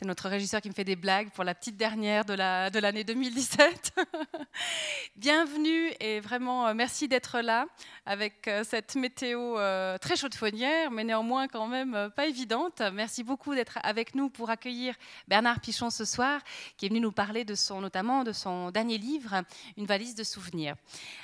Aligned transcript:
C'est 0.00 0.06
notre 0.06 0.30
régisseur 0.30 0.62
qui 0.62 0.70
me 0.70 0.72
fait 0.72 0.82
des 0.82 0.96
blagues 0.96 1.28
pour 1.28 1.44
la 1.44 1.54
petite 1.54 1.76
dernière 1.76 2.24
de 2.24 2.32
l'année 2.32 3.04
de 3.04 3.12
2017. 3.12 4.00
Bienvenue 5.16 5.92
et 6.00 6.20
vraiment 6.20 6.68
euh, 6.68 6.72
merci 6.72 7.06
d'être 7.06 7.40
là 7.40 7.66
avec 8.06 8.48
euh, 8.48 8.64
cette 8.66 8.94
météo 8.94 9.58
euh, 9.58 9.98
très 9.98 10.16
chaude-fonnière, 10.16 10.90
mais 10.90 11.04
néanmoins 11.04 11.48
quand 11.48 11.66
même 11.66 12.10
pas 12.16 12.26
évidente. 12.26 12.80
Merci 12.94 13.22
beaucoup 13.24 13.54
d'être 13.54 13.78
avec 13.82 14.14
nous 14.14 14.30
pour 14.30 14.48
accueillir 14.48 14.94
Bernard 15.28 15.60
Pichon 15.60 15.90
ce 15.90 16.06
soir, 16.06 16.40
qui 16.78 16.86
est 16.86 16.88
venu 16.88 17.00
nous 17.00 17.12
parler 17.12 17.44
de 17.44 17.54
son, 17.54 17.82
notamment 17.82 18.24
de 18.24 18.32
son 18.32 18.70
dernier 18.70 18.96
livre, 18.96 19.42
Une 19.76 19.84
valise 19.84 20.14
de 20.14 20.24
souvenirs. 20.24 20.76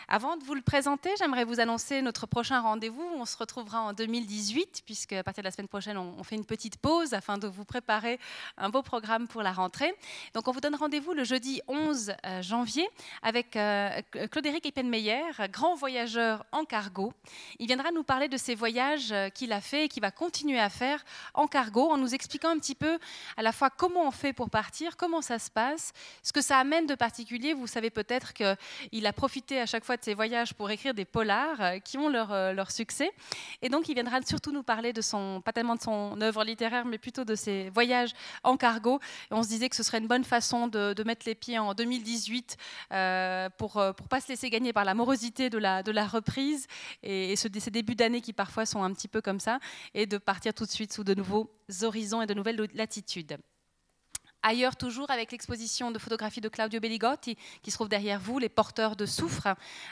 Avant 0.06 0.36
de 0.36 0.44
vous 0.44 0.54
le 0.54 0.60
présenter, 0.60 1.08
j'aimerais 1.18 1.44
vous 1.44 1.60
annoncer 1.60 2.02
notre 2.02 2.26
prochain 2.26 2.60
rendez-vous. 2.60 3.08
On 3.16 3.24
se 3.24 3.38
retrouvera 3.38 3.80
en 3.80 3.94
2018, 3.94 4.82
puisque 4.84 5.14
à 5.14 5.24
partir 5.24 5.42
de 5.42 5.46
la 5.46 5.50
semaine 5.50 5.66
prochaine, 5.66 5.96
on 5.96 6.22
fait 6.22 6.36
une 6.36 6.44
petite 6.44 6.76
pause 6.76 7.14
afin 7.14 7.38
de 7.38 7.48
vous 7.48 7.64
préparer 7.64 8.20
beau 8.70 8.82
programme 8.82 9.28
pour 9.28 9.42
la 9.42 9.52
rentrée. 9.52 9.94
Donc 10.34 10.48
on 10.48 10.52
vous 10.52 10.60
donne 10.60 10.74
rendez-vous 10.74 11.12
le 11.12 11.24
jeudi 11.24 11.60
11 11.68 12.12
euh, 12.24 12.42
janvier 12.42 12.88
avec 13.22 13.56
euh, 13.56 14.00
Claude-Éric 14.30 14.66
Eppenmeyer, 14.66 15.22
grand 15.50 15.74
voyageur 15.74 16.44
en 16.52 16.64
cargo. 16.64 17.12
Il 17.58 17.66
viendra 17.66 17.90
nous 17.90 18.02
parler 18.02 18.28
de 18.28 18.36
ses 18.36 18.54
voyages 18.54 19.12
euh, 19.12 19.28
qu'il 19.28 19.52
a 19.52 19.60
fait 19.60 19.84
et 19.84 19.88
qu'il 19.88 20.02
va 20.02 20.10
continuer 20.10 20.58
à 20.58 20.70
faire 20.70 21.04
en 21.34 21.46
cargo 21.46 21.90
en 21.90 21.96
nous 21.96 22.14
expliquant 22.14 22.50
un 22.50 22.58
petit 22.58 22.74
peu 22.74 22.98
à 23.36 23.42
la 23.42 23.52
fois 23.52 23.70
comment 23.70 24.06
on 24.06 24.10
fait 24.10 24.32
pour 24.32 24.50
partir, 24.50 24.96
comment 24.96 25.22
ça 25.22 25.38
se 25.38 25.50
passe, 25.50 25.92
ce 26.22 26.32
que 26.32 26.40
ça 26.40 26.58
amène 26.58 26.86
de 26.86 26.94
particulier. 26.94 27.54
Vous 27.54 27.66
savez 27.66 27.90
peut-être 27.90 28.32
qu'il 28.32 29.06
a 29.06 29.12
profité 29.12 29.60
à 29.60 29.66
chaque 29.66 29.84
fois 29.84 29.96
de 29.96 30.04
ses 30.04 30.14
voyages 30.14 30.54
pour 30.54 30.70
écrire 30.70 30.94
des 30.94 31.04
polars 31.04 31.80
qui 31.84 31.98
ont 31.98 32.08
leur, 32.08 32.54
leur 32.54 32.70
succès. 32.70 33.10
Et 33.62 33.68
donc 33.68 33.88
il 33.88 33.94
viendra 33.94 34.20
surtout 34.22 34.52
nous 34.52 34.62
parler 34.62 34.92
de 34.92 35.00
son, 35.00 35.40
pas 35.40 35.52
tellement 35.52 35.76
de 35.76 35.82
son 35.82 36.20
œuvre 36.20 36.44
littéraire, 36.44 36.84
mais 36.84 36.98
plutôt 36.98 37.24
de 37.24 37.34
ses 37.34 37.70
voyages 37.70 38.12
en 38.42 38.55
cargo. 38.56 39.00
Et 39.30 39.34
on 39.34 39.42
se 39.42 39.48
disait 39.48 39.68
que 39.68 39.76
ce 39.76 39.82
serait 39.82 39.98
une 39.98 40.06
bonne 40.06 40.24
façon 40.24 40.68
de, 40.68 40.94
mettre 41.06 41.26
les 41.26 41.34
pieds 41.34 41.58
en 41.58 41.72
2018 41.74 42.56
euh, 42.92 43.48
pour 43.58 43.76
ne 43.76 43.82
euh, 43.82 43.92
pas 43.92 44.20
se 44.20 44.28
laisser 44.28 44.50
gagner 44.50 44.72
par 44.72 44.84
la 44.84 44.94
morosité 44.94 45.50
de 45.50 45.58
la, 45.58 46.06
reprise 46.06 46.66
et, 47.02 47.32
et 47.32 47.36
ce, 47.36 47.48
ces 47.58 47.70
débuts 47.70 47.94
d'année 47.94 48.20
qui 48.20 48.32
parfois 48.32 48.66
sont 48.66 48.82
un 48.82 48.92
petit 48.92 49.08
peu 49.08 49.20
comme 49.20 49.40
ça, 49.40 49.58
et 49.94 50.06
de 50.06 50.18
partir 50.18 50.54
tout 50.54 50.64
de 50.64 50.70
suite 50.70 50.92
sous 50.92 51.04
de 51.04 51.14
nouveaux 51.14 51.50
horizons 51.82 52.22
et 52.22 52.26
de 52.26 52.34
nouvelles 52.34 52.68
latitudes. 52.74 53.38
Ailleurs 54.46 54.76
toujours 54.76 55.10
avec 55.10 55.32
l'exposition 55.32 55.90
de 55.90 55.98
photographie 55.98 56.40
de 56.40 56.48
Claudio 56.48 56.78
Belligotti 56.78 57.36
qui 57.62 57.72
se 57.72 57.76
trouve 57.76 57.88
derrière 57.88 58.20
vous, 58.20 58.38
les 58.38 58.48
porteurs 58.48 58.94
de 58.94 59.04
soufre, 59.04 59.48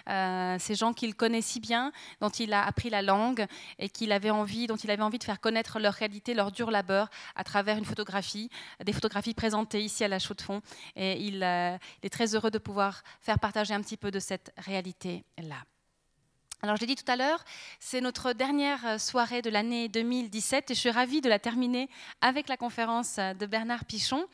euh, 0.09 0.57
ces 0.61 0.77
gens 0.77 0.93
qu'il 0.93 1.17
connaît 1.17 1.41
si 1.41 1.59
bien, 1.59 1.91
dont 2.21 2.29
il 2.29 2.53
a 2.53 2.65
appris 2.65 2.89
la 2.89 3.03
langue 3.03 3.47
et 3.81 3.89
qu'il 3.89 4.13
avait 4.13 4.31
envie, 4.31 4.69
dont 4.69 4.77
il 4.77 4.93
avait 4.93 5.03
envie 5.03 5.19
de 5.19 5.25
faire 5.25 5.41
connaître 5.41 5.81
leur 5.81 5.95
réalité, 5.95 6.35
leur 6.35 6.53
dur 6.53 6.71
labeur 6.71 7.11
à 7.35 7.43
travers 7.43 7.77
une 7.79 7.85
photographie, 7.85 8.49
des 8.85 8.93
photographies 8.93 9.35
présentées 9.35 9.83
ici 9.83 10.05
à 10.05 10.09
la 10.09 10.21
Chaux 10.21 10.35
de 10.35 10.43
Fonds. 10.43 10.63
Et 10.95 11.21
il, 11.21 11.43
euh, 11.43 11.77
il 12.05 12.07
est 12.07 12.11
très 12.11 12.37
heureux 12.37 12.53
de 12.53 12.59
pouvoir 12.59 13.03
faire 13.21 13.41
partager 13.41 13.75
un 13.75 13.81
petit 13.81 13.97
peu 13.97 14.13
de 14.13 14.21
cette 14.21 14.53
réalité-là. 14.57 15.65
Alors, 16.65 16.77
je 16.77 16.81
l'ai 16.81 16.87
dit 16.87 16.97
tout 16.97 17.13
à 17.13 17.17
l'heure, 17.17 17.45
c'est 17.79 18.01
notre 18.01 18.33
dernière 18.33 18.87
euh, 18.87 18.97
soirée 18.97 19.43
de 19.43 19.51
l'année 19.51 19.87
2017 19.91 20.71
et 20.71 20.75
je 20.75 20.81
suis 20.81 20.91
ravie 20.91 21.21
de 21.21 21.29
la 21.29 21.39
terminer 21.39 21.91
avec 22.23 22.49
la 22.49 22.57
conférence 22.57 23.17
euh, 23.19 23.35
de 23.35 23.45
Bernard 23.45 23.85
Pichon. 23.85 24.25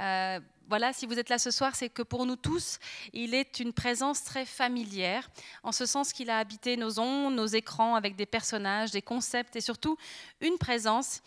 Euh, 0.00 0.40
voilà, 0.70 0.94
si 0.94 1.04
vous 1.04 1.18
êtes 1.18 1.28
là 1.28 1.38
ce 1.38 1.50
soir, 1.50 1.76
c'est 1.76 1.90
que 1.90 2.00
pour 2.00 2.24
nous 2.24 2.36
tous, 2.36 2.78
il 3.12 3.34
est 3.34 3.60
une 3.60 3.74
présence 3.74 4.24
très 4.24 4.46
familière, 4.46 5.28
en 5.62 5.72
ce 5.72 5.84
sens 5.84 6.14
qu'il 6.14 6.30
a 6.30 6.38
habité 6.38 6.78
nos 6.78 6.98
ondes, 6.98 7.34
nos 7.34 7.44
écrans 7.44 7.96
avec 7.96 8.16
des 8.16 8.24
personnages, 8.24 8.90
des 8.90 9.02
concepts 9.02 9.54
et 9.54 9.60
surtout 9.60 9.98
une 10.40 10.56
présence 10.56 11.20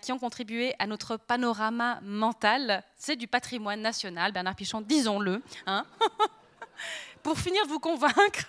qui 0.00 0.12
ont 0.12 0.18
contribué 0.20 0.74
à 0.78 0.86
notre 0.86 1.16
panorama 1.16 1.98
mental. 2.02 2.84
C'est 2.96 3.16
du 3.16 3.26
patrimoine 3.26 3.80
national, 3.82 4.30
Bernard 4.30 4.54
Pichon, 4.54 4.80
disons-le. 4.80 5.42
Hein 5.66 5.84
pour 7.24 7.38
finir 7.38 7.64
de 7.64 7.70
vous 7.70 7.80
convaincre, 7.80 8.46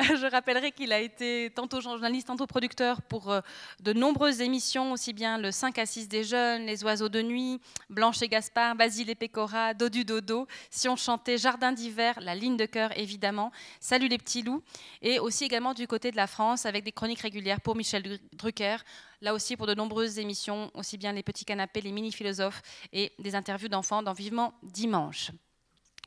je 0.00 0.30
rappellerai 0.30 0.72
qu'il 0.72 0.90
a 0.90 1.00
été 1.00 1.52
tantôt 1.54 1.82
journaliste, 1.82 2.28
tantôt 2.28 2.46
producteur 2.46 3.02
pour 3.02 3.30
euh, 3.30 3.42
de 3.80 3.92
nombreuses 3.92 4.40
émissions, 4.40 4.92
aussi 4.92 5.12
bien 5.12 5.36
le 5.36 5.50
5 5.50 5.78
à 5.78 5.84
6 5.84 6.08
des 6.08 6.24
jeunes, 6.24 6.64
Les 6.64 6.82
oiseaux 6.82 7.10
de 7.10 7.20
nuit, 7.20 7.60
Blanche 7.90 8.22
et 8.22 8.28
Gaspard, 8.28 8.74
Basile 8.74 9.10
et 9.10 9.14
Pécora, 9.14 9.74
Dodu 9.74 10.06
Dodo, 10.06 10.46
Si 10.70 10.88
on 10.88 10.96
chantait, 10.96 11.36
Jardin 11.36 11.72
d'hiver, 11.72 12.18
La 12.22 12.34
ligne 12.34 12.56
de 12.56 12.64
cœur 12.64 12.90
évidemment, 12.98 13.52
Salut 13.80 14.08
les 14.08 14.18
petits 14.18 14.42
loups, 14.42 14.62
et 15.02 15.18
aussi 15.18 15.44
également 15.44 15.74
du 15.74 15.86
côté 15.86 16.10
de 16.10 16.16
la 16.16 16.26
France 16.26 16.64
avec 16.64 16.84
des 16.84 16.92
chroniques 16.92 17.20
régulières 17.20 17.60
pour 17.60 17.76
Michel 17.76 18.18
Drucker, 18.32 18.78
là 19.20 19.34
aussi 19.34 19.58
pour 19.58 19.66
de 19.66 19.74
nombreuses 19.74 20.18
émissions, 20.18 20.70
aussi 20.72 20.96
bien 20.96 21.12
les 21.12 21.22
petits 21.22 21.44
canapés, 21.44 21.82
les 21.82 21.92
mini-philosophes 21.92 22.62
et 22.94 23.12
des 23.18 23.34
interviews 23.34 23.68
d'enfants 23.68 24.02
dans 24.02 24.14
Vivement 24.14 24.54
Dimanche. 24.62 25.32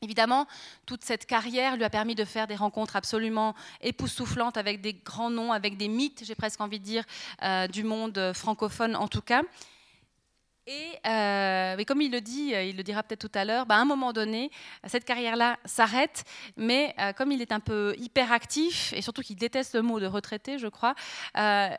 Évidemment, 0.02 0.46
toute 0.86 1.04
cette 1.04 1.26
carrière 1.26 1.76
lui 1.76 1.84
a 1.84 1.90
permis 1.90 2.14
de 2.14 2.24
faire 2.24 2.46
des 2.46 2.56
rencontres 2.56 2.96
absolument 2.96 3.54
époustouflantes 3.80 4.56
avec 4.56 4.80
des 4.80 4.94
grands 4.94 5.30
noms, 5.30 5.52
avec 5.52 5.76
des 5.76 5.88
mythes, 5.88 6.24
j'ai 6.24 6.34
presque 6.34 6.60
envie 6.60 6.78
de 6.78 6.84
dire, 6.84 7.04
euh, 7.42 7.66
du 7.66 7.82
monde 7.84 8.32
francophone 8.34 8.94
en 8.96 9.08
tout 9.08 9.22
cas. 9.22 9.42
Et 10.70 10.98
euh, 11.06 11.82
comme 11.86 12.02
il 12.02 12.12
le 12.12 12.20
dit, 12.20 12.54
euh, 12.54 12.62
il 12.62 12.76
le 12.76 12.82
dira 12.82 13.02
peut-être 13.02 13.26
tout 13.26 13.38
à 13.38 13.46
l'heure, 13.46 13.64
bah, 13.64 13.76
à 13.76 13.78
un 13.78 13.86
moment 13.86 14.12
donné, 14.12 14.50
cette 14.86 15.06
carrière-là 15.06 15.56
s'arrête, 15.64 16.24
mais 16.58 16.94
euh, 17.00 17.14
comme 17.14 17.32
il 17.32 17.40
est 17.40 17.52
un 17.52 17.60
peu 17.60 17.94
hyperactif, 17.98 18.92
et 18.92 19.00
surtout 19.00 19.22
qu'il 19.22 19.36
déteste 19.36 19.74
le 19.74 19.80
mot 19.80 19.98
de 19.98 20.04
retraité, 20.04 20.58
je 20.58 20.66
crois, 20.66 20.94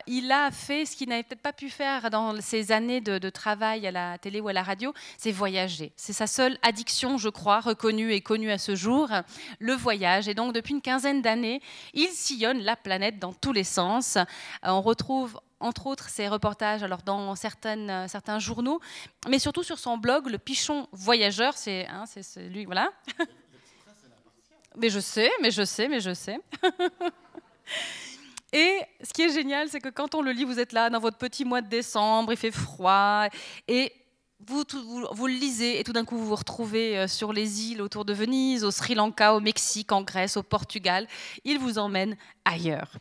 il 0.08 0.32
a 0.32 0.50
fait 0.50 0.86
ce 0.86 0.96
qu'il 0.96 1.08
n'avait 1.08 1.22
peut-être 1.22 1.40
pas 1.40 1.52
pu 1.52 1.70
faire 1.70 2.10
dans 2.10 2.40
ses 2.40 2.72
années 2.72 3.00
de, 3.00 3.30
travail 3.30 3.86
à 3.86 3.92
la 3.92 4.18
télé 4.18 4.40
ou 4.40 4.48
à 4.48 4.52
la 4.52 4.64
radio, 4.64 4.92
c'est 5.18 5.30
voyager. 5.30 5.92
C'est 5.94 6.12
sa 6.12 6.26
seule 6.26 6.58
addiction, 6.62 7.16
je 7.16 7.28
crois, 7.28 7.60
reconnue 7.60 8.12
et 8.12 8.22
connue 8.22 8.50
à 8.50 8.58
ce 8.58 8.74
jour, 8.74 9.08
le 9.60 9.74
voyage. 9.74 10.26
Et 10.26 10.34
donc 10.34 10.52
depuis 10.52 10.74
une 10.74 10.82
quinzaine 10.82 11.22
d'années, 11.22 11.60
il 11.94 12.08
sillonne 12.08 12.58
la 12.62 12.74
planète 12.74 13.20
dans 13.20 13.32
tous 13.32 13.52
les 13.52 13.62
sens. 13.62 14.18
on 14.64 14.82
retrouve 14.82 15.38
entre 15.60 15.86
autres 15.86 16.08
ses 16.08 16.28
reportages 16.28 16.82
alors 16.82 17.02
dans 17.02 17.36
certaines, 17.36 17.90
euh, 17.90 18.08
certains 18.08 18.38
journaux, 18.38 18.80
mais 19.28 19.38
surtout 19.38 19.62
sur 19.62 19.78
son 19.78 19.98
blog, 19.98 20.28
Le 20.28 20.38
Pichon 20.38 20.88
Voyageur. 20.92 21.56
C'est 21.56 21.86
hein, 21.86 22.04
lui, 22.36 22.64
voilà. 22.64 22.90
mais 24.76 24.90
je 24.90 25.00
sais, 25.00 25.30
mais 25.40 25.50
je 25.50 25.64
sais, 25.64 25.88
mais 25.88 26.00
je 26.00 26.14
sais. 26.14 26.38
Et 28.52 28.80
ce 29.02 29.12
qui 29.12 29.22
est 29.22 29.32
génial, 29.32 29.68
c'est 29.68 29.80
que 29.80 29.90
quand 29.90 30.16
on 30.16 30.22
le 30.22 30.32
lit, 30.32 30.44
vous 30.44 30.58
êtes 30.58 30.72
là 30.72 30.90
dans 30.90 30.98
votre 30.98 31.18
petit 31.18 31.44
mois 31.44 31.60
de 31.60 31.68
décembre, 31.68 32.32
il 32.32 32.36
fait 32.36 32.50
froid, 32.50 33.28
et 33.68 33.92
vous, 34.46 34.64
vous, 34.72 35.06
vous, 35.12 35.26
le 35.26 35.34
lisez 35.34 35.78
et 35.78 35.84
tout 35.84 35.92
d'un 35.92 36.04
coup 36.04 36.16
vous 36.16 36.26
vous 36.26 36.34
retrouvez 36.34 36.98
euh, 36.98 37.06
sur 37.06 37.32
les 37.32 37.70
îles 37.70 37.82
autour 37.82 38.04
de 38.04 38.12
Venise, 38.12 38.64
au 38.64 38.70
Sri 38.70 38.94
Lanka, 38.94 39.34
au 39.34 39.40
Mexique, 39.40 39.92
en 39.92 40.02
Grèce, 40.02 40.36
au 40.36 40.42
Portugal. 40.42 41.06
Il 41.44 41.58
vous 41.58 41.78
emmène 41.78 42.16
ailleurs. 42.44 42.96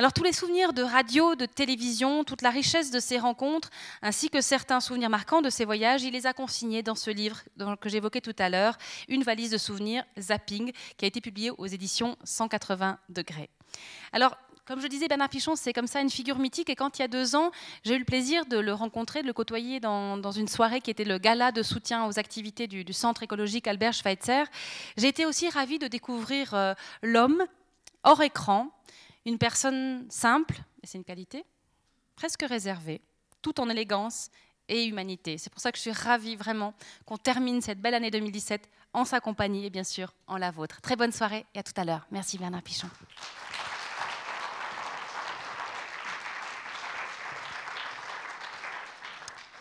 Alors 0.00 0.14
tous 0.14 0.24
les 0.24 0.32
souvenirs 0.32 0.72
de 0.72 0.82
radio, 0.82 1.34
de 1.34 1.44
télévision, 1.44 2.24
toute 2.24 2.40
la 2.40 2.48
richesse 2.48 2.90
de 2.90 3.00
ces 3.00 3.18
rencontres, 3.18 3.68
ainsi 4.00 4.30
que 4.30 4.40
certains 4.40 4.80
souvenirs 4.80 5.10
marquants 5.10 5.42
de 5.42 5.50
ces 5.50 5.66
voyages, 5.66 6.04
il 6.04 6.14
les 6.14 6.26
a 6.26 6.32
consignés 6.32 6.82
dans 6.82 6.94
ce 6.94 7.10
livre 7.10 7.42
que 7.82 7.90
j'évoquais 7.90 8.22
tout 8.22 8.34
à 8.38 8.48
l'heure, 8.48 8.78
Une 9.08 9.22
valise 9.22 9.50
de 9.50 9.58
souvenirs, 9.58 10.02
Zapping, 10.18 10.72
qui 10.96 11.04
a 11.04 11.08
été 11.08 11.20
publié 11.20 11.50
aux 11.50 11.66
éditions 11.66 12.16
180 12.24 12.98
degrés. 13.10 13.50
Alors, 14.14 14.38
comme 14.64 14.80
je 14.80 14.86
disais, 14.86 15.06
Bernard 15.06 15.28
Pichon, 15.28 15.54
c'est 15.54 15.74
comme 15.74 15.86
ça 15.86 16.00
une 16.00 16.08
figure 16.08 16.38
mythique. 16.38 16.70
Et 16.70 16.76
quand 16.76 16.98
il 16.98 17.02
y 17.02 17.04
a 17.04 17.08
deux 17.08 17.36
ans, 17.36 17.50
j'ai 17.84 17.94
eu 17.94 17.98
le 17.98 18.06
plaisir 18.06 18.46
de 18.46 18.56
le 18.56 18.72
rencontrer, 18.72 19.20
de 19.20 19.26
le 19.26 19.34
côtoyer 19.34 19.80
dans, 19.80 20.32
une 20.32 20.48
soirée 20.48 20.80
qui 20.80 20.90
était 20.90 21.04
le 21.04 21.18
gala 21.18 21.52
de 21.52 21.62
soutien 21.62 22.06
aux 22.06 22.18
activités 22.18 22.68
du, 22.68 22.90
Centre 22.94 23.22
écologique 23.22 23.66
Albert 23.66 23.92
Schweitzer, 23.92 24.44
j'ai 24.96 25.08
été 25.08 25.26
aussi 25.26 25.50
ravie 25.50 25.78
de 25.78 25.88
découvrir 25.88 26.54
euh, 26.54 26.72
l'homme 27.02 27.44
hors 28.02 28.22
écran, 28.22 28.70
une 29.26 29.38
personne 29.38 30.06
simple, 30.10 30.60
et 30.82 30.86
c'est 30.86 30.98
une 30.98 31.04
qualité, 31.04 31.44
presque 32.16 32.42
réservée, 32.42 33.00
tout 33.42 33.60
en 33.60 33.68
élégance 33.68 34.30
et 34.68 34.84
humanité. 34.84 35.36
C'est 35.38 35.50
pour 35.50 35.60
ça 35.60 35.72
que 35.72 35.78
je 35.78 35.82
suis 35.82 35.92
ravie 35.92 36.36
vraiment 36.36 36.74
qu'on 37.04 37.18
termine 37.18 37.60
cette 37.60 37.80
belle 37.80 37.94
année 37.94 38.10
2017 38.10 38.68
en 38.92 39.04
sa 39.04 39.20
compagnie 39.20 39.66
et 39.66 39.70
bien 39.70 39.84
sûr 39.84 40.14
en 40.26 40.36
la 40.36 40.50
vôtre. 40.50 40.80
Très 40.80 40.96
bonne 40.96 41.12
soirée 41.12 41.44
et 41.54 41.58
à 41.58 41.62
tout 41.62 41.72
à 41.76 41.84
l'heure. 41.84 42.06
Merci 42.10 42.38
Bernard 42.38 42.62
Pichon. 42.62 42.88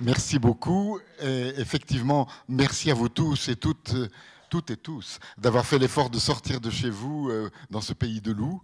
Merci 0.02 0.40
beaucoup. 0.40 1.00
Effectivement, 1.20 2.28
merci 2.48 2.90
à 2.90 2.94
vous 2.94 3.10
tous 3.10 3.50
et 3.50 3.58
toutes, 3.58 3.94
toutes 4.50 4.72
et 4.72 4.78
tous 4.78 5.20
d'avoir 5.38 5.66
fait 5.66 5.78
l'effort 5.78 6.10
de 6.10 6.20
sortir 6.20 6.62
de 6.62 6.70
chez 6.70 6.90
vous 6.90 7.30
euh, 7.30 7.50
dans 7.70 7.82
ce 7.82 7.92
pays 7.94 8.22
de 8.22 8.32
loups 8.32 8.64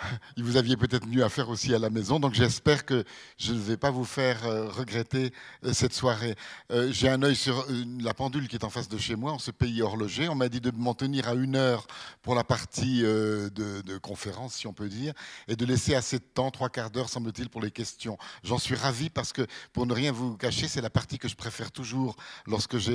vous 0.36 0.56
aviez 0.56 0.76
peut-être 0.76 1.06
mieux 1.06 1.24
à 1.24 1.28
faire 1.28 1.48
aussi 1.48 1.74
à 1.74 1.78
la 1.78 1.90
maison. 1.90 2.20
Donc 2.20 2.34
j'espère 2.34 2.84
que 2.84 3.04
je 3.38 3.52
ne 3.52 3.58
vais 3.58 3.76
pas 3.76 3.90
vous 3.90 4.04
faire 4.04 4.44
euh, 4.44 4.68
regretter 4.68 5.32
euh, 5.64 5.72
cette 5.72 5.92
soirée. 5.92 6.34
Euh, 6.70 6.90
j'ai 6.92 7.08
un 7.08 7.22
œil 7.22 7.36
sur 7.36 7.66
la 8.00 8.14
pendule 8.14 8.48
qui 8.48 8.56
est 8.56 8.64
en 8.64 8.70
face 8.70 8.88
de 8.88 8.98
chez 8.98 9.16
moi, 9.16 9.32
en 9.32 9.38
ce 9.38 9.50
pays 9.50 9.82
horloger. 9.82 10.28
On 10.28 10.34
m'a 10.34 10.48
dit 10.48 10.60
de 10.60 10.70
m'en 10.70 10.94
tenir 10.94 11.28
à 11.28 11.34
une 11.34 11.56
heure 11.56 11.86
pour 12.22 12.34
la 12.34 12.44
partie 12.44 13.02
de, 13.02 13.98
conférence, 14.02 14.54
si 14.54 14.66
on 14.66 14.72
peut 14.72 14.88
dire, 14.88 15.12
et 15.48 15.56
de 15.56 15.64
laisser 15.64 15.94
assez 15.94 16.18
de 16.18 16.24
temps, 16.24 16.50
trois 16.50 16.68
quarts 16.68 16.90
d'heure, 16.90 17.08
semble-t-il, 17.08 17.48
pour 17.48 17.60
les 17.60 17.70
questions. 17.70 18.18
J'en 18.44 18.58
suis 18.58 18.74
ravi 18.74 19.10
parce 19.10 19.32
que, 19.32 19.46
pour 19.72 19.86
ne 19.86 19.92
rien 19.92 20.12
vous 20.12 20.36
cacher, 20.36 20.68
c'est 20.68 20.80
la 20.80 20.90
partie 20.90 21.18
que 21.18 21.28
je 21.28 21.36
préfère 21.36 21.70
toujours 21.70 22.16
lorsque 22.46 22.78
je 22.78 22.92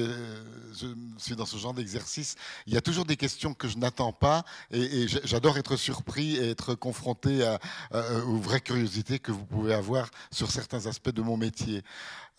suis 1.18 1.36
dans 1.36 1.46
ce 1.46 1.58
genre 1.58 1.74
d'exercice. 1.74 2.36
Il 2.66 2.74
y 2.74 2.78
a 2.78 2.82
toujours 2.82 3.06
des 3.06 3.18
questions 3.18 3.54
que 3.54 3.68
je 3.68 3.78
n'attends 3.78 4.14
pas 4.14 4.44
et, 4.72 5.04
et 5.04 5.08
j'adore 5.08 5.58
être 5.58 5.76
surpris 5.76 6.38
et 6.38 6.50
être 6.50 6.76
confronté 6.76 6.95
confronté 6.96 7.46
à, 7.46 7.60
aux 8.26 8.38
vraies 8.38 8.62
curiosités 8.62 9.20
que 9.20 9.34
vous 9.34 9.46
pouvez 9.46 9.74
avoir 9.74 10.10
sur 10.32 10.50
certains 10.50 10.86
aspects 10.86 11.10
de 11.10 11.22
mon 11.22 11.36
métier. 11.36 11.84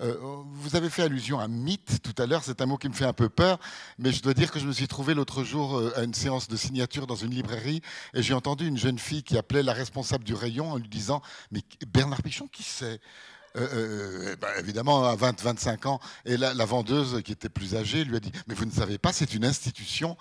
Euh, 0.00 0.14
vous 0.52 0.76
avez 0.76 0.88
fait 0.88 1.02
allusion 1.02 1.38
à 1.40 1.48
mythe 1.48 2.02
tout 2.02 2.14
à 2.22 2.26
l'heure, 2.26 2.42
c'est 2.42 2.60
un 2.62 2.66
mot 2.66 2.78
qui 2.78 2.88
me 2.88 2.94
fait 2.94 3.04
un 3.04 3.12
peu 3.12 3.28
peur, 3.28 3.58
mais 3.98 4.12
je 4.12 4.22
dois 4.22 4.34
dire 4.34 4.50
que 4.50 4.58
je 4.58 4.66
me 4.66 4.72
suis 4.72 4.88
trouvé 4.88 5.14
l'autre 5.14 5.44
jour 5.44 5.78
euh, 5.78 5.92
à 5.96 6.04
une 6.04 6.14
séance 6.14 6.48
de 6.48 6.56
signature 6.56 7.06
dans 7.06 7.16
une 7.16 7.30
librairie 7.32 7.82
et 8.14 8.22
j'ai 8.22 8.34
entendu 8.34 8.66
une 8.66 8.78
jeune 8.78 8.98
fille 8.98 9.22
qui 9.22 9.36
appelait 9.36 9.62
la 9.62 9.72
responsable 9.72 10.24
du 10.24 10.34
rayon 10.34 10.72
en 10.72 10.76
lui 10.76 10.88
disant 10.88 11.22
Mais 11.50 11.60
Bernard 11.86 12.22
Pichon, 12.22 12.48
qui 12.48 12.62
c'est? 12.62 13.00
Euh, 13.56 14.36
bah, 14.36 14.48
évidemment 14.58 15.06
à 15.06 15.16
20-25 15.16 15.86
ans. 15.86 15.98
Et 16.26 16.36
la, 16.36 16.52
vendeuse, 16.66 17.22
qui 17.22 17.32
était 17.32 17.48
plus 17.48 17.74
âgée, 17.74 18.04
lui 18.04 18.16
a 18.16 18.20
dit 18.20 18.32
Mais 18.48 18.54
vous 18.54 18.66
ne 18.66 18.70
savez 18.70 18.98
pas, 18.98 19.14
c'est 19.14 19.32
une 19.32 19.46
institution 19.46 20.18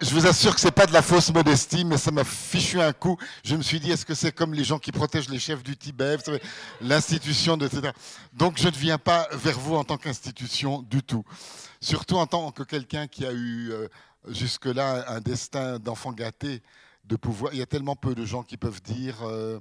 je 0.00 0.10
vous 0.10 0.26
assure 0.26 0.54
que 0.54 0.60
c'est 0.60 0.70
pas 0.70 0.86
de 0.86 0.92
la 0.92 1.00
fausse 1.00 1.32
modestie, 1.32 1.84
mais 1.84 1.96
ça 1.96 2.10
m'a 2.10 2.24
fichu 2.24 2.80
un 2.80 2.92
coup. 2.92 3.16
Je 3.44 3.56
me 3.56 3.62
suis 3.62 3.80
dit, 3.80 3.90
est-ce 3.90 4.04
que 4.04 4.14
c'est 4.14 4.32
comme 4.32 4.52
les 4.52 4.64
gens 4.64 4.78
qui 4.78 4.92
protègent 4.92 5.30
les 5.30 5.38
chefs 5.38 5.62
du 5.62 5.76
Tibet, 5.76 6.18
l'institution, 6.82 7.56
etc. 7.56 7.92
Donc 8.34 8.58
je 8.58 8.68
ne 8.68 8.74
viens 8.74 8.98
pas 8.98 9.26
vers 9.32 9.58
vous 9.58 9.74
en 9.74 9.84
tant 9.84 9.96
qu'institution 9.96 10.82
du 10.82 11.02
tout. 11.02 11.24
Surtout 11.80 12.16
en 12.16 12.26
tant 12.26 12.50
que 12.50 12.62
quelqu'un 12.62 13.06
qui 13.06 13.24
a 13.24 13.32
eu 13.32 13.70
euh, 13.70 13.88
jusque-là 14.28 15.06
un 15.08 15.20
destin 15.20 15.78
d'enfant 15.78 16.12
gâté, 16.12 16.62
de 17.04 17.16
pouvoir. 17.16 17.54
Il 17.54 17.58
y 17.58 17.62
a 17.62 17.66
tellement 17.66 17.96
peu 17.96 18.14
de 18.14 18.24
gens 18.24 18.42
qui 18.42 18.56
peuvent 18.56 18.82
dire. 18.82 19.16
Euh, 19.22 19.60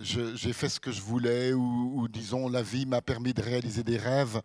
j'ai 0.00 0.52
fait 0.52 0.68
ce 0.68 0.80
que 0.80 0.92
je 0.92 1.02
voulais, 1.02 1.52
ou, 1.52 1.92
ou 1.96 2.08
disons, 2.08 2.48
la 2.48 2.62
vie 2.62 2.86
m'a 2.86 3.00
permis 3.00 3.34
de 3.34 3.42
réaliser 3.42 3.82
des 3.82 3.96
rêves. 3.96 4.40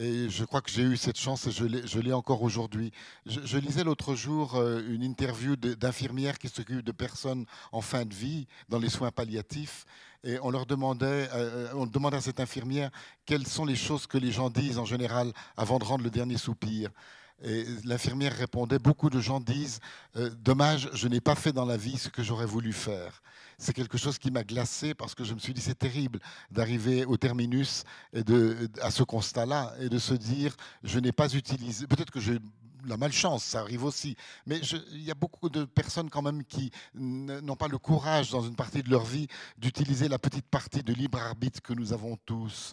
Et 0.00 0.30
je 0.30 0.44
crois 0.44 0.60
que 0.60 0.70
j'ai 0.70 0.82
eu 0.82 0.96
cette 0.96 1.18
chance 1.18 1.48
et 1.48 1.50
je 1.50 1.98
l'ai 1.98 2.12
encore 2.12 2.42
aujourd'hui. 2.42 2.92
Je, 3.26 3.58
lisais 3.58 3.82
l'autre 3.82 4.14
jour 4.14 4.54
euh, 4.54 4.80
une 4.88 5.02
interview 5.02 5.56
d'infirmières 5.56 6.38
qui 6.38 6.48
s'occupent 6.48 6.84
de 6.84 6.92
personnes 6.92 7.46
en 7.72 7.80
fin 7.80 8.04
de 8.04 8.14
vie 8.14 8.46
dans 8.68 8.78
les 8.78 8.90
soins 8.90 9.10
palliatifs. 9.10 9.86
Et 10.22 10.38
on 10.40 10.50
leur 10.50 10.66
demandait, 10.66 11.28
euh, 11.34 11.72
on 11.74 11.84
demandait 11.86 12.18
à 12.18 12.20
cette 12.20 12.38
infirmière 12.38 12.90
quelles 13.26 13.46
sont 13.46 13.64
les 13.64 13.74
choses 13.74 14.06
que 14.06 14.18
les 14.18 14.30
gens 14.30 14.50
disent 14.50 14.78
en 14.78 14.84
général 14.84 15.32
avant 15.56 15.80
de 15.80 15.84
rendre 15.84 16.04
le 16.04 16.10
dernier 16.10 16.38
soupir. 16.38 16.90
Et 17.42 17.64
l'infirmière 17.84 18.32
répondait, 18.32 18.78
beaucoup 18.78 19.10
de 19.10 19.20
gens 19.20 19.40
disent, 19.40 19.80
euh, 20.16 20.30
dommage, 20.30 20.90
je 20.92 21.06
n'ai 21.08 21.20
pas 21.20 21.34
fait 21.34 21.52
dans 21.52 21.64
la 21.64 21.76
vie 21.76 21.96
ce 21.96 22.08
que 22.08 22.22
j'aurais 22.22 22.46
voulu 22.46 22.72
faire 22.72 23.22
c'est 23.58 23.72
quelque 23.72 23.98
chose 23.98 24.18
qui 24.18 24.30
m'a 24.30 24.44
glacé 24.44 24.94
parce 24.94 25.14
que 25.14 25.24
je 25.24 25.34
me 25.34 25.40
suis 25.40 25.52
dit 25.52 25.60
c'est 25.60 25.78
terrible 25.78 26.20
d'arriver 26.50 27.04
au 27.04 27.16
terminus 27.16 27.84
et 28.12 28.22
de, 28.22 28.70
à 28.80 28.90
ce 28.90 29.02
constat-là 29.02 29.74
et 29.80 29.88
de 29.88 29.98
se 29.98 30.14
dire 30.14 30.56
je 30.84 31.00
n'ai 31.00 31.12
pas 31.12 31.34
utilisé, 31.34 31.86
peut-être 31.86 32.12
que 32.12 32.20
j'ai 32.20 32.38
la 32.86 32.96
malchance, 32.96 33.44
ça 33.44 33.60
arrive 33.60 33.84
aussi. 33.84 34.16
Mais 34.46 34.60
il 34.92 35.02
y 35.02 35.10
a 35.10 35.14
beaucoup 35.14 35.48
de 35.48 35.64
personnes 35.64 36.08
quand 36.10 36.22
même 36.22 36.44
qui 36.44 36.70
n'ont 36.94 37.56
pas 37.56 37.68
le 37.68 37.78
courage 37.78 38.30
dans 38.30 38.42
une 38.42 38.54
partie 38.54 38.82
de 38.82 38.90
leur 38.90 39.04
vie 39.04 39.26
d'utiliser 39.58 40.08
la 40.08 40.18
petite 40.18 40.46
partie 40.46 40.82
de 40.82 40.92
libre 40.92 41.18
arbitre 41.18 41.60
que 41.60 41.72
nous 41.72 41.92
avons 41.92 42.16
tous. 42.24 42.72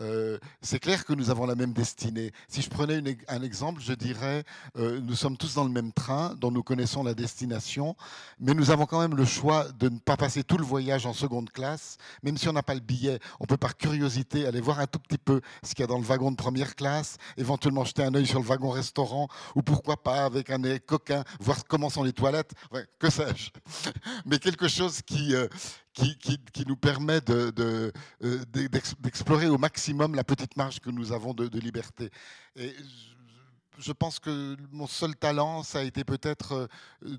Euh, 0.00 0.38
c'est 0.60 0.78
clair 0.78 1.04
que 1.04 1.12
nous 1.12 1.30
avons 1.30 1.46
la 1.46 1.54
même 1.54 1.72
destinée. 1.72 2.32
Si 2.48 2.62
je 2.62 2.70
prenais 2.70 3.02
un 3.28 3.42
exemple, 3.42 3.80
je 3.80 3.92
dirais, 3.92 4.44
euh, 4.76 5.00
nous 5.00 5.14
sommes 5.14 5.36
tous 5.36 5.54
dans 5.54 5.64
le 5.64 5.70
même 5.70 5.92
train, 5.92 6.34
dont 6.34 6.50
nous 6.50 6.62
connaissons 6.62 7.02
la 7.02 7.14
destination, 7.14 7.96
mais 8.40 8.54
nous 8.54 8.70
avons 8.70 8.86
quand 8.86 9.00
même 9.00 9.16
le 9.16 9.24
choix 9.24 9.66
de 9.78 9.88
ne 9.88 9.98
pas 9.98 10.16
passer 10.16 10.42
tout 10.42 10.56
le 10.56 10.64
voyage 10.64 11.06
en 11.06 11.12
seconde 11.12 11.50
classe, 11.50 11.98
même 12.22 12.36
si 12.36 12.48
on 12.48 12.52
n'a 12.52 12.62
pas 12.62 12.74
le 12.74 12.80
billet. 12.80 13.18
On 13.40 13.46
peut 13.46 13.56
par 13.56 13.76
curiosité 13.76 14.46
aller 14.46 14.60
voir 14.60 14.80
un 14.80 14.86
tout 14.86 14.98
petit 14.98 15.18
peu 15.18 15.40
ce 15.62 15.74
qu'il 15.74 15.80
y 15.80 15.84
a 15.84 15.86
dans 15.86 15.98
le 15.98 16.04
wagon 16.04 16.30
de 16.30 16.36
première 16.36 16.74
classe, 16.74 17.16
éventuellement 17.36 17.84
jeter 17.84 18.02
un 18.02 18.14
œil 18.14 18.26
sur 18.26 18.40
le 18.40 18.46
wagon 18.46 18.70
restaurant, 18.70 19.28
ou 19.54 19.62
pourquoi 19.62 20.02
pas 20.02 20.24
avec 20.24 20.50
un 20.50 20.58
nez 20.58 20.80
coquin, 20.80 21.24
voir 21.40 21.64
comment 21.66 21.90
sont 21.90 22.02
les 22.02 22.12
toilettes, 22.12 22.52
que 22.98 23.10
sais-je. 23.10 23.50
Mais 24.26 24.38
quelque 24.38 24.68
chose 24.68 25.02
qui, 25.02 25.34
euh, 25.34 25.48
qui, 25.94 26.64
nous 26.66 26.76
permet 26.76 27.20
euh, 27.30 27.90
d'explorer 29.00 29.46
de, 29.46 29.50
au 29.50 29.58
maximum 29.58 30.14
la 30.14 30.24
petite 30.24 30.56
marge 30.56 30.80
que 30.80 30.90
nous 30.90 31.12
avons 31.12 31.34
de, 31.34 31.58
liberté. 31.58 32.10
Et 32.56 32.74
je 33.78 33.92
pense 33.92 34.18
que 34.18 34.56
mon 34.72 34.86
seul 34.86 35.14
talent, 35.16 35.62
ça 35.62 35.80
a 35.80 35.82
été 35.82 36.04
peut-être 36.04 36.68
euh, 37.04 37.16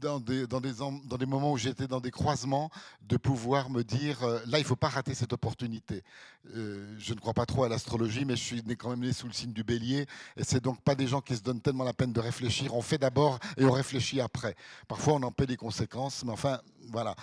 dans 0.00 0.20
des, 0.20 1.26
moments 1.26 1.52
où 1.52 1.56
j'étais 1.56 1.86
dans 1.86 2.00
des 2.00 2.10
croisements, 2.10 2.70
de 3.02 3.16
pouvoir 3.16 3.70
me 3.70 3.82
dire, 3.82 4.22
euh, 4.22 4.40
là, 4.46 4.58
il 4.58 4.62
ne 4.62 4.66
faut 4.66 4.76
pas 4.76 4.88
rater 4.88 5.14
cette 5.14 5.32
opportunité. 5.32 6.02
Je 6.44 7.14
ne 7.14 7.20
crois 7.20 7.34
pas 7.34 7.46
trop 7.46 7.64
à 7.64 7.68
l'astrologie, 7.68 8.24
mais 8.24 8.36
je 8.36 8.42
suis 8.42 8.62
quand 8.76 8.90
même 8.90 9.00
né 9.00 9.12
sous 9.12 9.26
le 9.26 9.32
signe 9.32 9.52
du 9.52 9.62
bélier, 9.62 10.06
et 10.36 10.44
c'est 10.44 10.62
donc 10.62 10.80
pas 10.82 10.94
des 10.94 11.06
gens 11.06 11.20
qui 11.20 11.36
se 11.36 11.42
donnent 11.42 11.60
tellement 11.60 11.84
la 11.84 11.92
peine 11.92 12.12
de 12.12 12.20
réfléchir. 12.20 12.74
On 12.74 12.82
fait 12.82 12.98
d'abord 12.98 13.38
et 13.56 13.64
on 13.64 13.70
réfléchit 13.70 14.20
après. 14.20 14.56
Parfois, 14.88 15.14
on 15.14 15.22
en 15.22 15.30
paie 15.32 15.46
des 15.46 15.56
conséquences, 15.56 16.24
mais 16.24 16.32
enfin, 16.32 16.60
voilà. 16.92 17.14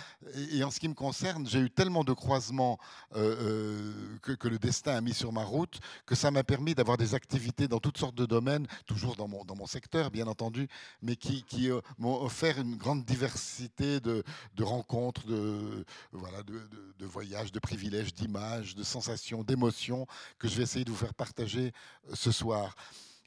Et, 0.52 0.62
en 0.64 0.70
ce 0.70 0.80
qui 0.80 0.88
me 0.88 0.94
concerne, 0.94 1.46
j'ai 1.46 1.60
eu 1.60 1.70
tellement 1.70 2.04
de 2.04 2.12
croisements 2.12 2.78
euh, 3.16 3.92
que, 4.22 4.32
que, 4.32 4.48
le 4.48 4.58
destin 4.58 4.96
a 4.96 5.00
mis 5.00 5.14
sur 5.14 5.32
ma 5.32 5.44
route 5.44 5.80
que 6.06 6.14
ça 6.14 6.30
m'a 6.30 6.44
permis 6.44 6.74
d'avoir 6.74 6.96
des 6.96 7.14
activités 7.14 7.68
dans 7.68 7.78
toutes 7.78 7.98
sortes 7.98 8.16
de 8.16 8.26
domaines, 8.26 8.66
toujours 8.86 9.16
dans 9.16 9.28
mon, 9.28 9.44
dans 9.44 9.56
mon 9.56 9.66
secteur, 9.66 10.10
bien 10.10 10.26
entendu, 10.26 10.68
mais 11.02 11.16
qui, 11.16 11.44
qui 11.44 11.70
m'ont 11.98 12.20
offert 12.22 12.58
une 12.58 12.76
grande 12.76 13.04
diversité 13.04 14.00
de, 14.00 14.24
rencontres, 14.60 15.26
de, 15.26 15.84
voilà, 16.12 16.42
de, 16.42 17.06
voyages, 17.06 17.52
de 17.52 17.58
privilèges, 17.58 18.14
d'images, 18.14 18.74
de 18.74 18.82
sensations, 18.82 19.42
d'émotions 19.42 20.06
que 20.38 20.48
je 20.48 20.56
vais 20.56 20.62
essayer 20.62 20.84
de 20.84 20.90
vous 20.90 20.96
faire 20.96 21.14
partager 21.14 21.72
euh, 22.08 22.14
ce 22.14 22.32
soir. 22.32 22.74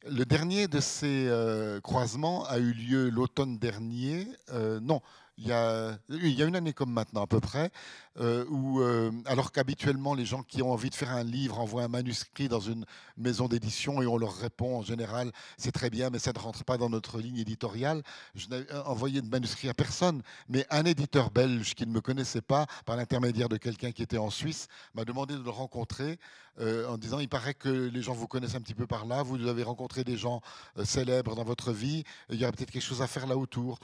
Le 0.06 0.26
dernier 0.26 0.68
de 0.68 0.82
ces 0.82 1.28
euh, 1.28 1.80
croisements 1.80 2.46
a 2.46 2.58
eu 2.58 2.74
lieu 2.74 3.10
l'automne 3.10 3.58
dernier. 3.58 4.28
Euh, 4.52 4.82
non, 4.82 5.02
il 5.38 5.48
y, 5.48 5.52
a, 5.52 5.98
une 6.10 6.56
année 6.56 6.74
comme 6.74 6.92
maintenant 6.92 7.24
à 7.24 7.28
peu 7.28 7.40
près, 7.40 7.72
euh, 8.20 8.46
où, 8.50 8.82
euh, 8.82 9.12
alors 9.26 9.52
qu'habituellement 9.52 10.14
les 10.14 10.26
gens 10.26 10.44
qui 10.44 10.62
ont 10.62 10.72
envie 10.72 10.92
de 10.92 10.96
faire 10.96 11.12
un 11.12 11.24
livre 11.24 11.60
envoient 11.60 11.84
un 11.84 11.88
manuscrit 11.88 12.48
dans 12.48 12.60
une 12.60 12.86
maison 13.18 13.48
d'édition 13.48 14.02
et 14.04 14.06
on 14.06 14.18
leur 14.18 14.36
répond 14.36 14.78
en 14.78 14.84
général 14.84 15.32
c'est 15.58 15.72
très 15.72 15.90
bien 15.90 16.12
mais 16.12 16.20
ça 16.20 16.32
ne 16.34 16.38
rentre 16.40 16.64
pas 16.64 16.78
dans 16.78 16.90
notre 16.90 17.20
ligne 17.20 17.40
éditoriale. 17.40 18.04
Je 18.36 18.48
n'ai 18.50 18.72
envoyé 18.86 19.22
de 19.22 19.28
manuscrit 19.28 19.70
à 19.70 19.74
personne, 19.74 20.22
mais 20.50 20.68
un 20.70 20.86
éditeur 20.86 21.32
belge 21.32 21.74
qui 21.74 21.88
ne 21.88 21.92
me 21.92 22.02
connaissait 22.02 22.42
pas 22.42 22.68
par 22.86 22.96
l'intermédiaire 22.96 23.50
de 23.50 23.58
quelqu'un 23.58 23.92
qui 23.92 24.04
était 24.04 24.20
en 24.20 24.30
Suisse 24.30 24.68
m'a 24.94 25.04
demandé 25.04 25.34
de 25.34 25.44
le 25.44 25.50
rencontrer 25.50 26.20
euh, 26.60 26.88
en 26.88 27.00
disant 27.00 27.18
il 27.18 27.30
paraît 27.30 27.56
que 27.56 27.70
les 27.70 28.02
gens 28.04 28.14
vous 28.14 28.28
connaissent 28.28 28.56
un 28.56 28.62
petit 28.62 28.76
peu 28.76 28.86
par 28.86 29.08
là, 29.08 29.24
vous 29.24 29.48
avez 29.48 29.64
rencontré 29.64 30.04
des 30.04 30.18
gens 30.18 30.42
célèbres 30.84 31.36
dans 31.36 31.44
votre 31.44 31.72
vie, 31.72 32.04
il 32.30 32.40
y 32.40 32.44
aurait 32.44 32.52
peut-être 32.52 32.70
quelque 32.70 32.84
chose 32.84 33.02
à 33.02 33.08
faire 33.08 33.26
là 33.26 33.36
autour. 33.36 33.80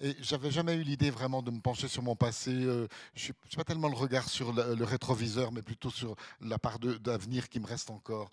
Et 0.00 0.16
j'avais 0.20 0.50
jamais 0.50 0.74
eu 0.74 0.82
l'idée 0.82 1.10
vraiment 1.10 1.42
de 1.42 1.50
me 1.50 1.60
pencher 1.60 1.88
sur 1.88 2.02
mon 2.02 2.14
passé. 2.14 2.52
Euh, 2.52 2.86
je 3.14 3.28
n'ai 3.28 3.56
pas 3.56 3.64
tellement 3.64 3.88
le 3.88 3.96
regard 3.96 4.28
sur 4.28 4.52
le, 4.52 4.84
rétroviseur, 4.84 5.50
mais 5.50 5.62
plutôt 5.62 5.90
sur 5.90 6.14
la 6.40 6.58
part 6.58 6.78
d'avenir 6.78 7.48
qui 7.48 7.58
me 7.58 7.66
reste 7.66 7.90
encore. 7.90 8.30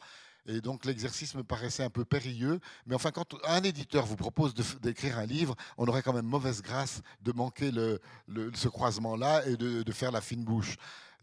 Et 0.48 0.62
donc 0.62 0.86
l'exercice 0.86 1.34
me 1.34 1.44
paraissait 1.44 1.84
un 1.84 1.90
peu 1.90 2.06
périlleux. 2.06 2.60
Mais 2.86 2.94
enfin, 2.94 3.10
quand 3.10 3.36
un 3.46 3.64
éditeur 3.64 4.06
vous 4.06 4.16
propose 4.16 4.54
d'écrire 4.54 5.18
un 5.18 5.26
livre, 5.26 5.56
on 5.78 5.88
aurait 5.88 6.04
quand 6.04 6.14
même 6.14 6.28
mauvaise 6.28 6.62
grâce 6.62 7.02
de 7.22 7.32
manquer 7.32 7.72
ce 8.54 8.68
croisement-là 8.68 9.48
et 9.48 9.58
de, 9.58 9.92
faire 9.92 10.12
la 10.12 10.22
fine 10.22 10.44
bouche. 10.44 10.76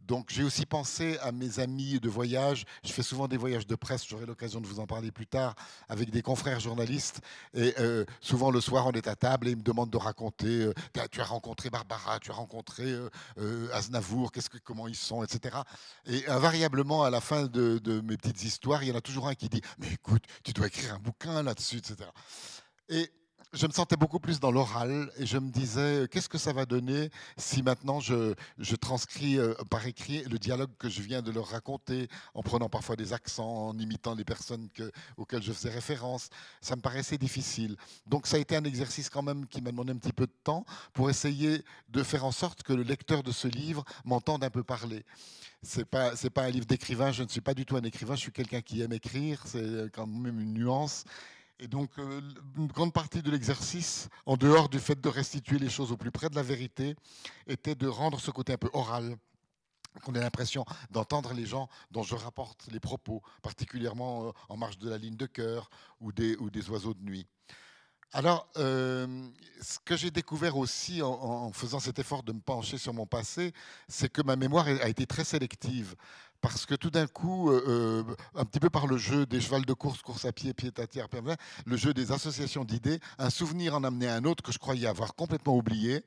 Donc 0.07 0.31
j'ai 0.31 0.43
aussi 0.43 0.67
pensé 0.67 1.17
à 1.19 1.33
mes 1.33 1.61
amis 1.61 2.01
de 2.01 2.09
voyage. 2.09 2.65
Je 2.85 2.93
fais 2.93 3.03
souvent 3.03 3.29
des 3.29 3.37
voyages 3.37 3.67
de 3.67 3.75
presse, 3.75 4.07
j'aurai 4.07 4.27
l'occasion 4.27 4.61
de 4.61 4.67
vous 4.67 4.81
en 4.81 4.87
parler 4.87 5.13
plus 5.13 5.27
tard, 5.27 5.55
avec 5.89 6.11
des 6.11 6.23
confrères 6.23 6.61
journalistes. 6.61 7.21
Et 7.55 7.75
euh, 7.79 8.05
souvent 8.21 8.51
le 8.51 8.61
soir, 8.61 8.87
on 8.87 8.93
est 8.93 9.07
à 9.07 9.17
table 9.17 9.49
et 9.49 9.53
ils 9.53 9.57
me 9.57 9.63
demandent 9.63 9.91
de 9.91 9.99
raconter, 9.99 10.65
euh, 10.65 10.75
tu 11.11 11.21
as 11.21 11.25
rencontré 11.25 11.71
Barbara, 11.71 12.19
tu 12.19 12.31
as 12.31 12.35
rencontré 12.35 12.85
euh, 13.39 13.69
Aznavour, 13.73 14.33
comment 14.65 14.89
ils 14.89 14.97
sont, 14.97 15.23
etc. 15.23 15.57
Et 16.07 16.27
invariablement, 16.29 17.05
à 17.05 17.11
la 17.11 17.21
fin 17.21 17.45
de, 17.47 17.79
de, 17.79 18.01
mes 18.01 18.17
petites 18.17 18.43
histoires, 18.45 18.83
il 18.83 18.89
y 18.89 18.93
en 18.93 18.97
a 18.97 19.01
toujours 19.01 19.29
un 19.29 19.35
qui 19.35 19.49
dit, 19.49 19.63
mais 19.79 19.93
écoute, 19.93 20.25
tu 20.43 20.53
dois 20.53 20.67
écrire 20.67 20.95
un 20.95 20.99
bouquin 20.99 21.43
là-dessus, 21.43 21.77
etc. 21.77 21.97
Et 22.89 23.11
je 23.53 23.67
me 23.67 23.73
sentais 23.73 23.97
beaucoup 23.97 24.19
plus 24.19 24.41
dans 24.41 24.51
l'oral 24.51 25.11
et 25.19 25.27
je 25.27 25.37
me 25.37 25.51
disais 25.51 26.09
qu'est-ce 26.11 26.29
que 26.29 26.39
ça 26.39 26.55
va 26.55 26.65
donner 26.65 27.11
si 27.37 27.63
maintenant 27.63 28.01
je, 28.01 28.35
transcris 28.81 29.39
euh, 29.39 29.55
par 29.69 29.87
écrit 29.87 30.25
le 30.25 30.39
dialogue 30.39 30.71
que 30.79 30.89
je 30.89 31.03
viens 31.03 31.21
de 31.21 31.31
leur 31.31 31.49
raconter 31.49 32.09
en 32.35 32.43
prenant 32.43 32.71
parfois 32.71 32.97
des 32.97 33.13
accents, 33.13 33.69
en 33.69 33.79
imitant 33.79 34.15
les 34.15 34.25
personnes 34.25 34.69
que, 34.75 34.91
auxquelles 35.19 35.43
je 35.43 35.53
faisais 35.53 35.71
référence? 35.71 36.31
Ça 36.63 36.77
me 36.77 36.81
paraissait 36.81 37.19
difficile. 37.19 37.77
Donc 38.07 38.27
ça 38.27 38.37
a 38.37 38.41
été 38.41 38.57
un 38.57 38.65
exercice 38.65 39.11
quand 39.11 39.23
même 39.23 39.47
qui 39.47 39.61
m'a 39.61 39.71
demandé 39.71 39.93
un 39.93 39.99
petit 39.99 40.15
peu 40.15 40.27
de 40.27 40.37
temps 40.45 40.65
pour 40.95 41.11
essayer 41.11 41.63
de 41.91 42.03
faire 42.03 42.25
en 42.25 42.33
sorte 42.33 42.63
que 42.63 42.73
le 42.73 42.83
lecteur 42.83 43.23
de 43.23 43.33
ce 43.33 43.49
livre 43.49 43.85
m'entende 44.07 44.45
un 44.45 44.51
peu 44.51 44.63
parler. 44.63 45.05
C'est 45.63 45.85
pas 45.85 46.13
pas 46.35 46.43
un 46.45 46.51
livre 46.51 46.67
d'écrivain. 46.67 47.13
Je 47.13 47.23
ne 47.23 47.29
suis 47.29 47.43
pas 47.43 47.55
du 47.55 47.67
tout 47.67 47.77
un 47.77 47.83
écrivain. 47.83 48.17
Je 48.17 48.21
suis 48.21 48.33
quelqu'un 48.33 48.63
qui 48.63 48.81
aime 48.81 48.93
écrire. 48.93 49.43
C'est 49.47 49.93
quand 49.93 50.07
même 50.07 50.41
une 50.41 50.55
nuance. 50.55 51.05
Et 51.63 51.69
donc, 51.69 51.91
euh, 52.01 52.21
une 52.57 52.67
grande 52.67 52.93
partie 52.93 53.23
de 53.23 53.31
l'exercice, 53.31 54.09
en 54.27 54.37
dehors 54.37 54.69
du 54.69 54.81
fait 54.81 55.01
de 55.01 55.09
restituer 55.09 55.61
les 55.61 55.71
choses 55.71 55.93
au 55.93 55.97
plus 55.97 56.11
près 56.11 56.29
de 56.29 56.35
la 56.35 56.43
vérité, 56.43 56.97
était 57.47 57.77
de 57.77 57.87
rendre 57.87 58.19
ce 58.19 58.33
côté 58.33 58.55
un 58.55 58.57
peu 58.57 58.69
oral 58.73 59.17
qu'on 60.03 60.13
ait 60.15 60.21
l'impression 60.21 60.65
d'entendre 60.91 61.33
les 61.35 61.47
gens 61.47 61.69
dont 61.93 62.03
je 62.03 62.17
rapporte 62.17 62.67
les 62.73 62.81
propos, 62.81 63.23
particulièrement 63.43 64.27
euh, 64.27 64.31
en 64.49 64.57
marge 64.57 64.77
de 64.79 64.91
la 64.91 64.99
ligne 64.99 65.15
de 65.15 65.27
cœur 65.27 65.71
ou 66.01 66.11
des, 66.11 66.37
oiseaux 66.69 66.95
de 66.95 67.05
nuit. 67.05 67.29
Alors, 68.13 68.49
euh, 68.57 69.29
ce 69.61 69.79
que 69.85 69.97
j'ai 69.97 70.11
découvert 70.11 70.57
aussi 70.57 71.01
en, 71.01 71.53
faisant 71.53 71.79
cet 71.79 72.01
effort 72.01 72.25
de 72.25 72.33
me 72.33 72.41
pencher 72.41 72.77
sur 72.77 72.93
mon 72.93 73.07
passé, 73.07 73.53
c'est 73.87 74.11
que 74.11 74.21
ma 74.21 74.35
mémoire 74.35 74.67
a 74.67 74.89
été 74.89 75.07
très 75.07 75.25
sélective. 75.25 75.95
Parce 76.43 76.67
que 76.67 76.75
tout 76.75 76.91
d'un 76.91 77.07
coup, 77.07 77.51
euh, 77.51 77.63
euh, 77.69 78.15
un 78.35 78.45
petit 78.45 78.59
peu 78.59 78.69
par 78.69 78.89
le 78.89 78.99
jeu 78.99 79.27
des 79.27 79.41
chevals 79.41 79.65
de 79.65 79.73
course, 79.73 80.03
course 80.03 80.25
à 80.25 80.33
pied, 80.33 80.53
pied 80.53 80.73
à 80.77 80.87
terre, 80.89 81.07
le 81.65 81.77
jeu 81.77 81.95
des 81.95 82.11
associations 82.11 82.65
d'idées, 82.65 82.99
un 83.19 83.31
souvenir 83.31 83.77
en 83.77 83.85
amenait 83.85 84.09
un 84.09 84.25
autre 84.25 84.43
que 84.43 84.51
je 84.51 84.59
croyais 84.59 84.89
avoir 84.89 85.15
complètement 85.15 85.57
oublié. 85.57 86.05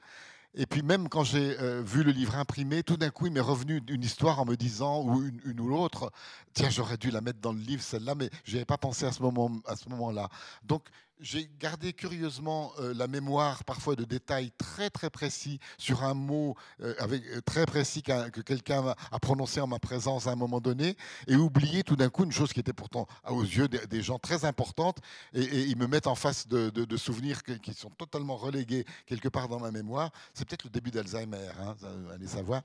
Et 0.54 0.66
puis 0.66 0.84
même 0.84 1.10
quand 1.10 1.24
j'ai 1.24 1.56
vu 1.84 2.04
le 2.04 2.12
livre 2.12 2.36
imprimé, 2.36 2.84
tout 2.84 2.98
d'un 2.98 3.10
coup, 3.10 3.28
il 3.28 3.34
m'est 3.34 3.40
revenu 3.40 3.82
une 3.88 4.04
histoire 4.04 4.40
en 4.42 4.46
me 4.46 4.56
disant, 4.56 5.04
ou 5.04 5.24
une, 5.24 5.60
ou 5.60 5.68
l'autre, 5.68 6.12
tiens, 6.54 6.70
j'aurais 6.70 6.98
dû 6.98 7.12
la 7.12 7.22
mettre 7.22 7.40
dans 7.40 7.52
le 7.54 7.60
livre, 7.60 7.82
celle-là, 7.82 8.16
mais 8.16 8.30
je 8.44 8.54
n'avais 8.54 8.66
pas 8.66 8.78
pensé 8.78 9.06
à 9.06 9.12
ce 9.12 9.22
moment-là. 9.24 9.64
Moment 9.90 10.30
Donc 10.64 10.84
j'ai 11.20 11.50
gardé 11.60 11.94
curieusement 11.94 12.72
euh, 12.80 12.94
la 12.94 13.08
mémoire 13.08 13.64
parfois 13.64 13.96
de 13.96 14.04
détails 14.04 14.52
très 14.58 14.90
très 14.90 15.10
précis 15.10 15.60
sur 15.78 16.04
un 16.04 16.14
mot 16.14 16.56
euh, 16.82 16.94
euh, 17.02 17.42
très 17.42 17.66
précis 17.66 18.02
que 18.02 18.42
quelqu'un 18.42 18.94
a 19.12 19.20
prononcé 19.20 19.62
en 19.62 19.68
ma 19.68 19.80
présence 19.80 20.28
à 20.28 20.32
un 20.32 20.36
moment 20.36 20.60
donné 20.60 20.98
et 21.28 21.36
oublié 21.36 21.84
tout 21.84 21.96
d'un 21.96 22.10
coup 22.10 22.24
une 22.24 22.32
chose 22.32 22.52
qui 22.52 22.60
était 22.60 22.74
pourtant 22.74 23.08
aux 23.30 23.44
yeux 23.44 23.68
des, 23.68 24.02
gens 24.02 24.20
très 24.20 24.46
importante 24.46 24.98
et, 25.34 25.64
ils 25.64 25.78
me 25.78 25.88
mettent 25.88 26.08
en 26.08 26.16
face 26.16 26.48
de, 26.48 26.98
souvenirs 26.98 27.44
qui 27.44 27.74
sont 27.74 27.90
totalement 27.90 28.36
relégués 28.36 28.86
quelque 29.06 29.30
part 29.30 29.48
dans 29.48 29.60
ma 29.60 29.72
mémoire. 29.72 30.12
C'est 30.34 30.48
peut-être 30.48 30.64
le 30.64 30.70
début 30.70 30.92
d'Alzheimer, 30.92 31.50
hein, 31.60 31.76
allez 32.14 32.28
savoir. 32.28 32.62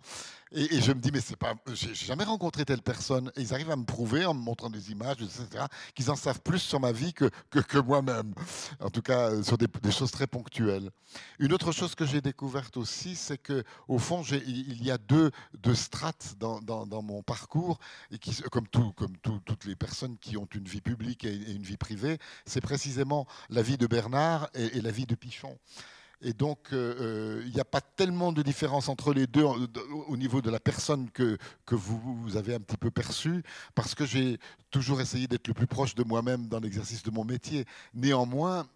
Et, 0.52 0.80
je 0.80 0.92
me 0.92 1.00
dis 1.00 1.10
mais 1.12 1.20
c'est 1.20 1.36
pas, 1.36 1.54
j'ai 1.72 1.94
jamais 1.94 2.24
rencontré 2.24 2.64
telle 2.64 2.82
personne. 2.82 3.30
Et 3.36 3.42
ils 3.42 3.54
arrivent 3.54 3.70
à 3.70 3.76
me 3.76 3.84
prouver 3.84 4.24
en 4.26 4.34
me 4.34 4.40
montrant 4.40 4.70
des 4.70 4.90
images, 4.90 5.18
etc. 5.22 5.64
qu'ils 5.94 6.10
en 6.10 6.16
savent 6.16 6.40
plus 6.40 6.58
sur 6.58 6.80
ma 6.80 6.92
vie 6.92 7.12
que, 7.12 7.30
que 7.50 7.78
moi-même 7.78 8.34
en 8.80 8.90
tout 8.90 9.02
cas 9.02 9.30
euh, 9.30 9.42
sur 9.42 9.58
des, 9.58 9.68
choses 9.90 10.10
très 10.10 10.26
ponctuelles. 10.26 10.90
Une 11.38 11.52
autre 11.52 11.72
chose 11.72 11.94
que 11.94 12.06
j'ai 12.06 12.20
découverte 12.20 12.76
aussi, 12.76 13.16
c'est 13.16 13.38
que 13.38 13.64
au 13.88 13.98
fond, 13.98 14.22
il 14.22 14.82
y 14.82 14.90
a 14.90 14.98
deux, 14.98 15.30
deux 15.58 15.74
strates 15.74 16.34
dans, 16.38 16.60
dans, 16.60 17.02
mon 17.02 17.22
parcours, 17.22 17.78
et 18.10 18.18
qui, 18.18 18.34
comme, 18.50 18.68
tout, 18.68 18.92
comme 18.92 19.16
toutes 19.18 19.64
les 19.64 19.76
personnes 19.76 20.16
qui 20.18 20.36
ont 20.36 20.48
une 20.54 20.64
vie 20.64 20.80
publique 20.80 21.24
et 21.24 21.34
une 21.34 21.62
vie 21.62 21.76
privée, 21.76 22.18
c'est 22.44 22.60
précisément 22.60 23.26
la 23.48 23.62
vie 23.62 23.78
de 23.78 23.86
Bernard 23.86 24.48
et, 24.54 24.80
la 24.80 24.90
vie 24.90 25.06
de 25.06 25.14
Pichon. 25.14 25.58
Et 26.22 26.34
donc, 26.34 26.58
euh, 26.72 26.94
euh, 27.00 27.42
il 27.46 27.52
n'y 27.52 27.60
a 27.60 27.64
pas 27.64 27.80
tellement 27.80 28.32
de 28.32 28.42
différence 28.42 28.88
entre 28.88 29.14
les 29.14 29.26
deux 29.26 29.44
au 29.44 30.16
niveau 30.16 30.42
de 30.42 30.50
la 30.50 30.60
personne 30.60 31.10
que, 31.10 31.38
que 31.64 31.74
vous, 31.74 32.36
avez 32.36 32.54
un 32.54 32.60
petit 32.60 32.76
peu 32.76 32.90
perçue, 32.90 33.42
parce 33.74 33.94
que 33.94 34.04
j'ai 34.04 34.38
toujours 34.70 35.00
essayé 35.00 35.26
d'être 35.26 35.48
le 35.48 35.54
plus 35.54 35.66
proche 35.66 35.94
de 35.94 36.04
moi-même 36.04 36.46
dans 36.46 36.60
l'exercice 36.60 37.02
de 37.02 37.10
mon 37.10 37.24
métier. 37.24 37.64
Néanmoins, 37.94 38.66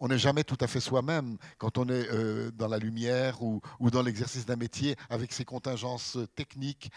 on 0.00 0.08
n'est 0.08 0.18
jamais 0.18 0.42
tout 0.42 0.56
à 0.60 0.66
fait 0.66 0.80
soi-même 0.80 1.36
quand 1.58 1.78
on 1.78 1.88
est 1.88 2.08
euh, 2.10 2.50
dans 2.50 2.68
la 2.68 2.78
lumière 2.78 3.42
ou, 3.42 3.60
ou 3.78 3.90
dans 3.90 4.02
l'exercice 4.02 4.44
d'un 4.44 4.56
métier 4.56 4.96
avec 5.08 5.32
ses 5.32 5.44
contingences 5.44 6.18
techniques, 6.34 6.90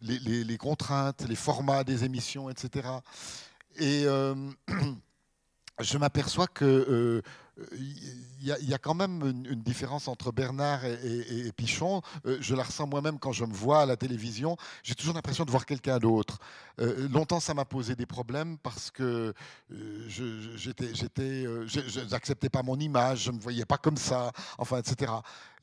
les, 0.00 0.56
contraintes, 0.56 1.26
les 1.28 1.36
formats 1.36 1.84
des 1.84 2.04
émissions, 2.04 2.48
etc. 2.48 2.88
Et 3.76 4.04
je 5.80 5.98
m'aperçois 5.98 6.46
que 6.46 7.22
il 8.42 8.48
y, 8.48 8.74
a 8.74 8.78
quand 8.78 8.94
même 8.94 9.22
une, 9.22 9.62
différence 9.62 10.08
entre 10.08 10.32
Bernard 10.32 10.86
et, 10.86 11.52
Pichon. 11.54 12.00
Euh, 12.24 12.38
je 12.40 12.54
la 12.54 12.62
ressens 12.62 12.86
moi-même 12.86 13.18
quand 13.18 13.32
je 13.32 13.44
me 13.44 13.52
vois 13.52 13.82
à 13.82 13.86
la 13.86 13.96
télévision. 13.96 14.56
J'ai 14.82 14.94
toujours 14.94 15.14
l'impression 15.14 15.44
de 15.44 15.50
voir 15.50 15.66
quelqu'un 15.66 15.98
d'autre. 15.98 16.38
Euh, 16.80 17.06
longtemps, 17.10 17.40
ça 17.40 17.52
m'a 17.52 17.66
posé 17.66 17.96
des 17.96 18.06
problèmes 18.06 18.56
parce 18.56 18.90
que 18.90 19.34
euh, 19.72 20.08
je 20.08 22.10
n'acceptais 22.10 22.48
pas 22.48 22.62
mon 22.62 22.78
image, 22.78 23.24
je 23.24 23.30
ne 23.30 23.36
me 23.36 23.42
voyais 23.42 23.66
pas 23.66 23.76
comme 23.76 23.98
ça, 23.98 24.32
enfin, 24.56 24.78
etc. 24.78 25.12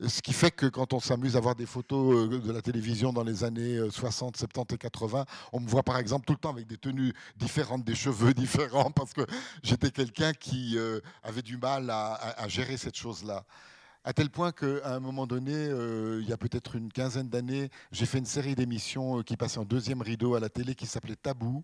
Ce 0.06 0.22
qui 0.22 0.32
fait 0.32 0.52
que 0.52 0.66
quand 0.66 0.92
on 0.92 1.00
s'amuse 1.00 1.36
à 1.36 1.40
voir 1.40 1.56
des 1.56 1.66
photos 1.66 2.28
de 2.28 2.52
la 2.52 2.62
télévision 2.62 3.12
dans 3.12 3.24
les 3.24 3.42
années 3.42 3.80
60, 3.90 4.36
70 4.36 4.74
et 4.74 4.78
80, 4.78 5.24
on 5.52 5.58
me 5.58 5.68
voit 5.68 5.82
par 5.82 5.98
exemple 5.98 6.26
tout 6.26 6.34
le 6.34 6.38
temps 6.38 6.52
avec 6.52 6.68
des 6.68 6.76
tenues 6.76 7.12
différentes, 7.36 7.82
des 7.82 7.96
cheveux 7.96 8.34
différents, 8.34 8.92
parce 8.92 9.12
que 9.12 9.22
j'étais 9.64 9.90
quelqu'un 9.90 10.32
qui 10.32 10.78
avait 11.24 11.42
du 11.42 11.56
mal 11.56 11.87
à, 11.90 12.48
gérer 12.48 12.76
cette 12.76 12.96
chose-là. 12.96 13.44
À 14.04 14.14
tel 14.14 14.30
point 14.30 14.52
qu'à 14.52 14.94
un 14.94 15.00
moment 15.00 15.26
donné, 15.26 15.52
euh, 15.52 16.20
il 16.22 16.28
y 16.28 16.32
a 16.32 16.38
peut-être 16.38 16.76
une 16.76 16.90
quinzaine 16.90 17.28
d'années, 17.28 17.68
j'ai 17.92 18.06
fait 18.06 18.18
une 18.18 18.26
série 18.26 18.54
d'émissions 18.54 19.18
euh, 19.18 19.22
qui 19.22 19.36
passaient 19.36 19.58
en 19.58 19.64
deuxième 19.64 20.00
rideau 20.00 20.34
à 20.34 20.40
la 20.40 20.48
télé 20.48 20.74
qui 20.74 20.86
s'appelait 20.86 21.16
Tabou. 21.16 21.62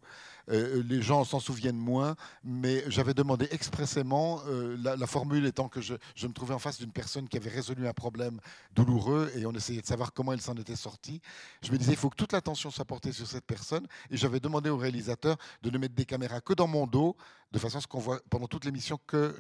Euh, 0.51 0.83
les 0.87 1.01
gens 1.01 1.25
s'en 1.25 1.41
souviennent 1.41 1.79
moins, 1.79 2.17
mais 2.43 2.85
j'avais 2.89 3.15
demandé 3.15 3.49
expressément, 3.51 4.43
la, 4.83 5.07
formule 5.07 5.47
étant 5.47 5.69
que 5.69 5.81
je, 5.81 5.95
je, 6.17 6.27
me 6.27 6.33
trouvais 6.35 6.53
en 6.53 6.59
face 6.59 6.79
d'une 6.79 6.93
personne 6.93 7.29
qui 7.29 7.37
avait 7.37 7.49
résolu 7.49 7.87
un 7.87 7.95
problème 7.95 8.41
douloureux 8.75 9.33
et 9.37 9.47
on 9.47 9.53
essayait 9.53 9.81
de 9.81 9.87
savoir 9.87 10.13
comment 10.13 10.33
elle 10.33 10.43
s'en 10.43 10.55
était 10.55 10.77
sortie. 10.77 11.23
Je 11.63 11.73
me 11.73 11.79
disais, 11.79 11.93
il 11.93 11.99
faut 11.99 12.11
que 12.11 12.17
toute 12.17 12.33
l'attention 12.33 12.71
soit 12.71 12.85
portée 12.85 13.13
sur 13.13 13.27
cette 13.27 13.47
personne 13.47 13.87
et 14.11 14.17
j'avais 14.17 14.41
demandé 14.41 14.69
au 14.69 14.77
réalisateur 14.77 15.37
de 15.63 15.71
ne 15.71 15.79
mettre 15.79 15.95
des 15.95 16.05
caméras 16.05 16.41
que 16.41 16.53
dans 16.53 16.67
mon 16.67 16.87
dos, 16.87 17.17
de 17.53 17.59
façon 17.59 17.79
à 17.79 17.81
ce 17.81 17.87
qu'on 17.87 17.99
voit 17.99 18.21
pendant 18.31 18.47
toute 18.47 18.65
l'émission 18.65 18.99
que 19.07 19.37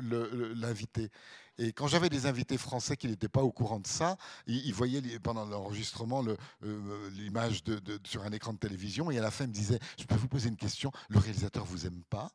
l'invité. 0.56 1.11
Et 1.58 1.73
quand 1.73 1.87
j'avais 1.87 2.08
des 2.08 2.26
invités 2.26 2.58
français 2.58 2.96
qui 2.96 3.06
n'étaient 3.06 3.28
pas 3.28 3.42
au 3.42 3.52
courant 3.52 3.78
de 3.78 3.87
ça, 3.87 4.16
ils, 4.46 4.75
voyaient 4.75 5.02
pendant 5.20 5.44
l'enregistrement 5.44 6.25
euh, 6.64 7.11
l'image 7.11 7.62
sur 8.04 8.23
un 8.25 8.32
écran 8.32 8.52
de 8.52 8.58
télévision 8.58 9.11
et 9.11 9.18
à 9.18 9.23
la 9.23 9.30
fin 9.30 9.44
ils 9.44 9.49
me 9.49 9.52
disaient 9.52 9.78
Je 9.99 10.04
peux 10.04 10.16
vous 10.16 10.28
poser 10.28 10.49
une 10.49 10.56
question 10.56 10.90
Le 11.08 11.18
réalisateur 11.18 11.64
vous 11.64 11.87
aime 11.87 12.02
pas? 12.11 12.30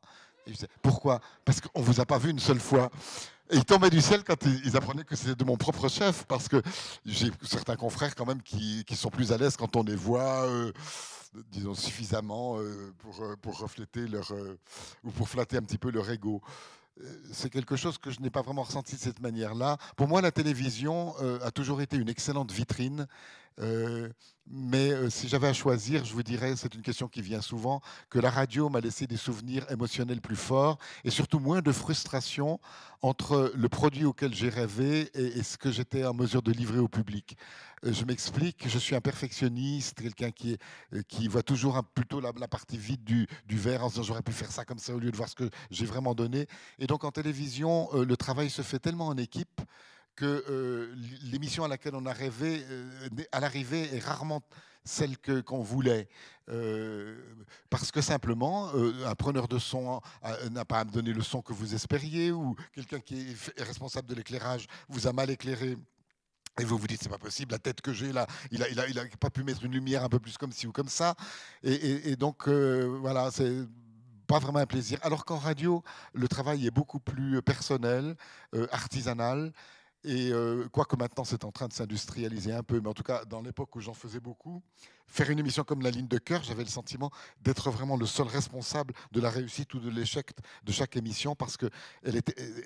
Et 0.46 0.50
je 0.50 0.54
disais, 0.54 0.68
Pourquoi? 0.80 1.20
Parce 1.44 1.60
qu'on 1.60 1.80
ne 1.80 1.84
vous 1.84 2.00
a 2.00 2.06
pas 2.06 2.18
vu 2.18 2.30
une 2.30 2.38
seule 2.38 2.60
fois. 2.60 2.90
Ils 3.52 3.64
tombaient 3.64 3.90
du 3.90 4.00
ciel 4.00 4.22
quand 4.24 4.44
ils 4.64 4.76
apprenaient 4.76 5.04
que 5.04 5.16
c'était 5.16 5.34
de 5.34 5.44
mon 5.44 5.56
propre 5.56 5.88
chef, 5.88 6.24
parce 6.26 6.48
que 6.48 6.62
j'ai 7.04 7.30
certains 7.42 7.76
confrères 7.76 8.14
quand 8.14 8.26
même 8.26 8.42
qui, 8.42 8.84
qui, 8.84 8.96
sont 8.96 9.10
plus 9.10 9.32
à 9.32 9.38
l'aise 9.38 9.56
quand 9.56 9.76
on 9.76 9.82
les 9.82 9.96
voit. 9.96 10.46
Euh, 10.46 10.72
disons, 11.50 11.74
suffisamment 11.74 12.58
euh, 12.58 12.92
pour, 12.98 13.24
pour 13.40 13.58
refléter 13.58 14.06
leur, 14.08 14.32
ou 15.04 15.10
pour 15.10 15.28
flatter 15.28 15.56
un 15.56 15.62
petit 15.62 15.78
peu 15.78 15.90
leur 15.90 16.10
ego 16.10 16.42
c'est 17.32 17.50
quelque 17.50 17.76
chose 17.76 17.98
que 17.98 18.10
je 18.10 18.20
n'ai 18.20 18.30
pas 18.30 18.42
vraiment 18.42 18.62
ressenti 18.62 18.96
de 18.96 19.00
cette 19.00 19.20
manière-là. 19.20 19.78
Pour 19.96 20.08
moi, 20.08 20.20
la 20.20 20.30
télévision 20.30 21.14
euh, 21.20 21.38
a 21.42 21.50
toujours 21.50 21.80
été 21.80 21.96
une 21.96 22.08
excellente 22.08 22.52
vitrine 22.52 23.06
euh, 23.58 24.08
mais 24.46 24.90
euh, 24.90 25.10
si 25.10 25.28
j'avais 25.28 25.48
à 25.48 25.52
choisir, 25.52 26.04
je 26.04 26.12
vous 26.12 26.22
dirais, 26.22 26.54
c'est 26.56 26.74
une 26.74 26.82
question 26.82 27.08
qui 27.08 27.22
vient 27.22 27.40
souvent, 27.40 27.80
que 28.08 28.18
la 28.18 28.30
radio 28.30 28.68
m'a 28.68 28.80
laissé 28.80 29.06
des 29.06 29.16
souvenirs 29.16 29.70
émotionnels 29.70 30.20
plus 30.20 30.36
forts 30.36 30.78
et 31.04 31.10
surtout 31.10 31.38
moins 31.38 31.60
de 31.60 31.70
frustration 31.70 32.58
entre 33.02 33.52
le 33.54 33.68
produit 33.68 34.04
auquel 34.04 34.34
j'ai 34.34 34.48
rêvé 34.48 35.10
et, 35.14 35.42
ce 35.42 35.56
que 35.56 35.70
j'étais 35.70 36.04
en 36.04 36.14
mesure 36.14 36.42
de 36.42 36.52
livrer 36.52 36.78
au 36.78 36.88
public. 36.88 37.36
Euh, 37.84 37.92
je 37.92 38.04
m'explique, 38.04 38.68
je 38.68 38.78
suis 38.78 38.96
un 38.96 39.00
perfectionniste, 39.00 40.00
quelqu'un 40.00 40.30
qui, 40.30 40.58
voit 41.28 41.42
toujours 41.42 41.82
plutôt 41.94 42.20
la, 42.20 42.32
partie 42.48 42.76
vide 42.76 43.04
du, 43.04 43.28
du, 43.46 43.56
verre 43.56 43.84
en 43.84 43.88
se 43.88 43.94
disant 43.94 44.04
j'aurais 44.04 44.22
pu 44.22 44.32
faire 44.32 44.50
ça 44.50 44.64
comme 44.64 44.78
ça 44.78 44.94
au 44.94 44.98
lieu 44.98 45.10
de 45.10 45.16
voir 45.16 45.28
ce 45.28 45.36
que 45.36 45.48
j'ai 45.70 45.86
vraiment 45.86 46.14
donné. 46.14 46.46
Et 46.78 46.86
donc 46.86 47.04
en 47.04 47.12
télévision, 47.12 47.88
le 47.92 48.16
travail 48.16 48.50
se 48.50 48.62
fait 48.62 48.78
tellement 48.78 49.06
en 49.06 49.16
équipe 49.16 49.60
que 50.20 50.44
euh, 50.50 50.94
l'émission 51.32 51.64
à 51.64 51.68
laquelle 51.68 51.94
on 51.94 52.04
a 52.04 52.12
rêvé 52.12 52.62
euh, 52.68 53.08
à 53.32 53.40
l'arrivée 53.40 53.88
est 53.94 54.04
rarement 54.04 54.42
celle 54.84 55.16
que 55.16 55.40
qu'on 55.40 55.62
voulait 55.62 56.08
euh, 56.50 57.16
parce 57.70 57.90
que 57.90 58.02
simplement 58.02 58.70
un 59.06 59.14
preneur 59.14 59.48
de 59.48 59.58
son 59.58 60.00
n'a 60.50 60.66
pas 60.66 60.84
donné 60.84 61.14
le 61.14 61.22
son 61.22 61.40
que 61.40 61.54
vous 61.54 61.74
espériez 61.74 62.32
ou 62.32 62.54
quelqu'un 62.74 63.00
qui 63.00 63.34
est 63.56 63.62
responsable 63.62 64.08
de 64.08 64.14
l'éclairage 64.14 64.66
vous 64.90 65.06
a 65.06 65.12
mal 65.14 65.30
éclairé 65.30 65.78
et 66.60 66.64
vous 66.64 66.76
vous 66.76 66.86
dites, 66.86 67.02
c'est 67.02 67.08
pas 67.08 67.16
possible, 67.16 67.52
la 67.52 67.58
tête 67.58 67.80
que 67.80 67.94
j'ai 67.94 68.12
là, 68.12 68.26
il 68.50 68.62
a, 68.62 68.68
il, 68.68 68.78
a, 68.78 68.88
il 68.88 68.98
a 68.98 69.04
pas 69.18 69.30
pu 69.30 69.42
mettre 69.44 69.64
une 69.64 69.72
lumière 69.72 70.04
un 70.04 70.10
peu 70.10 70.18
plus 70.18 70.36
comme 70.36 70.52
ci 70.52 70.66
ou 70.66 70.72
comme 70.72 70.88
ça. 70.88 71.14
Et, 71.62 72.10
et 72.10 72.16
donc, 72.16 72.48
voilà, 72.48 73.30
c'est 73.30 73.66
pas 74.26 74.40
vraiment 74.40 74.58
un 74.58 74.66
plaisir. 74.66 74.98
Alors 75.02 75.24
qu'en 75.24 75.38
radio, 75.38 75.82
le 76.12 76.26
travail 76.28 76.66
est 76.66 76.72
beaucoup 76.72 76.98
plus 76.98 77.40
personnel, 77.40 78.16
artisanal. 78.72 79.52
Et 80.02 80.32
euh, 80.32 80.66
quoique 80.68 80.96
maintenant 80.96 81.24
c'est 81.24 81.44
en 81.44 81.52
train 81.52 81.68
de 81.68 81.74
s'industrialiser 81.74 82.52
un 82.52 82.62
peu, 82.62 82.80
mais 82.80 82.88
en 82.88 82.94
tout 82.94 83.02
cas 83.02 83.24
dans 83.26 83.42
l'époque 83.42 83.76
où 83.76 83.80
j'en 83.80 83.92
faisais 83.92 84.20
beaucoup, 84.20 84.62
faire 85.06 85.28
une 85.28 85.38
émission 85.38 85.62
comme 85.62 85.82
La 85.82 85.90
ligne 85.90 86.08
de 86.08 86.18
cœur, 86.18 86.42
j'avais 86.42 86.62
le 86.62 86.70
sentiment 86.70 87.10
d'être 87.42 87.70
vraiment 87.70 87.96
le 87.96 88.06
seul 88.06 88.26
responsable 88.26 88.94
de 89.12 89.20
la 89.20 89.28
réussite 89.28 89.74
ou 89.74 89.80
de 89.80 89.90
l'échec 89.90 90.30
de 90.64 90.72
chaque 90.72 90.96
émission 90.96 91.34
parce 91.34 91.56
que 91.56 91.66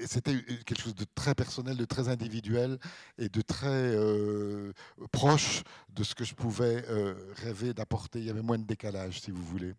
c'était 0.07 0.43
quelque 0.65 0.81
chose 0.81 0.95
de 0.95 1.07
très 1.15 1.35
personnel, 1.35 1.77
de 1.77 1.85
très 1.85 2.09
individuel 2.09 2.79
et 3.19 3.29
de 3.29 3.41
très 3.41 3.67
euh, 3.69 4.73
proche 5.11 5.63
de 5.89 6.05
ce 6.05 6.15
que 6.15 6.25
je 6.25 6.35
pouvais 6.35 6.85
euh, 6.89 7.15
rêver 7.37 7.75
d'apporter. 7.75 8.21
Il 8.21 8.27
y 8.27 8.31
avait 8.31 8.43
moins 8.43 8.59
de 8.59 8.65
décalage, 8.65 9.21
si 9.21 9.31
vous 9.33 9.43
voulez. 9.43 9.75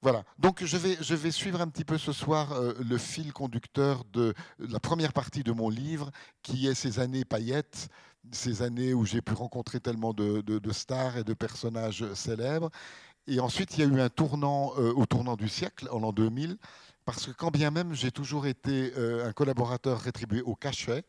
Voilà, 0.00 0.22
donc 0.38 0.64
je 0.64 0.76
vais, 0.76 0.96
je 1.00 1.16
vais 1.16 1.32
suivre 1.32 1.60
un 1.60 1.66
petit 1.66 1.84
peu 1.84 1.98
ce 1.98 2.12
soir 2.12 2.52
euh, 2.52 2.72
le 2.88 2.98
fil 2.98 3.32
conducteur 3.32 4.04
de 4.12 4.32
la 4.60 4.78
première 4.78 5.12
partie 5.12 5.42
de 5.42 5.50
mon 5.50 5.68
livre, 5.68 6.12
qui 6.42 6.68
est 6.68 6.74
ces 6.74 7.00
années 7.00 7.24
paillettes, 7.24 7.88
ces 8.30 8.62
années 8.62 8.94
où 8.94 9.04
j'ai 9.04 9.22
pu 9.22 9.32
rencontrer 9.32 9.80
tellement 9.80 10.14
de, 10.14 10.70
stars 10.70 11.16
et 11.16 11.24
de 11.24 11.34
personnages 11.34 12.04
célèbres. 12.14 12.70
Et 13.26 13.40
ensuite, 13.40 13.76
il 13.76 13.80
y 13.80 13.82
a 13.82 13.86
eu 13.92 14.00
un 14.00 14.08
tournant 14.08 14.72
euh, 14.78 14.92
au 14.94 15.04
tournant 15.04 15.34
du 15.34 15.48
siècle, 15.48 15.88
en 15.90 15.98
l'an 15.98 16.12
2000, 16.12 16.58
parce 17.04 17.26
que 17.26 17.32
quand 17.32 17.50
bien 17.50 17.72
même 17.72 17.92
j'ai 17.92 18.12
toujours 18.12 18.46
été 18.46 18.92
euh, 18.96 19.28
un 19.28 19.32
collaborateur 19.32 20.00
rétribué 20.00 20.42
au 20.42 20.54
cachet, 20.54 21.04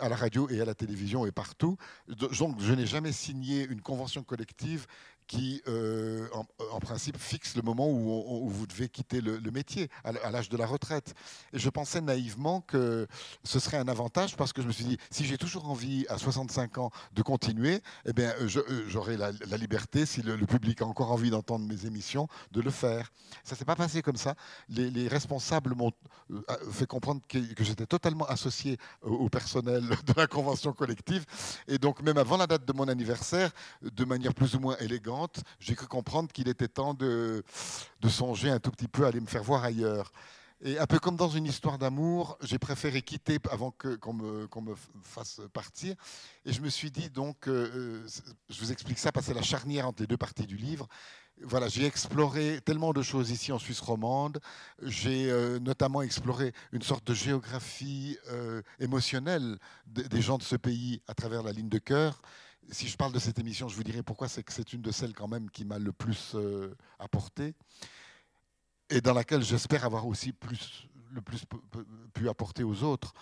à 0.00 0.08
la 0.08 0.16
radio 0.16 0.48
et 0.48 0.62
à 0.62 0.64
la 0.64 0.74
télévision 0.74 1.26
et 1.26 1.30
partout. 1.30 1.76
Donc, 2.08 2.58
je 2.58 2.72
n'ai 2.72 2.86
jamais 2.86 3.12
signé 3.12 3.66
une 3.66 3.82
convention 3.82 4.22
collective 4.22 4.86
qui, 5.26 5.62
euh, 5.68 6.28
en, 6.72 6.80
principe, 6.80 7.18
fixe 7.18 7.56
le 7.56 7.62
moment 7.62 7.88
où, 7.88 8.48
vous 8.48 8.66
devez 8.66 8.88
quitter 8.88 9.20
le, 9.20 9.38
métier, 9.50 9.88
à, 10.04 10.12
l'âge 10.30 10.48
de 10.48 10.56
la 10.56 10.66
retraite. 10.66 11.14
Et 11.52 11.58
je 11.58 11.70
pensais 11.70 12.00
naïvement 12.00 12.60
que 12.60 13.06
ce 13.42 13.58
serait 13.58 13.78
un 13.78 13.88
avantage 13.88 14.36
parce 14.36 14.52
que 14.52 14.62
je 14.62 14.66
me 14.66 14.72
suis 14.72 14.84
dit, 14.84 14.98
si 15.10 15.24
j'ai 15.24 15.38
toujours 15.38 15.68
envie, 15.68 16.06
à 16.08 16.18
65 16.18 16.78
ans, 16.78 16.90
de 17.14 17.22
continuer, 17.22 17.80
eh 18.06 18.12
bien, 18.12 18.34
euh, 18.40 18.48
euh, 18.56 18.84
j'aurai 18.88 19.16
la, 19.16 19.32
liberté, 19.56 20.06
si 20.06 20.22
le, 20.22 20.36
public 20.44 20.82
a 20.82 20.86
encore 20.86 21.10
envie 21.10 21.30
d'entendre 21.30 21.66
mes 21.66 21.86
émissions, 21.86 22.28
de 22.52 22.60
le 22.60 22.70
faire. 22.70 23.10
Ça 23.44 23.54
ne 23.54 23.58
s'est 23.58 23.64
pas 23.64 23.76
passé 23.76 24.02
comme 24.02 24.16
ça. 24.16 24.34
Les, 24.68 25.08
responsables 25.08 25.74
m'ont 25.74 25.92
fait 26.70 26.86
comprendre 26.86 27.20
que 27.28 27.38
j'étais 27.60 27.86
totalement 27.86 28.26
associé 28.26 28.78
au 29.02 29.28
personnel 29.28 29.82
de 30.06 30.14
la 30.16 30.26
convention 30.26 30.72
collective. 30.72 31.24
Et 31.68 31.78
donc, 31.78 32.02
même 32.02 32.18
avant 32.18 32.36
la 32.36 32.46
date 32.46 32.64
de 32.64 32.72
mon 32.72 32.88
anniversaire, 32.88 33.50
de 33.82 34.04
manière 34.04 34.34
plus 34.34 34.54
ou 34.54 34.60
moins 34.60 34.76
élégante, 34.78 35.13
j'ai 35.60 35.74
cru 35.74 35.86
comprendre 35.86 36.30
qu'il 36.32 36.48
était 36.48 36.68
temps 36.68 36.94
de, 36.94 37.42
songer 38.08 38.50
un 38.50 38.60
tout 38.60 38.70
petit 38.70 38.88
peu 38.88 39.04
à 39.04 39.08
aller 39.08 39.20
me 39.20 39.26
faire 39.26 39.42
voir 39.42 39.64
ailleurs. 39.64 40.12
Et 40.62 40.78
un 40.78 40.86
peu 40.86 40.98
comme 40.98 41.16
dans 41.16 41.28
une 41.28 41.44
histoire 41.44 41.78
d'amour, 41.78 42.38
j'ai 42.40 42.58
préféré 42.58 43.02
quitter 43.02 43.38
avant 43.50 43.70
qu'on 43.70 44.14
me, 44.14 44.48
me, 44.62 44.74
fasse 45.02 45.40
partir. 45.52 45.94
Et 46.46 46.52
je 46.52 46.60
me 46.62 46.70
suis 46.70 46.90
dit, 46.90 47.10
donc, 47.10 47.48
euh, 47.48 47.70
euh, 47.74 48.06
je 48.48 48.60
vous 48.60 48.72
explique 48.72 48.98
ça 48.98 49.12
parce 49.12 49.26
que 49.26 49.32
c'est 49.32 49.38
la 49.38 49.42
charnière 49.42 49.88
entre 49.88 50.02
les 50.02 50.06
deux 50.06 50.16
parties 50.16 50.46
du 50.46 50.56
livre. 50.56 50.88
Voilà, 51.42 51.68
j'ai 51.68 51.84
exploré 51.84 52.60
tellement 52.64 52.92
de 52.92 53.02
choses 53.02 53.30
ici 53.30 53.52
en 53.52 53.58
Suisse 53.58 53.80
romande. 53.80 54.40
J'ai 54.80 55.30
euh, 55.30 55.58
notamment 55.58 56.00
exploré 56.00 56.54
une 56.72 56.82
sorte 56.82 57.04
de 57.06 57.12
géographie 57.12 58.16
émotionnelle 58.78 59.58
des 59.86 60.22
gens 60.22 60.38
de 60.38 60.44
ce 60.44 60.56
pays 60.56 61.02
à 61.08 61.14
travers 61.14 61.42
la 61.42 61.52
ligne 61.52 61.68
de 61.68 61.78
cœur 61.78 62.22
si 62.70 62.88
je 62.88 62.96
parle 62.96 63.12
de 63.12 63.18
cette 63.18 63.38
émission, 63.38 63.68
je 63.68 63.76
vous 63.76 63.84
dirai 63.84 64.02
pourquoi 64.02 64.28
c'est 64.28 64.42
que 64.42 64.52
c'est 64.52 64.72
une 64.72 64.82
de 64.82 64.90
celles 64.90 65.14
quand 65.14 65.28
même 65.28 65.50
qui 65.50 65.64
m'a 65.64 65.78
le 65.78 65.92
plus 65.92 66.32
euh, 66.34 66.74
apporté 66.98 67.54
et 68.90 69.00
dans 69.00 69.14
laquelle 69.14 69.42
j'espère 69.42 69.84
avoir 69.84 70.06
aussi 70.06 70.34
le 71.10 71.20
plus 71.22 71.44
pu 72.12 72.28
apporter 72.28 72.62
aux 72.64 72.82
autres. 72.82 73.14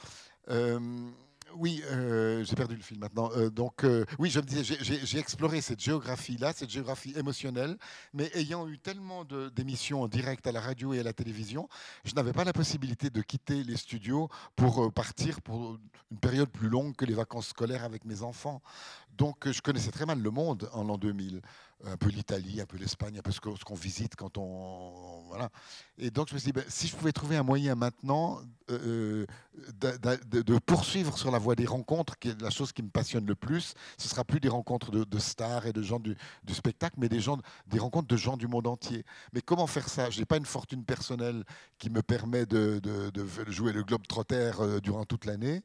Euh, 0.49 1.11
oui, 1.57 1.83
euh, 1.91 2.45
j'ai 2.45 2.55
perdu 2.55 2.77
le 2.77 2.83
fil 2.83 2.99
maintenant. 2.99 3.31
Euh, 3.37 3.51
donc, 3.51 3.85
euh, 3.85 4.05
oui, 4.19 4.31
je 4.31 4.41
me 4.41 4.45
disais, 4.45 4.77
j'ai 4.83 5.19
exploré 5.19 5.61
cette 5.61 5.81
géographie-là, 5.81 6.53
cette 6.53 6.71
géographie 6.71 7.13
émotionnelle, 7.17 7.77
mais 8.13 8.31
ayant 8.35 8.69
eu 8.69 8.79
tellement 8.79 9.25
d'émissions 9.25 10.03
en 10.03 10.09
direct 10.09 10.47
à 10.47 10.53
la 10.53 10.61
radio 10.61 10.93
et 10.95 11.01
à 11.01 11.03
la 11.03 11.13
télévision, 11.13 11.69
je 12.05 12.15
n'avais 12.15 12.33
pas 12.33 12.45
la 12.45 12.53
possibilité 12.53 13.11
de 13.11 13.23
quitter 13.23 13.65
les 13.65 13.77
studios 13.77 14.29
pour 14.57 14.93
partir 14.93 15.41
pour 15.41 15.79
une 16.11 16.19
période 16.19 16.51
plus 16.51 16.69
longue 16.69 16.95
que 16.97 17.05
les 17.05 17.15
vacances 17.15 17.49
scolaires 17.49 17.85
avec 17.85 18.05
mes 18.05 18.23
enfants. 18.23 18.63
Donc, 19.17 19.51
je 19.51 19.61
connaissais 19.61 19.91
très 19.91 20.07
mal 20.07 20.21
le 20.21 20.31
monde 20.31 20.69
en 20.73 20.85
l'an 20.85 20.99
2000 20.99 21.43
un 21.85 21.97
peu 21.97 22.09
l'Italie, 22.09 22.61
un 22.61 22.67
peu 22.67 22.77
l'Espagne, 22.77 23.19
un 23.19 23.23
peu 23.23 23.33
ce 23.33 23.41
qu'on 23.41 23.75
visite 23.75 24.17
quand 24.17 24.39
on, 24.39 25.25
voilà. 25.29 25.51
Et 25.99 26.11
donc 26.11 26.29
je 26.29 26.35
me 26.35 26.39
suis 26.39 26.53
dit, 26.53 26.53
ben, 26.53 26.65
si 26.69 26.87
je 26.87 26.95
pouvais 26.95 27.13
trouver 27.13 27.37
un 27.37 27.43
moyen 27.43 27.75
maintenant 27.75 28.41
euh, 28.71 29.27
euh, 29.85 30.17
de, 30.31 30.59
poursuivre 30.59 31.19
sur 31.19 31.31
la 31.31 31.39
voie 31.39 31.55
des 31.55 31.67
rencontres, 31.67 32.19
qui 32.19 32.29
est 32.29 32.41
la 32.41 32.51
chose 32.51 32.73
qui 32.73 32.83
me 32.83 32.89
passionne 32.89 33.27
le 33.27 33.35
plus, 33.35 33.75
ce 33.99 34.09
sera 34.09 34.25
plus 34.25 34.41
des 34.41 34.49
rencontres 34.49 34.91
de, 34.91 35.19
stars 35.19 35.67
et 35.67 35.73
de 35.73 35.83
gens 35.83 35.99
du, 35.99 36.17
spectacle, 36.53 36.97
mais 36.99 37.09
des 37.09 37.21
gens, 37.21 37.39
des 37.67 37.79
rencontres 37.79 38.09
de 38.09 38.17
gens 38.17 38.37
du 38.37 38.47
monde 38.47 38.67
entier. 38.67 39.05
Mais 39.33 39.41
comment 39.41 39.67
faire 39.67 39.89
ça? 39.89 40.11
Je 40.11 40.21
n'ai 40.21 40.27
pas 40.27 40.37
une 40.37 40.47
fortune 40.47 40.85
personnelle 40.85 41.45
qui 41.79 41.91
me 41.91 42.03
permet 42.03 42.47
de, 42.47 42.81
jouer 43.49 43.73
le 43.73 43.83
globe 43.83 44.07
trotter 44.07 44.53
euh, 44.61 44.81
durant 44.81 45.05
toute 45.05 45.25
l'année. 45.25 45.63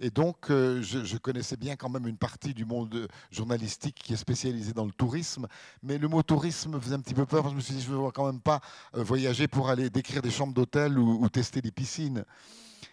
Et 0.00 0.10
donc, 0.10 0.50
euh, 0.50 0.82
je, 0.82 1.16
connaissais 1.16 1.56
bien 1.56 1.74
quand 1.76 1.88
même 1.88 2.06
une 2.06 2.18
partie 2.18 2.52
du 2.52 2.66
monde 2.66 3.08
journalistique 3.30 3.94
qui 3.94 4.12
est 4.12 4.16
spécialisé 4.16 4.72
dans 4.74 4.84
le 4.84 4.92
tourisme. 4.92 5.46
Mais 5.82 5.96
le 5.96 6.08
mot 6.08 6.22
tourisme 6.22 6.72
me 6.72 6.80
faisait 6.80 6.94
un 6.94 7.00
petit 7.00 7.14
peu 7.14 7.24
peur. 7.24 7.48
Je 7.48 7.54
me 7.54 7.60
suis 7.60 7.74
dit, 7.74 7.82
je 7.82 7.90
ne 7.90 7.96
veux 7.96 8.10
quand 8.10 8.26
même 8.26 8.40
pas 8.40 8.60
euh, 8.94 9.02
voyager 9.02 9.48
pour 9.48 9.70
aller 9.70 9.88
décrire 9.88 10.20
des 10.20 10.30
chambres 10.30 10.52
d'hôtel 10.52 10.98
ou, 10.98 11.26
tester 11.30 11.62
des 11.62 11.70
piscines. 11.70 12.24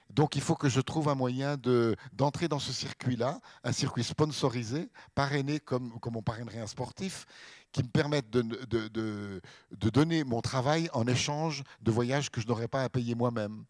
Donc, 0.10 0.36
il 0.36 0.42
faut 0.42 0.56
que 0.56 0.70
je 0.70 0.80
trouve 0.80 1.10
un 1.10 1.16
moyen 1.16 1.58
d'entrer 2.14 2.48
dans 2.48 2.60
ce 2.60 2.72
circuit-là, 2.72 3.40
un 3.64 3.72
circuit 3.72 4.04
sponsorisé, 4.04 4.90
parrainé 5.16 5.60
comme, 5.60 6.00
comme 6.00 6.16
on 6.16 6.22
parrainerait 6.22 6.60
un 6.60 6.68
sportif, 6.68 7.26
qui 7.72 7.82
me 7.84 7.90
permette 7.90 8.30
de, 8.30 8.42
de, 8.42 9.42
de 9.72 9.90
donner 9.90 10.24
mon 10.24 10.42
travail 10.42 10.88
en 10.94 11.08
échange 11.08 11.64
de 11.82 11.92
voyages 11.92 12.30
que 12.30 12.40
je 12.40 12.48
n'aurais 12.48 12.68
pas 12.68 12.84
à 12.84 12.90
payer 12.90 13.16
moi-même. 13.16 13.66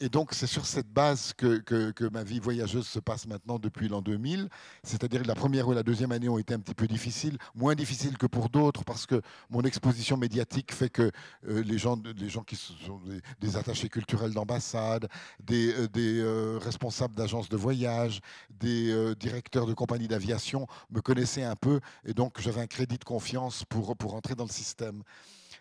Et 0.00 0.08
donc, 0.08 0.32
c'est 0.32 0.46
sur 0.46 0.64
cette 0.64 0.88
base 0.88 1.32
que, 1.32 1.58
que, 1.58 2.08
ma 2.10 2.22
vie 2.22 2.38
voyageuse 2.38 2.86
se 2.86 3.00
passe 3.00 3.26
maintenant 3.26 3.58
depuis 3.58 3.88
l'an 3.88 4.00
2000. 4.00 4.48
C'est-à-dire 4.84 5.22
que 5.22 5.26
la 5.26 5.34
première 5.34 5.66
ou 5.66 5.72
la 5.72 5.82
deuxième 5.82 6.12
année 6.12 6.28
ont 6.28 6.38
été 6.38 6.54
un 6.54 6.60
petit 6.60 6.74
peu 6.74 6.86
difficiles, 6.86 7.36
moins 7.56 7.74
difficiles 7.74 8.16
que 8.16 8.26
pour 8.26 8.48
d'autres, 8.48 8.84
parce 8.84 9.06
que 9.06 9.20
mon 9.50 9.62
exposition 9.62 10.16
médiatique 10.16 10.72
fait 10.72 10.88
que 10.88 11.10
euh, 11.48 11.62
les, 11.64 11.78
gens, 11.78 12.00
les 12.16 12.28
gens 12.28 12.44
qui 12.44 12.54
sont 12.54 13.00
des, 13.40 13.56
attachés 13.56 13.88
culturels 13.88 14.32
d'ambassade, 14.32 15.08
des, 15.40 15.74
euh, 15.74 15.88
euh, 15.96 16.58
responsables 16.62 17.16
d'agences 17.16 17.48
de 17.48 17.56
voyage, 17.56 18.20
des 18.50 19.14
directeurs 19.16 19.66
de 19.66 19.74
compagnies 19.74 20.08
d'aviation 20.08 20.68
me 20.90 21.00
connaissaient 21.00 21.42
un 21.42 21.56
peu. 21.56 21.80
Et 22.04 22.14
donc, 22.14 22.40
j'avais 22.40 22.60
un 22.60 22.68
crédit 22.68 22.98
de 22.98 23.04
confiance 23.04 23.64
pour, 23.64 23.96
pour 23.96 24.14
entrer 24.14 24.36
dans 24.36 24.44
le 24.44 24.50
système. 24.50 25.02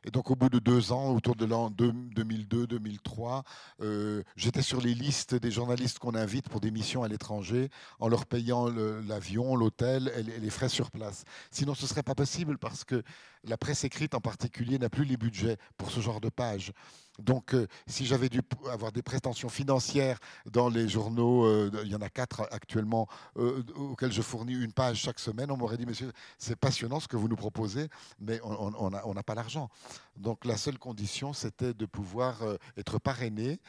Et 0.04 0.12
donc, 0.12 0.32
au 0.32 0.36
bout 0.36 0.50
de 0.50 0.60
deux 0.60 0.92
ans, 0.92 1.14
autour 1.14 1.36
de 1.36 1.46
l'an 1.46 1.70
2002-2003, 1.72 3.44
euh, 3.82 4.24
j'étais 4.36 4.62
sur 4.62 4.82
les 4.82 4.94
listes 4.94 5.36
des 5.36 5.52
journalistes 5.52 6.00
qu'on 6.00 6.16
invite 6.16 6.50
pour 6.50 6.60
des 6.60 6.72
missions 6.72 7.04
à 7.04 7.08
l'étranger, 7.08 7.70
en 8.00 8.08
leur 8.08 8.26
payant 8.26 8.68
l'avion, 8.68 9.56
l'hôtel 9.56 10.12
et 10.16 10.40
les 10.40 10.50
frais 10.50 10.70
sur 10.70 10.92
place. 10.92 11.24
Sinon, 11.52 11.76
ce 11.76 11.84
ne 11.84 11.88
serait 11.88 12.04
pas 12.04 12.16
possible 12.16 12.58
parce 12.58 12.84
que 12.84 13.04
la 13.44 13.58
presse 13.58 13.84
écrite 13.84 14.14
en 14.14 14.22
particulier 14.22 14.80
n'a 14.80 14.90
plus 14.90 15.06
les 15.06 15.18
budgets 15.18 15.58
pour 15.78 15.92
ce 15.92 16.00
genre 16.00 16.22
de 16.22 16.30
pages. 16.30 16.74
Donc, 17.20 17.54
euh, 17.54 17.68
si 17.88 18.06
j'avais 18.06 18.30
dû 18.30 18.42
avoir 18.72 18.92
des 18.92 19.02
prétentions 19.02 19.50
financières 19.50 20.20
dans 20.46 20.70
les 20.70 20.88
journaux, 20.88 21.46
euh, 21.46 21.72
il 21.84 21.92
y 21.92 21.96
en 21.96 22.02
a 22.02 22.10
quatre 22.10 22.48
actuellement, 22.52 23.08
euh, 23.38 23.64
auxquels 23.76 24.12
je 24.12 24.22
fournis 24.22 24.54
une 24.54 24.74
page 24.74 24.98
chaque 24.98 25.20
semaine, 25.20 25.50
on 25.52 25.58
m'aurait 25.58 25.78
dit, 25.78 25.86
monsieur, 25.86 26.12
c'est 26.38 26.56
passionnant 26.56 27.00
ce 27.00 27.08
que 27.08 27.18
vous 27.18 27.28
nous 27.28 27.36
proposez, 27.36 27.90
mais 28.20 28.40
on 28.44 29.14
n'a 29.14 29.24
pas 29.24 29.36
l'argent. 29.36 29.70
Donc, 30.16 30.46
la 30.46 30.58
seule 30.58 30.78
condition, 30.78 31.34
c'était 31.34 31.74
de 31.74 31.86
pouvoir 31.86 32.42
être 32.78 33.00
parrainé 33.00 33.60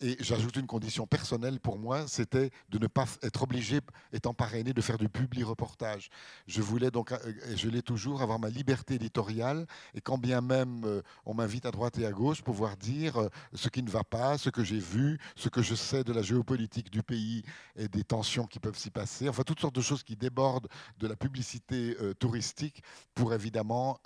et 0.00 0.16
j'ajoute 0.20 0.56
une 0.56 0.66
condition 0.66 1.06
personnelle 1.06 1.60
pour 1.60 1.78
moi, 1.78 2.06
c'était 2.08 2.50
de 2.68 2.78
ne 2.78 2.86
pas 2.86 3.06
être 3.22 3.42
obligé, 3.42 3.80
étant 4.12 4.34
parrainé, 4.34 4.72
de 4.72 4.80
faire 4.80 4.98
du 4.98 5.08
publi-reportage. 5.08 6.10
Je 6.46 6.62
voulais 6.62 6.90
donc, 6.90 7.12
euh, 7.12 7.18
et 7.48 7.56
je 7.56 7.68
l'ai 7.68 7.82
toujours, 7.82 8.22
avoir 8.22 8.38
ma 8.38 8.48
liberté 8.48 8.94
éditoriale, 8.94 9.66
et 9.94 10.00
quand 10.00 10.18
bien 10.18 10.40
même 10.40 10.84
euh, 10.84 11.02
on 11.24 11.34
m'invite 11.34 11.66
à 11.66 11.70
droite 11.70 11.98
et 11.98 12.06
à 12.06 12.12
gauche, 12.12 12.42
pouvoir 12.42 12.76
dire 12.76 13.18
euh, 13.18 13.28
ce 13.54 13.68
qui 13.68 13.82
ne 13.82 13.90
va 13.90 14.04
pas, 14.04 14.36
ce 14.36 14.50
que 14.50 14.64
j'ai 14.64 14.78
vu, 14.78 15.18
ce 15.36 15.48
que 15.48 15.62
je 15.62 15.74
sais 15.74 16.02
de 16.02 16.12
la 16.12 16.22
géopolitique 16.22 16.90
du 16.90 17.02
pays 17.02 17.42
et 17.76 17.88
des 17.88 18.04
tensions 18.04 18.46
qui 18.46 18.58
peuvent 18.58 18.78
s'y 18.78 18.90
passer, 18.90 19.28
enfin 19.28 19.42
toutes 19.44 19.60
sortes 19.60 19.74
de 19.74 19.80
choses 19.80 20.02
qui 20.02 20.16
débordent 20.16 20.68
de 20.98 21.06
la 21.06 21.16
publicité 21.16 21.96
touristique 22.18 22.82
pour 23.14 23.32
évidemment 23.32 23.98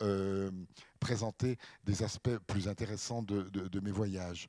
présenter 1.01 1.59
des 1.85 2.03
aspects 2.03 2.37
plus 2.47 2.69
intéressants 2.69 3.23
de 3.23 3.81
mes 3.81 3.91
voyages 3.91 4.49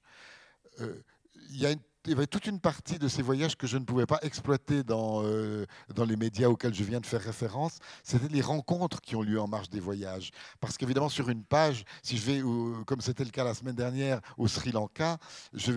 il 1.49 1.77
il 2.09 2.13
y 2.13 2.15
avait 2.15 2.25
toute 2.25 2.47
une 2.47 2.59
partie 2.59 2.97
de 2.97 3.07
ces 3.07 3.21
voyages 3.21 3.55
que 3.55 3.67
je 3.67 3.77
ne 3.77 3.85
pouvais 3.85 4.07
pas 4.07 4.17
exploiter 4.23 4.83
dans, 4.83 5.21
euh, 5.23 5.67
dans 5.93 6.05
les 6.05 6.15
médias 6.15 6.47
auxquels 6.47 6.73
je 6.73 6.83
viens 6.83 6.99
de 6.99 7.05
faire 7.05 7.21
référence. 7.21 7.77
C'était 8.01 8.29
les 8.29 8.41
rencontres 8.41 8.99
qui 8.99 9.15
ont 9.15 9.21
lieu 9.21 9.39
en 9.39 9.47
marge 9.47 9.69
des 9.69 9.79
voyages. 9.79 10.31
Parce 10.59 10.75
qu'évidemment, 10.75 11.09
sur 11.09 11.29
une 11.29 11.43
page, 11.43 11.85
si 12.01 12.17
je 12.17 12.25
vais, 12.25 12.41
comme 12.87 12.99
c'était 13.01 13.23
le 13.23 13.29
cas 13.29 13.43
la 13.43 13.53
semaine 13.53 13.75
dernière, 13.75 14.21
au 14.39 14.47
Sri 14.47 14.71
Lanka, 14.71 15.19
je, 15.53 15.71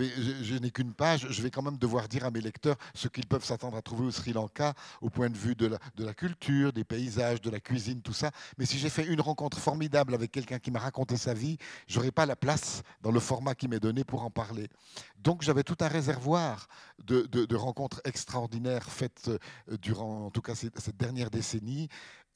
n'ai 0.57 0.71
qu'une 0.71 0.95
page, 0.95 1.27
je 1.29 1.42
vais 1.42 1.51
quand 1.51 1.61
même 1.61 1.77
devoir 1.77 2.09
dire 2.09 2.25
à 2.25 2.31
mes 2.31 2.40
lecteurs 2.40 2.77
ce 2.95 3.09
qu'ils 3.09 3.27
peuvent 3.27 3.45
s'attendre 3.45 3.77
à 3.77 3.83
trouver 3.83 4.07
au 4.07 4.11
Sri 4.11 4.33
Lanka 4.33 4.73
au 5.03 5.11
point 5.11 5.29
de 5.29 5.37
vue 5.37 5.55
de 5.55 5.66
la, 5.66 5.79
de 5.97 6.05
la 6.07 6.14
culture, 6.14 6.73
des 6.73 6.85
paysages, 6.85 7.42
de 7.42 7.51
la 7.51 7.61
cuisine, 7.61 8.01
tout 8.01 8.14
ça. 8.14 8.31
Mais 8.57 8.64
si 8.64 8.79
j'ai 8.79 8.88
fait 8.88 9.05
une 9.05 9.21
rencontre 9.21 9.59
formidable 9.59 10.14
avec 10.14 10.33
quelqu'un 10.33 10.59
qui 10.59 10.71
m'a 10.71 10.79
raconté 10.79 11.18
sa 11.18 11.35
vie, 11.35 11.59
j'aurais 11.88 12.11
pas 12.11 12.25
la 12.25 12.37
place 12.37 12.83
dans 13.03 13.11
le 13.11 13.21
format 13.21 13.55
qui 13.55 13.68
m'est 13.68 13.81
donné 13.81 14.03
pour 14.03 14.23
en 14.23 14.31
parler. 14.31 14.71
Donc 15.23 15.42
j'avais 15.42 15.62
tout 15.62 15.77
un 15.81 15.88
réservoir 15.88 16.22
de, 17.05 17.57
rencontres 17.57 18.01
extraordinaires 18.05 18.91
faites 18.91 19.29
euh, 19.29 19.77
durant, 19.79 20.27
en 20.27 20.31
tout 20.31 20.43
cas, 20.43 20.55
cette, 20.55 20.97
dernière 20.97 21.31
décennie 21.31 21.89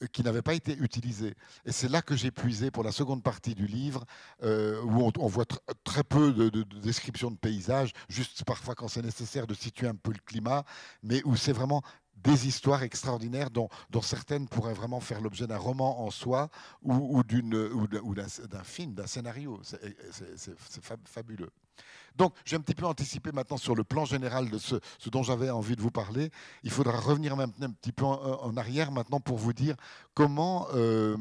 euh, 0.03 0.07
qui 0.07 0.23
n'avaient 0.23 0.41
pas 0.41 0.53
été 0.53 0.77
utilisées. 0.77 1.35
Et 1.65 1.71
c'est 1.71 1.89
là 1.89 2.01
que 2.01 2.15
j'ai 2.15 2.31
puisé 2.31 2.71
pour 2.71 2.83
la 2.83 2.91
seconde 2.91 3.23
partie 3.23 3.55
du 3.55 3.67
livre, 3.67 4.05
euh, 4.43 4.81
où 4.83 5.11
on, 5.17 5.27
voit 5.27 5.45
très 5.83 6.03
peu 6.03 6.33
de, 6.33 6.49
de, 6.49 6.63
de 6.63 6.79
descriptions 6.79 7.31
de 7.31 7.37
paysages, 7.37 7.93
juste 8.09 8.43
parfois 8.45 8.75
quand 8.75 8.87
c'est 8.87 9.03
nécessaire 9.03 9.47
de 9.47 9.53
situer 9.53 9.87
un 9.87 9.95
peu 9.95 10.11
le 10.11 10.19
climat, 10.25 10.63
mais 11.03 11.21
où 11.25 11.35
c'est 11.35 11.53
vraiment 11.53 11.81
des 12.23 12.47
histoires 12.47 12.83
extraordinaires 12.83 13.49
dont, 13.49 13.69
certaines 14.01 14.47
pourraient 14.47 14.73
vraiment 14.73 14.99
faire 14.99 15.21
l'objet 15.21 15.47
d'un 15.47 15.57
roman 15.57 16.01
en 16.01 16.11
soi 16.11 16.49
ou 16.81 17.23
d'un 17.23 18.63
film, 18.63 18.93
d'un 18.93 19.07
scénario. 19.07 19.59
C'est 19.63 20.55
fabuleux. 21.05 21.51
Donc, 22.17 22.33
j'ai 22.45 22.55
un 22.55 22.61
petit 22.61 22.75
peu 22.75 22.85
anticipé 22.85 23.31
maintenant 23.31 23.57
sur 23.57 23.75
le 23.75 23.83
plan 23.83 24.05
général 24.05 24.49
de 24.49 24.57
ce, 24.57 24.75
dont 25.09 25.23
j'avais 25.23 25.49
envie 25.49 25.75
de 25.75 25.81
vous 25.81 25.91
parler. 25.91 26.31
Il 26.63 26.71
faudra 26.71 26.99
revenir 26.99 27.35
maintenant 27.35 27.67
un 27.67 27.71
petit 27.71 27.91
peu 27.91 28.05
en, 28.05 28.57
arrière 28.57 28.91
maintenant 28.91 29.19
pour 29.19 29.37
vous 29.37 29.53
dire 29.53 29.75
comment 30.15 30.67
euh, 30.73 31.15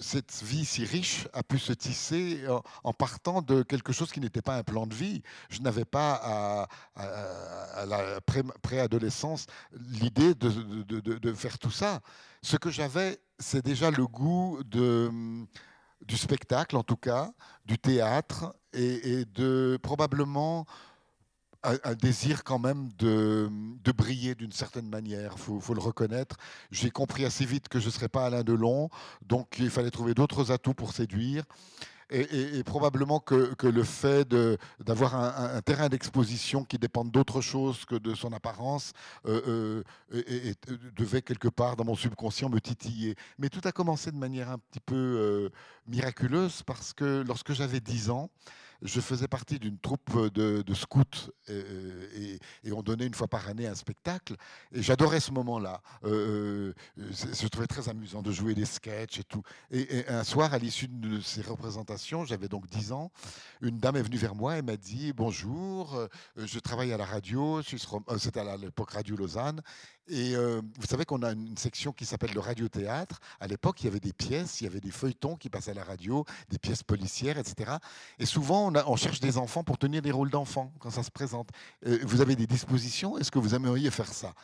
cette 0.00 0.42
vie 0.42 0.64
si 0.64 0.84
riche 0.84 1.26
a 1.32 1.42
pu 1.42 1.58
se 1.58 1.72
tisser 1.72 2.44
en 2.84 2.92
partant 2.92 3.42
de 3.42 3.62
quelque 3.62 3.92
chose 3.92 4.12
qui 4.12 4.20
n'était 4.20 4.42
pas 4.42 4.56
un 4.56 4.62
plan 4.62 4.86
de 4.86 4.94
vie. 4.94 5.22
Je 5.48 5.60
n'avais 5.60 5.84
pas 5.84 6.68
à, 6.94 7.86
la 7.86 8.20
préadolescence 8.62 9.46
l'idée 9.72 10.34
de, 10.34 11.32
faire 11.34 11.58
tout 11.58 11.70
ça. 11.70 12.00
Ce 12.42 12.56
que 12.56 12.70
j'avais, 12.70 13.20
c'est 13.38 13.64
déjà 13.64 13.90
le 13.90 14.06
goût 14.06 14.60
du 14.64 16.16
spectacle, 16.16 16.76
en 16.76 16.84
tout 16.84 16.96
cas, 16.96 17.30
du 17.64 17.78
théâtre, 17.78 18.54
et, 18.72 19.24
de 19.34 19.78
probablement 19.82 20.66
un, 21.62 21.94
désir 21.94 22.44
quand 22.44 22.58
même 22.58 22.88
de, 22.98 23.50
briller 23.92 24.34
d'une 24.34 24.52
certaine 24.52 24.88
manière, 24.88 25.34
il 25.36 25.60
faut, 25.60 25.74
le 25.74 25.80
reconnaître. 25.80 26.36
J'ai 26.70 26.90
compris 26.90 27.24
assez 27.24 27.44
vite 27.44 27.68
que 27.68 27.78
je 27.80 27.86
ne 27.86 27.90
serais 27.90 28.08
pas 28.08 28.26
Alain 28.26 28.42
Delon, 28.42 28.88
donc 29.26 29.56
il 29.58 29.70
fallait 29.70 29.90
trouver 29.90 30.14
d'autres 30.14 30.52
atouts 30.52 30.74
pour 30.74 30.92
séduire. 30.92 31.44
Et, 32.10 32.62
probablement 32.64 33.20
que, 33.20 33.54
le 33.62 33.84
fait 33.84 34.28
d'avoir 34.80 35.14
un, 35.14 35.60
terrain 35.62 35.88
d'exposition 35.88 36.64
qui 36.64 36.78
dépend 36.78 37.04
d'autre 37.04 37.40
chose 37.40 37.84
que 37.84 37.94
de 37.94 38.14
son 38.14 38.32
apparence 38.32 38.92
euh, 39.26 39.82
euh, 40.12 40.54
devait 40.96 41.22
quelque 41.22 41.48
part 41.48 41.76
dans 41.76 41.84
mon 41.84 41.94
subconscient 41.94 42.48
me 42.48 42.60
titiller. 42.60 43.14
Mais 43.38 43.48
tout 43.48 43.60
a 43.64 43.72
commencé 43.72 44.10
de 44.10 44.16
manière 44.16 44.50
un 44.50 44.58
petit 44.58 44.80
peu 44.80 44.94
euh, 44.94 45.50
miraculeuse 45.86 46.62
parce 46.64 46.92
que 46.92 47.22
lorsque 47.26 47.52
j'avais 47.52 47.80
10 47.80 48.10
ans, 48.10 48.30
je 48.82 49.00
faisais 49.00 49.28
partie 49.28 49.58
d'une 49.58 49.78
troupe 49.78 50.32
de, 50.32 50.74
scouts 50.74 51.30
et, 51.48 52.38
on 52.72 52.82
donnait 52.82 53.06
une 53.06 53.14
fois 53.14 53.28
par 53.28 53.48
année 53.48 53.66
un 53.66 53.74
spectacle. 53.74 54.36
Et 54.72 54.82
j'adorais 54.82 55.20
ce 55.20 55.32
moment-là. 55.32 55.82
Euh, 56.04 56.72
euh, 56.98 57.10
je 57.10 57.46
trouvais 57.48 57.66
très 57.66 57.88
amusant 57.88 58.22
de 58.22 58.30
jouer 58.32 58.54
des 58.54 58.64
sketchs 58.64 59.18
et 59.18 59.24
tout. 59.24 59.42
Et, 59.70 60.06
un 60.08 60.24
soir, 60.24 60.54
à 60.54 60.58
l'issue 60.58 60.88
de 60.88 61.20
ces 61.20 61.42
représentations, 61.42 62.24
j'avais 62.24 62.48
donc 62.48 62.68
10 62.68 62.92
ans, 62.92 63.10
une 63.60 63.78
dame 63.78 63.96
est 63.96 64.02
venue 64.02 64.16
vers 64.16 64.34
moi 64.34 64.58
et 64.58 64.62
m'a 64.62 64.76
dit 64.76 65.12
Bonjour, 65.12 65.94
euh, 65.94 66.08
je 66.36 66.58
travaille 66.58 66.92
à 66.92 66.96
la 66.96 67.04
radio, 67.04 67.60
c'était 67.62 68.40
à 68.40 68.56
l'époque 68.56 68.92
Radio 68.92 69.16
Lausanne, 69.16 69.60
et 70.10 70.34
euh, 70.34 70.60
vous 70.78 70.86
savez 70.86 71.04
qu'on 71.04 71.22
a 71.22 71.32
une 71.32 71.56
section 71.56 71.92
qui 71.92 72.04
s'appelle 72.04 72.32
le 72.34 72.40
radiothéâtre. 72.40 73.20
À 73.38 73.46
l'époque, 73.46 73.80
il 73.80 73.84
y 73.84 73.88
avait 73.88 74.00
des 74.00 74.12
pièces, 74.12 74.60
il 74.60 74.64
y 74.64 74.66
avait 74.66 74.80
des 74.80 74.90
feuilletons 74.90 75.36
qui 75.36 75.48
passaient 75.48 75.70
à 75.70 75.74
la 75.74 75.84
radio, 75.84 76.24
des 76.48 76.58
pièces 76.58 76.82
policières, 76.82 77.38
etc. 77.38 77.76
Et 78.18 78.26
souvent, 78.26 78.72
on, 78.86 78.96
cherche 78.96 79.20
des 79.20 79.38
enfants 79.38 79.62
pour 79.62 79.78
tenir 79.78 80.02
des 80.02 80.10
rôles 80.10 80.30
d'enfants 80.30 80.72
quand 80.80 80.90
ça 80.90 81.02
se 81.02 81.10
présente. 81.10 81.50
Euh, 81.86 82.00
vous 82.02 82.20
avez 82.20 82.34
des 82.34 82.46
dispositions? 82.46 83.18
Est-ce 83.18 83.30
que 83.30 83.38
vous 83.38 83.54
aimeriez 83.54 83.90
faire 83.90 84.12
ça? 84.12 84.34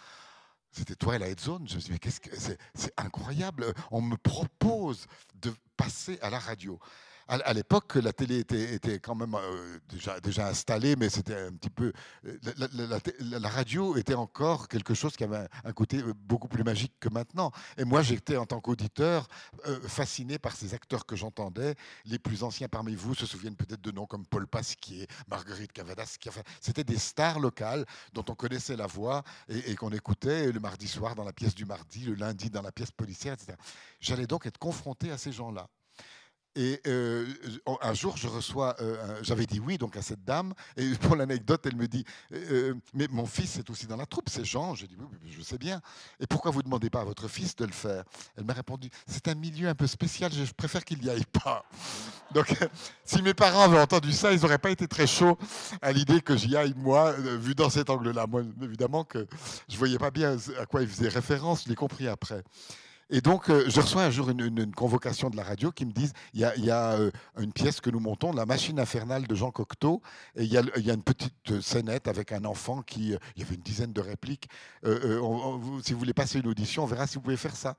C'était 0.70 0.94
Twilight 0.94 1.40
Zone. 1.40 1.66
Je 1.68 1.74
me 1.74 1.81
suis 1.81 1.88
dit, 1.88 1.92
mais 1.92 1.98
qu'est-ce 1.98 2.20
que 2.20 2.31
c'est 2.74 2.92
incroyable. 2.96 3.72
On 3.90 4.02
me 4.02 4.16
propose 4.16 5.07
de 5.40 5.52
passer 5.76 6.18
à 6.22 6.31
la 6.31 6.38
radio 6.38 6.79
à, 7.28 7.52
l'époque, 7.52 7.96
la 7.96 8.12
télé 8.12 8.38
était, 8.38 9.00
quand 9.00 9.16
même 9.16 9.34
euh, 9.34 9.78
déjà, 10.22 10.46
installée, 10.46 10.94
mais 10.96 11.08
c'était 11.08 11.34
un 11.34 11.52
petit 11.52 11.70
peu. 11.70 11.92
Euh, 12.24 12.38
la, 13.20 13.48
radio 13.48 13.96
était 13.96 14.14
encore 14.14 14.68
quelque 14.68 14.94
chose 14.94 15.16
qui 15.16 15.24
avait 15.24 15.48
un, 15.64 15.72
côté 15.72 15.98
euh, 15.98 16.14
beaucoup 16.14 16.46
plus 16.46 16.62
magique 16.62 16.92
que 17.00 17.08
maintenant. 17.08 17.50
Et 17.78 17.84
moi, 17.84 18.02
j'étais 18.02 18.36
en 18.36 18.46
tant 18.46 18.60
qu'auditeur 18.60 19.28
fasciné 19.88 20.38
par 20.38 20.54
ces 20.54 20.74
acteurs 20.74 21.04
que 21.06 21.16
j'entendais. 21.16 21.74
Les 22.04 22.18
plus 22.18 22.42
anciens 22.44 22.68
parmi 22.68 22.94
vous 22.94 23.14
se 23.14 23.26
souviennent 23.26 23.56
peut-être 23.56 23.80
de 23.80 23.90
noms 23.90 24.06
comme 24.06 24.26
Paul 24.26 24.46
Pasquier, 24.46 25.06
Marguerite 25.28 25.72
Cavadas. 25.72 26.16
Enfin, 26.28 26.42
c'était 26.60 26.84
des 26.84 26.98
stars 26.98 27.40
locales 27.40 27.84
dont 28.12 28.24
on 28.28 28.34
connaissait 28.34 28.76
la 28.76 28.86
voix 28.86 29.24
et 29.48 29.74
qu'on 29.74 29.90
écoutait 29.90 30.52
le 30.52 30.60
mardi 30.60 30.86
soir 30.86 31.14
dans 31.14 31.24
la 31.24 31.32
pièce 31.32 31.54
du 31.54 31.64
mardi, 31.64 32.04
le 32.04 32.14
lundi 32.14 32.50
dans 32.50 32.62
la 32.62 32.72
pièce 32.72 32.92
policière, 32.92 33.34
etc. 33.34 33.54
J'allais 34.00 34.26
donc 34.26 34.46
être 34.46 34.58
confronté 34.58 35.10
à 35.10 35.18
ces 35.18 35.32
gens-là. 35.32 35.68
Et 36.56 36.80
euh, 36.86 37.26
un 37.82 37.92
jour, 37.92 38.16
je 38.16 38.26
reçois, 38.28 38.76
euh, 38.80 39.18
j'avais 39.20 39.44
dit 39.44 39.60
oui 39.60 39.76
donc 39.76 39.94
à 39.96 40.02
cette 40.02 40.24
dame, 40.24 40.54
et 40.78 40.90
pour 41.02 41.14
l'anecdote, 41.14 41.66
elle 41.66 41.76
me 41.76 41.86
dit, 41.86 42.04
euh, 42.32 42.74
mais 42.94 43.06
mon 43.10 43.26
fils 43.26 43.58
est 43.58 43.68
aussi 43.68 43.86
dans 43.86 43.96
la 43.96 44.06
troupe, 44.06 44.30
c'est 44.30 44.44
Jean. 44.44 44.74
J'ai 44.74 44.86
dit 44.86 44.96
oui, 44.98 45.34
je 45.36 45.42
sais 45.42 45.58
bien. 45.58 45.82
Et 46.18 46.26
pourquoi 46.26 46.50
vous 46.50 46.60
ne 46.60 46.64
demandez 46.64 46.88
pas 46.88 47.02
à 47.02 47.04
votre 47.04 47.28
fils 47.28 47.54
de 47.56 47.66
le 47.66 47.72
faire? 47.72 48.04
Elle 48.36 48.44
m'a 48.44 48.54
répondu, 48.54 48.88
c'est 49.06 49.28
un 49.28 49.34
milieu 49.34 49.68
un 49.68 49.74
peu 49.74 49.86
spécial, 49.86 50.32
je 50.32 50.50
préfère 50.54 50.82
qu'il 50.82 50.98
n'y 50.98 51.10
aille 51.10 51.26
pas. 51.26 51.66
Donc, 52.32 52.46
si 53.04 53.20
mes 53.20 53.34
parents 53.34 53.64
avaient 53.64 53.80
entendu 53.80 54.12
ça, 54.12 54.32
ils 54.32 54.40
n'auraient 54.40 54.58
pas 54.58 54.70
été 54.70 54.88
très 54.88 55.06
chauds 55.06 55.36
à 55.82 55.92
l'idée 55.92 56.22
que 56.22 56.36
j'y 56.36 56.56
aille, 56.56 56.74
moi, 56.74 57.12
vu 57.12 57.54
dans 57.54 57.68
cet 57.68 57.90
angle-là. 57.90 58.26
Moi, 58.26 58.42
évidemment 58.62 59.04
que 59.04 59.26
je 59.68 59.74
ne 59.74 59.78
voyais 59.78 59.98
pas 59.98 60.10
bien 60.10 60.38
à 60.58 60.64
quoi 60.64 60.80
il 60.80 60.88
faisait 60.88 61.08
référence, 61.08 61.64
je 61.64 61.68
l'ai 61.68 61.74
compris 61.74 62.08
après. 62.08 62.42
Et 63.08 63.20
donc, 63.20 63.50
euh, 63.50 63.64
je 63.68 63.80
reçois 63.80 64.02
un 64.02 64.10
jour 64.10 64.30
une, 64.30 64.74
convocation 64.74 65.30
de 65.30 65.36
la 65.36 65.44
radio 65.44 65.70
qui 65.70 65.86
me 65.86 65.92
disent 65.92 66.12
il 66.34 66.40
y 66.40 66.70
a, 66.70 66.92
euh, 66.94 67.10
une 67.38 67.52
pièce 67.52 67.80
que 67.80 67.90
nous 67.90 68.00
montons, 68.00 68.32
La 68.32 68.46
machine 68.46 68.80
infernale 68.80 69.26
de 69.28 69.34
Jean 69.34 69.52
Cocteau, 69.52 70.02
et 70.34 70.42
il 70.42 70.52
y, 70.52 70.58
a, 70.58 70.94
une 70.94 71.02
petite 71.02 71.60
scénette 71.60 72.08
avec 72.08 72.32
un 72.32 72.44
enfant 72.44 72.82
qui. 72.82 73.14
Euh, 73.14 73.18
il 73.36 73.42
y 73.42 73.44
avait 73.44 73.54
une 73.54 73.62
dizaine 73.62 73.92
de 73.92 74.00
répliques. 74.00 74.48
si 74.84 75.92
vous 75.92 75.98
voulez 75.98 76.14
passer 76.14 76.40
une 76.40 76.48
audition, 76.48 76.82
on 76.82 76.86
verra 76.86 77.06
si 77.06 77.16
vous 77.16 77.20
pouvez 77.22 77.36
faire 77.36 77.54
ça. 77.56 77.76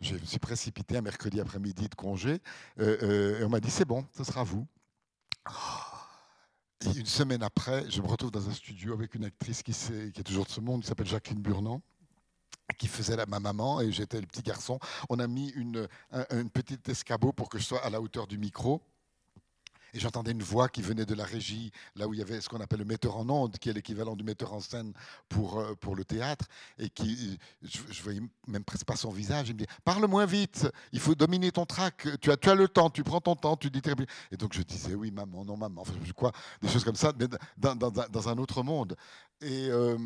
Je 0.00 0.14
me 0.14 0.24
suis 0.24 0.38
précipité 0.38 0.96
un 0.96 1.02
mercredi 1.02 1.40
après-midi 1.40 1.88
de 1.88 1.94
congé, 1.94 2.40
et 2.78 3.44
on 3.44 3.48
m'a 3.50 3.60
dit 3.60 3.70
c'est 3.70 3.84
bon, 3.84 4.06
ce 4.16 4.24
sera 4.24 4.44
vous. 4.44 4.66
Et 6.86 6.98
une 6.98 7.06
semaine 7.06 7.42
après, 7.42 7.84
je 7.90 8.00
me 8.00 8.06
retrouve 8.06 8.30
dans 8.30 8.48
un 8.48 8.52
studio 8.52 8.94
avec 8.94 9.14
une 9.14 9.24
actrice 9.24 9.62
qui, 9.62 9.72
qui 9.72 10.20
est 10.20 10.24
toujours 10.24 10.46
de 10.46 10.50
ce 10.50 10.62
monde, 10.62 10.80
qui 10.80 10.88
s'appelle 10.88 11.06
Jacqueline 11.06 11.42
Burnand 11.42 11.82
qui 12.78 12.88
faisait 12.88 13.16
ma 13.26 13.40
maman 13.40 13.80
et 13.80 13.92
j'étais 13.92 14.20
le 14.20 14.26
petit 14.26 14.42
garçon. 14.42 14.78
On 15.08 15.18
a 15.18 15.26
mis 15.26 15.50
une, 15.50 15.88
un, 16.12 16.46
petite 16.46 16.88
escabeau 16.88 17.32
pour 17.32 17.48
que 17.48 17.58
je 17.58 17.64
sois 17.64 17.84
à 17.84 17.90
la 17.90 18.00
hauteur 18.00 18.26
du 18.26 18.38
micro. 18.38 18.82
Et 19.94 20.00
j'entendais 20.00 20.32
une 20.32 20.42
voix 20.42 20.68
qui 20.68 20.82
venait 20.82 21.06
de 21.06 21.14
la 21.14 21.24
régie, 21.24 21.72
là 21.96 22.06
où 22.06 22.14
il 22.14 22.20
y 22.20 22.22
avait 22.22 22.40
ce 22.40 22.48
qu'on 22.48 22.60
appelle 22.60 22.80
le 22.80 22.84
metteur 22.84 23.16
en 23.16 23.28
onde, 23.28 23.58
qui 23.58 23.68
est 23.68 23.72
l'équivalent 23.72 24.16
du 24.16 24.24
metteur 24.24 24.52
en 24.52 24.60
scène 24.60 24.92
pour, 25.28 25.58
euh, 25.58 25.74
pour 25.74 25.96
le 25.96 26.04
théâtre, 26.04 26.46
et 26.78 26.88
qui, 26.88 27.38
je, 27.62 27.80
ne 27.80 28.02
voyais 28.02 28.20
même 28.46 28.64
presque 28.64 28.86
pas 28.86 28.96
son 28.96 29.10
visage. 29.10 29.48
Il 29.48 29.54
me 29.54 29.58
dit 29.60 29.66
Parle 29.84 30.06
moins 30.06 30.26
vite, 30.26 30.68
il 30.92 31.00
faut 31.00 31.14
dominer 31.14 31.50
ton 31.52 31.66
trac, 31.66 32.06
tu 32.20 32.30
as, 32.30 32.36
tu 32.36 32.50
as 32.50 32.54
le 32.54 32.68
temps, 32.68 32.90
tu 32.90 33.02
prends 33.02 33.20
ton 33.20 33.36
temps, 33.36 33.56
tu 33.56 33.70
dis. 33.70 33.82
Et 34.30 34.36
donc 34.36 34.52
je 34.52 34.62
disais 34.62 34.94
Oui, 34.94 35.10
maman, 35.10 35.44
non, 35.44 35.56
maman, 35.56 35.82
enfin, 35.82 35.94
quoi, 36.14 36.32
des 36.60 36.68
choses 36.68 36.84
comme 36.84 36.96
ça, 36.96 37.12
mais 37.18 37.26
dans, 37.56 37.74
dans, 37.74 38.28
un 38.28 38.38
autre 38.38 38.62
monde. 38.62 38.96
Et 39.42 39.68
euh, 39.70 39.96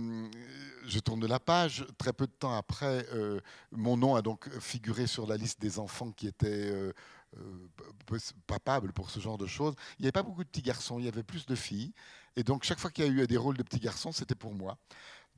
je 0.87 0.99
tourne 1.01 1.27
la 1.27 1.41
page. 1.41 1.85
Très 1.99 2.13
peu 2.13 2.27
de 2.27 2.33
temps 2.33 2.57
après, 2.57 3.07
euh, 3.13 3.41
mon 3.73 3.97
nom 3.97 4.15
a 4.15 4.23
donc 4.23 4.49
figuré 4.61 5.07
sur 5.07 5.27
la 5.27 5.37
liste 5.37 5.61
des 5.61 5.79
enfants 5.79 6.13
qui 6.13 6.29
étaient 6.29 6.73
papables 8.47 8.93
pour 8.93 9.11
ce 9.11 9.21
genre 9.21 9.39
de 9.39 9.47
choses. 9.47 9.75
Il 9.99 10.03
n'y 10.03 10.07
avait 10.07 10.13
pas 10.13 10.23
beaucoup 10.23 10.45
de 10.45 10.49
petits 10.49 10.63
garçons, 10.63 10.99
il 10.99 11.05
y 11.05 11.09
avait 11.09 11.23
plus 11.23 11.47
de 11.47 11.55
filles. 11.55 11.93
Et 12.37 12.43
donc 12.43 12.65
chaque 12.65 12.79
fois 12.79 12.91
qu'il 12.91 13.05
y 13.05 13.09
a 13.09 13.11
eu 13.11 13.27
des 13.27 13.37
rôles 13.37 13.57
de 13.57 13.63
petits 13.63 13.81
garçons, 13.81 14.13
c'était 14.13 14.35
pour 14.35 14.55
moi. 14.55 14.77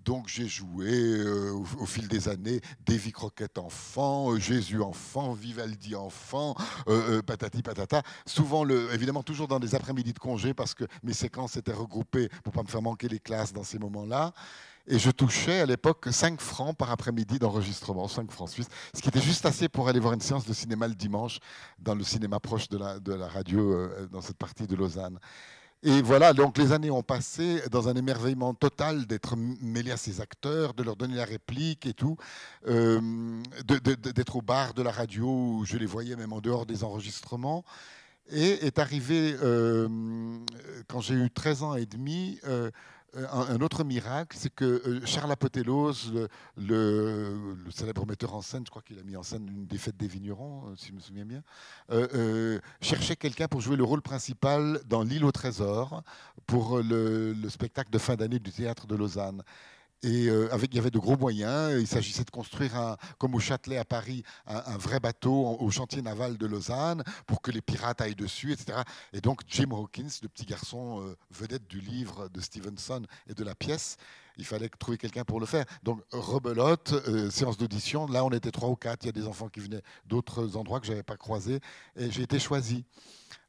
Donc 0.05 0.29
j'ai 0.29 0.47
joué 0.47 0.89
euh, 0.89 1.53
au, 1.53 1.87
fil 1.87 2.07
des 2.07 2.29
années 2.29 2.61
Davy 2.87 3.13
Croquette 3.13 3.59
enfant, 3.59 4.33
euh, 4.33 4.39
Jésus 4.39 4.81
enfant, 4.81 5.33
Vivaldi 5.33 5.95
enfant, 5.97 6.55
patati 7.27 7.63
patata. 7.63 8.03
Souvent, 8.27 8.69
évidemment, 8.69 9.23
toujours 9.23 9.49
dans 9.49 9.59
des 9.59 9.75
après-midi 9.75 10.13
de 10.13 10.19
congé 10.19 10.55
parce 10.55 10.75
que 10.75 10.85
mes 11.03 11.15
séquences 11.15 11.57
étaient 11.57 11.73
regroupées 11.73 12.29
pour 12.45 12.53
pas 12.53 12.63
me 12.63 12.69
faire 12.69 12.83
manquer 12.83 13.09
les 13.09 13.19
classes 13.19 13.53
dans 13.53 13.65
ces 13.65 13.79
moments-là. 13.79 14.33
Et 14.89 14.99
je 15.01 15.11
touchais 15.11 15.61
à 15.61 15.67
l'époque 15.67 16.07
5 16.11 16.41
francs 16.41 16.77
par 16.77 16.93
après-midi 16.93 17.41
d'enregistrement, 17.41 18.07
5 18.07 18.31
francs 18.31 18.51
suisses, 18.51 18.69
ce 18.95 19.03
qui 19.03 19.09
était 19.09 19.21
juste 19.21 19.45
assez 19.45 19.69
pour 19.69 19.89
aller 19.89 19.99
voir 19.99 20.15
une 20.15 20.21
séance 20.21 20.47
de 20.47 20.53
cinéma 20.53 20.87
le 20.87 20.95
dimanche 20.95 21.41
dans 21.81 21.97
le 21.97 22.05
cinéma 22.05 22.39
proche 22.39 22.69
de 22.69 22.79
la, 22.79 23.29
radio 23.29 23.73
euh, 23.73 24.07
dans 24.13 24.21
cette 24.21 24.39
partie 24.39 24.69
de 24.69 24.77
Lausanne. 24.77 25.19
Et 25.83 26.03
voilà, 26.03 26.33
donc 26.33 26.57
les 26.57 26.73
années 26.73 26.91
ont 26.91 27.03
passé 27.03 27.63
dans 27.71 27.89
un 27.89 27.97
émerveillement 27.97 28.55
total 28.55 29.07
d'être 29.07 29.37
mêlé 29.37 29.91
à 29.91 29.97
ces 29.97 30.21
acteurs, 30.21 30.73
de 30.73 30.83
leur 30.83 30.97
donner 30.97 31.17
la 31.17 31.25
réplique 31.25 31.85
et 31.87 31.93
tout, 31.93 32.17
euh, 32.67 33.01
d'être 33.67 34.37
au 34.37 34.43
bar 34.43 34.73
de 34.73 34.83
la 34.83 34.91
radio 34.91 35.27
où 35.27 35.65
je 35.65 35.77
les 35.77 35.87
voyais 35.87 36.17
même 36.17 36.33
en 36.33 36.41
dehors 36.41 36.65
des 36.65 36.85
enregistrements. 36.85 37.65
Et 38.31 38.67
est 38.67 38.79
arrivé, 38.79 39.37
euh, 39.43 39.89
quand 40.89 41.01
j'ai 41.01 41.15
eu 41.15 41.31
13 41.31 41.63
ans 41.63 41.75
et 41.75 41.87
demi, 41.87 42.41
un, 43.17 43.61
autre 43.61 43.85
miracle, 43.85 44.37
c'est 44.39 44.55
que 44.55 44.65
euh, 44.65 45.01
Charles 45.07 45.33
Apotelos, 45.33 46.13
le, 46.57 47.57
célèbre 47.71 48.07
metteur 48.07 48.35
en 48.35 48.43
scène, 48.43 48.63
je 48.65 48.71
crois 48.71 48.83
qu'il 48.83 48.99
a 48.99 49.03
mis 49.03 49.17
en 49.17 49.23
scène 49.23 49.49
une 49.49 49.67
des 49.67 49.79
fêtes 49.79 49.97
des 49.97 50.07
vignerons, 50.07 50.65
euh, 50.67 50.75
si 50.77 50.89
je 50.89 50.93
me 50.93 51.01
souviens 51.01 51.25
bien, 51.25 51.43
cherchait 52.81 53.17
quelqu'un 53.17 53.49
pour 53.49 53.61
jouer 53.61 53.77
le 53.77 53.85
rôle 53.85 54.03
principal 54.03 54.81
dans 54.87 55.03
L'île 55.03 55.25
au 55.25 55.33
trésor 55.33 56.03
pour 56.47 56.79
le 56.79 57.49
spectacle 57.49 57.91
de 57.91 57.99
fin 57.99 58.17
d'année 58.17 58.39
du 58.39 58.53
théâtre 58.53 58.87
de 58.87 58.95
Lausanne. 58.95 59.43
Et 60.03 60.29
euh, 60.29 60.49
il 60.63 60.75
y 60.75 60.79
avait 60.79 60.91
de 60.91 60.99
gros 60.99 61.17
moyens. 61.17 61.81
Il 61.81 61.87
s'agissait 61.87 62.25
de 62.25 62.31
construire, 62.31 62.77
un, 62.77 62.97
comme 63.19 63.35
au 63.35 63.41
Châtelet 63.41 63.79
à 63.79 63.85
Paris, 63.85 64.23
un, 64.47 64.77
vrai 64.77 65.01
bateau 65.01 65.57
au 65.59 65.71
chantier 65.71 66.03
naval 66.03 66.37
de 66.37 66.47
Lausanne 66.47 67.03
pour 67.27 67.41
que 67.41 67.51
les 67.51 67.63
pirates 67.63 68.01
aillent 68.01 68.15
dessus, 68.15 68.53
etc. 68.53 68.81
Et 69.13 69.21
donc 69.21 69.41
Jim 69.47 69.71
Hawkins, 69.73 70.09
le 70.23 70.29
petit 70.29 70.45
garçon 70.45 71.03
euh, 71.03 71.17
vedette 71.31 71.67
du 71.67 71.81
livre 71.81 72.29
de 72.29 72.41
Stevenson 72.41 73.03
et 73.29 73.35
de 73.35 73.45
la 73.45 73.55
pièce, 73.55 73.97
il 74.37 74.45
fallait 74.45 74.69
trouver 74.69 74.99
quelqu'un 74.99 75.25
pour 75.25 75.41
le 75.41 75.47
faire. 75.47 75.65
Donc 75.83 76.03
rebelote, 76.11 76.93
euh, 77.09 77.31
séance 77.31 77.57
d'audition. 77.57 78.07
Là, 78.07 78.25
on 78.25 78.31
était 78.31 78.51
trois 78.51 78.69
ou 78.69 78.77
quatre. 78.77 79.05
Il 79.05 79.07
y 79.07 79.09
a 79.09 79.13
des 79.13 79.27
enfants 79.27 79.49
qui 79.49 79.61
venaient 79.61 79.83
d'autres 80.07 80.57
endroits 80.57 80.81
que 80.81 80.87
je 80.87 80.93
n'avais 80.93 81.03
pas 81.03 81.17
croisés. 81.17 81.61
Et 81.97 82.11
j'ai 82.11 82.23
été 82.23 82.39
choisi. 82.39 82.85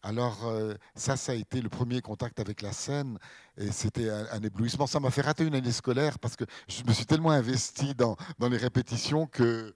Alors 0.03 0.45
euh, 0.45 0.75
ça, 0.95 1.17
ça 1.17 1.33
a 1.33 1.35
été 1.35 1.61
le 1.61 1.69
premier 1.69 2.01
contact 2.01 2.39
avec 2.39 2.61
la 2.61 2.71
scène 2.71 3.17
et 3.57 3.71
c'était 3.71 4.09
un, 4.09 4.41
éblouissement. 4.41 4.87
Ça 4.87 4.99
m'a 4.99 5.11
fait 5.11 5.21
rater 5.21 5.43
une 5.43 5.55
année 5.55 5.71
scolaire 5.71 6.19
parce 6.19 6.35
que 6.35 6.45
je 6.67 6.83
me 6.83 6.93
suis 6.93 7.05
tellement 7.05 7.31
investi 7.31 7.93
dans, 7.95 8.15
dans 8.39 8.47
les 8.47 8.57
répétitions 8.57 9.25
que 9.25 9.73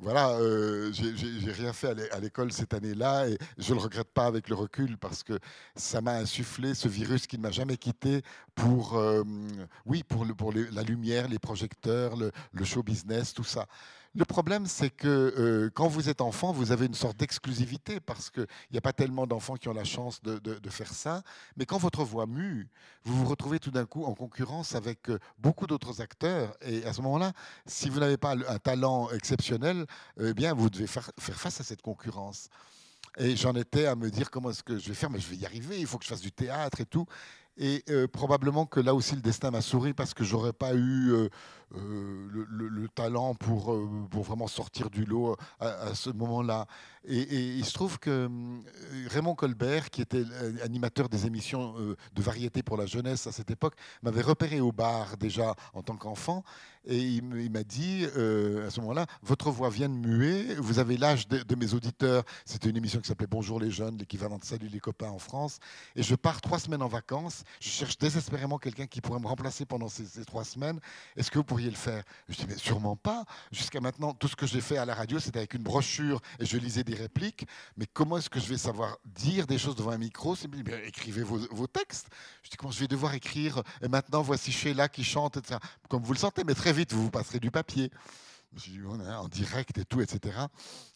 voilà, 0.00 0.30
euh, 0.30 0.92
j'ai 0.92 1.52
rien 1.52 1.72
fait 1.72 1.94
à 2.12 2.20
l'école 2.20 2.52
cette 2.52 2.74
année-là 2.74 3.28
et 3.28 3.38
je 3.58 3.72
ne 3.72 3.78
le 3.78 3.84
regrette 3.84 4.12
pas 4.12 4.26
avec 4.26 4.48
le 4.48 4.54
recul 4.54 4.98
parce 4.98 5.22
que 5.22 5.38
ça 5.76 6.00
m'a 6.00 6.14
insufflé 6.14 6.74
ce 6.74 6.88
virus 6.88 7.26
qui 7.26 7.38
ne 7.38 7.42
m'a 7.42 7.52
jamais 7.52 7.76
quitté 7.76 8.22
pour, 8.54 8.96
euh, 8.96 9.22
oui, 9.86 10.02
pour, 10.02 10.24
la 10.52 10.82
lumière, 10.82 11.28
les 11.28 11.38
projecteurs, 11.38 12.16
le 12.16 12.64
show 12.64 12.82
business, 12.82 13.32
tout 13.32 13.44
ça. 13.44 13.66
Le 14.16 14.24
problème, 14.24 14.66
c'est 14.66 14.90
que 14.90 15.08
euh, 15.08 15.70
quand 15.74 15.88
vous 15.88 16.08
êtes 16.08 16.20
enfant, 16.20 16.52
vous 16.52 16.70
avez 16.70 16.86
une 16.86 16.94
sorte 16.94 17.16
d'exclusivité 17.16 17.98
parce 17.98 18.30
qu'il 18.30 18.46
n'y 18.70 18.78
a 18.78 18.80
pas 18.80 18.92
tellement 18.92 19.26
d'enfants 19.26 19.56
qui 19.56 19.68
ont 19.68 19.74
la 19.74 19.82
chance 19.82 20.22
de, 20.22 20.70
faire 20.70 20.92
ça. 20.92 21.24
Mais 21.56 21.66
quand 21.66 21.78
votre 21.78 22.04
voix 22.04 22.26
mue, 22.26 22.68
vous 23.02 23.16
vous 23.16 23.28
retrouvez 23.28 23.58
tout 23.58 23.72
d'un 23.72 23.86
coup 23.86 24.04
en 24.04 24.14
concurrence 24.14 24.76
avec 24.76 25.10
euh, 25.10 25.18
beaucoup 25.38 25.66
d'autres 25.66 26.00
acteurs. 26.00 26.56
Et 26.62 26.84
à 26.84 26.92
ce 26.92 27.02
moment-là, 27.02 27.32
si 27.66 27.88
vous 27.88 27.98
n'avez 27.98 28.16
pas 28.16 28.36
un 28.36 28.58
talent 28.58 29.10
exceptionnel, 29.10 29.84
eh 30.20 30.32
bien, 30.32 30.54
vous 30.54 30.70
devez 30.70 30.86
faire, 30.86 31.10
face 31.18 31.60
à 31.60 31.64
cette 31.64 31.82
concurrence. 31.82 32.48
Et 33.18 33.34
j'en 33.34 33.54
étais 33.54 33.86
à 33.86 33.96
me 33.96 34.10
dire 34.10 34.30
comment 34.30 34.50
est-ce 34.50 34.62
que 34.62 34.78
je 34.78 34.88
vais 34.88 34.94
faire, 34.94 35.10
mais 35.10 35.18
je 35.18 35.28
vais 35.28 35.36
y 35.36 35.44
arriver, 35.46 35.80
il 35.80 35.86
faut 35.86 35.98
que 35.98 36.04
je 36.04 36.10
fasse 36.10 36.20
du 36.20 36.32
théâtre 36.32 36.80
et 36.80 36.86
tout. 36.86 37.06
Et 37.56 37.84
euh, 37.88 38.08
probablement 38.08 38.66
que 38.66 38.80
là 38.80 38.94
aussi 38.94 39.14
le 39.14 39.20
destin 39.20 39.52
m'a 39.52 39.60
souri 39.60 39.92
parce 39.92 40.12
que 40.12 40.24
j'aurais 40.24 40.52
pas 40.52 40.74
eu 40.74 41.28
euh, 41.76 42.46
le, 42.50 42.88
talent 42.94 43.34
pour, 43.34 43.76
pour 44.10 44.22
vraiment 44.22 44.46
sortir 44.46 44.90
du 44.90 45.04
lot 45.04 45.36
à, 45.58 45.94
ce 45.94 46.10
moment-là. 46.10 46.66
Et, 47.06 47.22
il 47.56 47.64
se 47.64 47.72
trouve 47.72 47.98
que 47.98 48.28
Raymond 49.08 49.34
Colbert, 49.34 49.90
qui 49.90 50.00
était 50.02 50.22
animateur 50.62 51.08
des 51.08 51.26
émissions 51.26 51.74
de 51.74 52.22
variété 52.22 52.62
pour 52.62 52.76
la 52.76 52.86
jeunesse 52.86 53.26
à 53.26 53.32
cette 53.32 53.50
époque, 53.50 53.74
m'avait 54.02 54.22
repéré 54.22 54.60
au 54.60 54.70
bar 54.70 55.16
déjà 55.16 55.54
en 55.72 55.82
tant 55.82 55.96
qu'enfant. 55.96 56.44
Et 56.86 56.98
il 56.98 57.50
m'a 57.50 57.64
dit 57.64 58.04
à 58.04 58.70
ce 58.70 58.80
moment-là, 58.80 59.06
votre 59.22 59.50
voix 59.50 59.70
vient 59.70 59.88
de 59.88 59.94
muer, 59.94 60.54
vous 60.56 60.78
avez 60.78 60.96
l'âge 60.96 61.26
de, 61.26 61.42
de, 61.42 61.54
mes 61.56 61.74
auditeurs. 61.74 62.22
C'était 62.44 62.68
une 62.68 62.76
émission 62.76 63.00
qui 63.00 63.08
s'appelait 63.08 63.26
Bonjour 63.28 63.58
les 63.58 63.70
jeunes, 63.70 63.96
l'équivalent 63.96 64.38
de 64.38 64.44
Salut 64.44 64.68
les 64.68 64.80
copains 64.80 65.10
en 65.10 65.18
France. 65.18 65.58
Et 65.96 66.02
je 66.02 66.14
pars 66.14 66.40
trois 66.40 66.58
semaines 66.58 66.82
en 66.82 66.88
vacances 66.88 67.14
je 67.60 67.68
cherche 67.68 67.98
désespérément 67.98 68.58
quelqu'un 68.58 68.86
qui 68.86 69.00
pourrait 69.00 69.20
me 69.20 69.26
remplacer 69.26 69.64
pendant 69.64 69.88
ces, 69.88 70.24
trois 70.24 70.44
semaines. 70.44 70.80
Est-ce 71.16 71.30
que 71.30 71.38
vous 71.38 71.44
pourriez 71.44 71.63
le 71.70 71.76
faire 71.76 72.02
Je 72.28 72.36
dis, 72.36 72.46
mais 72.48 72.56
sûrement 72.56 72.96
pas. 72.96 73.24
Jusqu'à 73.52 73.80
maintenant, 73.80 74.12
tout 74.12 74.28
ce 74.28 74.36
que 74.36 74.46
j'ai 74.46 74.60
fait 74.60 74.76
à 74.76 74.84
la 74.84 74.94
radio, 74.94 75.18
c'était 75.18 75.38
avec 75.38 75.54
une 75.54 75.62
brochure 75.62 76.20
et 76.38 76.46
je 76.46 76.56
lisais 76.56 76.84
des 76.84 76.94
répliques. 76.94 77.46
Mais 77.76 77.86
comment 77.92 78.18
est-ce 78.18 78.30
que 78.30 78.40
je 78.40 78.46
vais 78.46 78.58
savoir 78.58 78.96
dire 79.04 79.46
des 79.46 79.58
choses 79.58 79.76
devant 79.76 79.92
un 79.92 79.98
micro? 79.98 80.36
C'est 80.36 80.48
bien, 80.48 80.78
écrivez 80.84 81.22
vos, 81.22 81.66
textes. 81.66 82.08
Je 82.42 82.50
dis, 82.50 82.56
comment 82.56 82.72
je 82.72 82.80
vais 82.80 82.88
devoir 82.88 83.14
écrire? 83.14 83.62
Et 83.82 83.88
maintenant, 83.88 84.22
voici 84.22 84.52
Sheila 84.52 84.88
qui 84.88 85.04
chante, 85.04 85.36
etc. 85.36 85.58
Comme 85.88 86.02
vous 86.02 86.12
le 86.12 86.18
sentez, 86.18 86.44
mais 86.44 86.54
très 86.54 86.72
vite, 86.72 86.92
vous 86.92 87.04
vous 87.04 87.10
passerez 87.10 87.40
du 87.40 87.50
papier 87.50 87.90
en 89.08 89.28
direct 89.28 89.78
et 89.78 89.84
tout, 89.84 90.00
etc. 90.00 90.36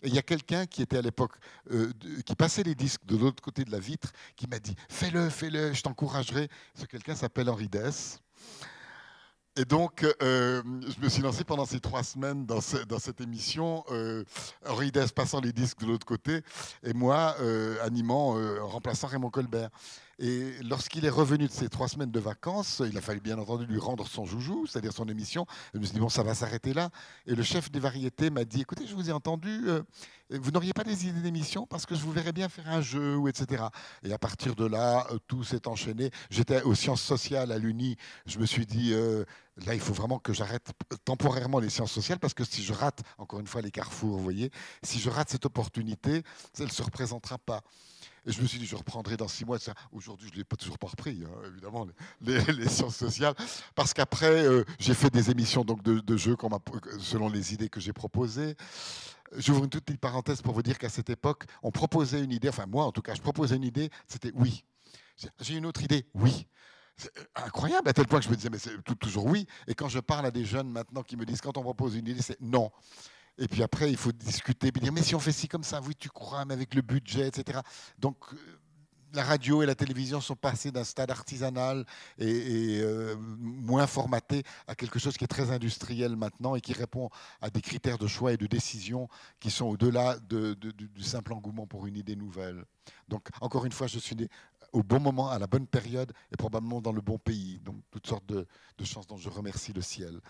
Et 0.03 0.09
il 0.09 0.15
y 0.15 0.19
a 0.19 0.23
quelqu'un 0.23 0.67
qui 0.67 0.83
était 0.83 0.99
à 0.99 1.03
l'époque, 1.03 1.33
euh, 1.71 1.93
qui 2.25 2.35
passait 2.35 2.63
les 2.63 2.75
disques 2.75 3.05
de 3.07 3.17
l'autre 3.17 3.43
côté 3.43 3.65
de 3.65 3.71
la 3.71 3.79
vitre, 3.79 4.13
qui 4.37 4.47
m'a 4.47 4.59
dit 4.59 4.75
Fais-le, 4.89 5.29
fais-le, 5.29 5.73
je 5.73 5.83
t'encouragerai. 5.83 6.49
Ce 6.75 6.87
quelqu'un 6.87 7.15
s'appelle 7.15 7.51
Henri 7.51 7.69
Dess. 7.69 8.21
Et 9.59 9.65
donc, 9.65 10.07
euh, 10.23 10.63
je 10.63 11.05
me 11.05 11.09
suis 11.09 11.21
lancé 11.21 11.43
pendant 11.43 11.67
ces 11.67 11.81
trois 11.81 12.05
semaines 12.05 12.47
dans, 12.47 12.61
cette 12.61 13.21
émission, 13.21 13.85
euh, 13.91 14.23
Henri 14.65 14.93
passant 15.17 15.41
les 15.41 15.53
disques 15.53 15.81
de 15.81 15.87
l'autre 15.87 16.07
côté, 16.07 16.43
et 16.85 16.93
moi 16.93 17.35
animant, 17.83 18.37
remplaçant 18.61 19.09
Raymond 19.09 19.31
Colbert. 19.31 19.71
Et 20.21 20.53
lorsqu'il 20.65 21.05
est 21.05 21.11
revenu 21.11 21.47
de 21.47 21.53
ses 21.53 21.69
trois 21.69 21.87
semaines 21.87 22.11
de 22.11 22.19
vacances, 22.19 22.83
il 22.85 22.99
a 22.99 23.01
fallu 23.01 23.21
bien 23.21 23.39
entendu 23.39 23.67
lui 23.67 23.79
rendre 23.79 24.05
son 24.09 24.25
joujou, 24.25 24.67
c'est-à-dire 24.67 24.93
son 24.93 25.09
émission. 25.09 25.47
Je 25.75 25.79
me 25.79 25.85
suis 25.85 25.95
dit, 25.95 26.01
bon, 26.01 26.09
ça 26.09 26.25
va 26.25 26.35
s'arrêter 26.35 26.75
là. 26.75 26.91
Et 27.27 27.37
le 27.37 27.43
chef 27.45 27.71
des 27.71 27.79
variétés 27.79 28.29
m'a 28.29 28.45
dit, 28.45 28.63
écoutez, 28.63 28.85
je 28.85 28.97
vous 28.97 29.11
ai 29.11 29.13
entendu, 29.13 29.69
euh, 29.69 29.83
vous 30.31 30.51
n'auriez 30.51 30.73
pas 30.73 30.83
des 30.83 31.07
idées 31.07 31.21
d'émission 31.21 31.67
parce 31.67 31.87
que 31.87 31.95
je 31.95 32.01
vous 32.01 32.11
verrais 32.11 32.33
bien 32.33 32.49
faire 32.49 32.69
un 32.69 32.81
jeu, 32.81 33.17
etc. 33.29 33.67
Et 34.03 34.13
à 34.13 34.19
partir 34.19 34.57
de 34.57 34.67
là, 34.67 35.07
euh, 35.13 35.19
tout 35.29 35.45
s'est 35.45 35.69
enchaîné. 35.69 36.11
J'étais 36.31 36.63
aux 36.63 36.75
sciences 36.75 37.03
sociales 37.03 37.53
à 37.53 37.59
l'Uni. 37.59 37.97
Je 38.27 38.41
me 38.41 38.47
suis 38.47 38.67
dit, 38.67 38.93
euh, 38.95 39.25
là, 39.67 39.75
il 39.75 39.81
faut 39.81 39.95
vraiment 39.95 40.19
que 40.19 40.33
j'arrête 40.33 40.67
temporairement 41.05 41.61
les 41.61 41.71
sciences 41.71 41.93
sociales 41.93 42.19
parce 42.19 42.35
que 42.35 42.43
si 42.43 42.65
je 42.65 42.73
rate, 42.73 43.03
encore 43.19 43.39
une 43.39 43.47
fois, 43.47 43.63
les 43.63 43.71
carrefours, 43.71 44.17
vous 44.17 44.25
voyez, 44.25 44.51
si 44.83 44.99
je 44.99 45.11
rate 45.11 45.31
cette 45.31 45.47
opportunité, 45.47 46.25
elle 46.59 46.67
ne 46.67 46.71
se 46.71 46.83
représentera 46.83 47.39
pas. 47.39 47.63
Et 48.27 48.33
je 48.33 48.43
me 48.43 48.47
suis 48.47 48.59
dit, 48.59 48.67
je 48.67 48.77
reprendrai 48.77 49.17
dans 49.17 49.29
six 49.29 49.45
mois. 49.45 49.59
Aujourd'hui, 49.93 50.29
je 50.29 50.33
ne 50.35 50.39
l'ai 50.39 50.45
pas 50.45 50.57
toujours 50.57 50.79
pas 50.79 50.89
repris, 50.89 51.23
hein, 51.25 51.31
évidemment, 51.47 51.87
les, 52.21 52.69
sciences 52.69 52.97
sociales. 52.97 53.35
Parce 53.75 53.95
qu'après, 53.95 54.47
euh, 54.47 54.65
j'ai 54.79 54.95
fait 54.95 55.11
des 55.11 55.31
émissions 55.31 55.65
donc, 55.65 55.83
de, 55.83 56.17
jeux 56.17 56.37
selon 56.99 57.29
les 57.29 57.55
idées 57.55 57.69
que 57.69 57.81
j'ai 57.81 57.93
proposées. 57.93 58.57
J'ouvre 59.37 59.65
une 59.65 59.71
toute 59.71 59.85
petite 59.85 60.01
parenthèse 60.01 60.41
pour 60.43 60.55
vous 60.55 60.63
dire 60.63 60.79
qu'à 60.79 60.89
cette 60.89 61.11
époque, 61.11 61.45
on 61.63 61.71
proposait 61.71 62.23
une 62.23 62.33
idée, 62.33 62.49
enfin 62.49 62.67
moi 62.67 62.85
en 62.85 62.93
tout 62.93 63.03
cas, 63.03 63.15
je 63.15 63.21
proposais 63.21 63.57
une 63.57 63.65
idée, 63.65 63.91
c'était 64.07 64.33
oui. 64.35 64.65
J'ai 65.41 65.57
une 65.57 65.67
autre 65.67 65.83
idée, 65.83 66.07
oui. 66.15 66.47
C'est 66.97 67.13
incroyable 67.37 67.89
à 67.89 67.93
tel 67.93 68.07
point 68.07 68.19
que 68.19 68.25
je 68.25 68.31
me 68.31 68.37
disais, 68.37 68.51
mais 68.51 68.59
c'est 68.59 68.83
toujours 68.99 69.27
oui. 69.27 69.47
Et 69.67 69.75
quand 69.75 69.89
je 69.89 70.01
parle 70.01 70.27
à 70.27 70.31
des 70.31 70.45
jeunes 70.45 70.69
maintenant 70.69 71.03
qui 71.03 71.17
me 71.17 71.25
disent, 71.25 71.41
quand 71.41 71.57
on 71.57 71.63
propose 71.63 71.95
une 71.95 72.09
idée, 72.09 72.23
c'est 72.23 72.41
non. 72.41 72.73
Et 73.39 73.47
puis 73.47 73.63
après, 73.63 73.91
il 73.91 73.97
faut 73.97 74.13
discuter, 74.13 74.71
dire, 74.71 74.93
mais 74.93 75.03
si 75.03 75.15
on 75.15 75.21
fait 75.21 75.33
ci 75.33 75.49
comme 75.49 75.63
ça, 75.63 75.81
oui, 75.87 75.95
tu 75.95 76.09
crois, 76.09 76.45
mais 76.45 76.55
avec 76.55 76.75
le 76.75 76.83
budget, 76.83 77.29
etc. 77.29 77.61
Donc, 77.99 78.17
euh, 78.33 78.37
la 79.15 79.23
radio 79.23 79.63
et 79.63 79.67
la 79.67 79.75
télévision 79.75 80.21
sont 80.21 80.37
passées 80.37 80.71
d'un 80.71 80.85
stade 80.85 81.11
artisanal 81.11 81.87
et, 82.19 82.81
euh, 82.83 83.17
moins 83.19 83.87
formaté 83.87 84.43
à 84.67 84.75
quelque 84.75 84.99
chose 84.99 85.17
qui 85.17 85.25
est 85.25 85.29
très 85.29 85.51
industriel 85.51 86.17
maintenant 86.17 86.57
et 86.57 86.61
qui 86.61 86.73
répond 86.73 87.09
à 87.41 87.49
des 87.49 87.63
critères 87.63 87.97
de 87.97 88.07
choix 88.07 88.33
et 88.33 88.37
de 88.37 88.47
décision 88.47 89.09
qui 89.41 89.51
sont 89.51 89.67
au-delà 89.67 90.19
du 90.19 91.03
simple 91.03 91.33
engouement 91.33 91.67
pour 91.67 91.87
une 91.87 91.97
idée 91.97 92.17
nouvelle. 92.17 92.65
Donc, 93.09 93.29
encore 93.41 93.65
une 93.65 93.73
fois, 93.73 93.87
je 93.87 93.99
suis 93.99 94.17
né 94.17 94.29
au 94.73 94.83
bon 94.83 95.01
moment, 95.01 95.31
à 95.31 95.39
la 95.39 95.47
bonne 95.47 95.67
période 95.67 96.13
et 96.31 96.37
probablement 96.37 96.83
dans 96.83 96.93
le 96.93 97.01
bon 97.01 97.19
pays. 97.19 97.61
Donc, 97.61 97.77
toutes 97.91 98.07
sortes 98.07 98.27
de 98.27 98.47
chances 98.85 99.07
dont 99.07 99.17
je 99.17 99.31
remercie 99.31 99.73
le 99.73 99.81
ciel. 99.81 100.21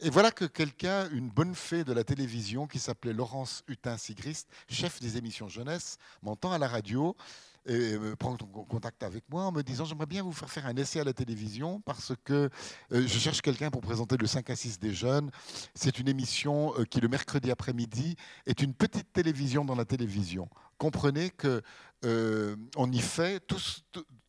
Et 0.00 0.10
voilà 0.10 0.32
que 0.32 0.44
quelqu'un, 0.44 1.08
une 1.10 1.30
bonne 1.30 1.54
fée 1.54 1.84
de 1.84 1.92
la 1.92 2.02
télévision 2.02 2.66
qui 2.66 2.78
s'appelait 2.78 3.12
Laurence 3.12 3.62
Hutin-Sigrist, 3.68 4.48
chef 4.68 5.00
des 5.00 5.16
émissions 5.16 5.48
jeunesse, 5.48 5.98
m'entend 6.22 6.52
à 6.52 6.58
la 6.58 6.66
radio 6.66 7.16
et 7.66 7.96
prend 8.18 8.36
contact 8.36 9.02
avec 9.04 9.24
moi 9.30 9.44
en 9.44 9.52
me 9.52 9.62
disant 9.62 9.86
j'aimerais 9.86 10.04
bien 10.04 10.22
vous 10.22 10.32
faire 10.32 10.50
faire 10.50 10.66
un 10.66 10.76
essai 10.76 11.00
à 11.00 11.04
la 11.04 11.14
télévision 11.14 11.80
parce 11.80 12.12
que 12.22 12.50
je 12.90 13.06
cherche 13.06 13.40
quelqu'un 13.40 13.70
pour 13.70 13.80
présenter 13.80 14.18
le 14.18 14.26
5 14.26 14.50
à 14.50 14.56
6 14.56 14.78
des 14.80 14.92
jeunes. 14.92 15.30
C'est 15.74 15.98
une 15.98 16.08
émission 16.08 16.74
qui 16.90 17.00
le 17.00 17.08
mercredi 17.08 17.50
après-midi 17.50 18.16
est 18.44 18.60
une 18.60 18.74
petite 18.74 19.12
télévision 19.12 19.64
dans 19.64 19.76
la 19.76 19.86
télévision. 19.86 20.50
Comprenez 20.76 21.30
que 21.30 21.62
on 22.76 22.92
y 22.92 23.00
fait 23.00 23.40
tous, 23.46 23.84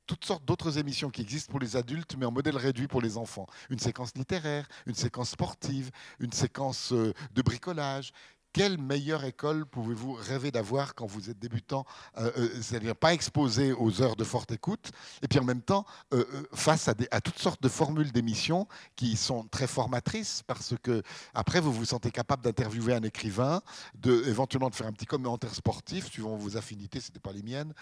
toutes 0.08 0.26
sortes 0.26 0.46
d'autres 0.46 0.78
émissions 0.78 1.10
qui 1.10 1.22
existent 1.22 1.52
pour 1.52 1.60
les 1.60 1.76
adultes, 1.76 2.16
mais 2.18 2.26
en 2.26 2.32
modèle 2.32 2.58
réduit 2.58 2.88
pour 2.88 3.02
les 3.02 3.18
enfants. 3.18 3.48
Une 3.70 3.80
séquence 3.80 4.16
littéraire, 4.16 4.68
une 4.86 4.96
séquence 4.96 5.32
sportive, 5.32 5.92
une 6.20 6.32
séquence 6.32 6.92
euh, 6.94 7.14
de 7.34 7.42
bricolage, 7.42 8.12
quelle 8.56 8.78
meilleure 8.78 9.26
école 9.26 9.66
pouvez-vous 9.66 10.14
rêver 10.14 10.50
d'avoir 10.50 10.96
quand 10.96 11.06
vous 11.06 11.30
êtes 11.30 11.38
débutant, 11.38 11.86
euh, 12.18 12.32
euh, 12.38 12.62
c'est-à-dire 12.62 12.96
pas 12.96 13.14
exposé 13.14 13.74
aux 13.74 14.02
heures 14.02 14.16
de 14.16 14.24
forte 14.24 14.54
écoute, 14.54 14.94
et 15.22 15.28
puis 15.28 15.40
en 15.40 15.44
même 15.44 15.62
temps 15.62 15.86
euh, 16.14 16.24
face 16.54 16.88
à, 16.88 16.94
toutes 17.20 17.38
sortes 17.38 17.62
de 17.62 17.68
formules 17.68 18.14
d'émissions 18.14 18.66
qui 18.96 19.18
sont 19.18 19.44
très 19.44 19.68
formatrices, 19.68 20.42
parce 20.48 20.74
que 20.82 21.04
après 21.34 21.60
vous 21.60 21.74
vous 21.74 21.84
sentez 21.84 22.12
capable 22.12 22.44
d'interviewer 22.44 22.94
un 22.94 23.04
écrivain, 23.04 23.62
de, 23.96 24.24
éventuellement 24.26 24.70
de 24.70 24.76
faire 24.76 24.88
un 24.88 24.94
petit 24.94 25.06
commentaire 25.06 25.54
sportif, 25.54 26.10
suivant 26.10 26.38
vos 26.38 26.56
affinités, 26.56 27.02
ce 27.02 27.10
n'était 27.10 27.20
pas 27.20 27.34
les 27.34 27.44
miennes, 27.44 27.74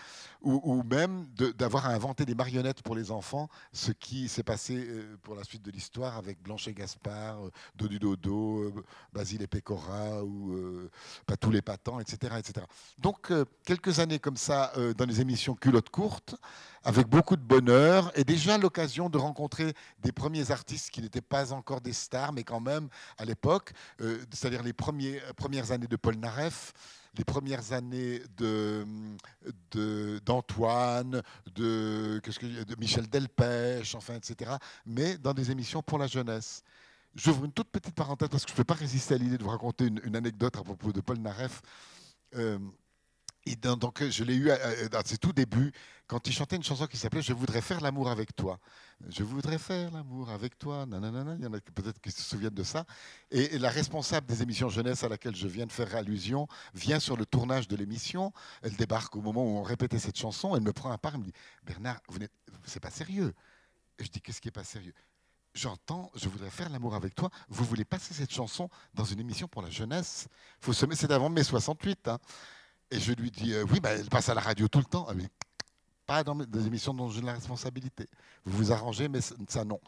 ou, 0.42 0.60
ou 0.64 0.82
même 0.82 1.28
d'avoir 1.56 1.86
à 1.86 1.90
inventer 1.90 2.26
des 2.26 2.34
marionnettes 2.34 2.82
pour 2.82 2.96
les 2.96 3.12
enfants, 3.12 3.48
ce 3.74 3.92
qui 3.92 4.28
s'est 4.28 4.42
passé 4.42 4.88
pour 5.22 5.36
la 5.36 5.44
suite 5.44 5.62
de 5.62 5.70
l'histoire 5.70 6.18
avec 6.18 6.42
Blanchet 6.42 6.74
Gaspard, 6.74 7.38
Dodu 7.76 8.00
Dodo, 8.00 8.74
Basile 9.14 9.44
et 9.44 9.48
Pécora, 9.48 10.24
ou 10.24 10.63
euh, 10.64 10.90
pas 11.26 11.38
tous 11.38 11.52
les 11.52 11.62
patents, 11.62 12.00
etc. 12.00 12.36
etc. 12.38 12.66
Donc, 12.98 13.32
euh, 13.32 13.46
quelques 13.66 14.00
années 14.00 14.20
comme 14.20 14.38
ça 14.38 14.72
euh, 14.78 14.94
dans 14.94 15.06
les 15.06 15.22
émissions 15.22 15.56
culottes 15.56 15.90
courtes, 15.90 16.36
avec 16.84 17.08
beaucoup 17.08 17.36
de 17.36 17.42
bonheur, 17.42 18.12
et 18.16 18.24
déjà 18.24 18.58
l'occasion 18.58 19.10
de 19.10 19.18
rencontrer 19.18 19.74
des 20.00 20.12
premiers 20.12 20.52
artistes 20.52 20.90
qui 20.90 21.02
n'étaient 21.02 21.22
pas 21.22 21.54
encore 21.54 21.82
des 21.82 21.94
stars, 21.94 22.34
mais 22.34 22.44
quand 22.44 22.60
même 22.60 22.90
à 23.18 23.24
l'époque, 23.24 23.72
c'est-à-dire 24.32 24.64
les 24.64 24.74
premiers, 24.74 25.22
premières 25.38 25.72
années 25.72 25.88
de 25.88 25.96
Paul 25.96 26.16
Naref, 26.16 26.74
les 27.18 27.24
premières 27.24 27.72
années 27.72 28.22
de, 28.36 28.86
d'Antoine, 30.26 31.22
de, 31.56 32.20
de 32.20 32.76
Michel 32.78 33.08
Delpech, 33.08 33.96
enfin, 33.96 34.16
etc., 34.16 34.52
mais 34.86 35.18
dans 35.18 35.34
des 35.34 35.52
émissions 35.52 35.82
pour 35.82 36.00
la 36.00 36.08
jeunesse. 36.08 36.64
J'ouvre 37.16 37.46
une 37.46 37.52
toute 37.52 37.70
petite 37.70 37.96
parenthèse 37.96 38.30
parce 38.30 38.44
que 38.44 38.50
je 38.50 38.54
ne 38.54 38.58
peux 38.58 38.64
pas 38.64 38.74
résister 38.74 39.14
à 39.14 39.18
l'idée 39.18 39.38
de 39.38 39.44
vous 39.44 39.50
raconter 39.50 39.86
une, 39.86 40.16
anecdote 40.16 40.58
à 40.58 40.64
propos 40.64 40.92
de 40.92 41.02
Paul 41.02 41.20
Naref. 41.20 41.62
Euh, 42.36 42.58
donc, 43.78 44.04
je 44.10 44.24
l'ai 44.24 44.36
eu 44.36 44.50
dans 44.90 45.02
ses 45.04 45.18
tout 45.18 45.34
débuts, 45.34 45.74
quand 46.08 46.28
il 46.28 46.34
chantait 46.34 46.56
une 46.56 46.64
chanson 46.64 46.88
qui 46.88 46.98
s'appelait 46.98 47.22
Je 47.22 47.34
voudrais 47.34 47.62
faire 47.62 47.82
l'amour 47.82 48.10
avec 48.10 48.36
toi. 48.36 48.58
Je 49.10 49.24
voudrais 49.24 49.58
faire 49.58 49.92
l'amour 49.92 50.30
avec 50.30 50.58
toi. 50.58 50.86
Nanana, 50.86 51.36
il 51.38 51.44
y 51.44 51.48
en 51.48 51.54
a 51.54 51.60
peut-être 51.60 52.00
qui 52.00 52.12
se 52.12 52.22
souviennent 52.22 52.54
de 52.54 52.64
ça. 52.64 52.86
Et, 53.32 53.58
la 53.58 53.70
responsable 53.70 54.28
des 54.28 54.42
émissions 54.42 54.70
jeunesse 54.70 55.04
à 55.04 55.10
laquelle 55.10 55.36
je 55.36 55.48
viens 55.48 55.66
de 55.66 55.72
faire 55.72 55.94
allusion 55.96 56.48
vient 56.74 57.00
sur 57.00 57.18
le 57.18 57.26
tournage 57.26 57.68
de 57.68 57.76
l'émission. 57.76 58.32
Elle 58.62 58.76
débarque 58.76 59.16
au 59.16 59.22
moment 59.22 59.44
où 59.44 59.58
on 59.58 59.64
répétait 59.64 60.00
cette 60.00 60.18
chanson. 60.18 60.56
Elle 60.56 60.64
me 60.64 60.74
prend 60.74 60.92
un 60.92 60.98
part 60.98 61.16
et 61.16 61.18
me 61.18 61.26
dit 61.26 61.34
Bernard, 61.64 62.00
vous 62.08 62.20
n'êtes, 62.20 62.34
c'est 62.64 62.80
pas 62.80 62.92
sérieux. 62.92 63.34
Je 64.00 64.08
dis 64.08 64.22
Qu'est-ce 64.22 64.40
qui 64.40 64.48
n'est 64.48 64.54
pas 64.54 64.64
sérieux? 64.64 64.94
J'entends, 65.54 66.12
je 66.16 66.28
voudrais 66.30 66.50
faire 66.50 66.70
l'amour 66.70 66.96
avec 66.96 67.16
toi. 67.16 67.30
Vous 67.50 67.64
voulez 67.66 67.86
passer 67.86 68.14
cette 68.14 68.34
chanson 68.34 68.70
dans 68.94 69.04
une 69.04 69.20
émission 69.20 69.48
pour 69.48 69.62
la 69.62 69.70
jeunesse 69.70 70.28
Faut 70.60 70.74
se 70.74 70.86
c'est 70.94 71.08
d'avant 71.08 71.30
mai 71.30 71.44
68. 71.44 72.08
Hein. 72.08 72.20
Et 72.92 73.00
je 73.00 73.14
lui 73.14 73.32
dis, 73.32 73.54
euh, 73.54 73.66
oui, 73.72 73.80
bah, 73.80 73.92
elle 73.92 74.10
passe 74.10 74.30
à 74.30 74.34
la 74.34 74.42
radio 74.42 74.68
tout 74.68 74.80
le 74.80 74.86
temps. 74.86 75.08
Dit, 75.14 75.28
pas 76.06 76.24
dans 76.24 76.36
des 76.36 76.68
émissions 76.68 76.94
dont 76.94 77.10
j'ai 77.10 77.22
la 77.22 77.34
responsabilité. 77.34 78.08
Vous 78.46 78.58
vous 78.58 78.72
arrangez, 78.72 79.08
mais 79.08 79.22
ça 79.22 79.64
non. 79.64 79.80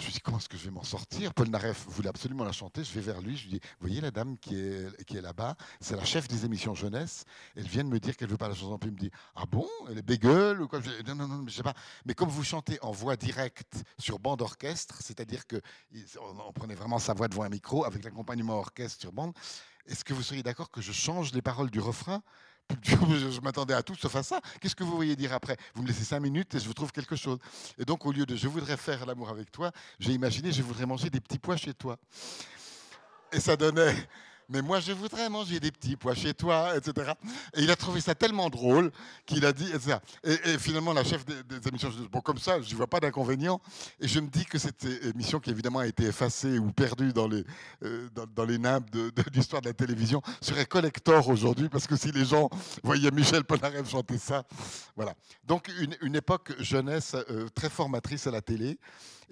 Je 0.00 0.06
me 0.06 0.12
dis, 0.12 0.20
comment 0.20 0.38
est-ce 0.38 0.48
que 0.48 0.56
je 0.56 0.64
vais 0.64 0.70
m'en 0.70 0.82
sortir? 0.82 1.34
Paul 1.34 1.48
Naref 1.48 1.84
voulait 1.88 2.08
absolument 2.08 2.44
la 2.44 2.52
chanter. 2.52 2.82
Je 2.82 2.92
vais 2.92 3.02
vers 3.02 3.20
lui, 3.20 3.36
je 3.36 3.44
lui 3.44 3.52
dis, 3.52 3.60
voyez 3.80 4.00
la 4.00 4.10
dame 4.10 4.38
qui 4.38 4.58
est, 4.58 5.04
qui 5.04 5.18
est 5.18 5.20
là-bas, 5.20 5.56
c'est 5.78 5.94
la 5.94 6.04
chef 6.06 6.26
des 6.26 6.46
émissions 6.46 6.74
jeunesse. 6.74 7.24
Elle 7.54 7.68
vient 7.68 7.84
de 7.84 7.90
me 7.90 8.00
dire 8.00 8.16
qu'elle 8.16 8.28
ne 8.28 8.32
veut 8.32 8.38
pas 8.38 8.48
la 8.48 8.54
chanson. 8.54 8.78
Puis 8.78 8.88
il 8.88 8.94
me 8.94 8.98
dit, 8.98 9.10
ah 9.36 9.44
bon? 9.44 9.68
Elle 9.90 9.98
est 9.98 10.02
bégueule 10.02 10.62
ou 10.62 10.68
quoi 10.68 10.80
Non, 11.06 11.14
non, 11.14 11.28
non, 11.28 11.44
je 11.46 11.54
sais 11.54 11.62
pas. 11.62 11.74
Mais 12.06 12.14
comme 12.14 12.30
vous 12.30 12.42
chantez 12.42 12.78
en 12.80 12.92
voix 12.92 13.16
directe 13.16 13.84
sur 13.98 14.18
bande 14.18 14.40
orchestre, 14.40 14.96
c'est-à-dire 15.02 15.46
que 15.46 15.60
on 16.46 16.52
prenait 16.52 16.74
vraiment 16.74 16.98
sa 16.98 17.12
voix 17.12 17.28
devant 17.28 17.42
un 17.42 17.50
micro 17.50 17.84
avec 17.84 18.02
l'accompagnement 18.02 18.58
orchestre 18.58 19.00
sur 19.00 19.12
bande, 19.12 19.34
est-ce 19.86 20.02
que 20.02 20.14
vous 20.14 20.22
seriez 20.22 20.42
d'accord 20.42 20.70
que 20.70 20.80
je 20.80 20.92
change 20.92 21.32
les 21.34 21.42
paroles 21.42 21.70
du 21.70 21.80
refrain 21.80 22.22
je 22.82 23.40
m'attendais 23.40 23.74
à 23.74 23.82
tout 23.82 23.94
sauf 23.94 24.14
à 24.16 24.22
ça. 24.22 24.40
Qu'est-ce 24.60 24.76
que 24.76 24.84
vous 24.84 24.96
voyez 24.96 25.16
dire 25.16 25.32
après? 25.32 25.56
Vous 25.74 25.82
me 25.82 25.88
laissez 25.88 26.04
cinq 26.04 26.20
minutes 26.20 26.54
et 26.54 26.60
je 26.60 26.66
vous 26.66 26.74
trouve 26.74 26.92
quelque 26.92 27.16
chose. 27.16 27.38
Et 27.78 27.84
donc, 27.84 28.06
au 28.06 28.12
lieu 28.12 28.26
de 28.26 28.36
je 28.36 28.48
voudrais 28.48 28.76
faire 28.76 29.06
l'amour 29.06 29.28
avec 29.30 29.50
toi, 29.50 29.70
j'ai 29.98 30.12
imaginé 30.12 30.52
je 30.52 30.62
voudrais 30.62 30.86
manger 30.86 31.10
des 31.10 31.20
petits 31.20 31.38
pois 31.38 31.56
chez 31.56 31.74
toi. 31.74 31.96
Et 33.32 33.40
ça 33.40 33.56
donnait 33.56 33.94
mais 34.50 34.62
moi 34.62 34.80
je 34.80 34.92
voudrais 34.92 35.28
manger 35.30 35.60
des 35.60 35.70
petits 35.70 35.96
pois 35.96 36.14
chez 36.14 36.34
toi, 36.34 36.76
etc. 36.76 37.12
Et 37.54 37.62
il 37.62 37.70
a 37.70 37.76
trouvé 37.76 38.00
ça 38.00 38.14
tellement 38.14 38.50
drôle 38.50 38.90
qu'il 39.26 39.46
a 39.46 39.52
dit, 39.52 39.68
etc. 39.68 39.98
Et, 40.24 40.58
finalement, 40.58 40.92
la 40.92 41.04
chef 41.04 41.24
des, 41.24 41.68
émissions, 41.68 41.90
bon, 42.10 42.20
comme 42.20 42.38
ça, 42.38 42.60
je 42.60 42.66
n'y 42.68 42.74
vois 42.74 42.86
pas 42.86 43.00
d'inconvénient. 43.00 43.60
Et 44.00 44.08
je 44.08 44.20
me 44.20 44.28
dis 44.28 44.44
que 44.44 44.58
cette 44.58 44.84
émission, 44.84 45.40
qui 45.40 45.50
évidemment 45.50 45.78
a 45.78 45.86
été 45.86 46.04
effacée 46.04 46.58
ou 46.58 46.72
perdue 46.72 47.12
dans 47.12 47.28
les, 47.28 47.44
euh, 47.84 48.08
dans, 48.34 48.44
les 48.44 48.58
de, 48.58 49.12
l'histoire 49.32 49.62
de 49.62 49.68
la 49.68 49.74
télévision, 49.74 50.22
serait 50.40 50.66
collector 50.66 51.28
aujourd'hui, 51.28 51.68
parce 51.68 51.86
que 51.86 51.96
si 51.96 52.10
les 52.12 52.24
gens 52.24 52.50
voyaient 52.82 53.10
Michel 53.10 53.44
Polnareff 53.44 53.88
chanter 53.88 54.18
ça, 54.18 54.44
voilà. 54.96 55.14
Donc 55.44 55.70
une, 56.02 56.16
époque 56.16 56.52
jeunesse 56.58 57.14
euh, 57.14 57.48
très 57.54 57.70
formatrice 57.70 58.26
à 58.26 58.30
la 58.30 58.42
télé. 58.42 58.78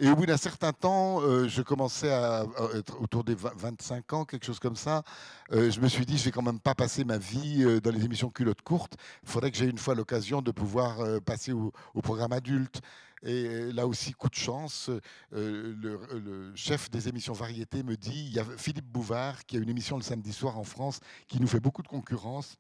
Et 0.00 0.08
au 0.08 0.14
bout 0.14 0.26
d'un 0.26 0.36
certain 0.36 0.72
temps, 0.72 1.20
euh, 1.22 1.48
je 1.48 1.60
commençais 1.60 2.12
à, 2.12 2.46
être 2.76 3.00
autour 3.02 3.24
des 3.24 3.34
25 3.34 4.12
ans, 4.12 4.24
quelque 4.24 4.46
chose 4.46 4.60
comme 4.60 4.76
ça. 4.76 5.02
Euh, 5.50 5.72
je 5.72 5.80
me 5.80 5.88
suis 5.88 6.06
dit, 6.06 6.16
je 6.16 6.24
vais 6.24 6.30
quand 6.30 6.42
même 6.42 6.60
pas 6.60 6.76
passer 6.76 7.04
ma 7.04 7.18
vie 7.18 7.64
euh, 7.64 7.80
dans 7.80 7.90
les 7.90 8.04
émissions 8.04 8.30
culottes 8.30 8.62
courtes. 8.62 8.94
Il 9.24 9.28
faudrait 9.28 9.50
que 9.50 9.56
j'ai 9.56 9.66
une 9.66 9.78
fois 9.78 9.96
l'occasion 9.96 10.40
de 10.40 10.52
pouvoir 10.52 11.20
passer 11.22 11.52
au, 11.52 11.72
programme 12.00 12.32
adulte. 12.32 12.80
Et 13.24 13.72
là 13.72 13.88
aussi, 13.88 14.12
coup 14.12 14.28
de 14.28 14.36
chance, 14.36 14.88
le, 15.32 16.52
chef 16.54 16.88
des 16.90 17.08
émissions 17.08 17.32
variétés 17.32 17.82
me 17.82 17.96
dit, 17.96 18.26
il 18.28 18.32
y 18.32 18.38
a 18.38 18.44
Philippe 18.56 18.86
Bouvard 18.86 19.44
qui 19.46 19.56
a 19.56 19.60
une 19.60 19.68
émission 19.68 19.96
le 19.96 20.04
samedi 20.04 20.32
soir 20.32 20.58
en 20.58 20.64
France 20.64 21.00
qui 21.26 21.40
nous 21.40 21.48
fait 21.48 21.60
beaucoup 21.60 21.82
de 21.82 21.88
concurrence 21.88 22.56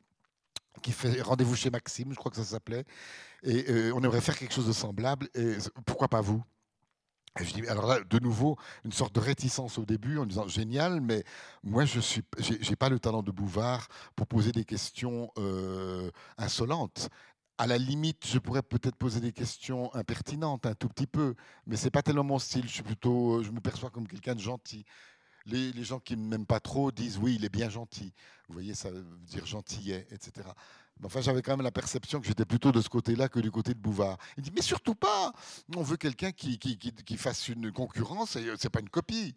qui 0.82 0.92
fait 0.92 1.20
rendez-vous 1.22 1.56
chez 1.56 1.70
Maxime, 1.70 2.12
je 2.12 2.16
crois 2.16 2.30
que 2.30 2.36
ça 2.36 2.44
s'appelait, 2.44 2.84
et 3.42 3.90
on 3.92 4.00
aimerait 4.04 4.20
faire 4.20 4.38
quelque 4.38 4.54
chose 4.54 4.68
de 4.68 4.72
semblable, 4.72 5.28
et 5.34 5.56
pourquoi 5.84 6.06
pas 6.06 6.20
vous? 6.20 6.40
Alors 7.68 7.86
là, 7.86 8.00
de 8.00 8.18
nouveau, 8.18 8.56
une 8.84 8.92
sorte 8.92 9.14
de 9.14 9.20
réticence 9.20 9.78
au 9.78 9.84
début 9.84 10.18
en 10.18 10.26
disant 10.26 10.48
génial, 10.48 11.00
mais 11.00 11.24
moi, 11.62 11.84
je 11.84 12.00
suis, 12.00 12.22
j'ai 12.38 12.76
pas 12.76 12.88
le 12.88 12.98
talent 12.98 13.22
de 13.22 13.30
Bouvard 13.30 13.88
pour 14.16 14.26
poser 14.26 14.52
des 14.52 14.64
questions 14.64 15.30
euh, 15.38 16.10
insolentes. 16.36 17.08
À 17.58 17.66
la 17.66 17.78
limite, 17.78 18.26
je 18.26 18.38
pourrais 18.38 18.62
peut-être 18.62 18.96
poser 18.96 19.20
des 19.20 19.32
questions 19.32 19.92
impertinentes 19.94 20.66
un 20.66 20.74
tout 20.74 20.88
petit 20.88 21.08
peu, 21.08 21.34
mais 21.66 21.76
c'est 21.76 21.90
pas 21.90 22.02
tellement 22.02 22.24
mon 22.24 22.38
style. 22.38 22.68
Je 22.68 22.74
suis 22.74 22.82
plutôt, 22.82 23.42
je 23.42 23.50
me 23.50 23.60
perçois 23.60 23.90
comme 23.90 24.06
quelqu'un 24.06 24.34
de 24.34 24.40
gentil. 24.40 24.84
Les, 25.46 25.72
les, 25.72 25.84
gens 25.84 25.98
qui 25.98 26.16
ne 26.16 26.22
m'aiment 26.28 26.46
pas 26.46 26.60
trop 26.60 26.92
disent 26.92 27.18
oui, 27.18 27.36
il 27.36 27.44
est 27.44 27.48
bien 27.48 27.70
gentil. 27.70 28.12
Vous 28.48 28.54
voyez, 28.54 28.74
ça 28.74 28.90
veut 28.90 29.04
dire 29.22 29.46
gentillet, 29.46 30.06
etc. 30.10 30.46
Enfin, 31.04 31.20
j'avais 31.20 31.42
quand 31.42 31.56
même 31.56 31.64
la 31.64 31.70
perception 31.70 32.20
que 32.20 32.26
j'étais 32.26 32.44
plutôt 32.44 32.72
de 32.72 32.80
ce 32.80 32.88
côté-là 32.88 33.28
que 33.28 33.40
du 33.40 33.50
côté 33.50 33.74
de 33.74 33.78
Bouvard. 33.78 34.18
Il 34.36 34.42
dit, 34.42 34.52
mais 34.54 34.62
surtout 34.62 34.94
pas. 34.94 35.32
On 35.76 35.82
veut 35.82 35.96
quelqu'un 35.96 36.32
qui, 36.32 36.58
fasse 37.16 37.48
une 37.48 37.72
concurrence 37.72 38.36
et 38.36 38.44
c'est 38.58 38.70
pas 38.70 38.80
une 38.80 38.88
copie. 38.88 39.34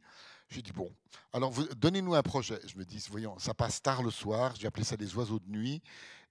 J'ai 0.52 0.62
dit, 0.62 0.74
bon, 0.74 0.92
alors 1.32 1.54
donnez-nous 1.78 2.14
un 2.14 2.22
projet. 2.22 2.60
Je 2.68 2.78
me 2.78 2.84
dis, 2.84 3.02
voyons, 3.10 3.40
ça 3.40 3.54
passe 3.54 3.82
tard 3.82 4.04
le 4.04 4.12
soir, 4.12 4.54
j'ai 4.60 4.68
appelé 4.68 4.84
ça 4.84 4.98
des 4.98 5.16
oiseaux 5.16 5.40
de 5.40 5.50
nuit. 5.50 5.82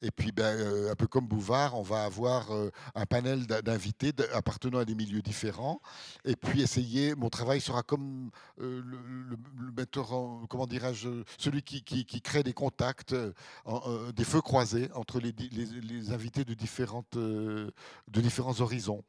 Et 0.02 0.10
puis, 0.10 0.30
ben, 0.30 0.44
euh, 0.44 0.92
un 0.92 0.94
peu 0.94 1.06
comme 1.06 1.26
Bouvard, 1.26 1.78
on 1.78 1.82
va 1.82 2.04
avoir 2.04 2.52
euh, 2.52 2.70
un 2.94 3.04
panel 3.06 3.46
d'invités 3.46 4.12
appartenant 4.32 4.78
à 4.78 4.84
des 4.84 4.94
milieux 4.94 5.22
différents. 5.22 5.80
Et 6.24 6.36
puis, 6.36 6.60
essayer, 6.62 7.14
mon 7.14 7.30
travail 7.30 7.60
sera 7.62 7.82
comme 7.82 8.30
euh, 8.60 8.82
le, 8.84 9.72
metteur, 9.72 10.08
comment 10.48 10.66
dirais-je, 10.66 11.08
celui 11.38 11.62
qui, 11.62 11.82
qui, 11.82 12.20
crée 12.22 12.42
des 12.42 12.52
contacts, 12.54 13.14
des 13.14 14.24
feux 14.24 14.40
croisés 14.40 14.88
entre 14.94 15.18
les, 15.18 15.32
les, 15.32 15.64
les 15.64 16.12
invités 16.12 16.44
de, 16.44 16.54
différentes, 16.54 17.16
de 17.16 17.72
différents 18.08 18.60
horizons. 18.60 19.02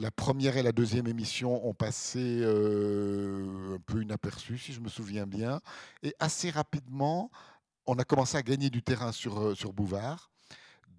La 0.00 0.12
première 0.12 0.56
et 0.56 0.62
la 0.62 0.70
deuxième 0.70 1.08
émission 1.08 1.66
ont 1.66 1.74
passé 1.74 2.44
un 2.44 3.78
peu 3.84 4.00
inaperçues, 4.00 4.56
si 4.56 4.72
je 4.72 4.80
me 4.80 4.88
souviens 4.88 5.26
bien. 5.26 5.60
Et 6.04 6.14
assez 6.20 6.50
rapidement, 6.50 7.32
on 7.84 7.98
a 7.98 8.04
commencé 8.04 8.36
à 8.36 8.42
gagner 8.42 8.70
du 8.70 8.80
terrain 8.80 9.10
sur, 9.10 9.56
sur 9.56 9.72
Bouvard. 9.72 10.30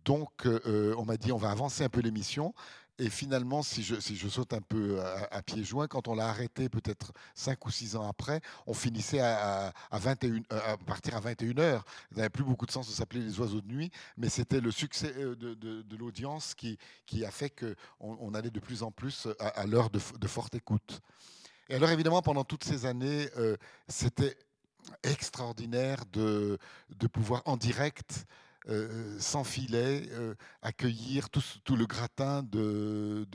Donc, 0.03 0.45
on 0.65 1.05
m'a 1.05 1.15
dit, 1.15 1.31
on 1.31 1.37
va 1.37 1.49
avancer 1.49 1.85
un 1.85 1.89
peu 1.89 2.01
l'émission. 2.01 2.53
Et 2.99 3.09
finalement, 3.09 3.63
si 3.63 3.81
je, 3.81 4.27
saute 4.27 4.51
un 4.51 4.59
peu 4.59 5.01
à, 5.31 5.41
pieds 5.41 5.63
joints, 5.63 5.87
quand 5.87 6.09
on 6.09 6.15
l'a 6.15 6.27
arrêté 6.27 6.67
peut-être 6.67 7.13
5 7.33 7.65
ou 7.65 7.71
6 7.71 7.95
ans 7.95 8.05
après, 8.05 8.41
on 8.67 8.73
finissait 8.73 9.21
à, 9.21 9.73
à, 9.89 9.99
21, 9.99 10.41
à 10.49 10.75
partir 10.75 11.15
à 11.15 11.21
21h. 11.21 11.77
Ça 11.77 11.83
n'avait 12.17 12.29
plus 12.29 12.43
beaucoup 12.43 12.65
de 12.65 12.71
sens 12.71 12.89
de 12.89 12.91
s'appeler 12.91 13.21
les 13.21 13.39
oiseaux 13.39 13.61
de 13.61 13.67
nuit, 13.67 13.89
mais 14.17 14.27
c'était 14.27 14.59
le 14.59 14.69
succès 14.69 15.13
de, 15.13 15.33
de, 15.33 15.95
l'audience 15.95 16.53
qui, 16.55 16.77
a 17.25 17.31
fait 17.31 17.49
qu'on 17.49 18.17
on 18.19 18.33
allait 18.33 18.51
de 18.51 18.59
plus 18.59 18.83
en 18.83 18.91
plus 18.91 19.29
à, 19.39 19.65
l'heure 19.65 19.89
de, 19.89 20.27
forte 20.27 20.55
écoute. 20.55 20.99
Et 21.69 21.75
alors 21.75 21.91
évidemment, 21.91 22.21
pendant 22.21 22.43
toutes 22.43 22.65
ces 22.65 22.85
années, 22.85 23.29
c'était 23.87 24.35
extraordinaire 25.03 26.03
de 26.11 26.57
pouvoir 27.13 27.43
en 27.45 27.55
direct 27.55 28.25
euh, 28.67 29.17
sans 29.19 29.43
filet, 29.43 30.03
euh, 30.11 30.35
accueillir 30.61 31.29
tout, 31.29 31.41
le 31.75 31.85
gratin 31.85 32.43
de, 32.43 33.25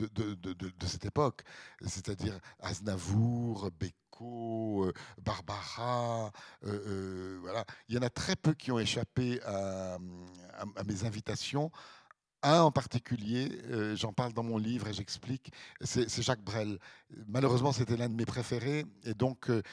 cette 0.85 1.05
époque, 1.05 1.41
c'est-à-dire 1.85 2.39
Aznavour, 2.59 3.71
Beko, 3.79 4.85
euh, 4.85 4.93
Barbara, 5.23 6.31
voilà. 6.61 7.65
Il 7.89 7.95
y 7.95 7.97
en 7.97 8.03
a 8.03 8.09
très 8.09 8.35
peu 8.35 8.53
qui 8.53 8.71
ont 8.71 8.79
échappé 8.79 9.41
à 9.43 9.97
mes 10.85 11.05
invitations. 11.05 11.71
Un 12.45 12.61
en 12.61 12.71
particulier, 12.71 13.49
euh, 13.71 13.95
j'en 13.95 14.13
parle 14.13 14.31
dans 14.31 14.43
mon 14.43 14.59
livre 14.59 14.87
et 14.87 14.93
j'explique, 14.93 15.51
c'est 15.81 16.21
Jacques 16.21 16.43
Brel. 16.43 16.77
Malheureusement, 17.27 17.71
c'était 17.71 17.97
l'un 17.97 18.07
de 18.07 18.13
mes 18.13 18.25
préférés 18.25 18.85
et 19.03 19.15
donc 19.15 19.49
euh, 19.49 19.63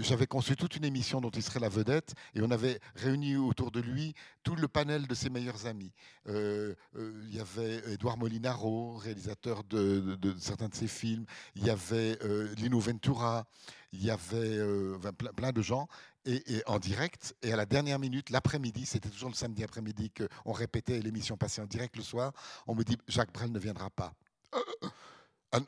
j'avais 0.00 0.26
conçu 0.26 0.56
toute 0.56 0.74
une 0.76 0.86
émission 0.86 1.20
dont 1.20 1.28
il 1.28 1.42
serait 1.42 1.60
la 1.60 1.68
vedette 1.68 2.14
et 2.34 2.40
on 2.40 2.50
avait 2.50 2.80
réuni 2.94 3.36
autour 3.36 3.70
de 3.70 3.80
lui 3.80 4.14
tout 4.44 4.54
le 4.56 4.66
panel 4.66 5.06
de 5.06 5.14
ses 5.14 5.28
meilleurs 5.28 5.66
amis. 5.66 5.92
Euh, 6.26 6.74
il 6.96 7.36
y 7.36 7.38
avait 7.38 7.82
Edouard 7.92 8.16
Molinaro, 8.16 8.96
réalisateur 8.96 9.62
de, 9.64 10.18
certains 10.38 10.68
de 10.68 10.74
ses 10.74 10.88
films, 10.88 11.26
il 11.54 11.66
y 11.66 11.70
avait 11.70 12.18
Lino 12.56 12.80
Ventura, 12.80 13.44
il 13.92 14.02
y 14.02 14.10
avait 14.10 14.58
plein, 15.36 15.52
de 15.52 15.60
gens 15.60 15.86
et, 16.24 16.62
en 16.66 16.78
direct. 16.78 17.34
Et 17.42 17.52
à 17.52 17.56
la 17.56 17.66
dernière 17.66 17.98
minute, 17.98 18.30
l'après-midi, 18.30 18.86
c'était 18.86 19.08
toujours 19.08 19.30
le 19.30 19.34
samedi 19.34 19.64
après-midi 19.64 20.10
qu'on 20.10 20.52
répétait 20.52 21.00
l'émission 21.00 21.36
passée 21.36 21.60
en 21.60 21.66
direct 21.66 21.96
le 21.96 22.02
soir, 22.02 22.32
on 22.66 22.74
me 22.74 22.84
dit 22.84 22.96
Jacques 23.08 23.32
Brel 23.32 23.52
ne 23.52 23.58
viendra 23.58 23.90
pas. 23.90 24.12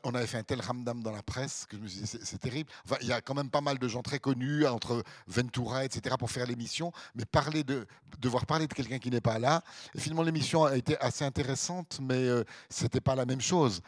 On 0.03 0.15
avait 0.15 0.25
fait 0.25 0.39
un 0.39 0.43
tel 0.43 0.61
ramdam 0.61 1.03
dans 1.03 1.11
la 1.11 1.21
presse 1.21 1.67
que 1.69 1.77
je 1.77 1.81
me 1.83 1.87
suis 1.87 2.01
dit, 2.01 2.07
c'est 2.07 2.39
terrible. 2.39 2.71
Il 3.01 3.07
y 3.07 3.11
a 3.11 3.21
quand 3.21 3.35
même 3.35 3.51
pas 3.51 3.61
mal 3.61 3.77
de 3.77 3.87
gens 3.87 4.01
très 4.01 4.17
connus, 4.17 4.65
entre 4.65 5.03
Ventura, 5.27 5.85
etc., 5.85 6.15
pour 6.17 6.31
faire 6.31 6.47
l'émission, 6.47 6.91
mais 7.13 7.23
parler 7.25 7.63
de, 7.63 7.85
devoir 8.17 8.47
parler 8.47 8.65
de 8.65 8.73
quelqu'un 8.73 8.97
qui 8.97 9.11
n'est 9.11 9.21
pas 9.21 9.37
là. 9.37 9.61
Et 9.93 9.99
finalement, 9.99 10.23
l'émission 10.23 10.63
a 10.63 10.75
été 10.75 10.99
assez 10.99 11.23
intéressante, 11.23 11.99
mais 12.01 12.15
euh, 12.15 12.43
ce 12.71 12.83
n'était 12.83 13.01
pas 13.01 13.13
la 13.13 13.27
même 13.27 13.41
chose. 13.41 13.83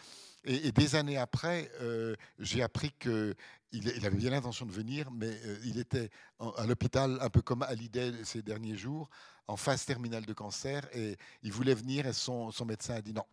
Et, 0.48 0.72
des 0.72 0.96
années 0.96 1.18
après, 1.18 1.70
euh, 1.82 2.16
j'ai 2.40 2.62
appris 2.62 2.92
qu'il 3.00 3.36
il 3.72 4.06
avait 4.06 4.18
bien 4.18 4.32
l'intention 4.32 4.66
de 4.66 4.72
venir, 4.72 5.12
mais 5.12 5.30
euh, 5.46 5.60
il 5.66 5.80
était 5.80 6.10
à 6.40 6.66
l'hôpital, 6.66 7.18
un 7.22 7.30
peu 7.30 7.42
comme 7.42 7.64
Hallyday 7.64 8.14
ces 8.24 8.42
derniers 8.42 8.78
jours, 8.78 9.10
en 9.48 9.58
phase 9.58 9.86
terminale 9.86 10.26
de 10.26 10.34
cancer, 10.34 10.88
et 10.94 11.18
il 11.44 11.52
voulait 11.52 11.74
venir, 11.74 12.06
et 12.06 12.14
son, 12.14 12.52
médecin 12.66 12.96
a 12.96 13.02
dit 13.02 13.14
non, 13.14 13.26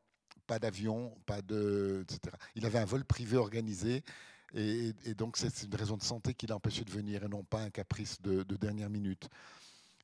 pas 0.46 0.58
d'avion, 0.58 1.16
pas 1.26 1.42
de, 1.42 2.02
etc. 2.02 2.36
Il 2.54 2.66
avait 2.66 2.78
un 2.78 2.84
vol 2.84 3.04
privé 3.04 3.36
organisé. 3.36 4.02
Et, 4.56 4.92
donc, 5.16 5.36
c'est 5.36 5.64
une 5.64 5.74
raison 5.74 5.96
de 5.96 6.04
santé 6.04 6.32
qui 6.32 6.46
l'a 6.46 6.54
empêché 6.54 6.84
de 6.84 6.90
venir 6.90 7.24
et 7.24 7.28
non 7.28 7.42
pas 7.42 7.62
un 7.62 7.70
caprice 7.70 8.22
de 8.22 8.44
dernière 8.56 8.88
minute. 8.88 9.28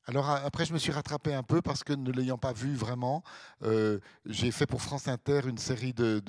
Alors 0.07 0.29
après, 0.29 0.65
je 0.65 0.73
me 0.73 0.79
suis 0.79 0.91
rattrapé 0.91 1.33
un 1.33 1.43
peu 1.43 1.61
parce 1.61 1.83
que 1.83 1.93
ne 1.93 2.11
l'ayant 2.11 2.37
pas 2.37 2.53
vu 2.53 2.73
vraiment, 2.73 3.23
euh, 3.63 3.99
j'ai 4.25 4.49
fait 4.49 4.65
pour 4.65 4.81
France 4.81 5.07
Inter 5.07 5.41
une 5.45 5.59
série 5.59 5.93
de, 5.93 6.21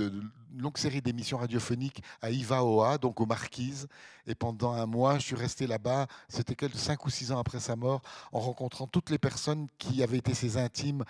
longue 0.59 0.77
série 0.77 1.01
d'émissions 1.01 1.39
radiophoniques 1.39 2.03
à 2.21 2.31
Ivaoa, 2.31 2.99
donc 2.99 3.21
aux 3.21 3.27
Marquises. 3.27 3.89
Et 4.27 4.35
pendant 4.35 4.73
un 4.73 4.85
mois, 4.85 5.19
je 5.19 5.25
suis 5.25 5.37
resté 5.37 5.67
là-bas. 5.67 6.07
C'était 6.29 6.55
quelques 6.55 6.77
cinq 6.77 7.07
ou 7.07 7.11
six 7.11 7.33
ans 7.33 7.39
après 7.39 7.61
sa 7.61 7.75
mort, 7.75 8.03
en 8.33 8.41
rencontrant 8.41 8.87
toutes 8.87 9.09
les 9.09 9.19
personnes 9.19 9.67
qui 9.79 10.03
avaient 10.03 10.19
été 10.19 10.35
ses 10.35 10.59
intimes 10.59 11.05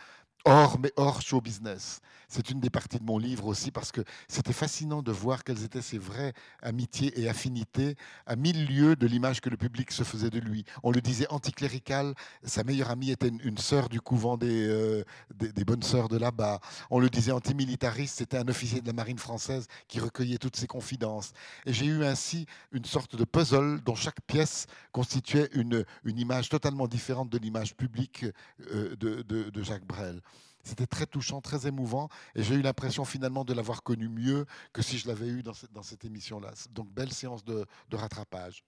hors, 0.45 0.79
mais 0.79 0.93
hors 0.97 1.21
show 1.21 1.41
business. 1.41 2.01
C'est 2.29 2.49
une 2.49 2.61
des 2.61 2.71
parties 2.71 2.99
de 2.99 3.05
mon 3.05 3.19
livre 3.19 3.47
aussi 3.47 3.71
parce 3.71 3.93
que 3.93 4.01
c'était 4.27 4.55
fascinant 4.55 5.03
de 5.03 5.13
voir 5.13 5.45
quelles 5.45 5.65
étaient 5.65 5.83
ses 5.83 5.99
vraies 5.99 6.33
amitiés 6.63 7.13
et 7.21 7.29
affinités 7.29 7.95
à 8.25 8.37
mille 8.37 8.67
lieues 8.67 8.97
de 8.97 9.07
l'image 9.07 9.43
que 9.43 9.51
le 9.51 9.59
public 9.59 9.91
se 9.91 10.03
faisait 10.03 10.31
de 10.31 10.39
lui. 10.39 10.65
On 10.83 10.93
le 10.93 11.03
disait 11.03 11.27
anticlérical, 11.29 12.15
sa 12.43 12.65
meilleure 12.65 12.91
amie 12.91 13.11
était 13.11 13.29
une, 13.29 13.59
sœur 13.59 13.91
du 13.91 14.01
couvent 14.01 14.39
des, 14.39 14.67
euh, 14.67 15.05
des, 15.35 15.65
bonnes 15.67 15.83
sœurs 15.83 16.09
de 16.09 16.17
là-bas. 16.17 16.61
On 16.91 17.01
le 17.01 17.11
disait 17.11 17.33
antimilitariste, 17.33 18.17
c'était 18.17 18.39
un 18.39 18.49
officier 18.49 18.81
de 18.81 18.87
la 18.87 18.95
marine 18.95 19.19
française 19.19 19.67
qui 19.87 20.01
recueillait 20.01 20.39
toutes 20.39 20.57
ses 20.57 20.67
confidences. 20.67 21.33
Et 21.67 21.75
j'ai 21.75 21.85
eu 21.85 22.03
ainsi 22.03 22.47
une 22.73 22.87
sorte 22.87 23.15
de 23.15 23.25
puzzle 23.25 23.83
dont 23.85 23.95
chaque 23.95 24.23
pièce 24.23 24.67
constituait 24.91 25.51
une, 25.53 25.85
image 26.07 26.49
totalement 26.49 26.89
différente 26.89 27.29
de 27.29 27.37
l'image 27.37 27.75
publique 27.77 28.25
euh, 28.73 28.97
de 28.97 29.63
Jacques 29.63 29.87
Brel. 29.87 30.23
C'était 30.63 30.87
très 30.87 31.07
touchant, 31.07 31.41
très 31.41 31.67
émouvant, 31.67 32.09
et 32.35 32.43
j'ai 32.43 32.55
eu 32.55 32.63
l'impression 32.63 33.05
finalement 33.05 33.45
de 33.45 33.53
l'avoir 33.53 33.83
connu 33.83 34.09
mieux 34.09 34.47
que 34.73 34.83
si 34.83 34.99
je 34.99 35.09
l'avais 35.09 35.29
eu 35.29 35.43
dans 35.43 35.83
cette, 35.83 36.05
émission-là. 36.05 36.53
Donc 36.71 36.91
belle 36.93 37.13
séance 37.13 37.45
de, 37.45 37.67
rattrapage. 37.93 38.63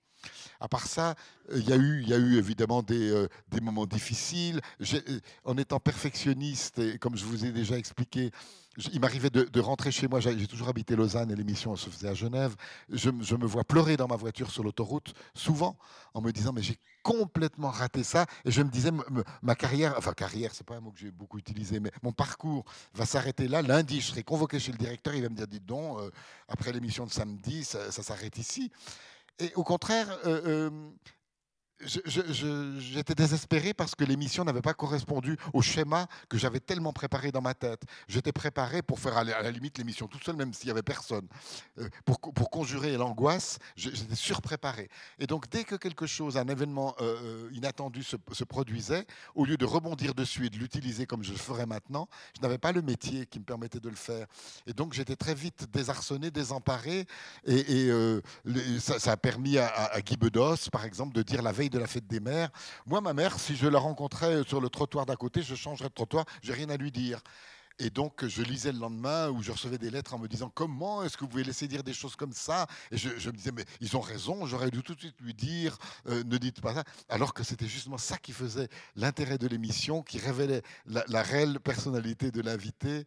À 0.59 0.69
part 0.69 0.87
ça, 0.87 1.15
euh, 1.51 1.59
il 1.59 1.69
y, 1.69 1.73
a 1.73 1.77
eu, 1.77 2.03
y 2.03 2.15
a 2.15 2.17
eu 2.17 2.39
évidemment 2.39 2.83
des, 2.83 3.11
euh, 3.11 3.29
des 3.49 3.61
moments 3.61 3.87
difficiles. 3.87 4.61
Euh, 4.95 5.21
en 5.45 5.59
étant 5.59 5.81
perfectionniste, 5.81 6.79
et 6.79 6.99
comme 6.99 7.17
je 7.17 7.25
vous 7.25 7.45
ai 7.45 7.53
déjà 7.53 7.77
expliqué, 7.77 8.31
il 8.93 9.01
m'arrivait 9.01 9.31
de, 9.31 9.61
rentrer 9.61 9.91
chez 9.91 10.09
moi, 10.09 10.21
j'ai 10.21 10.47
toujours 10.47 10.69
habité 10.69 10.97
Lausanne 10.97 11.31
et 11.31 11.37
l'émission 11.37 11.77
se 11.77 11.89
faisait 11.89 12.09
à 12.09 12.15
Genève. 12.15 12.55
Je, 12.91 13.11
me 13.11 13.47
vois 13.47 13.65
pleurer 13.65 13.97
dans 13.97 14.09
ma 14.09 14.17
voiture 14.17 14.51
sur 14.51 14.63
l'autoroute, 14.63 15.15
souvent, 15.35 15.77
en 16.13 16.21
me 16.21 16.33
disant, 16.33 16.53
mais 16.53 16.63
j'ai 16.63 16.79
complètement 17.03 17.71
raté 17.71 18.03
ça. 18.03 18.27
Et 18.45 18.51
je 18.51 18.63
me 18.63 18.71
disais, 18.71 18.91
ma 19.43 19.55
carrière, 19.55 19.95
enfin 19.97 20.13
carrière, 20.13 20.51
c'est 20.55 20.67
pas 20.67 20.77
un 20.77 20.81
mot 20.81 20.91
que 20.91 20.99
j'ai 20.99 21.11
beaucoup 21.11 21.39
utilisé, 21.39 21.81
mais 21.81 21.91
mon 22.03 22.13
parcours 22.13 22.65
va 22.95 23.07
s'arrêter 23.07 23.49
là. 23.49 23.63
Lundi, 23.63 24.01
je 24.01 24.09
serai 24.09 24.23
convoqué 24.23 24.59
chez 24.59 24.73
le 24.73 24.79
directeur, 24.79 25.15
il 25.15 25.23
va 25.23 25.29
me 25.29 25.37
dire, 25.37 25.47
dites 25.47 25.67
donc, 25.67 26.01
euh, 26.01 26.11
après 26.49 26.73
l'émission 26.73 27.07
de 27.07 27.13
samedi, 27.13 27.65
ça, 27.65 27.91
s'arrête 27.91 28.39
ici. 28.39 28.71
Et 29.39 29.53
au 29.55 29.65
contraire, 29.65 30.11
euh, 30.27 30.71
euh, 30.71 30.71
j'étais 31.87 33.15
désespéré 33.15 33.75
parce 33.75 33.95
que 33.95 34.05
l'émission 34.05 34.45
n'avait 34.45 34.63
pas 34.63 34.75
correspondu 34.75 35.37
au 35.53 35.63
schéma 35.63 36.07
que 36.29 36.39
j'avais 36.39 36.61
tellement 36.61 36.93
préparé 36.93 37.33
dans 37.33 37.41
ma 37.41 37.55
tête. 37.55 37.83
J'étais 38.09 38.33
préparé 38.33 38.83
pour 38.83 38.99
faire 38.99 39.17
à 39.17 39.25
la 39.25 39.51
limite 39.51 39.79
l'émission 39.79 40.07
tout 40.07 40.19
seul, 40.23 40.37
même 40.37 40.53
s'il 40.53 40.67
n'y 40.67 40.73
avait 40.73 40.83
personne. 40.83 41.27
Euh, 41.79 41.89
pour, 42.05 42.21
pour 42.21 42.51
conjurer 42.51 42.97
l'angoisse, 42.97 43.59
j'étais 43.77 44.15
surpréparé. 44.15 44.89
Et 45.19 45.27
donc, 45.27 45.49
dès 45.51 45.65
que 45.65 45.75
quelque 45.75 46.07
chose, 46.07 46.37
un 46.37 46.49
événement 46.49 46.95
euh, 47.01 47.47
euh, 47.47 47.51
inattendu 47.53 48.03
se, 48.03 48.17
se, 48.33 48.45
produisait, 48.45 49.07
au 49.35 49.45
lieu 49.45 49.57
de 49.57 49.65
rebondir 49.65 50.15
dessus 50.15 50.47
et 50.47 50.51
de 50.51 50.57
l'utiliser 50.57 51.07
comme 51.07 51.23
je 51.23 51.33
le 51.33 51.39
ferais 51.39 51.67
maintenant, 51.67 52.09
je 52.37 52.43
n'avais 52.43 52.59
pas 52.59 52.73
le 52.73 52.83
métier 52.83 53.27
qui 53.27 53.39
me 53.39 53.45
permettait 53.45 53.81
de 53.81 53.89
le 53.89 53.97
faire. 53.97 54.27
Et 54.67 54.73
donc, 54.73 54.93
j'étais 54.93 55.17
très 55.17 55.35
vite 55.35 55.67
désarçonné, 55.73 56.31
désemparé. 56.31 57.07
Et, 57.47 57.91
ça, 58.79 59.13
a 59.13 59.17
permis 59.17 59.59
à, 59.59 59.67
à 59.67 60.01
Guy 60.01 60.17
Bedos, 60.17 60.71
par 60.71 60.85
exemple, 60.85 61.15
de 61.15 61.23
dire 61.23 61.43
la 61.43 61.53
veille 61.53 61.71
de 61.75 61.81
la 61.81 61.87
fête 61.87 62.07
des 62.07 62.21
mères. 62.21 62.51
Moi, 62.87 63.01
ma 63.01 63.13
mère, 63.13 63.39
si 63.39 63.57
je 63.57 63.67
la 63.67 63.79
rencontrais 63.79 64.45
sur 64.45 64.61
le 64.61 64.69
trottoir 64.69 65.07
d'à 65.07 65.17
côté, 65.17 65.43
je 65.43 65.55
changerais 65.57 65.89
de 65.89 65.95
trottoir, 65.95 66.25
j'ai 66.41 66.53
rien 66.53 66.71
à 66.71 66.77
lui 66.77 66.93
dire. 66.93 67.21
Et 67.81 67.91
donc, 67.91 68.25
je 68.25 68.43
lisais 68.43 68.71
le 68.71 68.79
lendemain 68.79 69.31
où 69.31 69.43
je 69.43 69.51
recevais 69.51 69.79
des 69.79 69.91
lettres 69.91 70.15
en 70.15 70.19
me 70.19 70.29
disant 70.29 70.51
Comment 70.55 71.03
est-ce 71.03 71.17
que 71.17 71.23
vous 71.23 71.29
pouvez 71.29 71.43
laisser 71.43 71.67
dire 71.67 71.83
des 71.83 71.93
choses 71.93 72.15
comme 72.15 72.33
ça? 72.33 72.67
Et 72.93 72.97
je, 72.97 73.09
me 73.09 73.37
disais 73.37 73.51
Mais 73.51 73.65
ils 73.81 73.97
ont 73.97 74.01
raison, 74.01 74.47
j'aurais 74.47 74.71
dû 74.71 74.83
tout 74.83 74.95
de 74.95 75.01
suite 75.01 75.21
lui 75.21 75.35
dire 75.35 75.77
euh, 76.07 76.23
Ne 76.25 76.39
dites 76.39 76.61
pas 76.61 76.75
ça. 76.75 76.85
Alors 77.09 77.35
que 77.35 77.43
c'était 77.43 77.67
justement 77.67 77.99
ça 77.99 78.17
qui 78.17 78.33
faisait 78.33 78.69
l'intérêt 78.95 79.39
de 79.39 79.49
l'émission, 79.49 80.03
qui 80.03 80.19
révélait 80.19 80.63
la, 80.87 81.23
réelle 81.23 81.59
personnalité 81.59 82.31
de 82.31 82.43
l'invité, 82.43 83.07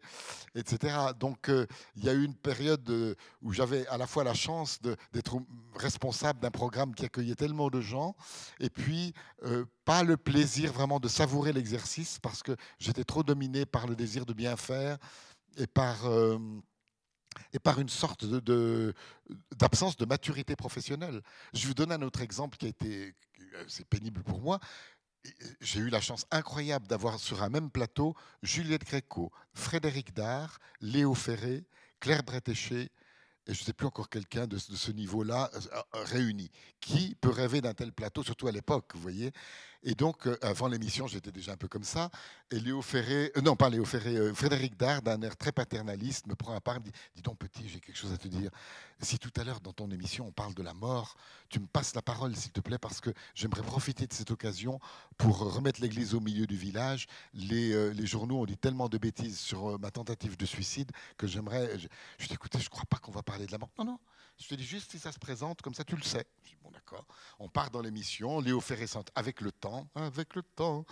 etc. 0.54 0.96
Donc, 1.18 1.48
euh, 1.48 1.66
il 1.96 2.04
y 2.04 2.10
a 2.10 2.12
eu 2.12 2.24
une 2.24 2.36
période 2.36 2.88
euh, 2.90 3.14
où 3.40 3.52
j'avais 3.52 3.86
à 3.86 3.96
la 3.96 4.06
fois 4.06 4.22
la 4.22 4.34
chance 4.34 4.80
d'être 5.12 5.38
responsable 5.76 6.40
d'un 6.40 6.50
programme 6.50 6.94
qui 6.94 7.06
accueillait 7.06 7.36
tellement 7.36 7.68
de 7.68 7.80
gens, 7.80 8.16
et 8.60 8.68
puis 8.68 9.14
pas 9.88 10.02
le 10.02 10.18
plaisir 10.18 10.70
vraiment 10.70 11.00
de 11.00 11.08
savourer 11.08 11.54
l'exercice 11.54 12.18
parce 12.20 12.42
que 12.42 12.54
j'étais 12.78 13.04
trop 13.04 13.22
dominé 13.22 13.64
par 13.64 13.86
le 13.86 13.96
désir 13.96 14.26
de 14.26 14.34
bien 14.34 14.54
faire 14.54 14.98
et 15.56 15.66
par, 15.66 16.04
euh, 16.04 16.38
et 17.54 17.58
par 17.58 17.80
une 17.80 17.88
sorte 17.88 18.26
de, 18.26 18.92
d'absence 19.56 19.96
de, 19.96 20.04
maturité 20.04 20.56
professionnelle. 20.56 21.22
Je 21.54 21.66
vous 21.66 21.72
donne 21.72 21.90
un 21.90 22.02
autre 22.02 22.20
exemple 22.20 22.58
qui 22.58 22.66
a 22.66 22.68
été 22.68 23.14
c'est 23.66 23.88
pénible 23.88 24.22
pour 24.22 24.42
moi. 24.42 24.60
J'ai 25.62 25.80
eu 25.80 25.88
la 25.88 26.02
chance 26.02 26.26
incroyable 26.30 26.86
d'avoir 26.86 27.18
sur 27.18 27.42
un 27.42 27.48
même 27.48 27.70
plateau 27.70 28.14
Juliette 28.42 28.84
Gréco, 28.84 29.32
Frédéric 29.54 30.12
Dard, 30.12 30.58
Léo 30.82 31.14
Ferré, 31.14 31.64
Claire 31.98 32.24
Bretéché, 32.24 32.90
et 33.48 33.54
je 33.54 33.60
ne 33.60 33.64
sais 33.64 33.72
plus 33.72 33.86
encore 33.86 34.10
quelqu'un 34.10 34.46
de, 34.46 34.58
ce 34.58 34.90
niveau-là 34.92 35.50
euh, 35.54 35.60
euh, 35.94 36.04
réuni. 36.04 36.50
Qui 36.80 37.16
peut 37.18 37.30
rêver 37.30 37.62
d'un 37.62 37.72
tel 37.72 37.92
plateau, 37.92 38.22
surtout 38.22 38.46
à 38.46 38.52
l'époque, 38.52 38.92
vous 38.94 39.00
voyez? 39.00 39.32
Et 39.84 39.94
donc, 39.94 40.26
euh, 40.26 40.36
avant 40.42 40.66
l'émission, 40.66 41.06
j'étais 41.06 41.30
déjà 41.30 41.52
un 41.52 41.56
peu 41.56 41.68
comme 41.68 41.84
ça. 41.84 42.10
Et 42.50 42.58
Léo 42.58 42.82
Ferré, 42.82 43.30
euh, 43.36 43.40
non, 43.40 43.54
pas 43.54 43.70
Léo 43.70 43.84
Ferré, 43.84 44.16
euh, 44.16 44.34
Frédéric 44.34 44.76
Dard, 44.76 45.02
d'un 45.02 45.22
air 45.22 45.36
très 45.36 45.52
paternaliste, 45.52 46.26
me 46.26 46.34
prend 46.34 46.54
à 46.54 46.60
part 46.60 46.76
et 46.76 46.80
me 46.80 46.84
dit 46.84 46.92
Dis 47.14 47.22
donc, 47.22 47.38
petit, 47.38 47.68
j'ai 47.68 47.78
quelque 47.78 47.96
chose 47.96 48.12
à 48.12 48.18
te 48.18 48.26
dire. 48.26 48.50
Si 49.00 49.18
tout 49.18 49.30
à 49.36 49.44
l'heure, 49.44 49.60
dans 49.60 49.72
ton 49.72 49.88
émission, 49.90 50.26
on 50.26 50.32
parle 50.32 50.54
de 50.54 50.62
la 50.62 50.74
mort, 50.74 51.16
tu 51.48 51.60
me 51.60 51.66
passes 51.66 51.94
la 51.94 52.02
parole, 52.02 52.34
s'il 52.34 52.50
te 52.50 52.60
plaît, 52.60 52.78
parce 52.78 53.00
que 53.00 53.10
j'aimerais 53.34 53.62
profiter 53.62 54.06
de 54.06 54.12
cette 54.12 54.32
occasion 54.32 54.80
pour 55.16 55.38
remettre 55.38 55.80
l'église 55.80 56.14
au 56.14 56.20
milieu 56.20 56.46
du 56.46 56.56
village. 56.56 57.06
Les, 57.34 58.06
journaux 58.06 58.40
ont 58.40 58.46
dit 58.46 58.56
tellement 58.56 58.88
de 58.88 58.98
bêtises 58.98 59.38
sur 59.38 59.78
ma 59.78 59.92
tentative 59.92 60.36
de 60.36 60.46
suicide 60.46 60.90
que 61.16 61.28
j'aimerais. 61.28 61.78
Je, 61.78 61.86
je 62.18 62.26
dis 62.26 62.34
Écoutez, 62.34 62.58
je 62.58 62.66
ne 62.66 62.70
crois 62.70 62.86
pas 62.88 62.98
qu'on 62.98 63.12
va 63.12 63.22
parler 63.22 63.46
de 63.46 63.52
la 63.52 63.58
mort. 63.58 63.70
Non, 63.78 63.84
non. 63.84 63.98
Je 64.40 64.46
te 64.46 64.54
dis 64.54 64.64
juste 64.64 64.90
si 64.90 64.98
ça 64.98 65.10
se 65.12 65.18
présente, 65.18 65.62
comme 65.62 65.74
ça 65.74 65.84
tu 65.84 65.96
le 65.96 66.02
sais. 66.02 66.26
Je 66.44 66.50
dis, 66.50 66.56
bon 66.62 66.70
d'accord. 66.70 67.04
On 67.38 67.48
part 67.48 67.70
dans 67.70 67.82
l'émission, 67.82 68.40
Léo 68.40 68.60
Ferré 68.60 68.86
avec 69.14 69.40
le 69.40 69.50
temps, 69.50 69.88
avec 69.94 70.34
le 70.34 70.42
temps. 70.42 70.84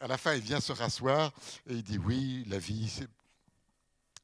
À 0.00 0.06
la 0.06 0.16
fin, 0.16 0.34
il 0.34 0.42
vient 0.42 0.60
se 0.60 0.72
rasseoir 0.72 1.32
et 1.66 1.74
il 1.74 1.82
dit, 1.82 1.98
oui, 1.98 2.44
la 2.48 2.58
vie, 2.58 2.90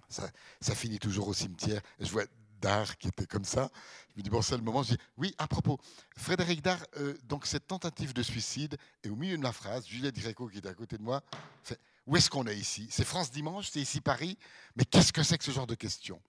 ça, 0.08 0.30
ça 0.60 0.74
finit 0.74 0.98
toujours 0.98 1.28
au 1.28 1.34
cimetière. 1.34 1.82
Et 1.98 2.06
je 2.06 2.10
vois 2.10 2.24
Dard 2.62 2.96
qui 2.96 3.08
était 3.08 3.26
comme 3.26 3.44
ça. 3.44 3.70
Je 4.10 4.18
me 4.18 4.22
dis, 4.22 4.30
bon, 4.30 4.40
c'est 4.40 4.56
le 4.56 4.62
moment. 4.62 4.82
Je 4.82 4.94
dis, 4.94 5.00
oui, 5.18 5.34
à 5.36 5.46
propos, 5.48 5.78
Frédéric 6.16 6.62
Dard, 6.62 6.80
euh, 6.96 7.18
donc 7.24 7.46
cette 7.46 7.66
tentative 7.66 8.14
de 8.14 8.22
suicide, 8.22 8.78
et 9.02 9.10
au 9.10 9.16
milieu 9.16 9.36
de 9.36 9.42
la 9.42 9.52
phrase, 9.52 9.86
Juliette 9.86 10.16
Gréco, 10.16 10.48
qui 10.48 10.58
est 10.58 10.66
à 10.66 10.74
côté 10.74 10.96
de 10.96 11.02
moi, 11.02 11.22
fait, 11.62 11.78
où 12.06 12.16
est-ce 12.16 12.30
qu'on 12.30 12.46
est 12.46 12.56
ici? 12.56 12.86
C'est 12.90 13.04
France 13.04 13.30
Dimanche, 13.30 13.68
c'est 13.70 13.80
ici 13.80 14.00
Paris, 14.00 14.38
mais 14.76 14.84
qu'est-ce 14.84 15.12
que 15.12 15.22
c'est 15.22 15.38
que 15.38 15.44
ce 15.44 15.50
genre 15.50 15.66
de 15.66 15.74
questions? 15.74 16.20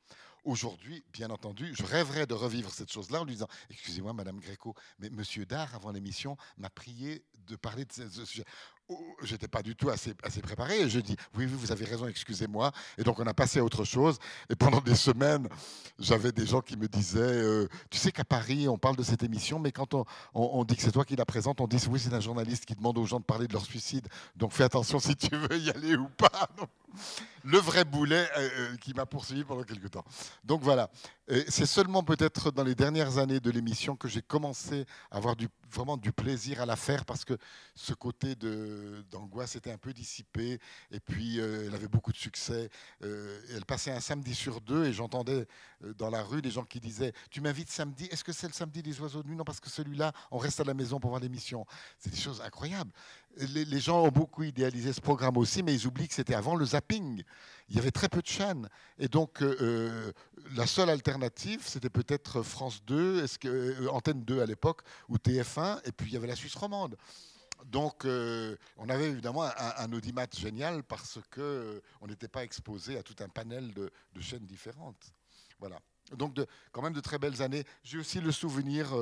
Aujourd'hui, 0.44 1.06
bien 1.14 1.30
entendu, 1.30 1.74
je 1.74 1.84
rêverais 1.84 2.28
de 2.28 2.34
revivre 2.34 2.70
cette 2.70 2.92
chose-là 2.92 3.22
en 3.22 3.24
lui 3.24 3.34
disant 3.34 3.48
Excusez-moi, 3.70 4.12
Madame 4.12 4.40
Gréco, 4.40 4.76
mais 5.00 5.10
Monsieur 5.10 5.46
Dard, 5.46 5.74
avant 5.74 5.92
l'émission, 5.92 6.36
m'a 6.58 6.70
prié 6.70 7.24
de 7.48 7.56
parler 7.56 7.86
de 7.86 7.92
ce 7.92 8.26
sujet. 8.26 8.44
J'étais 9.24 9.48
pas 9.48 9.62
du 9.62 9.76
tout 9.76 9.90
assez, 9.90 10.14
assez 10.24 10.42
préparé. 10.42 10.82
Et 10.82 10.90
je 10.90 11.00
dis 11.00 11.16
oui, 11.36 11.46
oui, 11.46 11.58
vous 11.58 11.72
avez 11.72 11.86
raison, 11.86 12.08
excusez-moi. 12.08 12.72
Et 12.98 13.04
donc 13.04 13.20
on 13.20 13.26
a 13.26 13.34
passé 13.34 13.60
à 13.60 13.64
autre 13.64 13.86
chose. 13.86 14.20
Et 14.50 14.56
pendant 14.56 14.82
des 14.82 14.96
semaines, 14.96 15.48
j'avais 15.98 16.32
des 16.32 16.46
gens 16.46 16.62
qui 16.62 16.76
me 16.76 16.88
disaient 16.88 17.20
euh, 17.20 17.68
tu 17.90 17.98
sais 17.98 18.12
qu'à 18.12 18.26
Paris, 18.26 18.68
on 18.68 18.78
parle 18.78 18.98
de 18.98 19.04
cette 19.04 19.24
émission, 19.24 19.60
mais 19.60 19.72
quand 19.72 19.94
on, 19.94 20.06
on, 20.34 20.64
dit 20.66 20.76
que 20.76 20.82
c'est 20.82 20.92
toi 20.92 21.06
qui 21.06 21.16
la 21.16 21.26
présente, 21.26 21.62
on 21.62 21.68
dit 21.68 21.78
oui, 21.90 22.00
c'est 22.00 22.14
un 22.14 22.20
journaliste 22.20 22.66
qui 22.66 22.76
demande 22.76 22.98
aux 22.98 23.06
gens 23.06 23.20
de 23.20 23.26
parler 23.26 23.48
de 23.48 23.54
leur 23.54 23.66
suicide. 23.66 24.08
Donc 24.36 24.52
fais 24.52 24.64
attention 24.64 25.00
si 25.00 25.16
tu 25.16 25.36
veux 25.36 25.58
y 25.58 25.70
aller 25.70 25.96
ou 25.96 26.10
pas. 26.10 26.50
le 27.44 27.58
vrai 27.58 27.86
boulet 27.86 28.28
euh, 28.38 28.50
euh, 28.58 28.78
qui 28.78 28.94
m'a 28.94 29.06
poursuivi 29.06 29.44
pendant 29.44 29.64
quelques 29.64 29.92
temps. 29.92 30.06
Donc 30.44 30.62
voilà. 30.62 30.90
C'est 31.48 31.66
seulement 31.66 32.04
peut-être 32.04 32.52
dans 32.52 32.66
les 32.66 32.76
dernières 32.76 33.18
années 33.18 33.40
de 33.40 33.50
l'émission 33.50 33.96
que 33.96 34.10
j'ai 34.10 34.22
commencé 34.22 34.86
à 35.10 35.18
avoir 35.18 35.38
du, 35.38 35.48
vraiment 35.74 35.98
du 35.98 36.12
plaisir 36.12 36.62
à 36.62 36.66
la 36.66 36.76
faire 36.76 37.06
parce 37.06 37.26
que 37.26 37.38
ce 37.76 37.94
côté 37.94 38.36
d'angoisse 39.12 39.56
était 39.56 39.72
un 39.72 39.78
peu 39.78 39.94
dissipé 39.94 40.60
et 40.92 41.00
puis 41.00 41.40
euh, 41.40 41.66
elle 41.68 41.76
avait 41.76 41.88
beaucoup 41.88 42.12
de 42.12 42.18
succès. 42.18 42.70
Euh, 43.04 43.40
elle 43.56 43.66
passait 43.66 43.92
un 43.92 44.00
samedi 44.00 44.36
sur 44.36 44.62
deux 44.62 44.86
et 44.86 44.94
j'entendais 44.94 45.48
euh, 45.84 45.94
dans 45.94 46.10
la 46.10 46.24
rue 46.24 46.42
des 46.42 46.52
gens 46.52 46.64
qui 46.64 46.80
disaient 46.80 47.14
Tu 47.30 47.42
m'invites 47.42 47.70
samedi, 47.70 48.06
est-ce 48.06 48.24
que 48.24 48.32
c'est 48.32 48.48
le 48.48 48.54
samedi 48.54 48.84
des 48.84 49.00
oiseaux 49.02 49.24
de 49.24 49.28
nuit? 49.28 49.36
Non, 49.36 49.44
parce 49.44 49.60
que 49.60 49.70
celui-là, 49.70 50.12
on 50.32 50.38
reste 50.38 50.60
à 50.60 50.64
la 50.64 50.74
maison 50.74 51.00
pour 51.00 51.10
voir 51.10 51.22
l'émission. 51.22 51.66
C'est 51.98 52.10
des 52.10 52.20
choses 52.20 52.42
incroyables. 52.42 52.92
Les, 53.38 53.66
les, 53.66 53.80
gens 53.80 54.04
ont 54.04 54.12
beaucoup 54.12 54.44
idéalisé 54.44 54.94
ce 54.94 55.02
programme 55.02 55.38
aussi, 55.38 55.64
mais 55.64 55.74
ils 55.74 55.88
oublient 55.88 56.08
que 56.08 56.14
c'était 56.14 56.36
avant 56.36 56.56
le 56.56 56.66
zapping. 56.66 57.24
Il 57.70 57.76
y 57.76 57.80
avait 57.80 57.90
très 57.90 58.08
peu 58.08 58.22
de 58.22 58.28
chaînes. 58.28 58.70
Et 59.00 59.08
donc, 59.08 59.44
la 60.56 60.68
seule 60.68 60.90
alternative 60.90 61.62
c'était 61.64 61.90
peut-être 61.90 62.42
France 62.42 62.84
2, 62.86 63.24
est-ce 63.24 63.40
que, 63.40 63.48
euh, 63.48 63.92
Antenne 63.92 64.24
2 64.24 64.42
à 64.42 64.46
l'époque, 64.46 64.82
ou 65.10 65.18
TF1, 65.18 65.82
et 65.86 65.92
puis 65.92 66.08
il 66.08 66.14
y 66.14 66.18
avait 66.18 66.28
la 66.28 66.36
Suisse 66.36 66.56
romande. 66.56 66.98
Donc, 67.66 68.04
euh, 68.04 68.58
on 68.78 68.90
avait 68.90 69.10
évidemment 69.10 69.44
un, 69.44 69.94
audimat 69.94 70.28
génial 70.38 70.84
parce 70.84 71.20
qu'on 71.34 71.42
euh, 71.42 71.80
on 72.02 72.08
n'était 72.08 72.28
pas 72.28 72.44
exposé 72.44 72.98
à 72.98 73.04
tout 73.04 73.16
un 73.20 73.30
panel 73.30 73.74
de, 73.74 73.90
chaînes 74.20 74.46
différentes. 74.46 75.14
Voilà. 75.60 75.80
Donc, 76.12 76.38
quand 76.74 76.82
même 76.82 76.94
de 76.94 77.00
très 77.00 77.20
belles 77.20 77.42
années. 77.42 77.64
J'ai 77.84 78.00
aussi 78.00 78.20
le 78.20 78.34
souvenir 78.34 78.94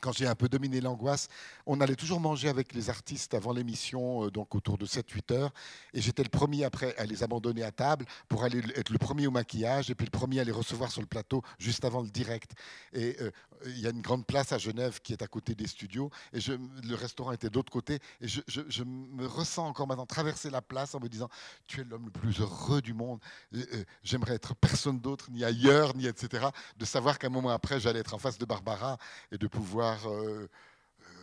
quand 0.00 0.12
j'ai 0.12 0.26
un 0.26 0.34
peu 0.34 0.48
dominé 0.48 0.80
l'angoisse, 0.80 1.28
on 1.66 1.80
allait 1.80 1.96
toujours 1.96 2.20
manger 2.20 2.48
avec 2.48 2.74
les 2.74 2.90
artistes 2.90 3.34
avant 3.34 3.52
l'émission, 3.52 4.26
euh, 4.26 4.30
donc 4.30 4.54
autour 4.54 4.78
de 4.78 4.86
7-8 4.86 5.32
heures. 5.32 5.52
Et 5.92 6.00
j'étais 6.00 6.22
le 6.22 6.28
premier 6.28 6.64
après 6.64 6.96
à 6.96 7.04
les 7.04 7.22
abandonner 7.22 7.62
à 7.62 7.72
table 7.72 8.04
pour 8.28 8.44
aller 8.44 8.62
être 8.76 8.90
le 8.90 8.98
premier 8.98 9.26
au 9.26 9.30
maquillage 9.30 9.90
et 9.90 9.94
puis 9.94 10.06
le 10.06 10.16
premier 10.16 10.40
à 10.40 10.44
les 10.44 10.52
recevoir 10.52 10.90
sur 10.90 11.00
le 11.00 11.06
plateau 11.06 11.42
juste 11.58 11.84
avant 11.84 12.02
le 12.02 12.08
direct. 12.08 12.52
Et 12.92 13.16
euh, 13.20 13.30
il 13.66 13.80
y 13.80 13.86
a 13.86 13.90
une 13.90 14.02
grande 14.02 14.26
place 14.26 14.52
à 14.52 14.58
Genève 14.58 15.00
qui 15.00 15.12
est 15.12 15.22
à 15.22 15.26
côté 15.26 15.54
des 15.54 15.66
studios. 15.66 16.10
Et 16.32 16.38
le 16.48 16.94
restaurant 16.94 17.32
était 17.32 17.50
d'autre 17.50 17.72
côté. 17.72 17.98
Et 18.20 18.28
je, 18.28 18.40
je, 18.46 18.84
me 18.84 19.26
ressens 19.26 19.66
encore 19.66 19.86
maintenant 19.86 20.06
traverser 20.06 20.50
la 20.50 20.60
place 20.60 20.94
en 20.94 21.00
me 21.00 21.08
disant 21.08 21.28
Tu 21.66 21.80
es 21.80 21.84
l'homme 21.84 22.06
le 22.06 22.10
plus 22.10 22.40
heureux 22.40 22.82
du 22.82 22.94
monde. 22.94 23.20
Euh, 23.54 23.84
j'aimerais 24.02 24.34
être 24.34 24.54
personne 24.54 25.00
d'autre, 25.00 25.30
ni 25.30 25.44
ailleurs, 25.44 25.96
ni 25.96 26.06
etc. 26.06 26.46
De 26.76 26.84
savoir 26.84 27.18
qu'un 27.18 27.28
moment 27.28 27.50
après, 27.50 27.80
j'allais 27.80 28.00
être 28.00 28.14
en 28.14 28.18
face 28.18 28.38
de 28.38 28.44
Barbara 28.44 28.98
et 29.32 29.38
de 29.38 29.46
pouvoir 29.46 29.83
euh, 29.84 30.06
euh, 30.06 30.46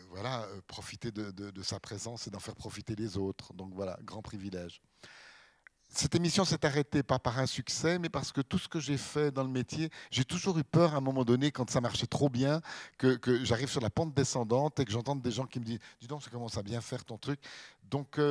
voilà, 0.10 0.44
euh, 0.44 0.62
profiter 0.68 1.12
de, 1.12 1.62
sa 1.64 1.80
présence 1.80 2.28
et 2.28 2.32
d'en 2.32 2.40
faire 2.40 2.56
profiter 2.56 2.96
les 2.96 3.18
autres. 3.18 3.54
Donc 3.54 3.74
voilà, 3.74 3.98
grand 4.04 4.22
privilège. 4.22 4.82
Cette 5.94 6.16
émission 6.16 6.46
s'est 6.46 6.66
arrêtée 6.66 7.04
pas 7.04 7.20
par 7.20 7.38
un 7.40 7.46
succès, 7.46 8.00
mais 8.00 8.08
parce 8.08 8.32
que 8.32 8.40
tout 8.40 8.58
ce 8.58 8.70
que 8.70 8.80
j'ai 8.80 8.98
fait 8.98 9.30
dans 9.30 9.44
le 9.44 9.50
métier, 9.50 9.90
j'ai 10.10 10.24
toujours 10.24 10.58
eu 10.58 10.64
peur 10.64 10.94
à 10.94 10.98
un 10.98 11.02
moment 11.02 11.26
donné, 11.26 11.52
quand 11.52 11.70
ça 11.70 11.82
marchait 11.82 12.08
trop 12.08 12.30
bien, 12.30 12.62
que, 12.98 13.20
j'arrive 13.44 13.68
sur 13.68 13.82
la 13.82 13.90
pente 13.90 14.14
descendante 14.14 14.80
et 14.80 14.86
que 14.86 14.92
j'entende 14.92 15.22
des 15.22 15.32
gens 15.32 15.46
qui 15.46 15.60
me 15.60 15.66
disent 15.66 15.80
Dis 16.00 16.08
donc, 16.08 16.24
ça 16.24 16.30
commence 16.30 16.58
à 16.58 16.64
bien 16.64 16.80
faire 16.80 17.04
ton 17.04 17.18
truc. 17.18 17.42
Donc 17.90 18.22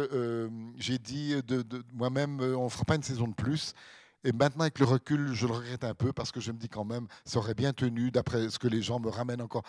j'ai 0.78 0.98
dit 0.98 1.34
de, 1.42 1.60
de 1.60 1.84
moi-même 1.92 2.40
On 2.40 2.64
ne 2.64 2.70
fera 2.70 2.84
pas 2.84 2.96
une 2.96 3.02
saison 3.02 3.28
de 3.28 3.34
plus. 3.34 3.74
Et 4.22 4.32
maintenant, 4.32 4.62
avec 4.62 4.78
le 4.78 4.84
recul, 4.84 5.32
je 5.32 5.46
le 5.46 5.54
regrette 5.54 5.84
un 5.84 5.94
peu 5.94 6.12
parce 6.12 6.30
que 6.30 6.40
je 6.40 6.52
me 6.52 6.58
dis 6.58 6.68
quand 6.68 6.84
même, 6.84 7.06
ça 7.24 7.38
aurait 7.38 7.54
bien 7.54 7.72
tenu, 7.72 8.10
d'après 8.10 8.50
ce 8.50 8.58
que 8.58 8.68
les 8.68 8.82
gens 8.82 9.00
me 9.00 9.08
ramènent 9.08 9.40
encore 9.40 9.62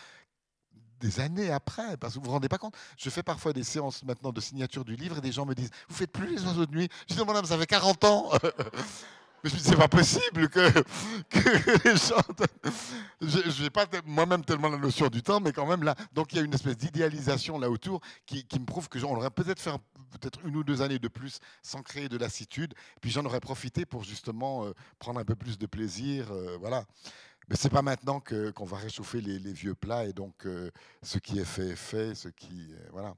des 1.02 1.20
années 1.20 1.52
après, 1.52 1.98
parce 1.98 2.14
que 2.14 2.20
vous 2.20 2.26
vous 2.26 2.32
rendez 2.32 2.48
pas 2.48 2.58
compte, 2.58 2.76
je 2.98 3.10
fais 3.10 3.24
parfois 3.24 3.52
des 3.52 3.64
séances 3.64 4.04
maintenant 4.04 4.32
de 4.32 4.40
signature 4.40 4.86
du 4.86 4.96
livre 4.96 5.18
et 5.18 5.22
des 5.22 5.32
gens 5.32 5.46
me 5.46 5.54
disent, 5.54 5.72
vous 5.90 5.96
faites 5.96 6.12
plus 6.12 6.28
les 6.28 6.44
oiseaux 6.46 6.66
de 6.66 6.72
nuit? 6.72 6.90
Je 7.10 7.16
dis, 7.16 7.26
madame, 7.26 7.46
ça 7.46 7.58
fait 7.58 7.66
40 7.66 8.04
ans 8.06 8.30
Mais 9.44 9.50
je 9.50 9.56
me 9.56 9.60
dis, 9.60 9.64
c'est 9.64 9.76
pas 9.76 9.88
possible 9.88 10.48
que, 10.50 10.60
les 11.90 11.98
gens. 11.98 12.22
Je 13.22 13.64
n'ai 13.64 13.70
pas 13.70 13.86
moi-même 14.06 14.44
tellement 14.46 14.70
la 14.70 14.78
notion 14.78 15.08
du 15.08 15.22
temps, 15.22 15.40
mais 15.40 15.52
quand 15.52 15.68
même 15.68 15.84
là. 15.84 15.96
Donc 16.14 16.32
il 16.32 16.38
y 16.38 16.40
a 16.40 16.44
une 16.44 16.54
espèce 16.54 16.78
d'idéalisation 16.78 17.60
là 17.60 17.70
autour 17.70 18.02
qui, 18.26 18.46
me 18.60 18.66
prouve 18.66 18.90
que 18.90 19.00
j'en 19.00 19.12
aurait 19.16 19.30
peut-être 19.30 19.60
fait 19.60 19.72
peut-être 20.12 20.40
une 20.46 20.56
ou 20.58 20.64
deux 20.64 20.82
années 20.82 21.00
de 21.00 21.08
plus 21.08 21.40
sans 21.62 21.82
créer 21.82 22.10
de 22.10 22.18
lassitude. 22.18 22.74
Puis 23.02 23.12
j'en 23.12 23.26
aurais 23.26 23.40
profité 23.40 23.86
pour 23.86 24.04
justement 24.04 24.66
euh, 24.66 24.74
prendre 25.00 25.20
un 25.20 25.26
peu 25.26 25.36
plus 25.36 25.58
de 25.58 25.66
plaisir. 25.66 26.32
Euh, 26.32 26.58
voilà. 26.60 26.86
Mais 27.52 27.58
c'est 27.58 27.70
pas 27.70 27.82
maintenant 27.82 28.22
qu'on 28.22 28.64
va 28.64 28.78
réchauffer 28.78 29.20
les, 29.20 29.52
vieux 29.52 29.76
plats 29.76 30.06
et 30.06 30.14
donc 30.14 30.46
euh, 30.46 30.72
ce 31.04 31.18
qui 31.18 31.38
est 31.38 31.44
fait 31.44 31.72
est 31.72 31.76
fait, 31.76 32.16
ce 32.16 32.30
qui 32.30 32.74
voilà. 32.94 33.14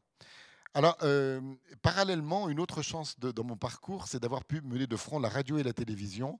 Alors, 0.73 0.97
euh, 1.03 1.39
parallèlement, 1.83 2.49
une 2.49 2.59
autre 2.59 2.81
chance 2.81 3.19
dans 3.19 3.43
mon 3.43 3.57
parcours, 3.57 4.07
c'est 4.07 4.19
d'avoir 4.19 4.43
pu 4.43 4.59
mener 4.61 4.87
de 4.87 4.95
front 4.95 5.19
la 5.19 5.29
radio 5.29 5.59
et 5.59 5.63
la 5.63 5.71
télévision, 5.71 6.39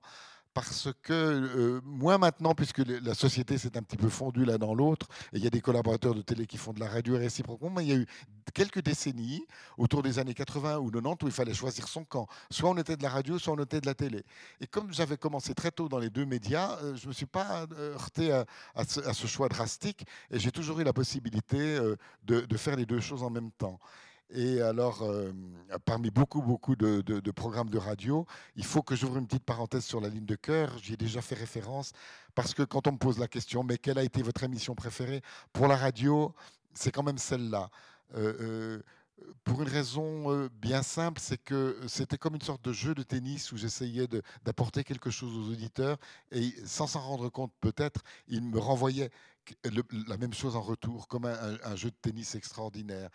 parce 0.54 0.88
que 1.02 1.12
euh, 1.12 1.80
moi 1.84 2.16
maintenant, 2.16 2.54
puisque 2.54 2.78
la 2.78 3.14
société 3.14 3.58
s'est 3.58 3.76
un 3.76 3.82
petit 3.82 3.96
peu 3.96 4.08
fondue 4.08 4.44
l'un 4.44 4.56
dans 4.56 4.72
l'autre, 4.72 5.08
et 5.32 5.38
il 5.38 5.44
y 5.44 5.46
a 5.48 5.50
des 5.50 5.60
collaborateurs 5.60 6.14
de 6.14 6.22
télé 6.22 6.46
qui 6.46 6.56
font 6.56 6.72
de 6.72 6.78
la 6.78 6.88
radio 6.88 7.16
réciproquement, 7.16 7.70
mais 7.70 7.84
il 7.84 7.88
y 7.88 7.92
a 7.92 7.96
eu 7.96 8.06
quelques 8.54 8.80
décennies, 8.80 9.44
autour 9.76 10.02
des 10.02 10.20
années 10.20 10.32
80 10.32 10.78
ou 10.78 10.90
90, 10.90 11.24
où 11.24 11.26
il 11.26 11.32
fallait 11.32 11.54
choisir 11.54 11.88
son 11.88 12.04
camp. 12.04 12.28
Soit 12.50 12.70
on 12.70 12.76
était 12.76 12.96
de 12.96 13.02
la 13.02 13.10
radio, 13.10 13.38
soit 13.38 13.52
on 13.52 13.62
était 13.62 13.80
de 13.80 13.86
la 13.86 13.94
télé. 13.94 14.22
Et 14.60 14.68
comme 14.68 14.92
j'avais 14.92 15.16
commencé 15.16 15.54
très 15.54 15.72
tôt 15.72 15.88
dans 15.88 15.98
les 15.98 16.10
deux 16.10 16.24
médias, 16.24 16.78
euh, 16.82 16.94
je 16.94 17.04
ne 17.04 17.08
me 17.08 17.12
suis 17.12 17.26
pas 17.26 17.66
heurté 17.76 18.32
à, 18.32 18.84
ce, 18.84 19.26
choix 19.26 19.48
drastique, 19.48 20.06
et 20.30 20.38
j'ai 20.38 20.52
toujours 20.52 20.78
eu 20.78 20.84
la 20.84 20.92
possibilité 20.92 21.78
de, 22.24 22.40
de 22.40 22.56
faire 22.56 22.76
les 22.76 22.86
deux 22.86 23.00
choses 23.00 23.24
en 23.24 23.30
même 23.30 23.50
temps. 23.50 23.80
Et 24.34 24.60
alors, 24.60 25.02
euh, 25.02 25.32
parmi 25.84 26.10
beaucoup, 26.10 26.42
beaucoup 26.42 26.74
de, 26.74 27.30
programmes 27.30 27.70
de 27.70 27.78
radio, 27.78 28.26
il 28.56 28.64
faut 28.64 28.82
que 28.82 28.96
j'ouvre 28.96 29.18
une 29.18 29.28
petite 29.28 29.44
parenthèse 29.44 29.84
sur 29.84 30.00
la 30.00 30.08
ligne 30.08 30.26
de 30.26 30.34
cœur. 30.34 30.76
J'y 30.78 30.94
ai 30.94 30.96
déjà 30.96 31.22
fait 31.22 31.36
référence 31.36 31.92
parce 32.34 32.52
que 32.52 32.64
quand 32.64 32.88
on 32.88 32.92
me 32.92 32.98
pose 32.98 33.20
la 33.20 33.28
question, 33.28 33.62
mais 33.62 33.78
quelle 33.78 33.96
a 33.96 34.02
été 34.02 34.22
votre 34.22 34.42
émission 34.42 34.74
préférée 34.74 35.22
pour 35.52 35.68
la 35.68 35.76
radio 35.76 36.34
C'est 36.74 36.90
quand 36.90 37.04
même 37.04 37.18
celle-là. 37.18 37.70
Euh, 38.16 38.34
euh, 38.40 38.82
pour 39.44 39.62
une 39.62 39.68
raison 39.68 40.48
bien 40.60 40.82
simple, 40.82 41.20
c'est 41.22 41.38
que 41.38 41.78
c'était 41.86 42.18
comme 42.18 42.34
une 42.34 42.42
sorte 42.42 42.64
de 42.64 42.72
jeu 42.72 42.92
de 42.96 43.04
tennis 43.04 43.52
où 43.52 43.56
j'essayais 43.56 44.08
d'apporter 44.44 44.82
quelque 44.82 45.10
chose 45.10 45.32
aux 45.32 45.52
auditeurs 45.52 45.96
et 46.32 46.52
sans 46.66 46.88
s'en 46.88 47.00
rendre 47.00 47.28
compte 47.28 47.52
peut-être, 47.60 48.02
ils 48.26 48.42
me 48.42 48.58
renvoyaient 48.58 49.10
la 50.08 50.16
même 50.16 50.34
chose 50.34 50.56
en 50.56 50.60
retour, 50.60 51.06
comme 51.06 51.26
un, 51.26 51.76
jeu 51.76 51.90
de 51.90 51.96
tennis 52.02 52.34
extraordinaire. 52.34 53.10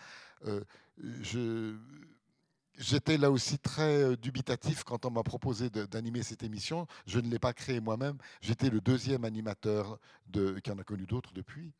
J'étais 2.77 3.17
là 3.17 3.31
aussi 3.31 3.59
très 3.59 4.03
euh, 4.03 4.15
dubitatif 4.15 4.83
quand 4.83 5.05
on 5.05 5.11
m'a 5.11 5.23
proposé 5.23 5.69
d'animer 5.69 6.23
cette 6.23 6.43
émission. 6.43 6.87
Je 7.05 7.19
ne 7.19 7.29
l'ai 7.29 7.39
pas 7.39 7.53
créée 7.53 7.79
moi-même. 7.79 8.17
J'étais 8.41 8.69
le 8.69 8.81
deuxième 8.81 9.25
animateur, 9.25 9.99
de, 10.27 10.59
qui 10.59 10.71
en 10.71 10.77
a 10.77 10.83
connu 10.83 11.05
d'autres 11.05 11.33
depuis. 11.33 11.73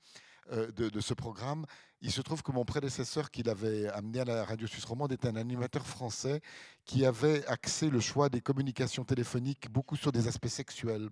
euh, 0.51 0.71
de, 0.71 0.99
ce 0.99 1.13
programme. 1.13 1.65
Il 2.01 2.11
se 2.11 2.21
trouve 2.21 2.41
que 2.41 2.51
mon 2.51 2.65
prédécesseur 2.65 3.31
qui 3.31 3.43
l'avait 3.43 3.87
amené 3.89 4.21
à 4.21 4.25
la 4.25 4.45
radio 4.45 4.67
suisse 4.67 4.85
romande 4.85 5.11
était 5.11 5.27
un 5.27 5.35
animateur 5.35 5.85
français 5.85 6.41
qui 6.85 7.05
avait 7.05 7.45
axé 7.47 7.89
le 7.89 7.99
choix 7.99 8.29
des 8.29 8.41
communications 8.41 9.03
téléphoniques 9.03 9.69
beaucoup 9.69 9.95
sur 9.95 10.11
des 10.11 10.27
aspects 10.27 10.47
sexuels. 10.47 11.09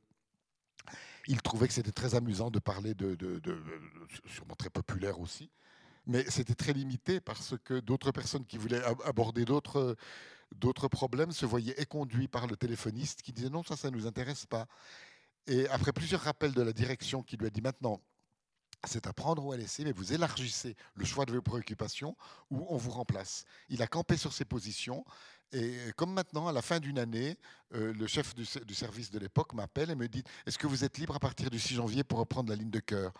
Il 1.28 1.42
trouvait 1.42 1.68
que 1.68 1.74
c'était 1.74 1.92
très 1.92 2.16
amusant 2.16 2.50
de 2.50 2.60
parler 2.60 2.94
de, 2.94 3.18
sûrement 4.26 4.56
très 4.56 4.70
populaire 4.70 5.20
aussi, 5.20 5.52
mais 6.08 6.26
c'était 6.30 6.56
très 6.56 6.74
limité 6.74 7.20
parce 7.20 7.56
que 7.64 7.80
d'autres 7.80 8.12
personnes 8.12 8.46
qui 8.46 8.58
voulaient 8.58 8.84
aborder 9.06 9.46
d'autres 9.46 9.96
d'autres 10.56 10.88
problèmes 10.88 11.34
se 11.34 11.46
voyaient 11.46 11.80
éconduits 11.80 12.30
par 12.30 12.48
le 12.48 12.56
téléphoniste 12.56 13.22
qui 13.22 13.34
disait 13.34 13.50
non 13.50 13.64
ça 13.64 13.76
ça 13.76 13.92
nous 13.92 14.08
intéresse 14.08 14.46
pas. 14.46 14.68
Et 15.46 15.68
après 15.70 15.94
plusieurs 15.94 16.22
rappels 16.22 16.54
de 16.54 16.62
la 16.62 16.74
direction 16.74 17.22
qui 17.22 17.38
lui 17.38 17.48
a 17.48 17.50
dit 17.50 17.62
maintenant 17.62 18.02
c'est 18.86 19.08
à 19.08 19.14
prendre 19.14 19.44
ou 19.44 19.52
à 19.52 19.58
laisser, 19.58 19.84
mais 19.84 19.92
vous 19.92 20.14
élargissez 20.14 20.76
le 20.94 21.04
choix 21.04 21.26
de 21.26 21.34
vos 21.34 21.42
préoccupations 21.42 22.16
ou 22.52 22.66
on 22.70 22.78
vous 22.78 22.92
remplace. 22.92 23.44
Il 23.70 23.82
a 23.82 23.88
campé 23.88 24.18
sur 24.18 24.34
ses 24.34 24.46
positions 24.46 25.04
et 25.52 25.78
comme 25.96 26.14
maintenant, 26.14 26.48
à 26.48 26.52
la 26.52 26.62
fin 26.62 26.80
d'une 26.80 27.00
année, 27.00 27.38
euh, 27.74 27.94
le 27.94 28.08
chef 28.08 28.36
du 28.36 28.76
service 28.76 29.12
de 29.12 29.20
l'époque 29.20 29.54
m'appelle 29.54 29.90
et 29.90 29.96
me 29.96 30.08
dit 30.08 30.24
Est-ce 30.46 30.58
que 30.58 30.68
vous 30.68 30.84
êtes 30.84 30.98
libre 30.98 31.16
à 31.16 31.20
partir 31.20 31.50
du 31.50 31.60
6 31.60 31.76
janvier 31.76 32.04
pour 32.04 32.20
reprendre 32.20 32.50
la 32.50 32.56
ligne 32.56 32.70
de 32.70 32.80
cœur? 32.80 33.14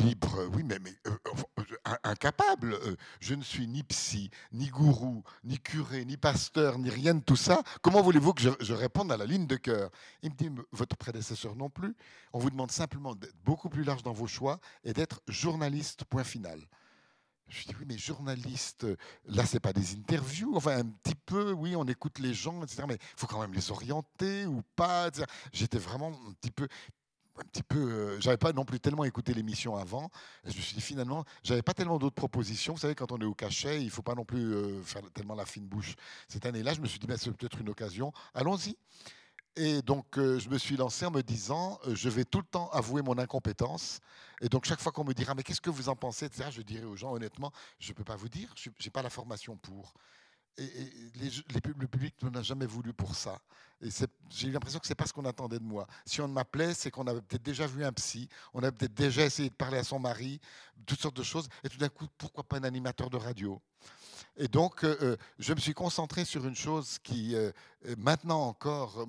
Libre, 0.00 0.48
oui, 0.52 0.62
mais, 0.64 0.78
euh, 1.06 1.16
euh, 1.58 1.94
incapable. 2.04 2.74
Euh, 2.74 2.96
je 3.20 3.34
ne 3.34 3.42
suis 3.42 3.66
ni 3.66 3.82
psy, 3.82 4.30
ni 4.52 4.68
gourou, 4.68 5.22
ni 5.44 5.58
curé, 5.58 6.04
ni 6.04 6.16
pasteur, 6.16 6.78
ni 6.78 6.90
rien 6.90 7.14
de 7.14 7.22
tout 7.22 7.36
ça. 7.36 7.62
Comment 7.80 8.02
voulez-vous 8.02 8.34
que 8.34 8.42
je, 8.42 8.72
réponde 8.72 9.12
à 9.12 9.16
la 9.16 9.26
ligne 9.26 9.46
de 9.46 9.56
cœur? 9.56 9.90
Il 10.22 10.30
me 10.30 10.36
dit, 10.36 10.50
votre 10.72 10.96
prédécesseur 10.96 11.56
non 11.56 11.70
plus. 11.70 11.94
On 12.32 12.38
vous 12.38 12.50
demande 12.50 12.70
simplement 12.70 13.14
d'être 13.14 13.36
beaucoup 13.44 13.68
plus 13.68 13.84
large 13.84 14.02
dans 14.02 14.12
vos 14.12 14.26
choix 14.26 14.58
et 14.84 14.92
d'être 14.92 15.22
journaliste, 15.28 16.04
point 16.04 16.24
final. 16.24 16.60
Je 17.48 17.64
dis, 17.64 17.74
oui, 17.78 17.84
mais 17.86 17.98
journaliste, 17.98 18.86
là, 19.26 19.44
c'est 19.44 19.60
pas 19.60 19.74
des 19.74 19.94
interviews. 19.94 20.56
Enfin, 20.56 20.78
un 20.78 20.88
petit 21.02 21.14
peu, 21.14 21.52
oui, 21.52 21.76
on 21.76 21.84
écoute 21.84 22.18
les 22.18 22.32
gens, 22.32 22.62
etc. 22.62 22.84
Mais 22.88 22.94
il 22.94 23.20
faut 23.20 23.26
quand 23.26 23.40
même 23.40 23.52
les 23.52 23.70
orienter 23.70 24.46
ou 24.46 24.62
pas. 24.74 25.10
J'étais 25.52 25.78
vraiment 25.78 26.08
un 26.28 26.32
petit 26.32 26.50
peu 26.50 26.66
un 27.38 27.44
petit 27.44 27.62
peu. 27.62 27.78
Euh, 27.78 28.20
j'avais 28.20 28.36
pas 28.36 28.52
non 28.52 28.64
plus 28.64 28.80
tellement 28.80 29.04
écouté 29.04 29.34
l'émission 29.34 29.76
avant. 29.76 30.10
je 30.44 30.56
me 30.56 30.62
suis 30.62 30.74
dit 30.74 30.80
finalement, 30.80 31.24
j'avais 31.42 31.62
pas 31.62 31.74
tellement 31.74 31.98
d'autres 31.98 32.14
propositions. 32.14 32.74
Vous 32.74 32.80
savez, 32.80 32.94
quand 32.94 33.12
on 33.12 33.18
est 33.18 33.24
au 33.24 33.34
cachet, 33.34 33.82
il 33.82 33.90
faut 33.90 34.02
pas 34.02 34.14
non 34.14 34.24
plus 34.24 34.54
euh, 34.54 34.82
faire 34.82 35.02
tellement 35.12 35.34
la 35.34 35.46
fine 35.46 35.66
bouche. 35.66 35.94
Cette 36.28 36.46
année-là, 36.46 36.74
je 36.74 36.80
me 36.80 36.86
suis 36.86 36.98
dit, 36.98 37.06
ben, 37.06 37.16
c'est 37.16 37.30
peut-être 37.30 37.60
une 37.60 37.68
occasion. 37.68 38.12
Allons-y. 38.34 38.76
Et 39.56 39.82
donc, 39.82 40.16
euh, 40.16 40.38
je 40.38 40.48
me 40.48 40.56
suis 40.56 40.76
lancé 40.76 41.04
en 41.04 41.10
me 41.10 41.22
disant, 41.22 41.78
je 41.86 42.08
vais 42.08 42.24
tout 42.24 42.38
le 42.38 42.44
temps 42.44 42.70
avouer 42.70 43.02
mon 43.02 43.18
incompétence. 43.18 44.00
Et 44.40 44.48
donc, 44.48 44.64
chaque 44.64 44.80
fois 44.80 44.92
qu'on 44.92 45.04
me 45.04 45.12
dira, 45.12 45.34
mais 45.34 45.42
qu'est-ce 45.42 45.60
que 45.60 45.70
vous 45.70 45.90
en 45.90 45.96
pensez, 45.96 46.26
etc., 46.26 46.48
je 46.50 46.62
dirais 46.62 46.84
aux 46.84 46.96
gens, 46.96 47.12
honnêtement, 47.12 47.52
je 47.78 47.90
ne 47.90 47.94
peux 47.94 48.04
pas 48.04 48.16
vous 48.16 48.30
dire, 48.30 48.52
je 48.56 48.70
n'ai 48.70 48.90
pas 48.90 49.02
la 49.02 49.10
formation 49.10 49.56
pour 49.56 49.92
et, 50.58 50.92
le 51.76 51.86
public 51.86 52.14
ne 52.22 52.30
m'a 52.30 52.42
jamais 52.42 52.66
voulu 52.66 52.92
pour 52.92 53.14
ça. 53.14 53.40
J'ai 54.30 54.48
eu 54.48 54.50
l'impression 54.50 54.78
que 54.78 54.86
c'est 54.86 54.94
pas 54.94 55.06
ce 55.06 55.12
qu'on 55.12 55.24
attendait 55.24 55.58
de 55.58 55.64
moi. 55.64 55.86
Si 56.06 56.20
on 56.20 56.28
m'appelait, 56.28 56.74
c'est 56.74 56.90
qu'on 56.90 57.06
avait 57.06 57.20
peut-être 57.20 57.42
déjà 57.42 57.66
vu 57.66 57.84
un 57.84 57.92
psy, 57.92 58.28
on 58.54 58.62
avait 58.62 58.72
peut-être 58.72 58.94
déjà 58.94 59.24
essayé 59.24 59.50
de 59.50 59.54
parler 59.54 59.78
à 59.78 59.84
son 59.84 59.98
mari, 59.98 60.40
toutes 60.86 61.00
sortes 61.00 61.16
de 61.16 61.22
choses. 61.22 61.48
Et 61.64 61.68
tout 61.68 61.78
d'un 61.78 61.88
coup, 61.88 62.06
pourquoi 62.16 62.44
pas 62.44 62.58
un 62.58 62.64
animateur 62.64 63.10
de 63.10 63.16
radio? 63.16 63.60
Et 64.36 64.48
donc, 64.48 64.84
euh, 64.84 64.96
euh, 65.02 65.16
je 65.38 65.52
me 65.52 65.58
suis 65.58 65.74
concentré 65.74 66.24
sur 66.24 66.46
une 66.46 66.56
chose 66.56 66.98
qui, 67.02 67.34
euh, 67.34 67.50
maintenant 67.98 68.46
encore, 68.46 69.06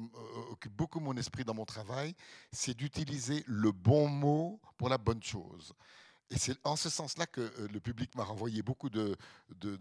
occupe 0.52 0.74
beaucoup 0.74 1.00
mon 1.00 1.16
esprit 1.16 1.46
dans 1.46 1.54
mon 1.54 1.66
travail, 1.66 2.14
c'est 2.52 2.74
d'utiliser 2.74 3.44
le 3.48 3.72
bon 3.72 4.08
mot 4.08 4.60
pour 4.78 4.90
la 4.90 4.98
bonne 4.98 5.24
chose. 5.24 5.74
Et 6.34 6.40
c'est 6.40 6.58
en 6.66 6.76
ce 6.76 6.90
sens-là 6.90 7.28
que 7.28 7.42
euh, 7.42 7.68
le 7.72 7.80
public 7.80 8.16
m'a 8.16 8.24
renvoyé 8.24 8.64
beaucoup 8.64 8.90
de, 8.90 9.16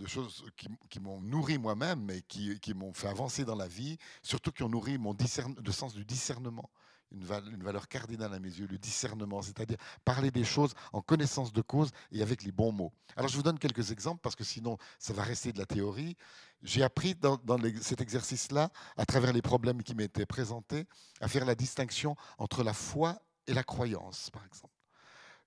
choses 0.07 0.45
qui, 0.91 1.01
m'ont 1.01 1.19
nourri 1.23 1.57
moi-même 1.57 2.11
et 2.11 2.21
qui, 2.21 2.75
m'ont 2.75 2.93
fait 2.93 3.09
avancer 3.09 3.47
dans 3.47 3.57
la 3.57 3.67
vie, 3.67 3.97
surtout 4.23 4.53
qui 4.53 4.63
ont 4.63 4.69
nourri 4.69 4.99
mon 4.99 5.17
le 5.65 5.73
sens 5.73 5.95
du 5.95 6.05
discernement, 6.05 6.69
une, 7.11 7.25
valeur 7.25 7.89
cardinale 7.89 8.35
à 8.35 8.39
mes 8.39 8.51
yeux, 8.51 8.67
le 8.67 8.77
discernement, 8.77 9.41
c'est-à-dire 9.41 9.79
parler 10.05 10.31
des 10.31 10.45
choses 10.45 10.75
en 10.93 11.01
connaissance 11.01 11.55
de 11.55 11.63
cause 11.63 11.91
et 12.11 12.21
avec 12.21 12.43
les 12.43 12.53
bons 12.53 12.73
mots. 12.73 12.93
Alors 13.17 13.31
je 13.31 13.37
vous 13.37 13.43
donne 13.43 13.59
quelques 13.59 13.91
exemples 13.91 14.21
parce 14.21 14.37
que 14.37 14.45
sinon 14.45 14.77
ça 14.99 15.15
va 15.15 15.23
rester 15.23 15.55
de 15.55 15.59
la 15.59 15.67
théorie. 15.67 16.19
J'ai 16.63 16.83
appris 16.83 17.15
dans 17.15 17.41
cet 17.81 18.03
exercice-là, 18.03 18.71
à 18.99 19.07
travers 19.07 19.33
les 19.33 19.43
problèmes 19.43 19.83
qui 19.83 19.95
m'étaient 19.95 20.27
présentés, 20.27 20.85
à 21.23 21.29
faire 21.29 21.47
la 21.47 21.55
distinction 21.55 22.15
entre 22.37 22.63
la 22.63 22.75
foi 22.75 23.19
et 23.47 23.55
la 23.55 23.65
croyance, 23.65 24.29
par 24.31 24.45
exemple. 24.45 24.72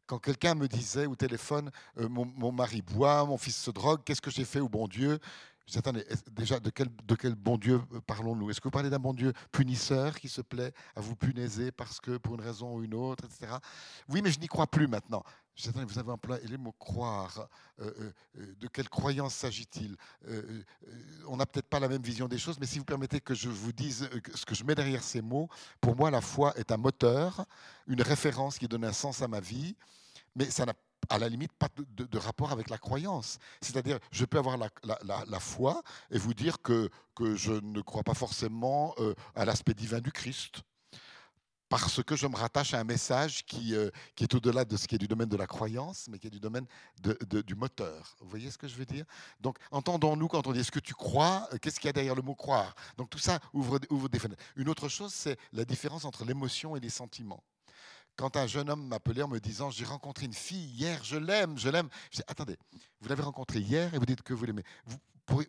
Quand 0.07 0.19
quelqu'un 0.19 0.53
me 0.53 0.67
disait 0.67 1.07
au 1.07 1.15
téléphone, 1.15 1.71
euh, 1.99 2.07
mon, 2.07 2.51
mari 2.51 2.81
boit, 2.81 3.25
mon 3.25 3.37
fils 3.37 3.57
se 3.57 3.71
drogue, 3.71 4.01
qu'est-ce 4.05 4.21
que 4.21 4.29
j'ai 4.29 4.45
fait 4.45 4.59
au 4.59 4.69
bon 4.69 4.87
Dieu? 4.87 5.19
Attendez, 5.75 6.05
déjà, 6.31 6.59
de 6.59 6.69
quel, 6.69 7.35
bon 7.35 7.57
Dieu 7.57 7.81
euh, 7.93 8.01
parlons-nous? 8.05 8.49
Est-ce 8.49 8.59
que 8.59 8.67
vous 8.67 8.71
parlez 8.71 8.89
d'un 8.89 8.99
bon 8.99 9.13
Dieu 9.13 9.33
punisseur 9.51 10.19
qui 10.19 10.29
se 10.29 10.41
plaît 10.41 10.71
à 10.95 11.01
vous 11.01 11.15
punaiser 11.15 11.71
parce 11.71 11.99
que 11.99 12.17
pour 12.17 12.35
une 12.35 12.41
raison 12.41 12.75
ou 12.75 12.83
une 12.83 12.93
autre, 12.93 13.25
etc. 13.25 13.53
Oui, 14.09 14.21
mais 14.21 14.31
je 14.31 14.39
n'y 14.39 14.47
crois 14.47 14.67
plus 14.67 14.87
maintenant. 14.87 15.23
Attendez, 15.67 15.85
vous 15.85 15.99
avez 15.99 16.11
employé 16.11 16.45
les 16.47 16.57
mots 16.57 16.73
croire. 16.73 17.47
Euh, 17.79 18.11
de 18.35 18.67
quelle 18.67 18.89
croyance 18.89 19.35
s'agit-il? 19.35 19.95
On 21.27 21.37
n'a 21.37 21.45
peut-être 21.45 21.69
pas 21.69 21.79
la 21.79 21.87
même 21.87 22.01
vision 22.01 22.27
des 22.27 22.37
choses, 22.37 22.59
mais 22.59 22.65
si 22.65 22.77
vous 22.77 22.83
permettez 22.83 23.21
que 23.21 23.33
je 23.33 23.47
vous 23.47 23.71
dise 23.71 24.09
ce 24.33 24.45
que 24.45 24.53
je 24.53 24.65
mets 24.65 24.75
derrière 24.75 25.01
ces 25.01 25.21
mots, 25.21 25.47
pour 25.79 25.95
moi, 25.95 26.11
la 26.11 26.19
foi 26.19 26.53
est 26.57 26.73
un 26.73 26.77
moteur, 26.77 27.45
une 27.87 28.01
référence 28.01 28.57
qui 28.57 28.67
donne 28.67 28.83
un 28.83 28.91
sens 28.91 29.21
à 29.21 29.29
ma 29.29 29.39
vie 29.39 29.77
mais 30.35 30.49
ça 30.49 30.65
n'a 30.65 30.73
à 31.09 31.19
la 31.19 31.29
limite 31.29 31.53
pas 31.53 31.67
de, 31.77 32.17
rapport 32.17 32.51
avec 32.51 32.69
la 32.69 32.77
croyance. 32.77 33.39
C'est-à-dire, 33.61 33.99
je 34.11 34.25
peux 34.25 34.37
avoir 34.37 34.57
la, 34.57 35.39
foi 35.39 35.83
et 36.11 36.17
vous 36.17 36.33
dire 36.33 36.61
que, 36.61 36.89
que 37.15 37.35
je 37.35 37.53
ne 37.53 37.81
crois 37.81 38.03
pas 38.03 38.13
forcément 38.13 38.93
euh, 38.99 39.13
à 39.35 39.45
l'aspect 39.45 39.73
divin 39.73 39.99
du 39.99 40.11
Christ 40.11 40.61
parce 41.69 42.03
que 42.03 42.15
je 42.15 42.27
me 42.27 42.35
rattache 42.35 42.73
à 42.73 42.79
un 42.79 42.83
message 42.83 43.45
qui, 43.45 43.75
euh, 43.75 43.89
qui 44.15 44.23
est 44.23 44.33
au-delà 44.33 44.65
de 44.65 44.77
ce 44.77 44.87
qui 44.87 44.95
est 44.95 44.99
du 44.99 45.07
domaine 45.07 45.29
de 45.29 45.37
la 45.37 45.47
croyance, 45.47 46.07
mais 46.09 46.19
qui 46.19 46.27
est 46.27 46.31
du 46.31 46.39
domaine 46.39 46.65
du 47.01 47.55
moteur. 47.55 48.15
Vous 48.21 48.29
voyez 48.29 48.51
ce 48.51 48.57
que 48.57 48.67
je 48.67 48.75
veux 48.75 48.85
dire? 48.85 49.05
Donc, 49.39 49.57
entendons-nous 49.71 50.27
quand 50.27 50.45
on 50.47 50.53
dit 50.53 50.59
est-ce 50.59 50.71
que 50.71 50.79
tu 50.79 50.93
crois? 50.93 51.49
Qu'est-ce 51.61 51.79
qu'il 51.79 51.87
y 51.87 51.89
a 51.89 51.93
derrière 51.93 52.15
le 52.15 52.21
mot 52.21 52.35
croire? 52.35 52.75
Donc, 52.97 53.09
tout 53.09 53.19
ça 53.19 53.39
ouvre, 53.53 53.79
ouvre 53.89 54.09
des 54.09 54.19
fenêtres. 54.19 54.43
Une 54.55 54.69
autre 54.69 54.87
chose, 54.89 55.13
c'est 55.13 55.37
la 55.53 55.65
différence 55.65 56.05
entre 56.05 56.23
l'émotion 56.23 56.75
et 56.75 56.79
les 56.79 56.89
sentiments 56.89 57.43
quand 58.15 58.37
un 58.37 58.47
jeune 58.47 58.69
homme 58.69 58.87
m'appelait 58.87 59.23
en 59.23 59.27
me 59.27 59.39
disant 59.39 59.69
J'ai 59.69 59.85
rencontré 59.85 60.25
une 60.25 60.33
fille 60.33 60.67
hier, 60.69 61.03
je 61.03 61.17
l'aime, 61.17 61.57
je 61.57 61.69
l'aime. 61.69 61.89
Je 62.11 62.17
dis 62.17 62.23
Attendez, 62.27 62.57
vous 63.01 63.09
l'avez 63.09 63.23
rencontrée 63.23 63.59
hier 63.59 63.93
et 63.93 63.97
vous 63.97 64.05
dites 64.05 64.21
que 64.21 64.33
vous 64.33 64.45
l'aimez. 64.45 64.63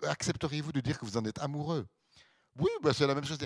Accepteriez-vous 0.03 0.73
de 0.73 0.81
dire 0.81 0.99
que 0.99 1.05
vous 1.05 1.17
en 1.17 1.25
êtes 1.25 1.39
amoureux? 1.39 1.87
Oui, 2.59 2.71
bah, 2.83 2.93
c'est 2.95 3.07
la 3.07 3.15
même 3.15 3.25
chose. 3.25 3.39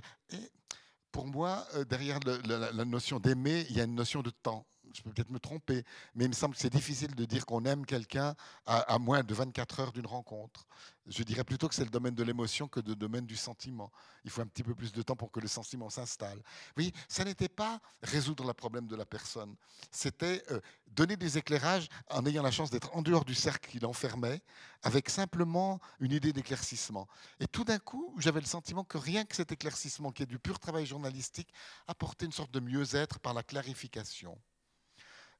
Pour 1.11 1.27
moi, 1.27 1.67
euh, 1.75 1.85
derrière 1.85 2.21
la 2.25 2.85
notion 2.85 3.19
d'aimer, 3.19 3.67
il 3.69 3.77
y 3.77 3.81
a 3.81 3.85
une 3.85 3.97
notion 3.97 4.23
de 4.23 4.31
temps 4.31 4.65
je 4.95 5.03
peux 5.03 5.11
peut-être 5.11 5.31
me 5.31 5.39
tromper, 5.39 5.85
mais 6.15 6.25
il 6.25 6.29
me 6.29 6.35
semble 6.35 6.55
que 6.55 6.61
c'est 6.61 6.73
difficile 6.73 7.15
de 7.15 7.25
dire 7.25 7.47
qu'on 7.47 7.65
aime 7.65 7.87
quelqu'un 7.87 8.35
à, 8.67 8.99
moins 8.99 9.23
de 9.23 9.35
24 9.35 9.81
heures 9.81 9.93
d'une 9.93 10.07
rencontre. 10.07 10.67
Je 11.11 11.25
dirais 11.25 11.43
plutôt 11.43 11.69
que 11.69 11.75
c'est 11.75 11.85
le 11.85 11.91
domaine 11.91 12.15
de 12.15 12.23
l'émotion 12.23 12.69
que 12.69 12.79
le 12.81 12.95
domaine 12.95 13.27
du 13.27 13.37
sentiment. 13.37 13.91
Il 14.25 14.31
faut 14.31 14.43
un 14.43 14.47
petit 14.47 14.63
peu 14.63 14.77
plus 14.77 14.93
de 14.93 15.03
temps 15.03 15.17
pour 15.17 15.33
que 15.33 15.41
le 15.41 15.49
sentiment 15.49 15.91
s'installe. 15.91 16.39
Vous 16.39 16.75
voyez, 16.77 16.93
ça 17.09 17.25
n'était 17.25 17.49
pas 17.49 17.81
résoudre 18.03 18.47
le 18.47 18.53
problème 18.53 18.87
de 18.87 18.95
la 18.95 19.05
personne, 19.05 19.57
c'était 19.91 20.45
euh, 20.51 20.61
donner 20.87 21.17
des 21.17 21.37
éclairages 21.37 21.89
en 22.09 22.25
ayant 22.27 22.45
la 22.45 22.53
chance 22.53 22.71
d'être 22.71 22.97
en 22.97 23.03
dehors 23.03 23.25
du 23.25 23.35
cercle 23.35 23.69
qui 23.69 23.81
l'enfermait, 23.81 24.41
avec 24.83 25.11
simplement 25.11 25.81
une 25.99 26.13
idée 26.13 26.33
d'éclaircissement. 26.33 27.09
Et 27.41 27.49
tout 27.49 27.65
d'un 27.65 27.79
coup, 27.79 28.15
j'avais 28.19 28.41
le 28.41 28.47
sentiment 28.47 28.85
que 28.85 28.99
rien 28.99 29.25
que 29.25 29.35
cet 29.35 29.51
éclaircissement, 29.51 30.13
qui 30.13 30.23
est 30.23 30.27
du 30.27 30.39
pur 30.39 30.61
travail 30.61 30.87
journalistique, 30.87 31.53
apportait 31.89 32.27
une 32.27 32.33
sorte 32.33 32.53
de 32.53 32.61
mieux-être 32.61 33.19
par 33.19 33.35
la 33.35 33.43
clarification 33.43 34.39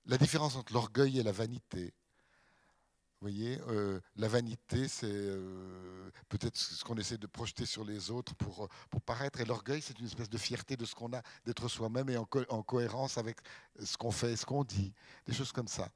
la 0.07 0.19
différence 0.19 0.57
entre 0.57 0.73
l'orgueil 0.73 1.19
et 1.19 1.23
la 1.23 1.33
vanité. 1.33 1.93
Vous 3.21 3.29
voyez, 3.29 3.61
euh, 3.69 4.01
la 4.17 4.29
vanité, 4.29 4.89
c'est 4.89 5.07
euh, 5.07 6.11
peut-être 6.31 6.57
ce 6.57 6.83
qu'on 6.83 6.97
essaie 6.97 7.19
de 7.19 7.27
projeter 7.27 7.67
sur 7.67 7.85
les 7.85 8.11
autres 8.11 8.35
pour, 8.35 8.67
pour 8.89 9.03
paraître. 9.03 9.41
Et 9.43 9.45
l'orgueil, 9.45 9.83
c'est 9.83 9.99
une 9.99 10.07
espèce 10.07 10.31
de 10.31 10.39
fierté 10.39 10.75
de 10.75 10.87
ce 10.87 10.95
qu'on 10.95 11.13
a, 11.13 11.21
d'être 11.45 11.69
soi-même 11.69 12.09
et 12.09 12.17
en, 12.17 12.25
cohérence 12.25 13.19
avec 13.19 13.37
ce 13.79 13.99
qu'on 13.99 14.11
fait 14.11 14.33
et 14.33 14.37
ce 14.37 14.47
qu'on 14.47 14.65
dit. 14.65 14.95
Des 15.27 15.35
choses 15.35 15.53
comme 15.53 15.69
ça. 15.69 15.91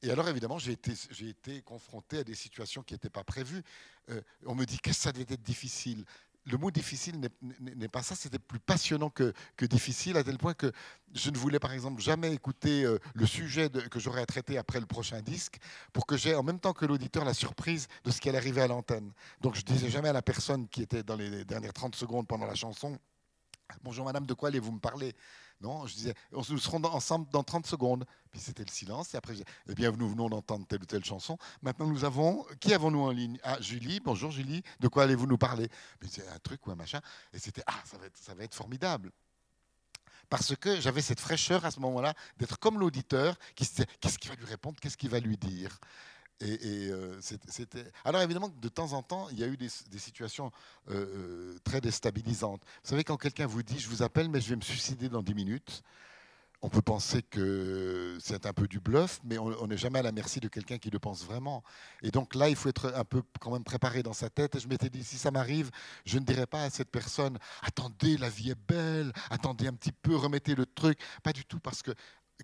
Et 0.00 0.12
alors, 0.12 0.28
évidemment, 0.28 0.60
j'ai 0.60 0.72
été, 0.72 1.60
confronté 1.62 2.18
à 2.18 2.24
des 2.24 2.36
situations 2.36 2.84
qui 2.84 2.94
n'étaient 2.94 3.10
pas 3.10 3.24
prévues. 3.24 3.64
Euh, 4.10 4.20
on 4.46 4.54
me 4.54 4.64
dit 4.64 4.78
que 4.78 4.92
ça 4.92 5.10
devait 5.10 5.34
être 5.34 5.42
difficile? 5.42 6.04
Le 6.50 6.58
mot 6.58 6.70
difficile 6.70 7.20
n'est 7.60 7.88
pas 7.88 8.02
ça, 8.02 8.14
c'était 8.14 8.38
plus 8.38 8.58
passionnant 8.58 9.10
que, 9.10 9.32
difficile, 9.62 10.16
à 10.16 10.24
tel 10.24 10.38
point 10.38 10.54
que 10.54 10.72
je 11.14 11.30
ne 11.30 11.36
voulais 11.36 11.58
par 11.58 11.72
exemple 11.72 12.00
jamais 12.00 12.32
écouter 12.32 12.84
euh, 12.84 12.98
le 13.14 13.26
sujet 13.26 13.70
que 13.70 13.98
j'aurais 13.98 14.22
à 14.22 14.26
traiter 14.26 14.58
après 14.58 14.80
le 14.80 14.86
prochain 14.86 15.20
disque, 15.20 15.58
pour 15.92 16.06
que 16.06 16.16
j'ai 16.16 16.34
en 16.34 16.42
même 16.42 16.60
temps 16.60 16.72
que 16.72 16.86
l'auditeur 16.86 17.24
la 17.24 17.34
surprise 17.34 17.88
de 18.04 18.10
ce 18.10 18.20
qui 18.20 18.28
allait 18.28 18.38
arriver 18.38 18.62
à 18.62 18.66
l'antenne. 18.66 19.12
Donc 19.40 19.54
je 19.54 19.62
disais 19.62 19.90
jamais 19.90 20.08
à 20.08 20.12
la 20.12 20.22
personne 20.22 20.68
qui 20.68 20.82
était 20.82 21.02
dans 21.02 21.16
les 21.16 21.44
dernières 21.44 21.72
30 21.72 21.94
secondes 21.94 22.26
pendant 22.26 22.46
la 22.46 22.54
chanson, 22.54 22.98
Bonjour 23.82 24.04
madame, 24.04 24.26
de 24.26 24.34
quoi 24.34 24.48
allez-vous 24.48 24.72
me 24.72 24.78
parler? 24.80 25.14
Non, 25.60 25.86
je 25.86 25.94
disais, 25.94 26.14
nous 26.32 26.58
serons 26.58 26.82
ensemble 26.84 27.28
dans 27.30 27.42
30 27.42 27.66
secondes. 27.66 28.04
Puis 28.30 28.40
c'était 28.40 28.64
le 28.64 28.70
silence. 28.70 29.14
Et 29.14 29.16
après, 29.16 29.34
je 29.34 29.38
disais, 29.38 29.50
eh 29.68 29.74
bien, 29.74 29.90
nous 29.90 30.08
venons 30.08 30.28
d'entendre 30.28 30.66
telle 30.66 30.82
ou 30.82 30.86
telle 30.86 31.04
chanson. 31.04 31.36
Maintenant, 31.62 31.86
nous 31.86 32.04
avons. 32.04 32.44
Qui 32.60 32.74
avons-nous 32.74 33.00
en 33.00 33.10
ligne? 33.10 33.38
Ah, 33.42 33.60
Julie. 33.60 34.00
Bonjour 34.00 34.30
Julie. 34.30 34.62
De 34.80 34.88
quoi 34.88 35.04
allez-vous 35.04 35.26
nous 35.26 35.38
parler? 35.38 35.68
C'est 36.08 36.26
un 36.28 36.38
truc 36.38 36.66
ou 36.66 36.70
un 36.70 36.76
machin. 36.76 37.00
Et 37.32 37.38
c'était, 37.38 37.62
ah, 37.66 37.80
ça 37.84 37.98
va 37.98 38.06
être, 38.06 38.16
ça 38.16 38.34
va 38.34 38.44
être 38.44 38.54
formidable 38.54 39.10
parce 40.28 40.54
que 40.56 40.80
j'avais 40.80 41.00
cette 41.00 41.20
fraîcheur 41.20 41.64
à 41.64 41.70
ce 41.70 41.80
moment-là 41.80 42.14
d'être 42.36 42.58
comme 42.58 42.78
l'auditeur 42.78 43.36
qui 43.54 43.64
se 43.64 43.82
qu'est-ce 44.00 44.18
qu'il 44.18 44.30
va 44.30 44.36
lui 44.36 44.44
répondre, 44.44 44.78
qu'est-ce 44.80 44.96
qu'il 44.96 45.10
va 45.10 45.20
lui 45.20 45.36
dire? 45.36 45.78
Et, 46.40 46.88
euh, 46.90 47.18
c'était. 47.20 47.84
Alors 48.04 48.22
évidemment, 48.22 48.48
de 48.48 48.68
temps 48.68 48.92
en 48.92 49.02
temps, 49.02 49.28
il 49.30 49.40
y 49.40 49.44
a 49.44 49.48
eu 49.48 49.56
des, 49.56 49.68
situations 49.68 50.52
euh, 50.88 50.94
euh, 50.94 51.58
très 51.64 51.80
déstabilisantes. 51.80 52.62
Vous 52.84 52.90
savez, 52.90 53.02
quand 53.02 53.16
quelqu'un 53.16 53.46
vous 53.46 53.62
dit 53.62 53.78
je 53.78 53.88
vous 53.88 54.02
appelle, 54.02 54.28
mais 54.28 54.40
je 54.40 54.50
vais 54.50 54.56
me 54.56 54.60
suicider 54.62 55.08
dans 55.08 55.22
10 55.22 55.34
minutes, 55.34 55.82
on 56.62 56.68
peut 56.68 56.82
penser 56.82 57.22
que 57.22 58.18
c'est 58.20 58.46
un 58.46 58.52
peu 58.52 58.66
du 58.66 58.80
bluff, 58.80 59.20
mais 59.24 59.38
on 59.38 59.66
n'est 59.66 59.76
jamais 59.76 60.00
à 60.00 60.02
la 60.02 60.12
merci 60.12 60.40
de 60.40 60.48
quelqu'un 60.48 60.78
qui 60.78 60.90
le 60.90 60.98
pense 60.98 61.24
vraiment. 61.24 61.62
Et 62.02 62.10
donc 62.10 62.34
là, 62.34 62.48
il 62.48 62.56
faut 62.56 62.68
être 62.68 62.92
un 62.96 63.04
peu 63.04 63.22
quand 63.40 63.52
même 63.52 63.62
préparé 63.62 64.02
dans 64.02 64.12
sa 64.12 64.28
tête. 64.28 64.56
Et 64.56 64.60
je 64.60 64.66
m'étais 64.66 64.90
dit, 64.90 65.04
si 65.04 65.18
ça 65.18 65.30
m'arrive, 65.30 65.70
je 66.04 66.18
ne 66.18 66.24
dirais 66.24 66.46
pas 66.46 66.64
à 66.64 66.70
cette 66.70 66.90
personne, 66.90 67.38
attendez, 67.62 68.16
la 68.16 68.28
vie 68.28 68.50
est 68.50 68.58
belle, 68.68 69.12
attendez 69.30 69.68
un 69.68 69.72
petit 69.72 69.92
peu, 69.92 70.16
remettez 70.16 70.56
le 70.56 70.66
truc. 70.66 70.98
Pas 71.22 71.32
du 71.32 71.44
tout, 71.44 71.60
parce 71.60 71.80
que 71.82 71.92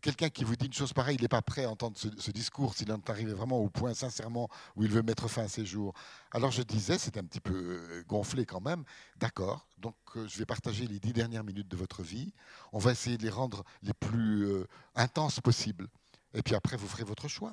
quelqu'un 0.00 0.28
qui 0.28 0.44
vous 0.44 0.56
dit 0.56 0.66
une 0.66 0.72
chose 0.72 0.92
pareille, 0.92 1.16
il 1.16 1.22
n'est 1.22 1.28
pas 1.28 1.42
prêt 1.42 1.64
à 1.64 1.70
entendre 1.70 1.96
ce, 1.96 2.30
discours 2.30 2.74
s'il 2.74 2.90
est 2.90 3.10
arrivé 3.10 3.32
vraiment 3.32 3.58
au 3.58 3.68
point, 3.68 3.94
sincèrement, 3.94 4.48
où 4.76 4.84
il 4.84 4.90
veut 4.90 5.02
mettre 5.02 5.28
fin 5.28 5.44
à 5.44 5.48
ses 5.48 5.64
jours. 5.64 5.94
Alors 6.32 6.50
je 6.50 6.62
disais, 6.62 6.98
c'est 6.98 7.16
un 7.16 7.24
petit 7.24 7.40
peu 7.40 7.54
euh, 7.54 8.04
gonflé 8.08 8.44
quand 8.44 8.60
même, 8.60 8.84
d'accord, 9.16 9.66
donc 9.78 9.94
euh, 10.16 10.26
je 10.28 10.38
vais 10.38 10.46
partager 10.46 10.86
les 10.86 10.98
dix 10.98 11.12
dernières 11.12 11.44
minutes 11.44 11.68
de 11.68 11.76
votre 11.76 12.02
vie, 12.02 12.32
on 12.72 12.78
va 12.78 12.92
essayer 12.92 13.16
de 13.16 13.22
les 13.22 13.30
rendre 13.30 13.64
les 13.82 13.94
plus 13.94 14.46
euh, 14.46 14.66
intenses 14.94 15.40
possibles, 15.40 15.88
et 16.34 16.42
puis 16.42 16.54
après 16.54 16.76
vous 16.76 16.88
ferez 16.88 17.04
votre 17.04 17.28
choix. 17.28 17.52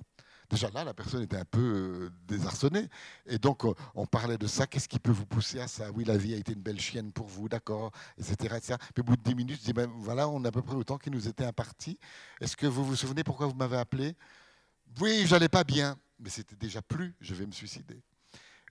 Déjà 0.51 0.69
là, 0.71 0.83
la 0.83 0.93
personne 0.93 1.23
était 1.23 1.37
un 1.37 1.45
peu 1.45 1.59
euh, 1.61 2.09
désarçonnée. 2.27 2.89
Et 3.25 3.37
donc, 3.37 3.63
euh, 3.63 3.73
on 3.95 4.05
parlait 4.05 4.37
de 4.37 4.47
ça. 4.47 4.67
Qu'est-ce 4.67 4.89
qui 4.89 4.99
peut 4.99 5.11
vous 5.11 5.25
pousser 5.25 5.61
à 5.61 5.67
ça? 5.69 5.89
Oui, 5.91 6.03
la 6.03 6.17
vie 6.17 6.33
a 6.33 6.37
été 6.37 6.51
une 6.51 6.61
belle 6.61 6.79
chienne 6.79 7.13
pour 7.13 7.27
vous, 7.27 7.47
d'accord, 7.47 7.91
etc., 8.17 8.55
etc. 8.57 8.75
Puis 8.93 8.99
au 9.01 9.03
bout 9.05 9.15
de 9.15 9.23
10 9.23 9.33
minutes, 9.33 9.59
je 9.61 9.65
dis, 9.65 9.73
ben, 9.73 9.89
voilà, 9.99 10.27
on 10.27 10.43
a 10.43 10.49
à 10.49 10.51
peu 10.51 10.61
près 10.61 10.75
autant 10.75 10.97
qui 10.97 11.09
nous 11.09 11.29
était 11.29 11.45
imparti. 11.45 11.97
Est-ce 12.41 12.57
que 12.57 12.67
vous 12.67 12.83
vous 12.83 12.97
souvenez 12.97 13.23
pourquoi 13.23 13.47
vous 13.47 13.55
m'avez 13.55 13.77
appelé? 13.77 14.17
Oui, 14.99 15.23
j'allais 15.25 15.49
pas 15.49 15.63
bien. 15.63 15.97
Mais 16.19 16.29
c'était 16.29 16.57
déjà 16.57 16.81
plus, 16.81 17.15
je 17.21 17.33
vais 17.33 17.45
me 17.45 17.53
suicider. 17.53 18.01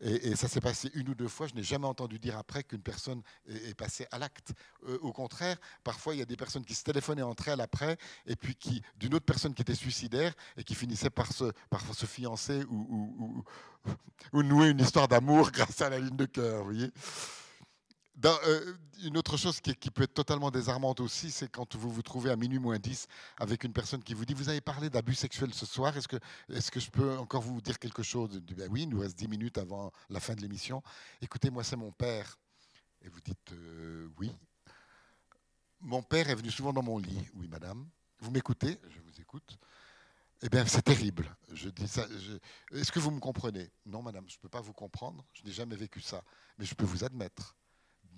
Et, 0.01 0.35
ça 0.37 0.49
s'est 0.49 0.61
passé 0.61 0.91
une 0.95 1.09
ou 1.11 1.15
deux 1.15 1.29
fois. 1.29 1.47
Je 1.47 1.55
n'ai 1.55 1.63
jamais 1.63 1.87
entendu 1.87 2.19
dire 2.19 2.39
après 2.39 2.63
qu'une 2.65 2.83
personne 2.83 3.23
est, 3.49 3.75
passée 3.75 4.07
à 4.11 4.19
l'acte. 4.19 4.53
Euh, 4.89 4.99
au 5.03 5.13
contraire, 5.13 5.57
parfois, 5.85 6.15
il 6.15 6.19
y 6.19 6.23
a 6.23 6.27
des 6.27 6.37
personnes 6.37 6.65
qui 6.65 6.75
se 6.75 6.83
téléphonaient 6.83 7.23
entre 7.23 7.49
elles 7.49 7.61
après, 7.61 7.99
et 8.27 8.37
puis 8.37 8.55
qui, 8.55 8.83
d'une 8.97 9.15
autre 9.15 9.27
personne 9.27 9.55
qui 9.55 9.63
était 9.63 9.75
suicidaire, 9.75 10.33
et 10.57 10.65
qui 10.65 10.75
finissait 10.75 11.11
par 11.11 11.33
se, 11.33 11.53
par 11.69 11.83
se 11.95 12.07
fiancer 12.07 12.65
ou, 12.65 13.45
ou, 13.87 13.93
ou 14.33 14.43
nouer 14.43 14.71
une 14.71 14.81
histoire 14.81 15.09
d'amour 15.09 15.51
grâce 15.53 15.81
à 15.81 15.91
la 15.91 15.99
ligne 15.99 16.17
de 16.17 16.27
cœur. 16.27 16.59
Vous 16.59 16.73
voyez 16.73 16.91
euh, 18.25 18.75
une 19.05 19.17
autre 19.17 19.37
chose 19.37 19.61
qui, 19.61 19.91
peut 19.91 20.03
être 20.03 20.15
totalement 20.15 20.51
désarmante 20.51 21.01
aussi, 21.01 21.31
c'est 21.31 21.49
quand 21.49 21.75
vous 21.77 21.91
vous 21.91 22.03
trouvez 22.03 22.31
à 22.31 22.37
minuit 22.37 22.59
moins 22.59 22.79
10 22.79 23.07
avec 23.39 23.65
une 23.65 23.73
personne 23.73 24.03
qui 24.03 24.15
vous 24.15 24.25
dit 24.25 24.35
Vous 24.35 24.49
avez 24.49 24.61
parlé 24.61 24.91
d'abus 24.91 25.15
sexuels 25.15 25.55
ce 25.55 25.65
soir, 25.65 25.97
est-ce 25.97 26.09
que, 26.09 26.81
je 26.81 26.91
peux 26.91 27.17
encore 27.19 27.43
vous 27.43 27.61
dire 27.61 27.79
quelque 27.79 28.03
chose? 28.03 28.41
Ben 28.57 28.69
Oui, 28.71 28.83
il 28.83 28.89
nous 28.89 29.01
reste 29.01 29.19
10 29.19 29.29
minutes 29.29 29.59
avant 29.59 29.93
la 30.11 30.21
fin 30.21 30.35
de 30.35 30.41
l'émission. 30.43 30.83
Écoutez, 31.23 31.51
moi, 31.51 31.65
c'est 31.65 31.77
mon 31.77 31.93
père. 31.93 32.39
Et 33.03 33.09
vous 33.09 33.21
dites 33.21 33.53
euh, 33.53 34.09
Oui. 34.19 34.31
Mon 35.81 36.03
père 36.03 36.29
est 36.29 36.35
venu 36.35 36.51
souvent 36.51 36.73
dans 36.73 36.83
mon 36.83 36.99
lit. 36.99 37.27
Oui, 37.35 37.49
madame. 37.49 37.89
Vous 38.19 38.31
m'écoutez? 38.31 38.79
Je 38.91 39.01
vous 39.01 39.21
écoute. 39.21 39.59
Eh 40.43 40.49
bien, 40.49 40.67
c'est 40.67 40.83
terrible. 40.83 41.35
Est-ce 41.53 42.93
que 42.93 42.99
vous 42.99 43.11
me 43.11 43.21
comprenez? 43.21 43.71
Non, 43.87 44.03
madame, 44.03 44.25
je 44.29 44.37
ne 44.37 44.41
peux 44.41 44.49
pas 44.49 44.61
vous 44.61 44.73
comprendre. 44.75 45.25
Je 45.33 45.43
n'ai 45.45 45.53
jamais 45.53 45.77
vécu 45.77 46.01
ça. 46.01 46.23
Mais 46.59 46.65
je 46.67 46.75
peux 46.75 46.85
vous 46.85 47.05
admettre 47.05 47.55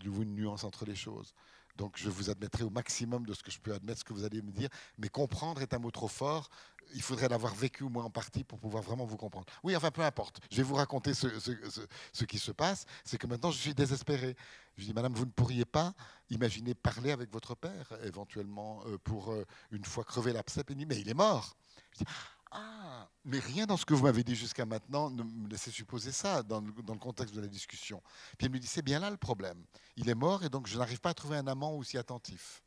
une 0.05 0.35
nuance 0.35 0.65
entre 0.65 0.85
les 0.85 0.95
choses. 0.97 1.35
Donc 1.77 1.97
je 1.97 2.11
vous 2.11 2.29
admettrai 2.29 2.65
au 2.65 2.71
maximum 2.71 3.25
de 3.25 3.33
ce 3.33 3.43
que 3.43 3.51
je 3.51 3.59
peux 3.59 3.73
admettre, 3.73 4.01
ce 4.01 4.05
que 4.05 4.13
vous 4.13 4.25
allez 4.25 4.43
me 4.43 4.51
dire. 4.51 4.69
Mais 4.99 5.09
comprendre 5.09 5.63
est 5.63 5.73
un 5.73 5.79
mot 5.79 5.91
trop 5.91 6.09
fort. 6.09 6.51
Il 6.95 7.01
faudrait 7.01 7.29
l'avoir 7.29 7.55
vécu 7.55 7.85
au 7.85 7.89
moins 7.89 8.05
en 8.05 8.11
partie 8.11 8.45
pour 8.45 8.59
pouvoir 8.59 8.83
vraiment 8.83 9.07
vous 9.07 9.17
comprendre. 9.17 9.47
Oui, 9.63 9.75
enfin 9.75 9.91
peu 9.91 10.03
importe. 10.03 10.41
Je 10.51 10.59
vais 10.59 10.63
vous 10.63 10.75
raconter 10.75 11.15
ce, 11.15 12.25
qui 12.25 12.39
se 12.39 12.53
passe. 12.53 12.85
C'est 13.05 13.17
que 13.17 13.27
maintenant 13.27 13.51
je 13.51 13.59
suis 13.59 13.75
désespéré. 13.75 14.37
Je 14.77 14.85
dis, 14.85 14.93
Madame, 14.93 15.15
vous 15.15 15.25
ne 15.25 15.31
pourriez 15.31 15.65
pas 15.65 15.95
imaginer 16.31 16.75
parler 16.75 17.13
avec 17.13 17.33
votre 17.33 17.55
père 17.55 17.93
éventuellement 18.05 18.83
euh, 18.87 18.99
pour 18.99 19.33
euh, 19.33 19.47
une 19.71 19.85
fois 19.85 20.05
crever 20.05 20.33
l'abcès. 20.33 20.63
Et 20.69 20.75
dit, 20.75 20.87
mais 20.87 20.99
il 20.99 21.09
est 21.09 21.15
mort. 21.15 21.57
Je 21.93 22.05
dis, 22.05 22.11
ah, 22.55 23.09
mais 23.25 23.39
rien 23.39 23.67
dans 23.67 23.77
ce 23.77 23.87
que 23.87 23.95
vous 23.95 24.05
m'avez 24.05 24.23
dit 24.25 24.35
jusqu'à 24.35 24.67
maintenant 24.67 25.09
ne 25.11 25.23
me 25.23 25.49
laissait 25.49 25.71
supposer 25.71 26.13
ça 26.13 26.43
dans 26.43 26.61
le, 26.61 26.99
contexte 26.99 27.35
de 27.35 27.41
la 27.41 27.47
discussion. 27.47 28.03
Puis 28.37 28.47
elle 28.47 28.53
me 28.53 28.59
dit, 28.59 28.67
c'est 28.67 28.83
bien 28.83 28.99
là 28.99 29.11
le 29.11 29.17
problème. 29.17 29.65
Il 29.97 30.09
est 30.09 30.15
mort 30.15 30.45
et 30.45 30.51
donc 30.51 30.67
je 30.67 30.77
n'arrive 30.77 31.01
pas 31.01 31.11
à 31.11 31.15
trouver 31.15 31.37
un 31.37 31.47
amant 31.47 31.73
aussi 31.75 31.97
attentif. 31.97 32.63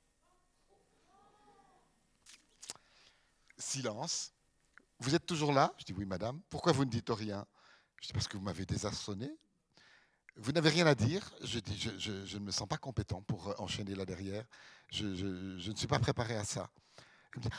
Silence. 3.57 4.33
Vous 4.99 5.13
êtes 5.13 5.25
toujours 5.25 5.53
là? 5.53 5.73
Je 5.77 5.85
dis, 5.85 5.93
oui, 5.93 6.05
madame. 6.05 6.41
Pourquoi 6.49 6.71
vous 6.71 6.85
ne 6.85 6.89
dites 6.89 7.09
rien? 7.09 7.45
Je 8.01 8.07
dis, 8.07 8.13
parce 8.13 8.27
que 8.27 8.37
vous 8.37 8.43
m'avez 8.43 8.65
désarçonné. 8.65 9.31
Vous 10.37 10.51
n'avez 10.51 10.69
rien 10.69 10.87
à 10.87 10.95
dire. 10.95 11.31
Je 11.43 11.59
dis, 11.59 11.77
je, 11.77 12.37
ne 12.37 12.43
me 12.43 12.51
sens 12.51 12.67
pas 12.67 12.77
compétent 12.77 13.21
pour 13.21 13.53
enchaîner 13.61 13.93
là 13.93 14.05
derrière. 14.05 14.45
Je 14.91 15.05
ne 15.05 15.75
suis 15.75 15.87
pas 15.87 15.99
préparé 15.99 16.35
à 16.35 16.43
ça. 16.43 16.69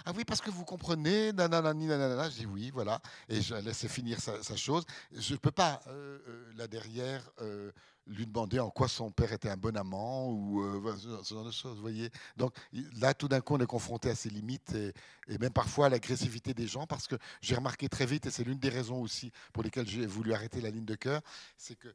Ah 0.05 0.13
oui, 0.17 0.25
parce 0.25 0.41
que 0.41 0.51
vous 0.51 0.65
comprenez, 0.65 1.33
nanana, 1.33 1.75
nanana. 1.75 2.31
Je 2.31 2.39
dis 2.39 2.47
oui, 2.47 2.71
voilà. 2.71 3.01
Et 3.29 3.41
je 3.41 3.55
laisse 3.55 3.87
finir 3.87 4.19
sa, 4.21 4.57
chose. 4.57 4.85
Je 5.13 5.35
ne 5.35 5.39
peux 5.39 5.51
pas, 5.51 5.81
euh, 5.89 6.19
euh, 6.29 6.53
là 6.57 6.67
derrière, 6.67 7.29
euh, 7.41 7.73
lui 8.07 8.27
demander 8.27 8.61
en 8.61 8.71
quoi 8.71 8.89
son 8.89 9.11
père 9.11 9.33
était 9.33 9.49
un 9.49 9.57
bon 9.57 9.77
amant 9.77 10.31
ou 10.31 10.63
ce 10.97 11.35
genre 11.35 11.45
de 11.45 11.51
choses, 11.51 11.79
voyez. 11.81 12.11
Donc 12.37 12.55
là, 12.99 13.15
tout 13.15 13.27
d'un 13.27 13.41
coup, 13.41 13.55
on 13.55 13.61
est 13.61 13.67
confronté 13.67 14.09
à 14.09 14.15
ses 14.15 14.31
limites 14.31 14.73
et, 14.75 14.93
et 15.27 15.39
même 15.39 15.53
parfois 15.53 15.87
à 15.87 15.89
l'agressivité 15.89 16.55
des 16.55 16.69
gens 16.69 16.87
parce 16.87 17.09
que 17.09 17.17
j'ai 17.41 17.57
remarqué 17.57 17.89
très 17.89 18.07
vite, 18.07 18.27
et 18.27 18.31
c'est 18.31 18.45
l'une 18.45 18.59
des 18.59 18.69
raisons 18.69 19.01
aussi 19.03 19.33
pour 19.53 19.65
lesquelles 19.65 19.89
j'ai 19.89 20.07
voulu 20.07 20.33
arrêter 20.33 20.61
la 20.61 20.71
ligne 20.71 20.85
de 20.85 20.95
cœur, 20.95 21.21
c'est 21.57 21.77
que 21.77 21.89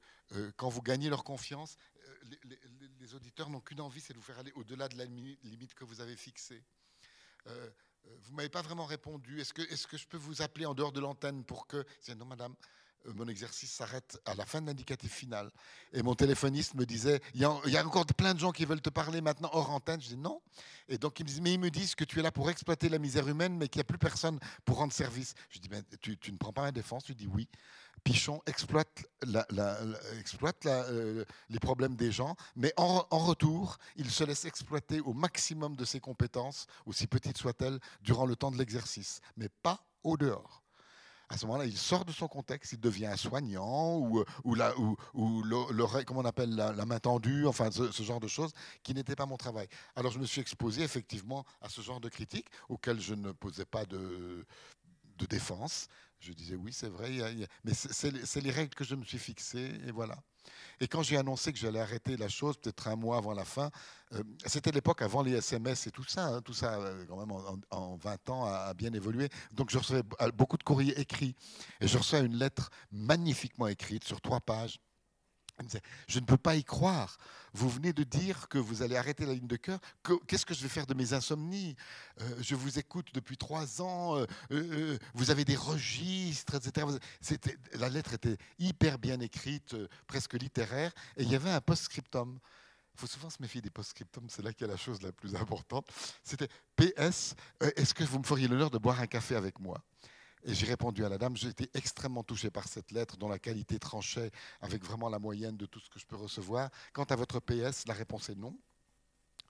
quand 0.57 0.67
vous 0.67 0.81
gagnez 0.81 1.09
leur 1.09 1.23
confiance, 1.23 1.77
les, 2.29 2.59
les 2.99 3.15
auditeurs 3.15 3.49
n'ont 3.49 3.59
qu'une 3.59 3.81
envie, 3.81 3.99
c'est 3.99 4.13
de 4.13 4.17
vous 4.17 4.23
faire 4.23 4.39
aller 4.39 4.51
au-delà 4.55 4.87
de 4.87 4.97
la 4.97 5.05
limite 5.05 5.73
que 5.73 5.83
vous 5.83 6.01
avez 6.01 6.15
fixée. 6.15 6.61
Euh, 7.47 7.69
euh, 8.07 8.17
vous 8.23 8.31
ne 8.31 8.35
m'avez 8.37 8.49
pas 8.49 8.61
vraiment 8.61 8.85
répondu. 8.85 9.39
Est-ce 9.39 9.53
que, 9.53 9.61
que 9.61 9.97
je 9.97 10.07
peux 10.07 10.17
vous 10.17 10.41
appeler 10.41 10.65
en 10.65 10.73
dehors 10.73 10.91
de 10.91 10.99
l'antenne 10.99 11.43
pour 11.43 11.67
que... 11.67 11.85
Non, 12.15 12.25
madame, 12.25 12.55
mon 13.15 13.27
exercice 13.27 13.71
s'arrête 13.71 14.19
à 14.25 14.35
la 14.35 14.45
fin 14.45 14.61
de 14.61 14.67
l'indicatif 14.67 15.11
final. 15.11 15.51
Et 15.93 16.03
mon 16.03 16.15
téléphoniste 16.15 16.75
me 16.75 16.85
disait, 16.85 17.21
il 17.33 17.41
y, 17.41 17.45
a, 17.45 17.85
encore 17.85 18.05
plein 18.05 18.33
de 18.33 18.39
gens 18.39 18.51
qui 18.51 18.65
veulent 18.65 18.81
te 18.81 18.89
parler 18.89 19.21
maintenant 19.21 19.49
hors 19.53 19.71
antenne. 19.71 20.01
Je 20.01 20.09
dis 20.09 20.17
non. 20.17 20.41
Et 20.87 20.97
donc 20.97 21.19
ils 21.19 21.23
me 21.23 21.27
disent, 21.27 21.41
mais 21.41 21.53
ils 21.53 21.59
me 21.59 21.69
disent 21.69 21.95
que 21.95 22.03
tu 22.03 22.19
es 22.19 22.21
là 22.21 22.31
pour 22.31 22.49
exploiter 22.49 22.89
la 22.89 22.99
misère 22.99 23.27
humaine, 23.27 23.57
mais 23.57 23.67
qu'il 23.67 23.79
n'y 23.79 23.81
a 23.81 23.85
plus 23.85 23.97
personne 23.97 24.39
pour 24.65 24.77
rendre 24.77 24.93
service. 24.93 25.33
Je 25.49 25.59
dis, 25.59 25.69
ben, 25.69 25.83
tu, 26.01 26.17
ne 26.31 26.37
prends 26.37 26.53
pas 26.53 26.63
ma 26.63 26.71
défense 26.71 27.03
Tu 27.03 27.15
dis 27.15 27.27
oui. 27.27 27.47
Pichon 28.03 28.41
exploite, 28.47 29.05
exploite 30.19 30.65
euh, 30.65 31.23
les 31.49 31.59
problèmes 31.59 31.95
des 31.95 32.11
gens, 32.11 32.35
mais 32.55 32.73
en, 32.75 33.05
en, 33.11 33.19
retour, 33.19 33.77
il 33.95 34.09
se 34.09 34.23
laisse 34.23 34.45
exploiter 34.45 35.01
au 35.01 35.13
maximum 35.13 35.75
de 35.75 35.85
ses 35.85 35.99
compétences, 35.99 36.65
aussi 36.87 37.05
petites 37.05 37.37
soient-elles, 37.37 37.79
durant 38.01 38.25
le 38.25 38.35
temps 38.35 38.49
de 38.49 38.57
l'exercice, 38.57 39.21
mais 39.37 39.49
pas 39.61 39.85
au 40.03 40.17
dehors 40.17 40.60
à 41.31 41.37
ce 41.37 41.45
moment-là, 41.45 41.65
il 41.65 41.77
sort 41.77 42.03
de 42.03 42.11
son 42.11 42.27
contexte, 42.27 42.73
il 42.73 42.79
devient 42.79 43.05
un 43.05 43.15
soignant 43.15 43.97
ou, 43.97 44.23
ou, 44.43 44.53
la, 44.53 44.73
on 44.77 46.25
appelle 46.25 46.53
la, 46.53 46.85
main 46.85 46.99
tendue, 46.99 47.47
enfin 47.47 47.71
ce, 47.71 48.03
genre 48.03 48.19
de 48.19 48.27
choses 48.27 48.51
qui 48.83 48.93
n'était 48.93 49.15
pas 49.15 49.25
mon 49.25 49.37
travail. 49.37 49.67
Alors 49.95 50.11
je 50.11 50.19
me 50.19 50.25
suis 50.25 50.41
exposé 50.41 50.83
effectivement 50.83 51.45
à 51.61 51.69
ce 51.69 51.79
genre 51.81 52.01
de 52.01 52.09
critiques 52.09 52.49
auxquelles 52.67 52.99
je 52.99 53.13
ne 53.13 53.31
posais 53.31 53.65
pas 53.65 53.85
de 53.85 54.45
défense. 55.29 55.87
Je 56.21 56.33
disais 56.33 56.55
oui, 56.55 56.71
c'est 56.71 56.89
vrai, 56.89 57.09
mais 57.63 57.73
c'est 57.73 58.41
les 58.41 58.51
règles 58.51 58.75
que 58.75 58.83
je 58.83 58.95
me 58.95 59.03
suis 59.03 59.17
fixées 59.17 59.71
et 59.85 59.91
voilà. 59.91 60.15
Et 60.79 60.87
quand 60.87 61.03
j'ai 61.03 61.17
annoncé 61.17 61.51
que 61.51 61.59
j'allais 61.59 61.79
arrêter 61.79 62.17
la 62.17 62.27
chose, 62.27 62.57
peut-être 62.57 62.87
un 62.87 62.95
mois 62.95 63.17
avant 63.17 63.33
la 63.33 63.45
fin, 63.45 63.69
euh, 64.13 64.23
c'était 64.45 64.71
l'époque 64.71 65.01
avant 65.01 65.21
les 65.21 65.33
SMS 65.33 65.87
et 65.87 65.91
tout 65.91 66.03
ça. 66.03 66.27
Hein, 66.27 66.41
tout 66.41 66.53
ça, 66.53 66.75
euh, 66.75 67.05
quand 67.07 67.17
même, 67.17 67.31
en, 67.71 67.95
20 67.97 68.29
ans, 68.29 68.45
a, 68.45 68.73
bien 68.73 68.91
évolué. 68.93 69.29
Donc, 69.51 69.69
je 69.69 69.77
recevais 69.77 70.03
beaucoup 70.33 70.57
de 70.57 70.63
courriers 70.63 70.99
écrits. 70.99 71.35
Et 71.79 71.87
je 71.87 71.97
reçois 71.97 72.19
une 72.19 72.35
lettre 72.35 72.69
magnifiquement 72.91 73.67
écrite 73.67 74.03
sur 74.03 74.21
trois 74.21 74.39
pages 74.41 74.79
je 76.07 76.19
ne 76.19 76.25
peux 76.25 76.37
pas 76.37 76.55
y 76.55 76.63
croire. 76.63 77.17
Vous 77.53 77.69
venez 77.69 77.93
de 77.93 78.03
dire 78.03 78.47
que 78.47 78.57
vous 78.57 78.81
allez 78.81 78.95
arrêter 78.95 79.25
la 79.25 79.33
ligne 79.33 79.47
de 79.47 79.55
cœur. 79.57 79.79
Qu'est-ce 80.27 80.45
que 80.45 80.53
je 80.53 80.61
vais 80.61 80.69
faire 80.69 80.85
de 80.85 80.93
mes 80.93 81.13
insomnies? 81.13 81.75
Euh, 82.21 82.35
Je 82.41 82.55
vous 82.55 82.79
écoute 82.79 83.07
depuis 83.13 83.37
trois 83.37 83.81
ans. 83.81 84.17
Euh, 84.17 84.25
euh, 84.51 84.97
vous 85.13 85.31
avez 85.31 85.45
des 85.45 85.55
registres, 85.55 86.55
etc. 86.55 86.87
La 87.73 87.89
lettre 87.89 88.13
était 88.13 88.37
hyper 88.59 88.97
bien 88.99 89.19
écrite, 89.19 89.75
presque 90.07 90.33
littéraire. 90.33 90.91
Et 91.17 91.23
il 91.23 91.29
y 91.29 91.35
avait 91.35 91.51
un 91.51 91.61
post-scriptum. 91.61 92.39
faut 92.95 93.07
souvent 93.07 93.29
se 93.29 93.41
méfier 93.41 93.61
des 93.61 93.69
post-scriptum, 93.69 94.29
c'est 94.29 94.43
là 94.43 94.53
qu'il 94.53 94.67
y 94.67 94.69
a 94.69 94.73
la 94.73 94.77
chose 94.77 95.01
la 95.01 95.11
plus 95.11 95.35
importante. 95.35 95.87
C'était 96.23 96.49
PS, 96.75 97.35
est-ce 97.75 97.93
que 97.93 98.03
vous 98.03 98.19
me 98.19 98.23
feriez 98.23 98.47
l'honneur 98.47 98.69
de 98.69 98.77
boire 98.77 98.99
un 98.99 99.07
café 99.07 99.35
avec 99.35 99.59
moi? 99.59 99.83
Et 100.43 100.53
j'ai 100.53 100.65
répondu 100.65 101.05
à 101.05 101.09
la 101.09 101.17
dame, 101.17 101.35
j'ai 101.37 101.49
été 101.49 101.69
extrêmement 101.73 102.23
touché 102.23 102.49
par 102.49 102.67
cette 102.67 102.91
lettre 102.91 103.17
dont 103.17 103.29
la 103.29 103.39
qualité 103.39 103.79
tranchait 103.79 104.31
avec 104.61 104.83
vraiment 104.83 105.09
la 105.09 105.19
moyenne 105.19 105.57
de 105.57 105.65
tout 105.65 105.79
ce 105.79 105.89
que 105.89 105.99
je 105.99 106.05
peux 106.05 106.15
recevoir. 106.15 106.69
Quant 106.93 107.03
à 107.03 107.15
votre 107.15 107.39
PS, 107.39 107.87
la 107.87 107.93
réponse 107.93 108.29
est 108.29 108.35
non. 108.35 108.55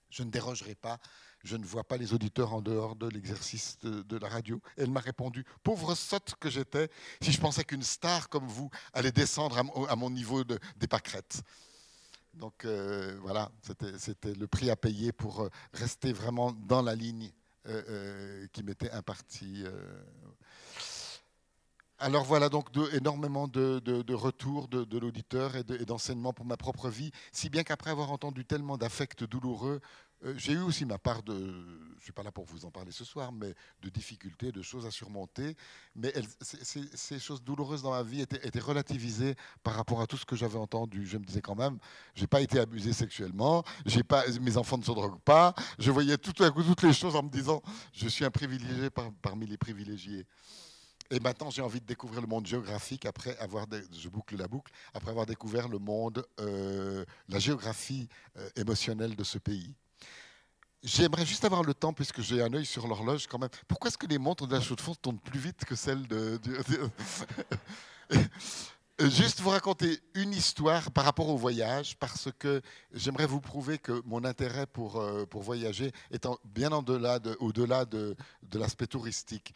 Je 0.09 0.23
ne 0.23 0.29
dérogerai 0.29 0.75
pas. 0.75 0.99
Je 1.43 1.57
ne 1.57 1.65
vois 1.65 1.83
pas 1.83 1.97
les 1.97 2.13
auditeurs 2.13 2.53
en 2.53 2.61
dehors 2.61 2.95
de 2.95 3.07
l'exercice 3.07 3.79
de, 3.79 4.17
la 4.17 4.29
radio. 4.29 4.61
elle 4.77 4.91
m'a 4.91 4.99
répondu, 4.99 5.43
pauvre 5.63 5.95
sotte 5.95 6.35
que 6.39 6.49
j'étais, 6.49 6.89
si 7.19 7.31
je 7.31 7.39
pensais 7.39 7.63
qu'une 7.63 7.81
star 7.81 8.29
comme 8.29 8.45
vous 8.45 8.69
allait 8.93 9.11
descendre 9.11 9.57
à, 9.89 9.95
mon 9.95 10.11
niveau 10.11 10.43
de, 10.43 10.59
des 10.77 10.87
pâquerettes. 10.87 11.41
Donc 12.35 12.65
euh, 12.65 13.17
voilà, 13.21 13.51
c'était 13.97 14.33
le 14.33 14.47
prix 14.47 14.69
à 14.69 14.75
payer 14.75 15.11
pour 15.11 15.41
euh, 15.41 15.49
rester 15.73 16.13
vraiment 16.13 16.51
dans 16.51 16.81
la 16.81 16.95
ligne 16.95 17.31
euh, 17.67 18.47
qui 18.53 18.63
m'était 18.63 18.91
impartie. 18.91 19.63
Alors 22.03 22.23
voilà 22.23 22.49
donc 22.49 22.69
énormément 22.93 23.47
de, 23.47 24.13
retours 24.13 24.67
de, 24.67 24.97
l'auditeur 24.97 25.55
et 25.55 25.63
d'enseignements 25.85 26.33
pour 26.33 26.47
ma 26.47 26.57
propre 26.57 26.89
vie, 26.89 27.11
si 27.31 27.47
bien 27.47 27.61
qu'après 27.63 27.91
avoir 27.91 28.11
entendu 28.11 28.43
tellement 28.43 28.75
d'affects 28.75 29.23
douloureux, 29.23 29.81
euh, 30.25 30.33
j'ai 30.35 30.53
eu 30.53 30.61
aussi 30.61 30.83
ma 30.85 30.97
part 30.97 31.21
de, 31.21 31.33
je 31.33 31.95
ne 31.97 32.01
suis 32.01 32.11
pas 32.11 32.23
là 32.23 32.31
pour 32.31 32.45
vous 32.45 32.65
en 32.65 32.71
parler 32.71 32.91
ce 32.91 33.05
soir, 33.05 33.31
mais 33.31 33.53
de 33.83 33.89
difficultés, 33.89 34.51
de 34.51 34.63
choses 34.63 34.87
à 34.87 34.91
surmonter. 34.91 35.55
Mais 35.95 36.11
ces 36.41 37.19
choses 37.19 37.43
douloureuses 37.43 37.83
dans 37.83 37.91
ma 37.91 38.01
vie 38.01 38.21
étaient, 38.21 38.59
relativisées 38.59 39.35
par 39.61 39.75
rapport 39.75 40.01
à 40.01 40.07
tout 40.07 40.17
ce 40.17 40.25
que 40.25 40.35
j'avais 40.35 40.57
entendu. 40.57 41.05
Je 41.05 41.19
me 41.19 41.23
disais 41.23 41.41
quand 41.41 41.55
même, 41.55 41.77
j'ai 42.15 42.27
pas 42.27 42.41
été 42.41 42.59
abusé 42.59 42.93
sexuellement, 42.93 43.63
j'ai 43.85 44.03
pas, 44.03 44.23
mes 44.41 44.57
enfants 44.57 44.79
ne 44.79 44.83
se 44.83 44.91
droguent 44.91 45.21
pas. 45.21 45.53
Je 45.77 45.91
voyais 45.91 46.17
tout 46.17 46.43
à 46.43 46.49
coup 46.49 46.63
toutes 46.63 46.81
les 46.81 46.93
choses 46.93 47.15
en 47.15 47.21
me 47.21 47.29
disant, 47.29 47.61
je 47.93 48.07
suis 48.07 48.25
un 48.25 48.31
privilégié 48.31 48.89
parmi 49.21 49.45
les 49.45 49.57
privilégiés. 49.57 50.25
Et 51.11 51.19
maintenant, 51.19 51.49
j'ai 51.49 51.61
envie 51.61 51.81
de 51.81 51.85
découvrir 51.85 52.21
le 52.21 52.27
monde 52.27 52.47
géographique 52.47 53.05
après 53.05 53.37
avoir, 53.37 53.67
je 53.91 54.07
boucle 54.07 54.37
la 54.37 54.47
boucle, 54.47 54.71
après 54.93 55.11
avoir 55.11 55.25
découvert 55.25 55.67
le 55.67 55.77
monde, 55.77 56.25
euh, 56.39 57.03
la 57.27 57.37
géographie 57.37 58.07
euh, 58.37 58.49
émotionnelle 58.55 59.17
de 59.17 59.23
ce 59.25 59.37
pays. 59.37 59.75
J'aimerais 60.81 61.25
juste 61.25 61.43
avoir 61.43 61.63
le 61.63 61.73
temps, 61.73 61.91
puisque 61.91 62.21
j'ai 62.21 62.41
un 62.41 62.53
œil 62.53 62.65
sur 62.65 62.87
l'horloge 62.87 63.27
quand 63.27 63.39
même. 63.39 63.49
Pourquoi 63.67 63.89
est-ce 63.89 63.97
que 63.97 64.07
les 64.07 64.17
montres 64.17 64.47
de 64.47 64.55
la 64.55 64.61
chaux 64.61 64.75
de 64.75 64.81
fonds 64.81 64.95
tournent 64.95 65.19
plus 65.19 65.39
vite 65.39 65.65
que 65.65 65.75
celles 65.75 66.07
de... 66.07 66.39
juste 69.09 69.41
vous 69.41 69.49
raconter 69.49 69.99
une 70.15 70.31
histoire 70.31 70.91
par 70.91 71.03
rapport 71.03 71.27
au 71.27 71.35
voyage, 71.35 71.97
parce 71.97 72.29
que 72.39 72.61
j'aimerais 72.93 73.25
vous 73.25 73.41
prouver 73.41 73.79
que 73.79 74.01
mon 74.05 74.23
intérêt 74.23 74.65
pour, 74.65 75.01
euh, 75.01 75.25
pour 75.25 75.41
voyager 75.41 75.91
est 76.09 76.25
bien 76.45 76.71
au-delà 76.71 77.19
de, 77.19 77.35
au 77.41 77.51
-delà 77.51 77.85
de, 77.85 78.15
de 78.43 78.59
l'aspect 78.59 78.87
touristique 78.87 79.53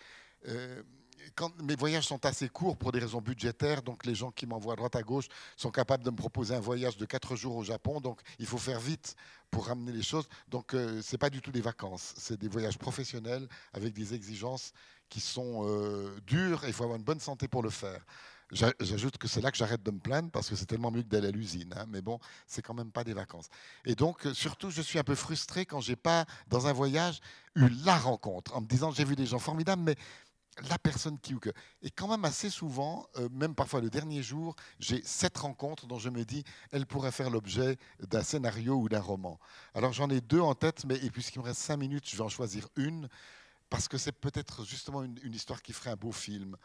mes 1.62 1.76
voyages 1.76 2.08
sont 2.08 2.26
assez 2.26 2.50
courts 2.50 2.78
pour 2.78 2.92
des 2.92 3.00
raisons 3.00 3.22
budgétaires, 3.22 3.82
donc 3.82 4.06
les 4.06 4.16
gens 4.16 4.32
qui 4.32 4.46
m'envoient 4.46 4.74
à 4.74 4.76
droite 4.76 4.96
à 4.96 5.04
gauche 5.04 5.28
sont 5.56 5.72
capables 5.72 6.04
de 6.04 6.12
me 6.12 6.16
proposer 6.16 6.56
un 6.56 6.60
voyage 6.60 6.98
de 6.98 7.06
4 7.06 7.36
jours 7.36 7.56
au 7.56 7.64
Japon, 7.64 8.02
donc 8.02 8.22
il 8.40 8.46
faut 8.46 8.58
faire 8.58 8.80
vite 8.80 9.16
pour 9.52 9.68
ramener 9.68 9.92
les 9.92 10.04
choses. 10.04 10.28
Donc 10.50 10.74
euh, 10.74 11.02
ce 11.02 11.14
n'est 11.14 11.18
pas 11.18 11.30
du 11.30 11.42
tout 11.42 11.52
des 11.52 11.62
vacances, 11.62 12.14
c'est 12.18 12.40
des 12.40 12.48
voyages 12.48 12.78
professionnels 12.78 13.48
avec 13.74 13.94
des 13.94 14.14
exigences 14.14 14.72
qui 15.10 15.22
sont 15.22 15.66
euh, 15.66 16.16
dures 16.26 16.64
et 16.64 16.68
il 16.68 16.74
faut 16.74 16.84
avoir 16.84 16.98
une 16.98 17.06
bonne 17.06 17.20
santé 17.20 17.48
pour 17.48 17.64
le 17.64 17.70
faire. 17.70 18.02
J'ajoute 18.52 19.18
que 19.18 19.28
c'est 19.28 19.42
là 19.42 19.50
que 19.50 19.58
j'arrête 19.58 19.82
de 19.82 19.90
me 19.90 19.98
plaindre 19.98 20.30
parce 20.30 20.50
que 20.50 20.56
c'est 20.56 20.68
tellement 20.68 20.92
mieux 20.92 21.02
que 21.02 21.08
d'aller 21.08 21.30
à 21.30 21.32
l'usine. 21.32 21.74
Hein, 21.76 21.86
mais 21.90 22.02
bon, 22.02 22.20
c'est 22.46 22.62
quand 22.62 22.76
même 22.76 22.92
pas 22.92 23.04
des 23.04 23.14
vacances. 23.14 23.48
Et 23.86 23.96
donc, 23.96 24.28
euh, 24.28 24.34
surtout, 24.36 24.70
je 24.70 24.84
suis 24.84 25.00
un 25.00 25.04
peu 25.04 25.16
frustré 25.16 25.66
quand 25.66 25.82
j'ai 25.82 25.96
pas, 25.96 26.26
dans 26.48 26.68
un 26.68 26.74
voyage, 26.74 27.22
eu 27.56 27.68
la 27.84 27.98
rencontre 27.98 28.56
en 28.56 28.62
me 28.62 28.68
disant 28.68 28.92
j'ai 28.92 29.04
vu 29.04 29.16
des 29.16 29.26
gens 29.26 29.40
formidables, 29.40 29.82
mais 29.82 29.96
la 30.70 30.78
personne 30.78 31.20
qui 31.20 31.34
ou 31.34 31.40
que. 31.40 31.50
Et 31.82 31.92
quand 31.92 32.08
même 32.08 32.26
assez 32.26 32.50
souvent, 32.50 33.08
euh, 33.18 33.28
même 33.32 33.56
parfois 33.56 33.82
le 33.82 33.90
dernier 33.90 34.24
jour, 34.24 34.56
j'ai 34.80 35.02
cette 35.04 35.38
rencontre 35.38 35.86
dont 35.86 36.00
je 36.00 36.10
me 36.10 36.24
dis, 36.24 36.44
elle 36.72 36.86
pourrait 36.86 37.12
faire 37.12 37.30
l'objet 37.30 37.78
d'un 38.00 38.24
scénario 38.24 38.76
ou 38.76 38.90
d'un 38.90 39.02
roman. 39.02 39.40
Alors 39.74 39.94
j'en 39.94 40.10
ai 40.10 40.22
deux 40.22 40.40
en 40.40 40.56
tête, 40.56 40.86
mais 40.86 40.98
puisqu'il 41.10 41.40
me 41.40 41.46
reste 41.46 41.62
cinq 41.62 41.78
minutes, 41.78 42.10
je 42.10 42.16
vais 42.16 42.24
en 42.24 42.30
choisir 42.30 42.70
une, 42.78 43.10
parce 43.70 43.88
que 43.88 43.98
c'est 43.98 44.14
peut-être 44.14 44.66
justement 44.66 45.04
une, 45.04 45.34
histoire 45.34 45.62
qui 45.62 45.74
ferait 45.74 45.92
un 45.92 45.96
beau 45.96 46.12
film. 46.12 46.56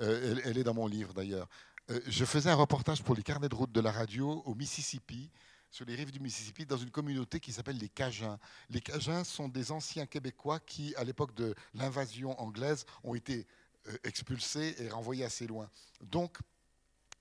Euh, 0.00 0.36
elle, 0.44 0.58
est 0.58 0.64
dans 0.64 0.74
mon 0.74 0.86
livre 0.86 1.12
d'ailleurs. 1.12 1.48
Euh, 1.90 2.00
je 2.06 2.24
faisais 2.24 2.50
un 2.50 2.54
reportage 2.54 3.02
pour 3.02 3.14
les 3.14 3.22
carnets 3.22 3.48
de 3.48 3.54
route 3.54 3.72
de 3.72 3.80
la 3.80 3.90
radio 3.90 4.42
au 4.44 4.54
Mississippi 4.54 5.30
sur 5.70 5.84
les 5.84 5.94
rives 5.94 6.10
du 6.10 6.20
Mississippi, 6.20 6.66
dans 6.66 6.76
une 6.76 6.90
communauté 6.90 7.40
qui 7.40 7.52
s'appelle 7.52 7.78
les 7.78 7.88
Cajuns. 7.88 8.38
Les 8.70 8.80
Cajuns 8.80 9.24
sont 9.24 9.48
des 9.48 9.72
anciens 9.72 10.06
Québécois 10.06 10.60
qui, 10.60 10.94
à 10.96 11.04
l'époque 11.04 11.34
de 11.34 11.54
l'invasion 11.74 12.38
anglaise, 12.40 12.86
ont 13.04 13.14
été 13.14 13.46
euh, 13.88 13.96
expulsés 14.04 14.74
et 14.78 14.88
renvoyés 14.88 15.24
assez 15.24 15.46
loin. 15.46 15.70
Donc, 16.00 16.38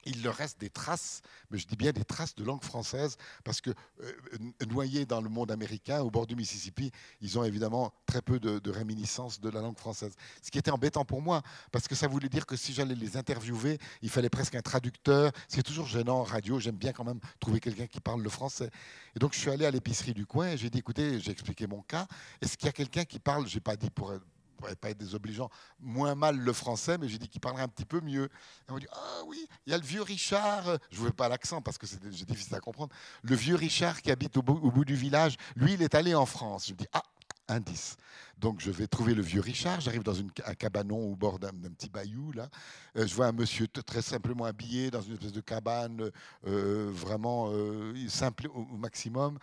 il 0.06 0.24
leur 0.24 0.36
reste 0.36 0.60
des 0.60 0.70
traces, 0.70 1.22
mais 1.50 1.58
je 1.58 1.68
dis 1.68 1.76
bien 1.76 1.92
des 1.92 2.04
traces 2.04 2.36
de 2.36 2.44
langue 2.44 2.64
française, 2.64 3.18
parce 3.44 3.62
que 3.62 3.72
euh, 4.02 4.12
noyés 4.68 5.06
dans 5.06 5.22
le 5.22 5.30
monde 5.30 5.52
américain, 5.52 6.02
au 6.02 6.12
bord 6.12 6.28
du 6.28 6.36
Mississippi, 6.36 6.92
ils 7.22 7.38
ont 7.40 7.44
évidemment 7.44 7.94
très 8.06 8.22
peu 8.22 8.40
de, 8.40 8.70
réminiscences 8.70 9.40
de 9.40 9.50
la 9.50 9.62
langue 9.62 9.78
française. 9.78 10.14
Ce 10.42 10.52
qui 10.52 10.58
était 10.58 10.72
embêtant 10.72 11.06
pour 11.06 11.22
moi, 11.22 11.42
parce 11.72 11.88
que 11.88 11.96
ça 11.96 12.08
voulait 12.08 12.30
dire 12.30 12.46
que 12.46 12.56
si 12.56 12.74
j'allais 12.74 12.96
les 12.96 13.18
interviewer, 13.18 13.80
il 14.02 14.10
fallait 14.10 14.30
presque 14.30 14.56
un 14.56 14.62
traducteur, 14.62 15.32
ce 15.48 15.56
qui 15.56 15.60
est 15.60 15.64
toujours 15.64 15.88
gênant 15.88 16.20
en 16.20 16.24
radio, 16.24 16.60
j'aime 16.60 16.78
bien 16.78 16.94
quand 16.94 17.04
même 17.04 17.20
trouver 17.40 17.60
quelqu'un 17.60 17.88
qui 17.88 18.00
parle 18.00 18.22
le 18.22 18.30
français. 18.30 18.70
Et 19.16 19.20
donc 19.20 19.34
je 19.34 19.40
suis 19.40 19.50
allé 19.50 19.66
à 19.66 19.72
l'épicerie 19.72 20.14
du 20.14 20.26
coin 20.26 20.50
et 20.50 20.58
j'ai 20.58 20.70
dit, 20.70 20.80
écoutez, 20.80 21.20
j'ai 21.20 21.32
expliqué 21.32 21.68
mon 21.68 21.82
cas, 21.82 22.08
est-ce 22.42 22.58
qu'il 22.58 22.66
y 22.66 22.70
a 22.70 22.74
quelqu'un 22.74 23.06
qui 23.06 23.20
parle, 23.20 23.48
j'ai 23.48 23.60
pas 23.60 23.76
dit 23.76 23.90
pour 23.90 24.14
pourrait 24.56 24.76
pas 24.76 24.90
être 24.90 24.98
désobligeant, 24.98 25.50
moins 25.80 26.16
mal 26.16 26.38
le 26.38 26.54
français, 26.54 26.98
mais 26.98 27.08
j'ai 27.08 27.18
dit 27.18 27.28
qu'il 27.28 27.42
parlerait 27.42 27.64
un 27.64 27.68
petit 27.68 27.86
peu 27.86 28.02
mieux. 28.02 28.26
Et 28.26 28.72
on 28.72 28.78
dit 28.78 28.88
Ah 28.92 29.22
oui, 29.28 29.48
il 29.66 29.72
y 29.72 29.74
a 29.74 29.78
le 29.78 29.84
vieux 29.84 30.02
Richard, 30.02 30.78
je 30.92 31.00
ne 31.00 31.06
veux 31.06 31.14
pas 31.14 31.30
l'accent 31.30 31.62
parce 31.62 31.78
que 31.78 31.88
c'est 31.88 32.02
difficile 32.26 32.56
à 32.56 32.60
comprendre, 32.60 32.94
le 33.24 33.36
vieux 33.36 33.56
Richard 33.56 34.02
qui 34.02 34.12
habite 34.12 34.38
au 34.38 34.42
bout, 34.42 34.86
du 34.86 34.96
village, 34.96 35.38
lui, 35.56 35.74
il 35.74 35.82
est 35.82 35.96
allé 35.96 36.16
en 36.16 36.26
France. 36.26 36.68
Je 36.68 36.74
dis 36.74 36.88
Ah, 36.94 37.04
indice. 37.48 37.98
Donc 38.38 38.60
je 38.60 38.72
vais 38.72 38.88
trouver 38.88 39.14
le 39.14 39.22
vieux 39.22 39.40
Richard, 39.40 39.80
j'arrive 39.80 40.04
dans 40.04 40.14
une, 40.14 40.30
un 40.46 40.56
cabanon 40.56 40.98
au 40.98 41.16
bord 41.16 41.40
d'un 41.40 41.52
petit 41.52 41.90
bayou, 41.90 42.32
là. 42.34 42.50
Euh, 42.98 43.08
je 43.08 43.16
vois 43.16 43.28
un 43.28 43.32
monsieur 43.32 43.68
très 43.68 44.02
simplement 44.02 44.46
habillé 44.46 44.92
dans 44.92 45.02
une 45.02 45.14
espèce 45.14 45.32
de 45.32 45.42
cabane, 45.42 46.12
euh, 46.46 46.90
vraiment 46.92 47.50
euh, 47.52 47.94
simple 48.10 48.48
au 48.54 48.78
maximum. 48.78 49.38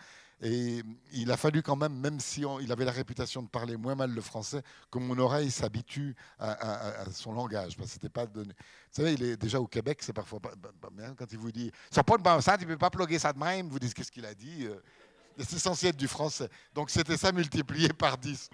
Et 0.45 0.83
il 1.13 1.31
a 1.31 1.37
fallu 1.37 1.63
quand 1.63 1.77
même, 1.77 1.95
même 1.95 2.19
si 2.19 2.45
il 2.61 2.73
avait 2.73 2.85
la 2.85 2.91
réputation 2.91 3.43
de 3.43 3.49
parler 3.49 3.77
moins 3.77 3.95
mal 3.95 4.11
le 4.11 4.21
français, 4.21 4.61
que 4.91 4.99
mon 4.99 5.17
oreille 5.19 5.53
s'habitue 5.53 6.17
à, 6.41 7.05
son 7.13 7.33
langage. 7.33 7.77
Parce 7.77 7.91
que 7.91 7.95
c'était 7.95 8.09
pas 8.09 8.27
donné. 8.27 8.51
Vous 8.51 9.03
savez, 9.03 9.13
il 9.13 9.23
est 9.23 9.37
déjà 9.37 9.61
au 9.61 9.69
Québec, 9.69 9.99
c'est 10.03 10.13
parfois 10.13 10.41
pas, 10.41 10.51
bien 10.91 11.15
quand 11.15 11.27
il 11.31 11.39
vous 11.39 11.53
dit 11.53 11.71
ça 11.91 12.03
pas 12.03 12.17
de 12.17 12.23
bon 12.23 12.41
sens, 12.41 12.61
ne 12.61 12.65
peut 12.65 12.77
pas 12.77 12.91
plugger 12.91 13.21
ça 13.21 13.33
de 13.33 13.39
même. 13.39 13.69
Vous 13.69 13.79
dites 13.79 13.95
qu'est-ce 13.95 14.11
qu'il 14.11 14.27
a 14.27 14.35
dit. 14.35 14.67
Euh, 14.67 14.75
c'est 15.39 15.61
censé 15.61 15.87
être 15.87 15.97
du 15.97 16.09
français. 16.09 16.49
Donc 16.75 16.91
c'était 16.91 17.17
ça 17.17 17.31
multiplié 17.31 17.89
par 17.91 18.19
10. 18.19 18.51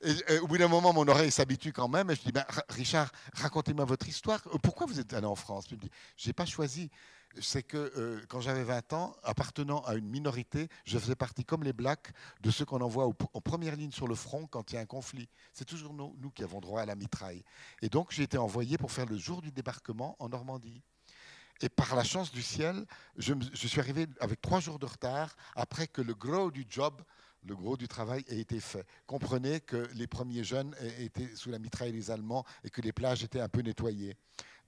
Et, 0.00 0.38
au 0.38 0.46
bout 0.46 0.56
d'un 0.56 0.68
moment, 0.68 0.92
mon 0.92 1.06
oreille 1.08 1.32
s'habitue 1.32 1.72
quand 1.72 1.88
même. 1.88 2.08
Et 2.10 2.14
je 2.14 2.22
dis, 2.22 2.32
ben, 2.32 2.44
Richard, 2.68 3.10
racontez-moi 3.34 3.84
votre 3.84 4.06
histoire. 4.08 4.40
Pourquoi 4.62 4.86
vous 4.86 5.00
êtes 5.00 5.12
allé 5.12 5.26
en 5.26 5.34
France 5.34 5.66
Il 5.70 5.76
me 5.76 5.82
dit, 5.82 5.90
je 6.16 6.28
n'ai 6.28 6.32
pas 6.32 6.46
choisi 6.46 6.88
c'est 7.40 7.62
que 7.62 7.92
euh, 7.96 8.20
quand 8.28 8.40
j'avais 8.40 8.64
20 8.64 8.92
ans, 8.92 9.14
appartenant 9.22 9.80
à 9.82 9.94
une 9.94 10.08
minorité, 10.08 10.68
je 10.84 10.98
faisais 10.98 11.14
partie, 11.14 11.44
comme 11.44 11.62
les 11.62 11.72
Blacks, 11.72 12.12
de 12.40 12.50
ceux 12.50 12.64
qu'on 12.64 12.80
envoie 12.80 13.06
en 13.06 13.40
première 13.40 13.76
ligne 13.76 13.90
sur 13.90 14.08
le 14.08 14.14
front 14.14 14.46
quand 14.46 14.72
il 14.72 14.76
y 14.76 14.78
a 14.78 14.80
un 14.80 14.86
conflit. 14.86 15.28
C'est 15.52 15.64
toujours 15.64 15.94
nous, 15.94 16.30
qui 16.30 16.42
avons 16.42 16.60
droit 16.60 16.82
à 16.82 16.86
la 16.86 16.94
mitraille. 16.94 17.44
Et 17.82 17.88
donc, 17.88 18.10
j'ai 18.10 18.22
été 18.22 18.38
envoyé 18.38 18.78
pour 18.78 18.92
faire 18.92 19.06
le 19.06 19.16
jour 19.16 19.42
du 19.42 19.52
débarquement 19.52 20.16
en 20.18 20.28
Normandie. 20.28 20.82
Et 21.60 21.68
par 21.68 21.96
la 21.96 22.04
chance 22.04 22.30
du 22.30 22.42
ciel, 22.42 22.86
je, 23.16 23.34
suis 23.54 23.80
arrivé 23.80 24.06
avec 24.20 24.40
trois 24.40 24.60
jours 24.60 24.78
de 24.78 24.86
retard 24.86 25.36
après 25.56 25.88
que 25.88 26.02
le 26.02 26.14
gros 26.14 26.50
du 26.50 26.66
job 26.68 27.02
le 27.44 27.54
gros 27.54 27.76
du 27.76 27.88
travail 27.88 28.24
a 28.28 28.34
été 28.34 28.60
fait. 28.60 28.84
Comprenez 29.06 29.60
que 29.60 29.88
les 29.94 30.06
premiers 30.06 30.44
jeunes 30.44 30.74
étaient 30.98 31.34
sous 31.36 31.50
la 31.50 31.58
mitraille 31.58 31.92
des 31.92 32.10
Allemands 32.10 32.44
et 32.64 32.68
que 32.68 32.80
les 32.80 32.92
plages 32.92 33.22
étaient 33.22 33.40
un 33.40 33.48
peu 33.48 33.60
nettoyées. 33.60 34.16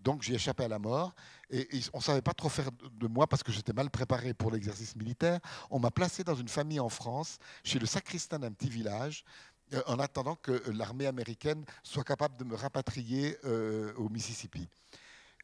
Donc 0.03 0.23
j'ai 0.23 0.35
échappé 0.35 0.65
à 0.65 0.69
la 0.69 0.79
mort 0.79 1.15
et, 1.51 1.69
on 1.93 1.99
ne 1.99 2.03
savait 2.03 2.23
pas 2.23 2.33
trop 2.33 2.49
faire 2.49 2.71
de 2.73 3.07
moi 3.07 3.27
parce 3.27 3.43
que 3.43 3.53
j'étais 3.53 3.73
mal 3.73 3.91
préparé 3.91 4.35
pour 4.35 4.51
l'exercice 4.51 4.97
militaire. 4.97 5.41
On 5.71 5.79
m'a 5.79 5.91
placé 5.91 6.25
dans 6.25 6.35
une 6.35 6.49
famille 6.49 6.81
en 6.81 6.89
France, 6.89 7.39
chez 7.65 7.79
le 7.79 7.87
sacristain 7.87 8.39
d'un 8.39 8.53
petit 8.53 8.71
village, 8.71 9.25
euh, 9.75 9.83
en 9.87 9.99
attendant 9.99 10.37
que 10.37 10.63
l'armée 10.71 11.07
américaine 11.07 11.65
soit 11.83 12.05
capable 12.05 12.37
de 12.37 12.45
me 12.45 12.55
rapatrier 12.55 13.37
euh, 13.45 13.93
au 13.97 14.09
Mississippi. 14.09 14.69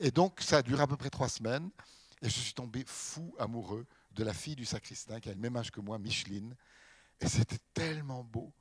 Et 0.01 0.11
donc 0.11 0.41
ça 0.41 0.59
a 0.59 0.63
duré 0.63 0.83
à 0.83 0.87
peu 0.87 0.97
près 0.97 1.11
trois 1.11 1.29
semaines 1.29 1.71
et 2.23 2.29
je 2.29 2.41
suis 2.41 2.55
tombé 2.55 2.85
fou 2.87 3.35
amoureux 3.39 3.87
de 4.13 4.25
la 4.25 4.33
fille 4.33 4.57
du 4.57 4.65
sacristain 4.65 5.21
qui 5.21 5.29
a 5.29 5.33
le 5.33 5.41
même 5.41 5.57
âge 5.57 5.71
que 5.71 5.81
moi, 5.81 5.99
Micheline. 5.99 6.55
Et 7.21 7.29
c'était 7.29 7.59
tellement 7.75 8.25
beau, 8.25 8.53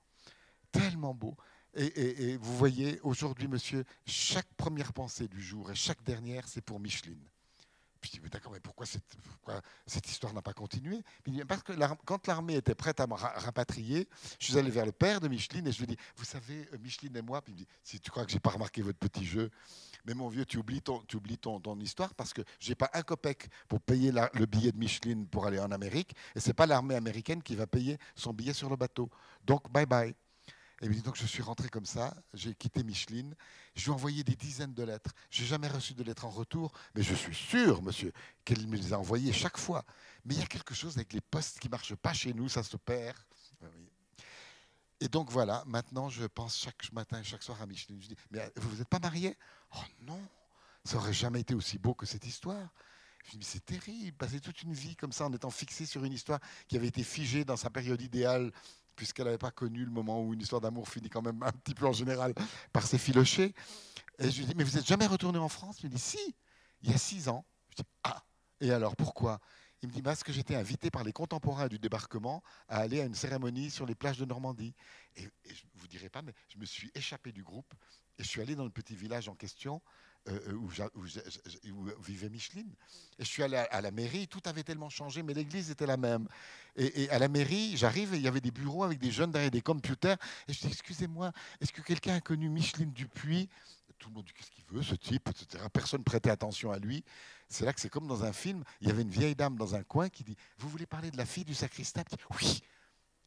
tellement 0.71 1.13
beau. 1.13 1.35
Et, 1.75 2.37
vous 2.37 2.57
voyez, 2.57 2.99
aujourd'hui, 3.03 3.47
monsieur, 3.47 3.83
chaque 4.05 4.47
première 4.55 4.93
pensée 4.93 5.27
du 5.27 5.41
jour 5.41 5.71
et 5.71 5.75
chaque 5.75 6.01
dernière, 6.03 6.47
c'est 6.47 6.61
pour 6.61 6.79
Micheline. 6.79 7.19
Je 8.01 8.11
dis, 8.11 8.19
mais 8.21 8.29
d'accord, 8.29 8.51
mais 8.51 8.59
pourquoi 8.59 8.85
cette, 8.85 10.07
histoire 10.07 10.31
n'a 10.31 10.41
pas 10.43 10.53
continué? 10.53 11.01
Parce 11.47 11.63
que 11.63 11.73
quand 12.05 12.27
l'armée 12.27 12.55
était 12.55 12.75
prête 12.75 12.99
à 12.99 13.07
me 13.07 13.15
rapatrier, 13.15 14.07
je 14.39 14.45
suis 14.45 14.57
allé 14.59 14.69
vers 14.69 14.85
le 14.85 14.91
père 14.91 15.19
de 15.19 15.27
Micheline 15.27 15.65
et 15.67 15.71
je 15.71 15.77
lui 15.79 15.85
ai 15.85 15.87
dit, 15.87 15.97
vous 16.15 16.23
savez, 16.23 16.67
euh, 16.71 16.77
Micheline 16.77 17.17
et 17.17 17.23
moi, 17.23 17.41
puis 17.41 17.51
il 17.53 17.55
me 17.55 17.59
dit, 17.61 17.67
si 17.83 17.99
tu 17.99 18.11
crois 18.11 18.23
que 18.23 18.31
j'ai 18.31 18.39
pas 18.39 18.51
remarqué 18.51 18.83
votre 18.83 18.99
petit 18.99 19.25
jeu, 19.25 19.49
mais 20.05 20.13
mon 20.13 20.29
vieux, 20.29 20.45
tu 20.45 20.57
oublies 20.57 20.83
ton, 20.83 21.01
tu 21.07 21.17
oublies 21.17 21.39
ton 21.39 21.79
histoire 21.79 22.13
parce 22.13 22.31
que 22.31 22.43
j'ai 22.59 22.75
pas 22.75 22.91
un 22.93 23.01
copec 23.01 23.49
pour 23.67 23.81
payer 23.81 24.11
le 24.11 24.45
billet 24.45 24.71
de 24.71 24.77
Micheline 24.77 25.25
pour 25.27 25.47
aller 25.47 25.59
en 25.59 25.71
Amérique 25.71 26.15
et 26.35 26.39
c'est 26.39 26.53
pas 26.53 26.67
l'armée 26.67 26.95
américaine 26.95 27.41
qui 27.41 27.55
va 27.55 27.65
payer 27.65 27.97
son 28.13 28.33
billet 28.33 28.53
sur 28.53 28.69
le 28.69 28.75
bateau. 28.75 29.09
Donc, 29.43 29.71
bye 29.71 29.87
bye. 29.87 30.15
Et 30.81 30.89
dit 30.89 31.01
donc 31.01 31.15
je 31.15 31.25
suis 31.25 31.41
rentré 31.41 31.69
comme 31.69 31.85
ça, 31.85 32.13
j'ai 32.33 32.53
quitté 32.53 32.83
Micheline, 32.83 33.33
je 33.75 33.85
lui 33.85 33.91
ai 33.91 33.93
envoyé 33.93 34.23
des 34.23 34.35
dizaines 34.35 34.73
de 34.73 34.83
lettres. 34.83 35.11
Je 35.29 35.41
n'ai 35.41 35.47
jamais 35.47 35.67
reçu 35.69 35.93
de 35.93 36.03
lettres 36.03 36.25
en 36.25 36.29
retour, 36.29 36.73
mais 36.95 37.01
je 37.01 37.15
suis 37.15 37.35
sûr, 37.35 37.81
monsieur, 37.81 38.11
qu'elle 38.43 38.67
me 38.67 38.75
les 38.75 38.91
a 38.91 38.99
envoyées 38.99 39.31
chaque 39.31 39.57
fois. 39.57 39.85
Mais 40.25 40.35
il 40.35 40.39
y 40.41 40.43
a 40.43 40.47
quelque 40.47 40.73
chose 40.73 40.97
avec 40.97 41.13
les 41.13 41.21
postes 41.21 41.59
qui 41.59 41.67
ne 41.67 41.71
marchent 41.71 41.95
pas 41.95 42.13
chez 42.13 42.33
nous, 42.33 42.49
ça 42.49 42.61
se 42.61 42.75
perd. 42.75 43.17
Et 44.99 45.07
donc 45.07 45.29
voilà, 45.29 45.63
maintenant 45.65 46.09
je 46.09 46.25
pense 46.25 46.57
chaque 46.57 46.91
matin 46.91 47.19
et 47.19 47.23
chaque 47.23 47.43
soir 47.43 47.61
à 47.61 47.65
Micheline. 47.65 48.01
Je 48.01 48.09
dis, 48.09 48.15
mais 48.31 48.39
euh, 48.39 48.49
vous 48.57 48.77
n'êtes 48.77 48.87
pas 48.87 48.99
marié 48.99 49.37
Oh 49.75 49.83
non, 50.01 50.21
ça 50.83 50.97
aurait 50.97 51.13
jamais 51.13 51.41
été 51.41 51.53
aussi 51.53 51.77
beau 51.77 51.93
que 51.93 52.05
cette 52.05 52.25
histoire. 52.25 52.69
Je 53.25 53.31
dis, 53.31 53.37
mais 53.37 53.43
c'est 53.43 53.65
terrible, 53.65 54.15
passer 54.17 54.39
toute 54.39 54.61
une 54.63 54.73
vie 54.73 54.95
comme 54.95 55.11
ça 55.11 55.25
en 55.25 55.33
étant 55.33 55.49
fixé 55.49 55.85
sur 55.85 56.03
une 56.03 56.13
histoire 56.13 56.39
qui 56.67 56.77
avait 56.77 56.87
été 56.87 57.03
figée 57.03 57.43
dans 57.43 57.57
sa 57.57 57.69
période 57.69 58.01
idéale 58.01 58.51
puisqu'elle 58.95 59.25
n'avait 59.25 59.37
pas 59.37 59.51
connu 59.51 59.85
le 59.85 59.91
moment 59.91 60.21
où 60.21 60.33
une 60.33 60.41
histoire 60.41 60.61
d'amour 60.61 60.87
finit 60.87 61.09
quand 61.09 61.21
même 61.21 61.41
un 61.43 61.51
petit 61.51 61.73
peu 61.73 61.85
en 61.85 61.93
général 61.93 62.33
par 62.73 62.85
s'effilocher. 62.85 63.53
Et 64.19 64.31
je 64.31 64.39
lui 64.39 64.45
dis, 64.45 64.53
mais 64.55 64.63
vous 64.63 64.77
n'êtes 64.77 64.87
jamais 64.87 65.07
retourné 65.07 65.39
en 65.39 65.49
France? 65.49 65.79
Il 65.81 65.89
me 65.89 65.95
dit, 65.95 66.01
si, 66.01 66.35
il 66.81 66.91
y 66.91 66.93
a 66.93 66.97
six 66.97 67.27
ans. 67.27 67.45
Je 67.69 67.75
dis, 67.75 67.89
ah, 68.03 68.23
et 68.61 68.71
alors 68.71 68.95
pourquoi? 68.95 69.39
Il 69.81 69.89
me 69.89 69.93
dit, 69.93 70.01
parce 70.01 70.23
que 70.23 70.31
j'étais 70.31 70.55
invité 70.55 70.89
par 70.89 71.03
les 71.03 71.13
contemporains 71.13 71.67
du 71.67 71.77
débarquement 71.79 72.41
à 72.67 72.77
aller 72.77 73.01
à 73.01 73.05
une 73.05 73.15
cérémonie 73.15 73.69
sur 73.69 73.85
les 73.85 73.95
plages 73.95 74.17
de 74.17 74.25
Normandie. 74.25 74.73
Et, 75.15 75.23
je 75.45 75.49
ne 75.49 75.79
vous 75.79 75.87
dirai 75.87 76.09
pas, 76.09 76.21
mais 76.21 76.33
je 76.47 76.57
me 76.57 76.65
suis 76.65 76.91
échappé 76.95 77.31
du 77.31 77.43
groupe 77.43 77.73
et 78.17 78.23
je 78.23 78.27
suis 78.27 78.41
allé 78.41 78.55
dans 78.55 78.63
le 78.63 78.69
petit 78.69 78.95
village 78.95 79.27
en 79.27 79.35
question 79.35 79.81
euh, 80.27 80.39
euh, 80.49 80.53
où, 80.53 82.01
vivait 82.01 82.29
Micheline. 82.29 82.73
Et 83.19 83.23
je 83.23 83.29
suis 83.29 83.43
allé 83.43 83.57
à, 83.57 83.81
la 83.81 83.91
mairie, 83.91 84.27
tout 84.27 84.41
avait 84.45 84.63
tellement 84.63 84.89
changé, 84.89 85.21
mais 85.21 85.33
l'église 85.33 85.69
était 85.69 85.85
la 85.85 85.97
même. 85.97 86.27
Et, 86.75 87.09
à 87.09 87.19
la 87.19 87.27
mairie, 87.27 87.77
j'arrive 87.77 88.13
et 88.13 88.17
il 88.17 88.23
y 88.23 88.27
avait 88.27 88.41
des 88.41 88.51
bureaux 88.51 88.83
avec 88.83 88.97
des 88.97 89.11
jeunes 89.11 89.31
derrière 89.31 89.51
des 89.51 89.61
computers. 89.61 90.17
Et 90.47 90.53
je 90.53 90.61
dis, 90.61 90.67
excusez-moi, 90.67 91.31
est-ce 91.61 91.71
que 91.71 91.81
quelqu'un 91.81 92.15
a 92.15 92.21
connu 92.21 92.49
Micheline 92.49 92.91
Dupuis? 92.91 93.49
Tout 93.99 94.09
le 94.09 94.15
monde 94.15 94.25
dit, 94.25 94.33
qu'est-ce 94.33 94.51
qu'il 94.51 94.65
veut, 94.65 94.83
ce 94.83 94.95
type, 94.95 95.29
etc. 95.29 95.63
Personne 95.71 96.03
prêtait 96.03 96.31
attention 96.31 96.71
à 96.71 96.79
lui. 96.79 97.03
C'est 97.47 97.65
là 97.65 97.73
que 97.73 97.79
c'est 97.79 97.89
comme 97.89 98.07
dans 98.07 98.23
un 98.23 98.33
film, 98.33 98.63
il 98.81 98.87
y 98.87 98.91
avait 98.91 99.03
une 99.03 99.09
vieille 99.09 99.35
dame 99.35 99.55
dans 99.55 99.75
un 99.75 99.83
coin 99.83 100.09
qui 100.09 100.23
dit, 100.23 100.35
vous 100.57 100.69
voulez 100.69 100.87
parler 100.87 101.11
de 101.11 101.17
la 101.17 101.25
fille 101.25 101.45
du 101.45 101.53
sacristain 101.53 102.03
Oui. 102.41 102.61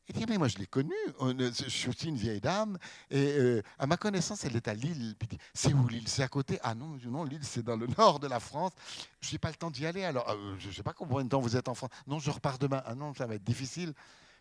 Il 0.09 0.15
dit, 0.15 0.25
mais 0.27 0.39
moi 0.39 0.49
je 0.49 0.57
l'ai 0.57 0.67
connue, 0.67 0.95
je 1.21 1.69
suis 1.69 1.89
aussi 1.91 2.09
une 2.09 2.17
vieille 2.17 2.41
dame, 2.41 2.79
et 3.11 3.37
euh, 3.39 3.63
à 3.79 3.87
ma 3.87 3.99
connaissance, 3.99 4.45
elle 4.45 4.57
est 4.57 4.67
à 4.67 4.75
Lille. 4.75 5.15
c'est 5.53 5.75
où 5.75 5.87
Lille? 5.87 6.09
C'est 6.09 6.23
à 6.23 6.29
côté? 6.29 6.59
Ah 6.63 6.75
non, 6.75 6.99
non 7.05 7.25
Lille, 7.25 7.43
c'est 7.43 7.63
dans 7.63 7.77
le 7.77 7.87
nord 7.99 8.19
de 8.19 8.27
la 8.27 8.41
France. 8.41 8.73
Je 9.21 9.33
n'ai 9.33 9.39
pas 9.39 9.51
le 9.51 9.57
temps 9.57 9.71
d'y 9.71 9.85
aller, 9.85 10.05
alors 10.05 10.31
euh, 10.31 10.55
je 10.59 10.69
ne 10.69 10.73
sais 10.73 10.83
pas 10.83 10.95
combien 10.95 11.25
de 11.25 11.29
temps 11.29 11.41
vous 11.41 11.57
êtes 11.57 11.69
en 11.69 11.75
France. 11.75 11.91
Non, 12.07 12.19
je 12.19 12.31
repars 12.31 12.59
demain. 12.59 12.83
Ah 12.87 12.95
non, 12.95 13.13
ça 13.15 13.27
va 13.27 13.35
être 13.35 13.45
difficile. 13.45 13.93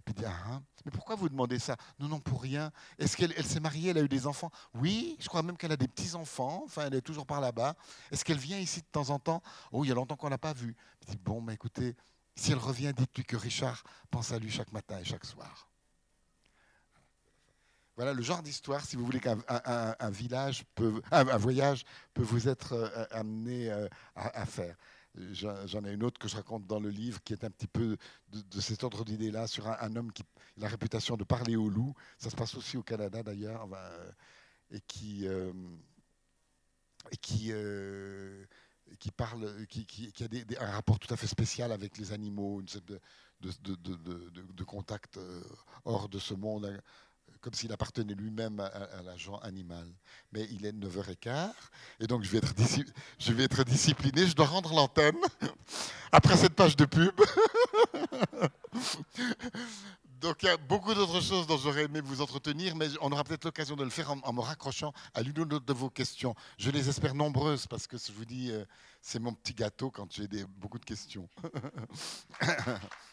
Puis 0.05 0.13
dit, 0.13 0.23
ah, 0.25 0.31
hein? 0.49 0.63
mais 0.85 0.91
pourquoi 0.91 1.15
vous 1.15 1.27
demandez 1.27 1.59
ça? 1.59 1.75
Non, 1.99 2.07
non, 2.07 2.21
pour 2.21 2.41
rien. 2.41 2.71
Est-ce 2.97 3.17
qu'elle 3.17 3.33
elle, 3.35 3.45
s'est 3.45 3.59
mariée, 3.59 3.89
elle 3.89 3.97
a 3.97 4.01
eu 4.01 4.07
des 4.07 4.25
enfants? 4.25 4.51
Oui, 4.73 5.17
je 5.19 5.27
crois 5.27 5.43
même 5.43 5.57
qu'elle 5.57 5.73
a 5.73 5.75
des 5.77 5.89
petits-enfants, 5.89 6.61
enfin, 6.63 6.83
elle 6.87 6.95
est 6.95 7.01
toujours 7.01 7.25
par 7.25 7.41
là-bas. 7.41 7.75
Est-ce 8.09 8.23
qu'elle 8.23 8.37
vient 8.37 8.57
ici 8.57 8.79
de 8.79 8.85
temps 8.89 9.09
en 9.09 9.19
temps? 9.19 9.43
Oh, 9.73 9.83
il 9.83 9.89
y 9.89 9.91
a 9.91 9.95
longtemps 9.95 10.15
qu'on 10.15 10.27
ne 10.27 10.31
l'a 10.31 10.37
pas 10.37 10.53
vue. 10.53 10.77
Il 11.01 11.09
dit, 11.09 11.17
bon, 11.21 11.41
mais 11.41 11.55
écoutez, 11.55 11.93
si 12.37 12.51
elle 12.51 12.59
revient, 12.59 12.93
dites-lui 12.95 13.25
que 13.25 13.35
Richard 13.35 13.83
pense 14.11 14.31
à 14.31 14.39
lui 14.39 14.51
chaque 14.51 14.71
matin 14.71 14.99
et 14.99 15.03
chaque 15.03 15.25
soir. 15.25 15.67
Voilà 17.95 18.13
le 18.13 18.21
genre 18.21 18.43
d'histoire, 18.43 18.85
si 18.85 18.95
vous 18.95 19.03
voulez 19.03 19.19
qu'un 19.19 19.39
un, 19.47 20.09
village 20.11 20.63
un, 21.11 21.37
voyage 21.37 21.83
peut 22.13 22.21
vous 22.21 22.47
être 22.47 22.73
euh, 22.73 23.05
amené 23.09 23.71
euh, 23.71 23.87
à, 24.15 24.45
faire. 24.45 24.75
J'en 25.15 25.83
ai 25.83 25.93
une 25.93 26.03
autre 26.03 26.19
que 26.19 26.27
je 26.27 26.35
raconte 26.35 26.67
dans 26.67 26.79
le 26.79 26.91
livre 26.91 27.23
qui 27.23 27.33
est 27.33 27.43
un 27.43 27.49
petit 27.49 27.65
peu 27.65 27.97
de, 28.29 28.61
cet 28.61 28.83
ordre 28.83 29.03
d'idée-là 29.03 29.47
sur 29.47 29.67
un, 29.67 29.95
homme 29.95 30.11
qui 30.13 30.21
a 30.21 30.25
la 30.57 30.67
réputation 30.67 31.17
de 31.17 31.23
parler 31.23 31.55
au 31.55 31.69
loup. 31.69 31.95
Ça 32.19 32.29
se 32.29 32.35
passe 32.35 32.53
aussi 32.53 32.77
au 32.77 32.83
Canada 32.83 33.23
d'ailleurs, 33.23 33.67
et 34.69 34.81
qui, 34.81 35.27
euh, 35.27 35.51
et 37.09 37.17
qui 37.17 37.51
qui 38.99 39.11
parle, 39.11 39.65
qui, 39.67 40.11
a 40.59 40.63
un 40.63 40.71
rapport 40.71 40.99
tout 40.99 41.13
à 41.13 41.17
fait 41.17 41.27
spécial 41.27 41.71
avec 41.71 41.97
les 41.97 42.13
animaux, 42.13 42.61
une 42.61 42.67
sorte 42.67 42.85
de, 42.85 44.63
contact 44.63 45.17
euh, 45.17 45.41
hors 45.85 46.09
de 46.09 46.19
ce 46.19 46.33
monde, 46.33 46.65
hein, 46.65 46.77
comme 47.41 47.53
s'il 47.53 47.71
appartenait 47.71 48.15
lui-même 48.15 48.59
à, 48.59 49.01
l'agent 49.03 49.37
animal. 49.39 49.87
Mais 50.31 50.47
il 50.51 50.65
est 50.65 50.71
9h15, 50.71 51.51
et 51.99 52.07
donc 52.07 52.23
je 52.23 52.31
vais 52.31 53.43
être 53.43 53.63
discipliné, 53.63 54.27
je 54.27 54.35
dois 54.35 54.47
rendre 54.47 54.73
l'antenne 54.73 55.17
après 56.11 56.37
cette 56.37 56.53
page 56.53 56.75
de 56.75 56.85
pub. 56.85 57.13
Donc 60.19 60.41
il 60.41 60.47
y 60.47 60.49
a 60.49 60.57
beaucoup 60.57 60.93
d'autres 60.93 61.21
choses 61.21 61.45
dont 61.45 61.57
j'aurais 61.57 61.83
aimé 61.83 62.01
vous 62.01 62.21
entretenir, 62.21 62.75
mais 62.75 62.87
on 63.01 63.11
aura 63.11 63.23
peut-être 63.23 63.45
l'occasion 63.45 63.75
de 63.75 63.83
le 63.83 63.89
faire 63.89 64.11
en, 64.11 64.33
me 64.33 64.41
raccrochant 64.41 64.91
à 65.13 65.21
l'une 65.21 65.37
ou 65.39 65.45
l'autre 65.45 65.65
de 65.65 65.73
vos 65.73 65.89
questions. 65.89 66.33
Je 66.57 66.71
les 66.71 66.89
espère 66.89 67.13
nombreuses 67.13 67.67
parce 67.67 67.85
que 67.85 67.97
je 67.97 68.11
vous 68.11 68.25
dis, 68.25 68.51
euh, 68.51 68.65
c'est 69.01 69.19
mon 69.19 69.33
petit 69.33 69.53
gâteau 69.53 69.91
quand 69.91 70.11
j'ai 70.11 70.27
beaucoup 70.57 70.79
de 70.79 70.85
questions. 70.85 71.29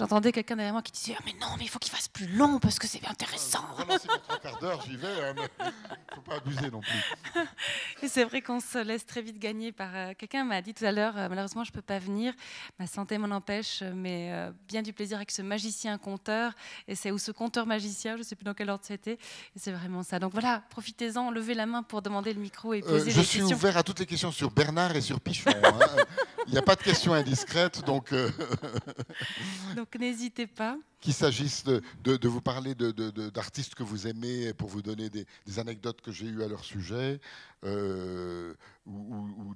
J'entendais 0.00 0.32
quelqu'un 0.32 0.56
derrière 0.56 0.72
moi 0.72 0.80
qui 0.80 0.92
disait 0.92 1.14
ah, 1.18 1.22
Mais 1.26 1.34
non, 1.38 1.48
mais 1.58 1.64
il 1.64 1.68
faut 1.68 1.78
qu'il 1.78 1.92
fasse 1.92 2.08
plus 2.08 2.26
long 2.26 2.58
parce 2.58 2.78
que 2.78 2.86
c'est 2.86 3.06
intéressant. 3.06 3.60
Pour 3.76 4.22
trois 4.22 4.38
quarts 4.38 4.58
d'heure, 4.58 4.82
j'y 4.88 4.96
vais, 4.96 5.06
hein, 5.06 5.34
faut 6.14 6.22
pas 6.22 6.36
abuser 6.36 6.70
non 6.70 6.80
plus. 6.80 7.42
Et 8.02 8.08
c'est 8.08 8.24
vrai 8.24 8.40
qu'on 8.40 8.60
se 8.60 8.78
laisse 8.78 9.04
très 9.04 9.20
vite 9.20 9.38
gagner 9.38 9.72
par. 9.72 9.90
Euh, 9.94 10.12
quelqu'un 10.16 10.44
m'a 10.44 10.62
dit 10.62 10.72
tout 10.72 10.86
à 10.86 10.92
l'heure 10.92 11.18
euh, 11.18 11.28
Malheureusement, 11.28 11.64
je 11.64 11.70
ne 11.70 11.74
peux 11.74 11.82
pas 11.82 11.98
venir, 11.98 12.32
ma 12.78 12.86
santé 12.86 13.18
m'en 13.18 13.28
empêche, 13.28 13.82
mais 13.94 14.30
euh, 14.32 14.50
bien 14.66 14.80
du 14.80 14.94
plaisir 14.94 15.18
avec 15.18 15.30
ce 15.30 15.42
magicien-conteur. 15.42 16.54
Et 16.88 16.94
c'est 16.94 17.10
ou 17.10 17.18
ce 17.18 17.30
conteur-magicien, 17.30 18.14
je 18.14 18.20
ne 18.20 18.24
sais 18.24 18.36
plus 18.36 18.44
dans 18.44 18.54
quel 18.54 18.70
ordre 18.70 18.84
c'était. 18.86 19.18
Et 19.54 19.58
c'est 19.58 19.72
vraiment 19.72 20.02
ça. 20.02 20.18
Donc 20.18 20.32
voilà, 20.32 20.62
profitez-en, 20.70 21.30
levez 21.30 21.52
la 21.52 21.66
main 21.66 21.82
pour 21.82 22.00
demander 22.00 22.32
le 22.32 22.40
micro 22.40 22.72
et 22.72 22.80
poser 22.80 23.12
questions. 23.12 23.22
Je 23.22 23.44
suis 23.48 23.54
ouvert 23.54 23.76
à 23.76 23.82
toutes 23.82 24.00
les 24.00 24.06
questions 24.06 24.32
sur 24.32 24.50
Bernard 24.50 24.96
et 24.96 25.02
sur 25.02 25.20
Pichon. 25.20 25.50
Hein. 25.62 25.78
Il 26.46 26.54
n'y 26.54 26.58
a 26.58 26.62
pas 26.62 26.74
de 26.74 26.82
questions 26.82 27.12
indiscrètes, 27.12 27.84
donc. 27.84 28.14
Donc 29.76 29.89
n'hésitez 29.98 30.46
pas. 30.46 30.76
Qu'il 31.00 31.14
s'agisse 31.14 31.64
de, 31.64 31.82
de, 32.04 32.28
vous 32.28 32.42
parler 32.42 32.74
d'artistes 32.74 33.74
que 33.74 33.82
vous 33.82 34.06
aimez 34.06 34.52
pour 34.52 34.68
vous 34.68 34.82
donner 34.82 35.08
des, 35.08 35.26
anecdotes 35.58 36.00
que 36.02 36.12
j'ai 36.12 36.26
eues 36.26 36.42
à 36.42 36.48
leur 36.48 36.64
sujet, 36.64 37.20
euh, 37.64 38.54
ou, 38.86 39.54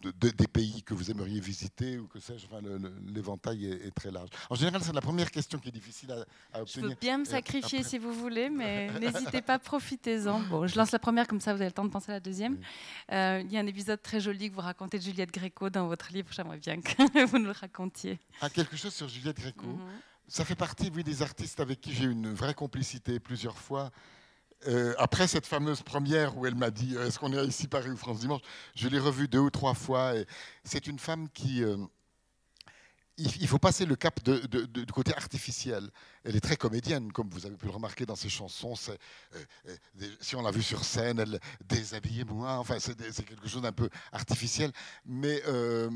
des 0.00 0.46
pays 0.46 0.82
que 0.82 0.94
vous 0.94 1.10
aimeriez 1.10 1.40
visiter, 1.40 1.98
ou 1.98 2.06
que 2.06 2.20
sais-je. 2.20 2.46
Enfin, 2.46 2.60
L'éventail 3.06 3.66
est, 3.66 3.94
très 3.94 4.10
large. 4.10 4.28
En 4.50 4.54
général, 4.54 4.82
c'est 4.82 4.92
la 4.92 5.00
première 5.00 5.30
question 5.30 5.58
qui 5.58 5.68
est 5.68 5.72
difficile 5.72 6.12
à, 6.52 6.60
obtenir. 6.60 6.90
Je 6.90 6.94
peux 6.94 7.00
bien 7.00 7.18
me 7.18 7.24
sacrifier 7.24 7.82
si 7.82 7.98
vous 7.98 8.12
voulez, 8.12 8.48
mais 8.48 8.90
n'hésitez 9.00 9.42
pas, 9.42 9.58
profitez-en. 9.58 10.40
Bon, 10.40 10.66
je 10.66 10.76
lance 10.76 10.92
la 10.92 10.98
première, 10.98 11.26
comme 11.26 11.40
ça 11.40 11.54
vous 11.54 11.60
avez 11.60 11.70
le 11.70 11.74
temps 11.74 11.84
de 11.84 11.90
penser 11.90 12.10
à 12.10 12.14
la 12.14 12.20
deuxième. 12.20 12.58
Euh, 13.12 13.42
il 13.44 13.52
y 13.52 13.56
a 13.56 13.60
un 13.60 13.66
épisode 13.66 14.02
très 14.02 14.20
joli 14.20 14.50
que 14.50 14.54
vous 14.54 14.60
racontez 14.60 14.98
de 14.98 15.02
Juliette 15.02 15.32
Gréco 15.32 15.70
dans 15.70 15.86
votre 15.86 16.12
livre. 16.12 16.28
J'aimerais 16.30 16.58
bien 16.58 16.80
que 16.80 17.24
vous 17.26 17.38
nous 17.38 17.46
le 17.46 17.50
racontiez. 17.52 18.18
Ah, 18.40 18.50
quelque 18.50 18.76
chose 18.76 18.94
sur 18.94 19.08
Juliette 19.08 19.38
Gréco 19.38 19.66
mhm. 19.66 19.80
Ça 20.28 20.44
fait 20.44 20.56
partie, 20.56 20.90
oui, 20.94 21.04
des 21.04 21.22
artistes 21.22 21.60
avec 21.60 21.80
qui 21.80 21.92
j'ai 21.92 22.04
eu 22.04 22.10
une 22.10 22.34
vraie 22.34 22.54
complicité 22.54 23.20
plusieurs 23.20 23.58
fois. 23.58 23.90
Euh, 24.66 24.94
après 24.98 25.28
cette 25.28 25.46
fameuse 25.46 25.82
première 25.82 26.36
où 26.36 26.46
elle 26.46 26.54
m'a 26.54 26.70
dit 26.70 26.96
euh, 26.96 27.06
Est-ce 27.06 27.18
qu'on 27.18 27.32
est 27.32 27.46
ici 27.46 27.68
Paris 27.68 27.90
ou 27.90 27.96
France 27.96 28.20
Dimanche 28.20 28.40
Je 28.74 28.88
l'ai 28.88 28.98
revue 28.98 29.28
deux 29.28 29.38
ou 29.38 29.50
trois 29.50 29.74
fois. 29.74 30.14
C'est 30.64 30.86
une 30.86 30.98
femme 30.98 31.28
qui, 31.28 31.62
euh, 31.62 31.76
il 33.18 33.48
faut 33.48 33.58
passer 33.58 33.86
le 33.86 33.96
cap 33.96 34.22
de, 34.24 34.66
du 34.66 34.92
côté 34.92 35.14
artificiel. 35.14 35.90
Elle 36.24 36.36
est 36.36 36.40
très 36.40 36.56
comédienne, 36.56 37.12
comme 37.12 37.30
vous 37.30 37.46
avez 37.46 37.56
pu 37.56 37.66
le 37.66 37.72
remarquer 37.72 38.04
dans 38.04 38.16
ses 38.16 38.28
chansons. 38.28 38.74
Euh, 38.88 38.94
euh, 39.68 40.06
si 40.20 40.36
on 40.36 40.42
l'a 40.42 40.50
vu 40.50 40.62
sur 40.62 40.84
scène, 40.84 41.20
elle 41.20 41.40
déshabillait 41.64 42.24
moi. 42.24 42.58
Enfin, 42.58 42.76
c'est 42.78 43.24
quelque 43.24 43.48
chose 43.48 43.62
d'un 43.62 43.72
peu 43.72 43.88
artificiel. 44.12 44.70
Mais 45.06 45.42
euh, 45.46 45.88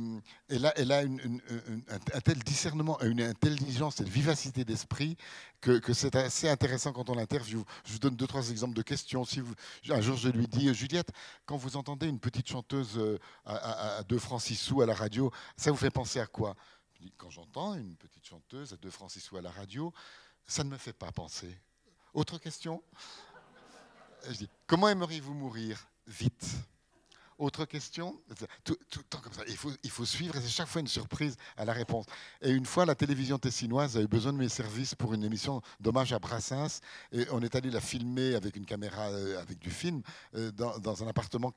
elle 0.49 0.64
a, 0.64 0.79
elle 0.79 0.93
un, 0.93 2.21
tel 2.21 2.39
discernement, 2.39 2.99
une 3.03 3.21
intelligence, 3.21 3.99
une 3.99 4.09
vivacité 4.09 4.64
d'esprit 4.64 5.16
que, 5.61 5.93
c'est 5.93 6.16
assez 6.16 6.49
intéressant 6.49 6.93
quand 6.93 7.11
on 7.11 7.14
l'interviewe. 7.14 7.64
Je 7.85 7.93
vous 7.93 7.99
donne 7.99 8.16
deux, 8.16 8.27
trois 8.27 8.51
exemples 8.51 8.75
de 8.75 8.83
questions. 8.83 9.25
Si 9.25 9.43
un 9.91 10.01
jour, 10.01 10.16
je 10.16 10.31
lui 10.31 10.47
dis, 10.47 10.73
Juliette, 10.73 11.11
quand 11.45 11.59
vous 11.59 11.77
entendez 11.77 12.07
une 12.07 12.21
petite 12.21 12.49
chanteuse 12.49 12.99
à, 13.45 13.57
à, 13.57 13.99
à 13.99 14.03
2 14.05 14.18
francs 14.18 14.41
6 14.41 14.57
sous 14.57 14.81
à 14.81 14.87
la 14.87 14.95
radio, 14.95 15.31
ça 15.57 15.71
vous 15.71 15.77
fait 15.77 15.91
penser 15.91 16.18
à 16.18 16.27
quoi? 16.27 16.57
Quand 17.16 17.30
j'entends 17.30 17.74
une 17.74 17.96
petite 17.96 18.26
chanteuse 18.26 18.76
de 18.80 18.90
Francis 18.90 19.30
ou 19.32 19.36
à 19.36 19.42
la 19.42 19.51
radio, 19.51 19.92
ça 20.46 20.64
ne 20.64 20.70
me 20.70 20.76
fait 20.76 20.92
pas 20.92 21.12
penser. 21.12 21.57
Autre 22.12 22.38
question? 22.38 22.82
Je 24.28 24.32
dis, 24.32 24.51
comment 24.66 24.88
aimeriez-vous 24.88 25.34
mourir? 25.34 25.86
Vite. 26.07 26.57
Autre 27.41 27.64
question? 27.64 28.20
Tout, 28.64 28.76
comme 29.22 29.32
ça. 29.32 29.43
Il 29.49 29.57
faut, 29.91 30.05
suivre 30.05 30.36
et 30.36 30.41
c'est 30.43 30.49
chaque 30.49 30.68
fois 30.68 30.82
une 30.82 30.86
surprise 30.86 31.36
à 31.57 31.64
la 31.64 31.72
réponse. 31.72 32.05
Et 32.43 32.51
une 32.51 32.66
fois, 32.66 32.84
la 32.84 32.95
télévision 32.95 33.38
tessinoise 33.38 33.97
a 33.97 34.03
eu 34.03 34.07
besoin 34.07 34.34
de 34.34 34.38
mes 34.38 34.51
services 34.51 34.95
pour 34.95 35.14
une 35.14 35.24
émission 35.24 35.62
d'hommage 35.80 36.12
à 36.12 36.18
Brassens. 36.18 36.80
Et 37.12 37.24
on 37.30 37.41
est 37.41 37.55
allé 37.55 37.70
la 37.70 37.80
filmer 37.80 38.34
avec 38.34 38.57
une 38.57 38.66
caméra, 38.66 39.09
euh, 39.09 39.41
avec 39.41 39.59
du 39.59 39.70
film, 39.70 40.03
euh, 40.34 40.53
dans, 40.53 41.03
un 41.03 41.09
appartement, 41.09 41.51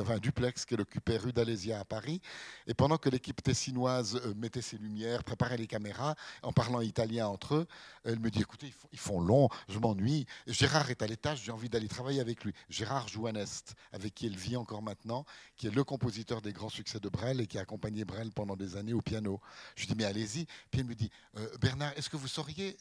enfin 0.00 0.14
un 0.14 0.18
duplex 0.18 0.64
qu'elle 0.64 0.80
occupait 0.80 1.16
rue 1.16 1.32
d'Alésia 1.32 1.78
à 1.78 1.84
Paris. 1.84 2.20
Et 2.66 2.74
pendant 2.74 2.98
que 2.98 3.08
l'équipe 3.08 3.40
tessinoise 3.40 4.16
euh, 4.16 4.34
mettait 4.34 4.62
ses 4.62 4.78
lumières, 4.78 5.22
préparait 5.22 5.58
les 5.58 5.68
caméras, 5.68 6.16
en 6.42 6.52
parlant 6.52 6.80
italien 6.80 7.28
entre 7.28 7.54
eux, 7.54 7.66
elle 8.02 8.18
me 8.18 8.30
dit 8.30 8.40
écoutez, 8.40 8.66
ils 8.66 8.72
font, 8.72 8.88
ils 8.92 8.98
font 8.98 9.20
long, 9.20 9.48
je 9.68 9.78
m'ennuie. 9.78 10.26
Gérard 10.48 10.90
est 10.90 11.02
à 11.02 11.06
l'étage, 11.06 11.42
j'ai 11.44 11.52
envie 11.52 11.68
d'aller 11.68 11.86
travailler 11.86 12.20
avec 12.20 12.42
lui. 12.42 12.52
Gérard 12.68 13.06
Jouanest, 13.06 13.76
avec 13.92 14.12
qui 14.16 14.26
elle 14.26 14.36
vit 14.36 14.56
encore 14.56 14.82
maintenant 14.82 15.19
qui 15.56 15.66
est 15.66 15.70
le 15.70 15.84
compositeur 15.84 16.42
des 16.42 16.52
grands 16.52 16.68
succès 16.68 17.00
de 17.00 17.08
Brel 17.08 17.40
et 17.40 17.46
qui 17.46 17.58
a 17.58 17.62
accompagné 17.62 18.04
Brel 18.04 18.30
pendant 18.32 18.56
des 18.56 18.76
années 18.76 18.92
au 18.92 19.02
piano. 19.02 19.40
Je 19.76 19.82
lui 19.82 19.88
dis, 19.88 19.94
mais 19.96 20.04
allez-y. 20.04 20.46
Puis 20.70 20.80
elle 20.80 20.86
me 20.86 20.94
dit, 20.94 21.10
euh, 21.36 21.56
Bernard, 21.60 21.92
est-ce 21.96 22.10
que 22.10 22.16
vous 22.16 22.28
sauriez 22.28 22.76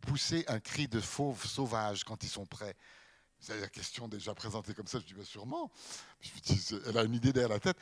pousser 0.00 0.44
un 0.48 0.60
cri 0.60 0.88
de 0.88 1.00
fauve 1.00 1.46
sauvage 1.46 2.04
quand 2.04 2.22
ils 2.22 2.28
sont 2.28 2.46
prêts? 2.46 2.76
C'est 3.40 3.60
la 3.60 3.68
question 3.68 4.08
déjà 4.08 4.34
présentée 4.34 4.72
comme 4.72 4.86
ça, 4.86 4.98
je 5.00 5.04
dis 5.04 5.12
bah, 5.12 5.24
sûrement. 5.24 5.70
Elle 6.86 6.96
a 6.96 7.02
une 7.02 7.12
idée 7.12 7.30
derrière 7.30 7.50
la 7.50 7.60
tête. 7.60 7.76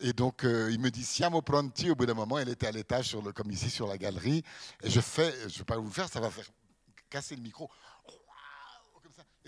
Et 0.00 0.12
donc 0.12 0.44
euh, 0.44 0.72
il 0.72 0.80
me 0.80 0.90
dit 0.90 1.04
siamo 1.04 1.40
pronti. 1.40 1.88
Au 1.88 1.94
bout 1.94 2.06
d'un 2.06 2.14
moment, 2.14 2.36
elle 2.36 2.48
était 2.48 2.66
à 2.66 2.72
l'étage, 2.72 3.16
comme 3.32 3.50
ici 3.52 3.70
sur 3.70 3.86
la 3.86 3.96
galerie. 3.96 4.42
Et 4.82 4.90
je 4.90 5.00
fais, 5.00 5.32
je 5.42 5.44
ne 5.54 5.58
vais 5.58 5.64
pas 5.64 5.76
vous 5.76 5.86
le 5.86 5.92
faire, 5.92 6.08
ça 6.08 6.18
va 6.18 6.30
faire 6.30 6.50
casser 7.10 7.36
le 7.36 7.42
micro. 7.42 7.70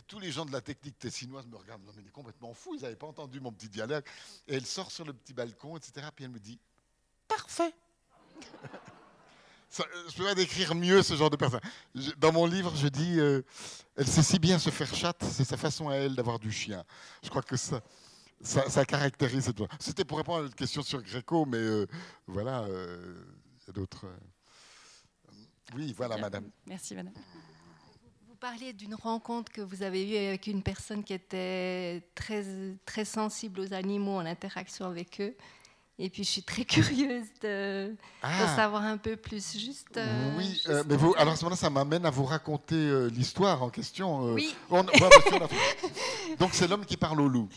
Tous 0.06 0.20
les 0.20 0.30
gens 0.30 0.44
de 0.44 0.52
la 0.52 0.60
technique 0.60 0.98
tessinoise 0.98 1.46
me 1.46 1.56
regardent, 1.56 1.84
non 1.84 1.92
mais 1.96 2.02
il 2.02 2.08
est 2.08 2.12
complètement 2.12 2.54
fou, 2.54 2.74
ils 2.74 2.82
n'avaient 2.82 2.96
pas 2.96 3.08
entendu 3.08 3.40
mon 3.40 3.52
petit 3.52 3.68
dialogue. 3.68 4.04
Et 4.46 4.54
elle 4.54 4.66
sort 4.66 4.90
sur 4.90 5.04
le 5.04 5.12
petit 5.12 5.34
balcon, 5.34 5.76
etc. 5.76 6.06
Puis 6.14 6.24
elle 6.24 6.30
me 6.30 6.38
dit, 6.38 6.60
parfait. 7.26 7.74
Ça, 9.68 9.84
je 10.08 10.16
peux 10.16 10.24
pas 10.24 10.34
décrire 10.34 10.74
mieux 10.74 11.02
ce 11.02 11.16
genre 11.16 11.28
de 11.28 11.36
personne. 11.36 11.60
Je, 11.94 12.12
dans 12.12 12.32
mon 12.32 12.46
livre, 12.46 12.72
je 12.76 12.86
dis, 12.86 13.18
euh, 13.18 13.42
elle 13.96 14.06
sait 14.06 14.22
si 14.22 14.38
bien 14.38 14.58
se 14.58 14.70
faire 14.70 14.94
chatte, 14.94 15.24
c'est 15.24 15.44
sa 15.44 15.56
façon 15.56 15.88
à 15.88 15.96
elle 15.96 16.14
d'avoir 16.14 16.38
du 16.38 16.52
chien. 16.52 16.84
Je 17.22 17.28
crois 17.28 17.42
que 17.42 17.56
ça, 17.56 17.82
ça, 18.40 18.70
ça 18.70 18.84
caractérise. 18.84 19.52
C'était 19.80 20.04
pour 20.04 20.18
répondre 20.18 20.44
à 20.44 20.46
une 20.46 20.54
question 20.54 20.82
sur 20.82 21.02
Gréco, 21.02 21.46
mais 21.46 21.58
euh, 21.58 21.86
voilà, 22.26 22.62
euh, 22.62 23.24
il 23.62 23.66
y 23.66 23.70
a 23.70 23.72
d'autres. 23.72 24.06
Oui, 25.74 25.92
voilà, 25.96 26.16
madame. 26.16 26.48
Merci, 26.66 26.94
madame. 26.94 27.14
Vous 28.46 28.52
parliez 28.52 28.72
d'une 28.72 28.94
rencontre 28.94 29.50
que 29.50 29.60
vous 29.60 29.82
avez 29.82 30.08
eue 30.08 30.28
avec 30.28 30.46
une 30.46 30.62
personne 30.62 31.02
qui 31.02 31.12
était 31.12 32.00
très, 32.14 32.44
très 32.84 33.04
sensible 33.04 33.58
aux 33.58 33.74
animaux 33.74 34.18
en 34.18 34.24
interaction 34.24 34.86
avec 34.86 35.20
eux. 35.20 35.34
Et 35.98 36.08
puis 36.10 36.22
je 36.22 36.30
suis 36.30 36.42
très 36.44 36.64
curieuse 36.64 37.26
de, 37.42 37.96
ah. 38.22 38.42
de 38.42 38.46
savoir 38.54 38.84
un 38.84 38.98
peu 38.98 39.16
plus. 39.16 39.58
Juste. 39.58 39.96
Euh, 39.96 40.36
oui, 40.38 40.46
juste 40.46 40.68
euh, 40.68 40.84
mais 40.86 40.94
vous, 40.94 41.12
alors 41.18 41.32
à 41.32 41.36
ce 41.36 41.42
moment-là, 41.42 41.56
ça 41.56 41.70
m'amène 41.70 42.06
à 42.06 42.10
vous 42.10 42.24
raconter 42.24 42.76
euh, 42.76 43.08
l'histoire 43.08 43.64
en 43.64 43.68
question. 43.68 44.32
oui. 44.34 44.54
On, 44.70 44.84
donc 46.38 46.50
c'est 46.52 46.68
l'homme 46.68 46.86
qui 46.86 46.96
parle 46.96 47.20
au 47.20 47.28
loup. 47.28 47.48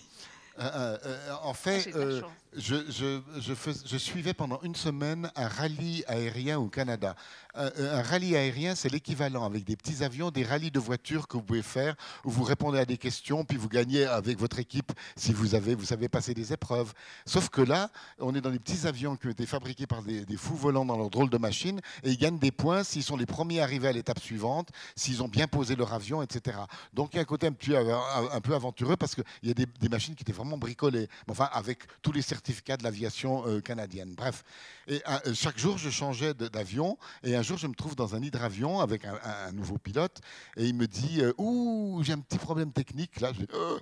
en 0.58 1.54
fait, 1.54 1.88
ah, 1.94 2.28
je, 2.56 3.98
suivais 3.98 4.34
pendant 4.34 4.60
une 4.64 4.76
semaine 4.76 5.32
un 5.36 5.48
rallye 5.48 6.04
aérien 6.08 6.60
au 6.60 6.68
Canada. 6.68 7.16
Un, 7.54 7.70
un 7.78 8.02
rallye 8.02 8.36
aérien, 8.36 8.76
c'est 8.76 8.90
l'équivalent 8.90 9.44
avec 9.44 9.64
des 9.64 9.76
petits 9.76 10.04
avions 10.04 10.32
des 10.32 10.44
rallyes 10.44 10.72
de 10.72 10.80
voitures 10.80 11.28
que 11.28 11.38
vous 11.38 11.44
pouvez 11.44 11.62
faire 11.62 11.96
où 12.26 12.32
vous 12.32 12.44
répondez 12.44 12.80
à 12.80 12.86
des 12.86 12.98
questions 12.98 13.46
puis 13.46 13.58
vous 13.58 13.70
gagnez 13.70 14.06
avec 14.06 14.40
votre 14.40 14.60
équipe 14.60 14.92
si 15.16 15.34
vous 15.34 15.56
avez 15.56 15.76
vous 15.76 15.86
savez 15.86 16.10
passer 16.10 16.34
des 16.34 16.54
épreuves. 16.54 16.94
Sauf 17.26 17.50
que 17.50 17.62
là, 17.62 17.90
on 18.20 18.34
est 18.36 18.42
dans 18.42 18.52
des 18.52 18.60
petits 18.60 18.88
avions 18.88 19.16
qui 19.16 19.28
ont 19.28 19.32
été 19.32 19.46
fabriqués 19.46 19.88
par 19.88 20.02
des, 20.02 20.26
fous 20.38 20.56
volants 20.56 20.86
dans 20.86 20.98
leur 20.98 21.10
drôle 21.10 21.30
de 21.30 21.38
machine 21.38 21.82
et 22.04 22.10
ils 22.12 22.18
gagnent 22.18 22.40
des 22.40 22.52
points 22.52 22.84
s'ils 22.84 23.04
sont 23.04 23.18
les 23.18 23.26
premiers 23.26 23.62
arrivés 23.62 23.90
à 23.90 23.92
l'étape 23.92 24.20
suivante, 24.20 24.70
s'ils 24.96 25.22
ont 25.22 25.28
bien 25.28 25.48
posé 25.48 25.76
leur 25.76 25.94
avion, 25.94 26.22
etc. 26.22 26.58
Donc 26.94 27.14
il 27.14 27.18
y 27.18 27.20
a 27.20 27.22
un 27.22 27.26
côté 27.26 27.48
un, 27.48 27.52
petit, 27.52 27.76
un 27.76 28.42
peu 28.42 28.56
aventureux 28.56 28.96
parce 28.96 29.16
qu'il 29.16 29.24
y 29.44 29.52
a 29.52 29.54
des, 29.54 29.66
des, 29.66 29.90
machines 29.90 30.16
qui 30.16 30.24
étaient 30.24 30.34
vraiment 30.34 30.58
bricolées, 30.58 31.08
enfin 31.30 31.50
avec 31.52 31.80
tous 32.02 32.12
les 32.12 32.22
certificat 32.40 32.78
de 32.78 32.84
l'aviation 32.84 33.46
euh, 33.48 33.60
canadienne. 33.60 34.14
Bref, 34.16 34.44
et 34.88 35.02
euh, 35.08 35.34
chaque 35.34 35.60
jour, 35.60 35.78
je 35.78 35.90
changeais 35.90 36.34
d'avion. 36.34 36.98
Et 37.24 37.36
un 37.36 37.42
jour, 37.42 37.58
je 37.58 37.68
me 37.68 37.76
trouve 37.76 37.96
dans 37.96 38.16
un 38.16 38.24
hydravion 38.24 38.80
avec 38.80 39.04
un, 39.06 39.52
nouveau 39.52 39.78
pilote. 39.78 40.20
Et 40.56 40.66
il 40.66 40.74
me 40.74 40.88
dit 40.88 41.22
euh, 41.22 41.34
Ouh, 41.38 42.02
j'ai 42.04 42.14
un 42.14 42.20
petit 42.20 42.38
problème 42.38 42.72
technique. 42.72 43.20
Là, 43.20 43.32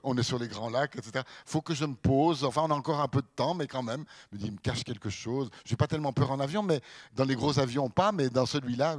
on 0.03 0.17
est 0.17 0.23
sur 0.23 0.39
les 0.39 0.47
grands 0.47 0.69
lacs, 0.69 0.95
etc. 0.95 1.23
faut 1.45 1.61
que 1.61 1.75
je 1.75 1.85
me 1.85 1.93
pose. 1.93 2.43
Enfin, 2.43 2.63
on 2.65 2.71
a 2.71 2.73
encore 2.73 2.99
un 2.99 3.07
peu 3.07 3.21
de 3.21 3.27
temps, 3.35 3.53
mais 3.53 3.67
quand 3.67 3.83
même. 3.83 4.05
Il 4.31 4.37
me 4.37 4.41
dit 4.41 4.47
Il 4.47 4.53
me 4.53 4.57
cache 4.57 4.83
quelque 4.83 5.09
chose. 5.09 5.49
Je 5.65 5.71
n'ai 5.71 5.77
pas 5.77 5.87
tellement 5.87 6.13
peur 6.13 6.31
en 6.31 6.39
avion, 6.39 6.63
mais 6.63 6.81
dans 7.15 7.25
les 7.25 7.35
gros 7.35 7.59
avions, 7.59 7.89
pas. 7.89 8.11
Mais 8.11 8.29
dans 8.29 8.47
celui-là. 8.47 8.97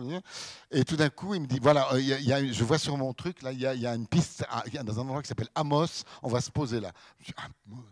Et 0.70 0.84
tout 0.84 0.96
d'un 0.96 1.10
coup, 1.10 1.34
il 1.34 1.42
me 1.42 1.46
dit 1.46 1.58
Voilà, 1.60 1.88
je 1.92 2.64
vois 2.64 2.78
sur 2.78 2.96
mon 2.96 3.12
truc, 3.12 3.42
là, 3.42 3.52
il 3.52 3.60
y, 3.60 3.66
a, 3.66 3.94
une 3.94 4.06
piste 4.06 4.44
dans 4.84 4.98
un 5.00 5.02
endroit 5.02 5.22
qui 5.22 5.28
s'appelle 5.28 5.50
Amos. 5.56 6.04
On 6.22 6.28
va 6.28 6.40
se 6.40 6.50
poser 6.50 6.78
là. 6.78 6.92
Je 7.18 7.26
dis, 7.26 7.34
Amos, 7.36 7.82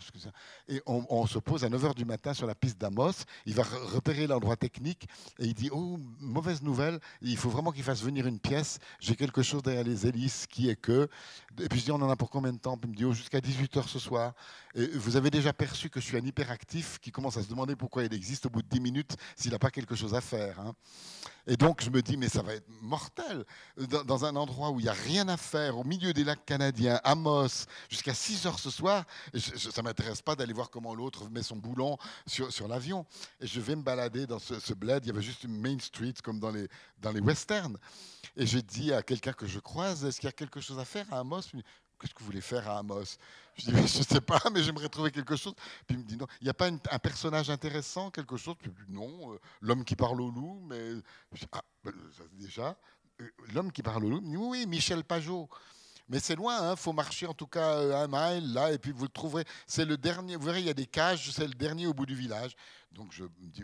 et 0.69 0.83
on, 0.87 1.05
on, 1.09 1.27
se 1.27 1.39
pose 1.39 1.56
à 1.65 1.69
9h 1.69 1.95
du 1.95 2.05
matin 2.05 2.35
sur 2.35 2.47
la 2.47 2.55
piste 2.55 2.79
d'Amos. 2.79 3.13
Il 3.47 3.55
va 3.55 3.63
repérer 3.63 4.27
l'endroit 4.27 4.57
technique 4.57 5.09
et 5.39 5.47
il 5.47 5.55
dit 5.55 5.69
Oh, 5.73 5.99
mauvaise 6.21 6.63
nouvelle, 6.63 7.01
il 7.23 7.37
faut 7.37 7.51
vraiment 7.51 7.73
qu'il 7.73 7.83
fasse 7.83 8.03
venir 8.03 8.27
une 8.27 8.39
pièce. 8.39 8.79
J'ai 9.01 9.17
quelque 9.17 9.43
chose 9.43 9.63
derrière 9.63 9.85
les 9.85 10.07
hélices 10.07 10.47
qui 10.47 10.69
est 10.69 10.77
que. 10.77 11.09
Et 11.59 11.69
puis 11.69 11.81
je 11.81 11.85
dis 11.87 11.93
On 11.93 11.97
en 11.97 12.11
a 12.11 12.17
pour 12.17 12.31
combien 12.31 12.53
de 12.53 12.59
temps? 12.59 12.79
Il 12.83 12.91
me 12.91 12.95
dit 12.95 13.05
Oh, 13.05 13.13
jusqu'à 13.13 13.41
18h 13.41 13.89
ce 13.89 13.99
soir. 13.99 14.35
Vous 14.95 15.17
avez 15.17 15.31
déjà 15.31 15.53
perçu 15.53 15.89
que 15.89 16.01
je 16.01 16.07
suis 16.07 16.17
un 16.17 16.25
hyperactif 16.25 16.99
qui 17.01 17.11
commence 17.11 17.37
à 17.39 17.43
se 17.43 17.49
demander 17.49 17.77
pourquoi 17.77 18.05
il 18.05 18.13
existe 18.13 18.47
au 18.47 18.51
bout 18.51 18.63
de 18.63 18.69
10 18.69 18.81
minutes 18.81 19.17
s'il 19.35 19.53
n'a 19.53 19.59
pas 19.59 19.71
quelque 19.71 19.95
chose 19.95 20.15
à 20.15 20.21
faire. 20.21 20.61
Hein. 20.61 20.75
Et 21.47 21.57
donc 21.57 21.83
je 21.83 21.91
me 21.91 22.03
dis, 22.03 22.17
mais 22.17 22.29
ça 22.29 22.43
va 22.43 22.55
être 22.55 22.69
mortel. 22.83 23.45
Dans, 23.77 24.25
un 24.25 24.35
endroit 24.35 24.71
où 24.71 24.81
il 24.81 24.85
n'y 24.85 24.89
a 24.89 24.95
rien 24.95 25.29
à 25.29 25.37
faire, 25.37 25.79
au 25.79 25.85
milieu 25.85 26.13
des 26.13 26.25
lacs 26.25 26.45
canadiens, 26.45 27.01
Amos, 27.05 27.67
jusqu'à 27.89 28.15
6 28.15 28.47
heures 28.47 28.59
ce 28.59 28.71
soir, 28.71 29.05
ça 29.35 29.81
ne 29.81 29.83
m'intéresse 29.83 30.23
pas 30.23 30.35
d'aller 30.35 30.53
voir 30.53 30.71
comment 30.71 30.95
l'autre 30.95 31.29
son 31.47 31.57
boulon 31.57 31.97
sur, 32.27 32.53
sur 32.53 32.69
l'avion. 32.69 33.07
Et 33.41 33.47
je 33.47 33.61
vais 33.61 33.77
me 33.77 33.83
balader 33.83 34.27
dans 34.27 34.39
ce, 34.39 34.75
bled, 34.75 35.05
il 35.05 35.09
y 35.09 35.11
avait 35.11 35.23
juste 35.23 35.45
une 35.45 35.59
Main 35.59 35.79
Street 35.79 36.15
comme 36.23 36.39
dans 36.39 36.51
les, 36.51 36.69
dans 36.99 37.13
les 37.13 37.21
westerns. 37.21 37.79
Et 38.37 38.47
je 38.47 38.59
dis 38.59 38.93
à 38.93 39.03
quelqu'un 39.03 39.33
que 39.33 39.47
je 39.47 39.59
croise, 39.59 40.05
est-ce 40.05 40.21
qu'il 40.21 40.27
y 40.27 40.31
a 40.31 40.33
quelque 40.33 40.61
chose 40.61 40.79
à 40.79 40.85
faire 40.85 41.07
à 41.13 41.21
Amos? 41.21 41.43
Qu'est-ce 41.99 42.13
que 42.13 42.21
vous 42.21 42.27
voulez 42.27 42.43
faire 42.43 42.69
à 42.69 42.79
Amos? 42.79 43.17
Je 43.57 43.71
dis, 43.71 43.89
je 43.89 43.99
ne 43.99 44.05
sais 44.05 44.21
pas, 44.21 44.43
mais 44.53 44.63
j'aimerais 44.63 44.89
trouver 44.89 45.11
quelque 45.11 45.37
chose. 45.37 45.55
Puis 45.87 45.97
il 45.97 45.99
me 45.99 46.05
dit, 46.05 46.17
non, 46.17 46.27
il 46.41 46.45
n'y 46.45 46.51
a 46.51 46.55
pas 46.55 46.67
un 46.69 46.99
personnage 46.99 47.49
intéressant, 47.49 48.11
quelque 48.11 48.37
chose? 48.37 48.57
Puis 48.59 48.71
non, 48.89 49.33
euh, 49.33 49.39
l'homme 49.63 49.85
qui 49.85 49.97
parle 49.97 50.21
au 50.21 50.31
loup, 50.31 50.61
mais. 50.67 50.93
Ah, 51.53 51.63
ben, 51.83 51.95
déjà, 52.33 52.77
euh, 53.23 53.31
l'homme 53.55 53.73
qui 53.73 53.83
parle 53.83 54.05
au 54.05 54.11
loup, 54.11 54.23
oui, 54.51 54.67
Michel 54.67 55.05
Pajot. 55.05 55.49
Mais 56.09 56.21
c'est 56.21 56.37
loin, 56.37 56.57
il 56.61 56.65
hein, 56.65 56.77
faut 56.77 56.93
marcher 56.93 57.27
en 57.27 57.35
tout 57.35 57.47
cas 57.47 57.79
euh, 57.79 58.05
un 58.05 58.07
mile 58.09 58.53
là, 58.53 58.73
et 58.73 58.79
puis 58.79 58.93
vous 58.93 59.05
le 59.05 59.11
trouverez. 59.11 59.45
C'est 59.67 59.85
le 59.85 59.97
dernier, 59.97 60.37
vous 60.37 60.45
verrez, 60.45 60.61
il 60.61 60.67
y 60.67 60.71
a 60.71 60.75
des 60.75 60.87
cages, 60.87 61.31
c'est 61.33 61.47
le 61.47 61.55
dernier 61.55 61.87
au 61.87 61.95
bout 61.95 62.07
du 62.07 62.15
village. 62.15 62.55
Donc 62.93 63.13
je 63.13 63.25
me 63.25 63.49
dis, 63.49 63.63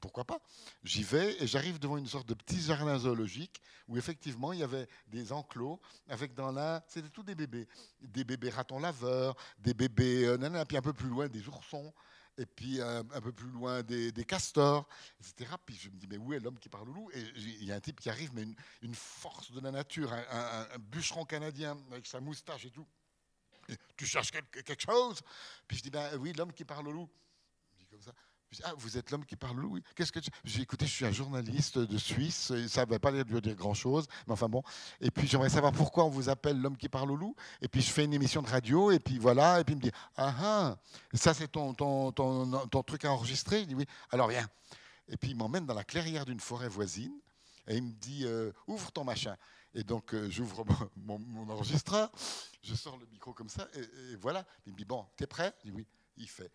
pourquoi 0.00 0.24
pas? 0.24 0.38
J'y 0.84 1.02
vais 1.02 1.36
et 1.42 1.46
j'arrive 1.46 1.78
devant 1.78 1.96
une 1.96 2.06
sorte 2.06 2.28
de 2.28 2.34
petit 2.34 2.60
jardin 2.60 2.98
zoologique 2.98 3.60
où 3.88 3.96
effectivement 3.98 4.52
il 4.52 4.60
y 4.60 4.62
avait 4.62 4.86
des 5.08 5.32
enclos 5.32 5.80
avec 6.08 6.34
dans 6.34 6.52
l'un, 6.52 6.82
c'était 6.86 7.08
tous 7.08 7.22
des 7.22 7.34
bébés, 7.34 7.66
des 8.00 8.24
bébés 8.24 8.50
ratons 8.50 8.78
laveurs, 8.78 9.36
des 9.58 9.74
bébés, 9.74 10.26
euh, 10.26 10.36
nanana, 10.36 10.64
puis 10.64 10.76
un 10.76 10.82
peu 10.82 10.92
plus 10.92 11.08
loin 11.08 11.28
des 11.28 11.48
oursons 11.48 11.92
et 12.38 12.46
puis 12.46 12.80
un 12.80 13.04
peu 13.04 13.32
plus 13.32 13.48
loin 13.50 13.82
des, 13.82 14.24
castors, 14.24 14.88
etc. 15.20 15.54
Puis 15.64 15.76
je 15.76 15.88
me 15.88 15.96
dis, 15.96 16.06
mais 16.08 16.16
où 16.16 16.32
est 16.32 16.40
l'homme 16.40 16.58
qui 16.58 16.68
parle 16.68 16.88
au 16.90 16.92
loup? 16.92 17.10
Et 17.12 17.20
il 17.36 17.64
y 17.64 17.72
a 17.72 17.76
un 17.76 17.80
type 17.80 18.00
qui 18.00 18.10
arrive, 18.10 18.30
mais 18.34 18.46
une, 18.82 18.94
force 18.94 19.52
de 19.52 19.60
la 19.60 19.70
nature, 19.70 20.12
un, 20.12 20.78
bûcheron 20.78 21.24
canadien 21.24 21.76
avec 21.90 22.06
sa 22.06 22.20
moustache 22.20 22.64
et 22.64 22.70
tout. 22.70 22.86
Tu 23.96 24.06
cherches 24.06 24.30
quelque, 24.30 24.60
quelque, 24.60 24.82
chose? 24.82 25.20
Puis 25.66 25.78
je 25.78 25.82
dis, 25.82 25.90
ben 25.90 26.16
oui, 26.18 26.32
l'homme 26.32 26.52
qui 26.52 26.64
parle 26.64 26.88
au 26.88 26.92
loup. 26.92 27.10
Comme 27.90 28.02
ça. 28.02 28.12
Je 28.54 28.60
dis, 28.60 28.64
ah, 28.66 28.74
vous 28.76 28.96
êtes 28.96 29.10
l'homme 29.10 29.24
qui 29.24 29.34
parle 29.34 29.56
loup 29.56 29.80
Qu'est-ce 29.96 30.12
que. 30.12 30.20
J'ai 30.44 30.62
écouté, 30.62 30.86
je 30.86 30.92
suis 30.92 31.04
un 31.04 31.10
journaliste 31.10 31.76
de 31.78 31.98
Suisse, 31.98 32.52
ça 32.68 32.84
ne 32.84 32.90
va 32.90 33.00
pas 33.00 33.10
dire, 33.10 33.42
dire 33.42 33.54
grand-chose, 33.56 34.06
mais 34.28 34.32
enfin 34.32 34.48
bon. 34.48 34.62
Et 35.00 35.10
puis 35.10 35.26
j'aimerais 35.26 35.48
savoir 35.48 35.72
pourquoi 35.72 36.04
on 36.04 36.08
vous 36.08 36.28
appelle 36.28 36.60
l'homme 36.60 36.76
qui 36.76 36.88
parle 36.88 37.10
au 37.10 37.16
loup. 37.16 37.34
Et 37.60 37.66
puis 37.66 37.82
je 37.82 37.90
fais 37.90 38.04
une 38.04 38.14
émission 38.14 38.42
de 38.42 38.48
radio, 38.48 38.92
et 38.92 39.00
puis 39.00 39.18
voilà, 39.18 39.58
et 39.58 39.64
puis 39.64 39.74
il 39.74 39.78
me 39.78 39.82
dit, 39.82 39.90
ah 40.16 40.34
ah, 40.38 40.76
ça 41.14 41.34
c'est 41.34 41.48
ton, 41.48 41.74
truc 42.86 43.04
à 43.04 43.10
enregistrer? 43.10 43.62
Je 43.62 43.64
dis 43.64 43.74
oui, 43.74 43.86
alors 44.12 44.28
viens. 44.28 44.48
Et 45.08 45.16
puis 45.16 45.30
il 45.30 45.36
m'emmène 45.36 45.66
dans 45.66 45.74
la 45.74 45.84
clairière 45.84 46.24
d'une 46.24 46.40
forêt 46.40 46.68
voisine, 46.68 47.14
et 47.66 47.76
il 47.76 47.82
me 47.82 47.92
dit, 47.92 48.24
euh, 48.24 48.52
ouvre 48.68 48.92
ton 48.92 49.02
machin. 49.02 49.36
Et 49.74 49.82
donc 49.82 50.14
euh, 50.14 50.30
j'ouvre 50.30 50.64
mon, 50.96 51.18
mon, 51.18 51.50
enregistreur, 51.50 52.08
je 52.62 52.76
sors 52.76 52.96
le 52.98 53.06
micro 53.06 53.32
comme 53.32 53.48
ça, 53.48 53.66
et, 53.74 54.12
et 54.12 54.16
voilà. 54.16 54.46
Il 54.64 54.72
me 54.74 54.78
dit, 54.78 54.84
bon, 54.84 55.04
t'es 55.16 55.26
prêt? 55.26 55.52
Je 55.64 55.70
dis 55.70 55.76
oui. 55.76 55.84
Il 56.16 56.28
fait, 56.28 56.52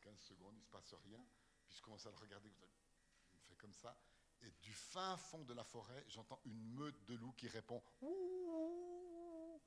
15 0.00 0.18
secondes, 0.20 0.54
il 0.54 0.60
ne 0.60 0.64
se 0.64 0.70
passe 0.70 0.94
rien. 1.04 1.24
Puis 1.68 1.76
je 1.76 1.82
commence 1.82 2.06
à 2.06 2.10
le 2.10 2.16
regarder, 2.16 2.48
il 2.48 3.38
me 3.38 3.42
fait 3.42 3.56
comme 3.56 3.74
ça. 3.74 3.96
Et 4.42 4.50
du 4.62 4.72
fin 4.72 5.16
fond 5.16 5.44
de 5.44 5.54
la 5.54 5.64
forêt, 5.64 6.04
j'entends 6.08 6.40
une 6.44 6.74
meute 6.74 7.04
de 7.06 7.14
loups 7.14 7.32
qui 7.32 7.48
répond 7.48 7.82
Ouh 8.02 9.60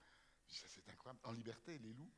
C'est 0.48 0.88
incroyable. 0.90 1.20
En 1.24 1.32
liberté, 1.32 1.78
les 1.80 1.94
loups. 1.94 2.12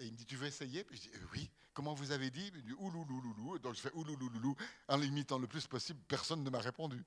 Et 0.00 0.06
il 0.06 0.12
me 0.12 0.16
dit, 0.16 0.26
tu 0.26 0.36
veux 0.36 0.46
essayer? 0.46 0.84
Puis 0.84 0.96
je 0.96 1.02
dis, 1.02 1.10
euh, 1.16 1.26
oui. 1.32 1.50
Comment 1.74 1.94
vous 1.94 2.10
avez 2.10 2.28
dit? 2.30 2.50
Il 2.52 2.58
me 2.58 2.62
dit, 2.62 2.72
ouloulouloulou. 2.72 3.58
Donc 3.60 3.74
je 3.74 3.80
fais 3.80 3.92
ouloulouloulou. 3.92 4.56
En 4.88 4.96
l'imitant 4.96 5.38
le 5.38 5.46
plus 5.46 5.66
possible, 5.68 6.00
personne 6.08 6.42
ne 6.42 6.50
m'a 6.50 6.58
répondu. 6.58 7.04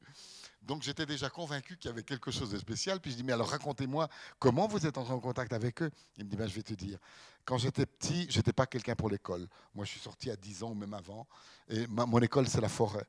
Donc 0.62 0.82
j'étais 0.82 1.06
déjà 1.06 1.30
convaincu 1.30 1.76
qu'il 1.76 1.90
y 1.90 1.92
avait 1.92 2.04
quelque 2.04 2.32
chose 2.32 2.52
de 2.52 2.58
spécial. 2.58 3.02
Puis 3.02 3.12
je 3.12 3.18
dis, 3.18 3.24
mais 3.24 3.34
alors 3.34 3.50
racontez-moi, 3.50 4.08
comment 4.40 4.68
vous 4.68 4.86
êtes 4.86 4.98
entré 4.98 5.14
en 5.14 5.20
contact 5.20 5.52
avec 5.52 5.82
eux? 5.82 5.92
Il 6.18 6.24
me 6.24 6.30
dit, 6.30 6.38
ben, 6.38 6.48
je 6.48 6.56
vais 6.56 6.64
te 6.64 6.74
dire. 6.74 7.00
Quand 7.44 7.58
j'étais 7.58 7.86
petit, 7.86 8.28
je 8.30 8.38
n'étais 8.38 8.54
pas 8.54 8.66
quelqu'un 8.66 8.96
pour 8.96 9.10
l'école. 9.10 9.46
Moi, 9.76 9.84
je 9.84 9.92
suis 9.92 10.00
sorti 10.00 10.32
à 10.32 10.38
10 10.38 10.64
ans 10.64 10.72
ou 10.72 10.76
même 10.76 10.94
avant. 10.94 11.28
Et 11.68 11.86
mon 11.88 12.20
école, 12.20 12.48
c'est 12.48 12.62
la 12.62 12.70
forêt. 12.70 13.06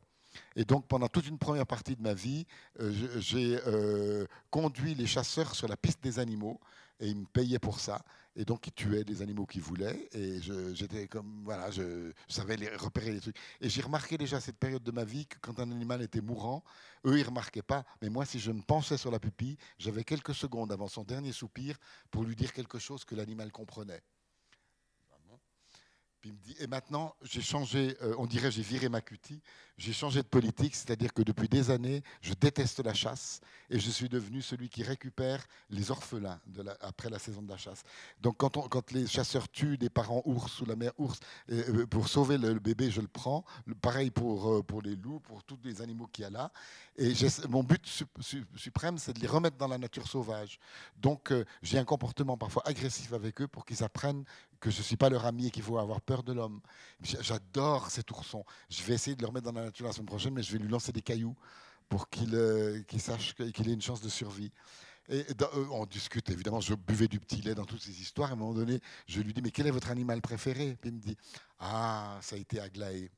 Et 0.56 0.64
donc, 0.64 0.86
pendant 0.86 1.09
toute 1.09 1.26
une 1.26 1.38
première 1.38 1.66
partie 1.66 1.94
de 1.94 2.02
ma 2.02 2.14
vie, 2.14 2.46
euh, 2.80 3.20
j'ai 3.20 3.60
euh, 3.66 4.26
conduit 4.50 4.94
les 4.94 5.06
chasseurs 5.06 5.54
sur 5.54 5.68
la 5.68 5.76
piste 5.76 6.02
des 6.02 6.18
animaux 6.18 6.59
et 7.00 7.09
ils 7.09 7.16
me 7.16 7.26
payaient 7.26 7.59
pour 7.59 7.80
ça. 7.80 8.02
Et 8.34 8.44
donc, 8.44 8.66
ils 8.66 8.72
tuaient 8.72 9.04
des 9.04 9.22
animaux 9.22 9.46
qu'ils 9.46 9.62
voulaient. 9.62 10.09
Et 10.12 10.40
j'étais 10.74 11.06
comme, 11.06 11.42
voilà, 11.44 11.70
je, 11.70 12.12
savais 12.28 12.56
les, 12.56 12.68
repérer 12.76 13.12
les 13.12 13.20
trucs. 13.20 13.36
Et 13.60 13.68
j'ai 13.68 13.82
remarqué 13.82 14.16
déjà 14.16 14.40
cette 14.40 14.59
période 14.59 14.82
de 14.82 14.90
ma 14.90 15.04
vie 15.04 15.26
que 15.26 15.36
quand 15.40 15.59
un 15.60 15.70
animal 15.70 16.02
était 16.02 16.20
mourant, 16.20 16.64
eux, 17.06 17.18
ils 17.18 17.22
ne 17.22 17.28
remarquaient 17.28 17.62
pas. 17.62 17.84
Mais 18.00 18.09
moi, 18.09 18.24
si 18.24 18.38
je 18.38 18.50
me 18.50 18.62
pensais 18.62 18.96
sur 18.96 19.10
la 19.10 19.18
pupille, 19.18 19.56
j'avais 19.78 20.04
quelques 20.04 20.34
secondes 20.34 20.72
avant 20.72 20.88
son 20.88 21.04
dernier 21.04 21.32
soupir 21.32 21.76
pour 22.10 22.24
lui 22.24 22.36
dire 22.36 22.52
quelque 22.52 22.78
chose 22.78 23.04
que 23.04 23.14
l'animal 23.14 23.52
comprenait. 23.52 24.02
Et 26.61 26.66
maintenant, 26.69 27.16
j'ai 27.23 27.40
changé, 27.40 27.97
euh, 28.03 28.15
on 28.19 28.27
dirait 28.27 28.51
j'ai 28.51 28.62
viré 28.62 28.89
ma 28.89 29.01
cutie, 29.01 29.40
j'ai 29.77 29.93
changé 29.93 30.23
de 30.23 30.28
politique, 30.28 30.77
c'est-à-dire 30.77 31.12
que 31.12 31.23
depuis 31.23 31.49
des 31.49 31.70
années, 31.70 32.03
je 32.20 32.35
déteste 32.35 32.78
la 32.85 32.94
chasse 32.94 33.40
et 33.70 33.81
je 33.81 33.90
suis 33.90 34.09
devenu 34.09 34.40
celui 34.40 34.69
qui 34.69 34.85
récupère 34.85 35.44
les 35.70 35.90
orphelins 35.90 36.40
après 36.81 37.11
la 37.11 37.19
saison 37.19 37.43
de 37.43 37.49
la 37.49 37.57
chasse. 37.57 37.82
Donc 38.20 38.36
quand, 38.36 38.93
les 38.93 39.07
chasseurs 39.09 39.49
tuent 39.49 39.78
des 39.78 39.90
parents 39.90 40.23
ours 40.24 40.61
ou 40.61 40.66
la 40.66 40.77
mère 40.77 40.93
ours, 40.99 41.19
euh, 41.51 41.86
pour 41.86 42.07
sauver 42.09 42.39
le, 42.39 42.55
bébé, 42.61 42.90
je 42.90 43.01
le 43.01 43.09
prends. 43.09 43.44
pareil 43.81 44.11
pour, 44.12 44.53
euh, 44.53 44.62
pour 44.62 44.82
les 44.82 44.94
loups, 44.94 45.20
pour 45.20 45.43
tous 45.43 45.59
les 45.65 45.82
animaux 45.82 46.07
qu'il 46.07 46.23
y 46.23 46.27
a 46.27 46.31
là. 46.31 46.53
Et 46.97 47.15
mon 47.49 47.65
but 47.65 47.85
suprême, 48.55 48.99
c'est 48.99 49.15
de 49.15 49.20
les 49.20 49.27
remettre 49.27 49.57
dans 49.57 49.69
la 49.69 49.78
nature 49.78 50.07
sauvage. 50.07 50.61
Donc 50.97 51.32
j'ai 51.62 51.78
un 51.78 51.85
comportement 51.85 52.36
parfois 52.36 52.62
agressif 52.66 53.12
avec 53.12 53.40
eux 53.40 53.49
pour 53.49 53.65
qu'ils 53.65 53.82
apprennent 53.82 54.24
que 54.62 54.70
je 54.70 54.78
ne 54.78 54.82
suis 54.84 54.97
pas 54.97 55.10
leur 55.10 55.26
ami 55.26 55.48
et 55.48 55.51
qu'il 55.51 55.64
faut 55.64 55.76
avoir 55.76 56.01
peur 56.01 56.22
de 56.22 56.32
l'homme. 56.32 56.60
J'adore 57.02 57.90
cet 57.90 58.10
ourson. 58.12 58.44
Je 58.70 58.82
vais 58.84 58.94
essayer 58.94 59.16
de 59.16 59.20
le 59.20 59.26
remettre 59.26 59.47
dans 59.47 59.59
la 59.60 59.66
nature 59.66 59.86
la 59.86 59.93
semaine 59.93 60.06
prochaine, 60.06 60.32
mais 60.32 60.43
je 60.43 60.52
vais 60.52 60.59
lui 60.59 60.68
lancer 60.68 60.93
des 60.93 61.02
cailloux 61.02 61.34
pour 61.89 62.09
qu'il 62.09 62.32
euh, 62.36 62.80
sache 62.97 63.34
qu'il 63.34 63.68
ait 63.68 63.72
une 63.72 63.82
chance 63.82 64.01
de 64.01 64.09
survie. 64.09 64.52
Et 65.09 65.26
euh, 65.43 65.66
on 65.72 65.84
discute, 65.84 66.30
évidemment, 66.30 66.60
je 66.60 66.74
buvais 66.74 67.09
du 67.09 67.18
petit 67.18 67.43
lait 67.43 67.56
dans 67.56 67.64
toutes 67.64 67.82
ces 67.82 68.01
histoires. 68.01 68.30
À 68.30 68.34
un 68.34 68.36
moment 68.36 68.55
donné, 68.55 68.80
je 69.09 69.20
lui 69.20 69.34
dis, 69.34 69.43
mais 69.43 69.51
quel 69.51 69.66
est 69.66 69.72
votre 69.72 69.90
animal 69.90 70.22
préféré? 70.22 70.78
Puis 70.80 70.90
il 70.90 70.94
me 70.94 71.01
dit, 71.01 71.16
ah, 71.59 72.20
ça 72.22 72.36
a 72.36 72.39
été 72.39 72.60
Aglaé. 72.60 73.10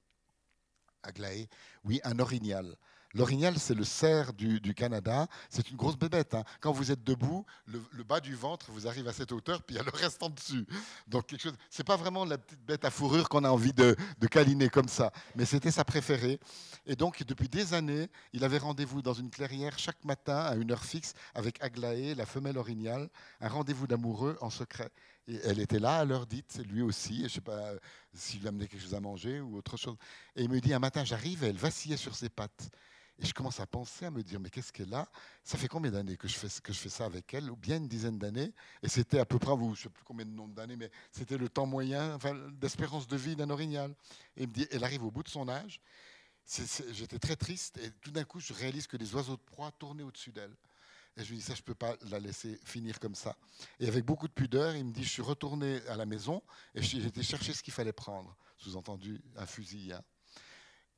Aglaé, 1.02 1.50
oui, 1.84 2.00
un 2.04 2.18
orignal. 2.20 2.74
L'orignal, 3.14 3.58
c'est 3.58 3.74
le 3.74 3.84
cerf 3.84 4.32
du, 4.32 4.74
Canada. 4.74 5.28
C'est 5.48 5.70
une 5.70 5.76
grosse 5.76 5.96
bébête. 5.96 6.34
Hein. 6.34 6.42
Quand 6.60 6.72
vous 6.72 6.90
êtes 6.90 7.04
debout, 7.04 7.46
le, 7.66 8.02
bas 8.02 8.20
du 8.20 8.34
ventre 8.34 8.70
vous 8.70 8.86
arrive 8.86 9.06
à 9.06 9.12
cette 9.12 9.30
hauteur, 9.30 9.62
puis 9.62 9.76
il 9.76 9.78
y 9.78 9.80
a 9.80 9.84
le 9.84 9.90
reste 9.96 10.22
en 10.22 10.30
dessus. 10.30 10.66
Donc 11.06 11.26
quelque 11.26 11.42
chose. 11.42 11.54
Pas 11.84 11.96
vraiment 11.96 12.24
la 12.24 12.38
petite 12.38 12.64
bête 12.64 12.84
à 12.86 12.90
fourrure 12.90 13.28
qu'on 13.28 13.44
a 13.44 13.50
envie 13.50 13.74
de, 13.74 13.94
câliner 14.30 14.70
comme 14.70 14.88
ça, 14.88 15.12
mais 15.36 15.44
c'était 15.44 15.70
sa 15.70 15.84
préférée. 15.84 16.40
Et 16.86 16.96
donc 16.96 17.22
depuis 17.24 17.48
des 17.48 17.74
années, 17.74 18.08
il 18.32 18.42
avait 18.42 18.58
rendez-vous 18.58 19.02
dans 19.02 19.12
une 19.12 19.28
clairière 19.28 19.78
chaque 19.78 20.02
matin 20.04 20.38
à 20.38 20.54
une 20.54 20.72
heure 20.72 20.84
fixe 20.84 21.12
avec 21.34 21.62
Aglaé, 21.62 22.14
la 22.14 22.24
femelle 22.24 22.56
orignale, 22.56 23.10
un 23.42 23.48
rendez-vous 23.48 23.86
d'amoureux 23.86 24.38
en 24.40 24.48
secret. 24.48 24.90
Et 25.28 25.38
elle 25.44 25.60
était 25.60 25.78
là 25.78 25.98
à 25.98 26.04
l'heure 26.04 26.26
dite, 26.26 26.60
lui 26.66 26.80
aussi. 26.80 27.18
Je 27.18 27.24
ne 27.24 27.28
sais 27.28 27.40
pas 27.42 27.72
s'il 28.14 28.40
lui 28.40 28.48
amenait 28.48 28.66
quelque 28.66 28.82
chose 28.82 28.94
à 28.94 29.00
manger 29.00 29.40
ou 29.40 29.58
autre 29.58 29.76
chose. 29.76 29.96
Et 30.36 30.42
il 30.42 30.48
me 30.48 30.60
dit 30.60 30.72
un 30.72 30.78
matin, 30.78 31.04
j'arrive, 31.04 31.44
elle 31.44 31.56
vacillait 31.56 31.96
sur 31.96 32.14
ses 32.14 32.28
pattes. 32.28 32.70
Et 33.20 33.26
je 33.26 33.32
commence 33.32 33.60
à 33.60 33.66
penser, 33.66 34.06
à 34.06 34.10
me 34.10 34.22
dire, 34.22 34.40
mais 34.40 34.50
qu'est-ce 34.50 34.72
qu'elle 34.72 34.92
a? 34.92 35.08
Ça 35.44 35.56
fait 35.56 35.68
combien 35.68 35.92
d'années 35.92 36.16
que 36.16 36.26
je 36.26 36.34
fais, 36.36 36.48
ça 36.48 37.04
avec 37.04 37.32
elle? 37.32 37.48
Ou 37.50 37.56
bien 37.56 37.76
une 37.76 37.86
dizaine 37.86 38.18
d'années? 38.18 38.52
Et 38.82 38.88
c'était 38.88 39.20
à 39.20 39.24
peu 39.24 39.38
près, 39.38 39.54
vous, 39.54 39.74
je 39.74 39.80
ne 39.80 39.82
sais 39.84 39.88
plus 39.88 40.02
combien 40.04 40.26
de 40.26 40.32
nombre 40.32 40.54
d'années, 40.54 40.76
mais 40.76 40.90
c'était 41.12 41.38
le 41.38 41.48
temps 41.48 41.66
moyen 41.66 42.18
d'espérance 42.60 43.06
de 43.06 43.16
vie 43.16 43.36
d'un 43.36 43.50
orignal. 43.50 43.94
Et 44.36 44.42
il 44.42 44.48
me 44.48 44.52
dit, 44.52 44.66
elle 44.72 44.82
arrive 44.82 45.04
au 45.04 45.12
bout 45.12 45.22
de 45.22 45.28
son 45.28 45.48
âge. 45.48 45.80
J'étais 46.92 47.20
très 47.20 47.36
triste. 47.36 47.78
Et 47.78 47.90
tout 48.02 48.10
d'un 48.10 48.24
coup, 48.24 48.40
je 48.40 48.52
réalise 48.52 48.88
que 48.88 48.96
les 48.96 49.14
oiseaux 49.14 49.36
de 49.36 49.42
proie 49.42 49.70
tournaient 49.72 50.02
au-dessus 50.02 50.32
d'elle. 50.32 50.54
Et 51.16 51.22
je 51.22 51.30
lui 51.30 51.36
dis, 51.36 51.44
ça, 51.44 51.54
je 51.54 51.60
ne 51.60 51.66
peux 51.66 51.76
pas 51.76 51.94
la 52.10 52.18
laisser 52.18 52.58
finir 52.64 52.98
comme 52.98 53.14
ça. 53.14 53.36
Et 53.78 53.86
avec 53.86 54.04
beaucoup 54.04 54.26
de 54.26 54.32
pudeur, 54.32 54.74
il 54.74 54.84
me 54.86 54.92
dit, 54.92 55.04
je 55.04 55.10
suis 55.10 55.22
retourné 55.22 55.80
à 55.86 55.96
la 55.96 56.04
maison 56.04 56.42
et 56.74 56.82
j'ai 56.82 57.06
été 57.06 57.22
ce 57.22 57.62
qu'il 57.62 57.72
fallait 57.72 57.92
prendre. 57.92 58.36
Sous-entendu, 58.58 59.22
un 59.36 59.46
fusil. 59.46 59.92
Hein. 59.92 60.02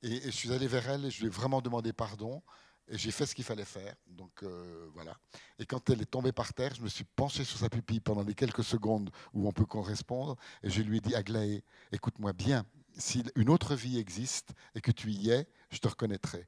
Et, 0.02 0.20
je 0.20 0.30
suis 0.30 0.52
allé 0.52 0.66
vers 0.66 0.88
elle 0.88 1.04
et 1.04 1.10
je 1.10 1.20
lui 1.20 1.26
ai 1.26 1.30
vraiment 1.30 1.60
demandé 1.60 1.92
pardon. 1.92 2.42
Et 2.88 2.96
j'ai 2.96 3.10
fait 3.10 3.26
ce 3.26 3.34
qu'il 3.34 3.44
fallait 3.44 3.64
faire. 3.64 3.94
Donc 4.06 4.42
euh, 4.42 4.88
voilà. 4.94 5.16
Et 5.58 5.66
quand 5.66 5.90
elle 5.90 6.02
est 6.02 6.10
tombée 6.10 6.32
par 6.32 6.54
terre, 6.54 6.74
je 6.74 6.82
me 6.82 6.88
suis 6.88 7.04
penché 7.04 7.42
sur 7.44 7.58
sa 7.58 7.68
pupille 7.68 8.00
pendant 8.00 8.22
les 8.22 8.34
quelques 8.34 8.62
secondes 8.62 9.10
où 9.32 9.48
on 9.48 9.52
peut 9.52 9.66
correspondre. 9.66 10.36
Et 10.62 10.70
je 10.70 10.82
lui 10.82 10.98
ai 10.98 11.00
dit, 11.00 11.14
Aglaé, 11.14 11.64
écoute-moi 11.90 12.32
bien, 12.32 12.64
si 12.96 13.24
une 13.34 13.50
autre 13.50 13.74
vie 13.74 13.98
existe 13.98 14.50
et 14.74 14.80
que 14.80 14.92
tu 14.92 15.10
y 15.10 15.30
es, 15.30 15.48
je 15.70 15.78
te 15.78 15.88
reconnaîtrai. 15.88 16.46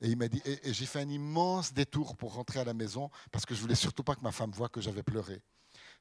Et 0.00 0.08
il 0.08 0.16
m'a 0.16 0.28
dit, 0.28 0.42
et, 0.44 0.68
et 0.68 0.72
j'ai 0.72 0.86
fait 0.86 1.00
un 1.00 1.08
immense 1.08 1.72
détour 1.72 2.16
pour 2.16 2.34
rentrer 2.34 2.60
à 2.60 2.64
la 2.64 2.74
maison 2.74 3.10
parce 3.32 3.44
que 3.44 3.54
je 3.54 3.60
voulais 3.60 3.74
surtout 3.74 4.04
pas 4.04 4.14
que 4.14 4.22
ma 4.22 4.32
femme 4.32 4.52
voie 4.52 4.68
que 4.68 4.80
j'avais 4.80 5.02
pleuré. 5.02 5.42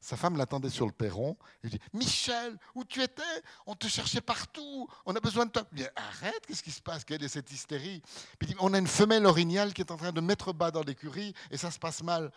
Sa 0.04 0.18
femme 0.18 0.36
l'attendait 0.36 0.70
sur 0.70 0.86
le 0.86 0.92
perron. 0.92 1.38
Il 1.64 1.70
dit 1.70 1.80
Michel, 1.94 2.58
où 2.76 2.84
tu 2.84 3.02
étais? 3.02 3.22
On 3.66 3.74
te 3.74 3.88
cherchait 3.88 4.20
partout. 4.20 4.86
On 5.06 5.16
a 5.16 5.20
besoin 5.22 5.46
de 5.46 5.52
toi. 5.52 5.64
Dit, 5.72 5.86
Arrête, 5.96 6.46
qu'est-ce 6.46 6.62
qui 6.62 6.72
se 6.72 6.82
passe? 6.82 7.06
Quelle 7.06 7.24
est 7.24 7.30
cette 7.30 7.50
hystérie? 7.54 8.02
Il 8.42 8.48
dit 8.50 8.56
On 8.60 8.74
a 8.74 8.80
une 8.80 8.88
femelle 8.88 9.26
orignale 9.26 9.74
qui 9.74 9.80
est 9.80 9.92
en 9.92 9.96
train 9.96 10.12
de 10.12 10.20
mettre 10.20 10.52
bas 10.52 10.72
dans 10.72 10.82
l'écurie 10.82 11.34
et 11.52 11.58
ça 11.58 11.72
se 11.72 11.80
passe 11.80 12.04
mal. 12.04 12.34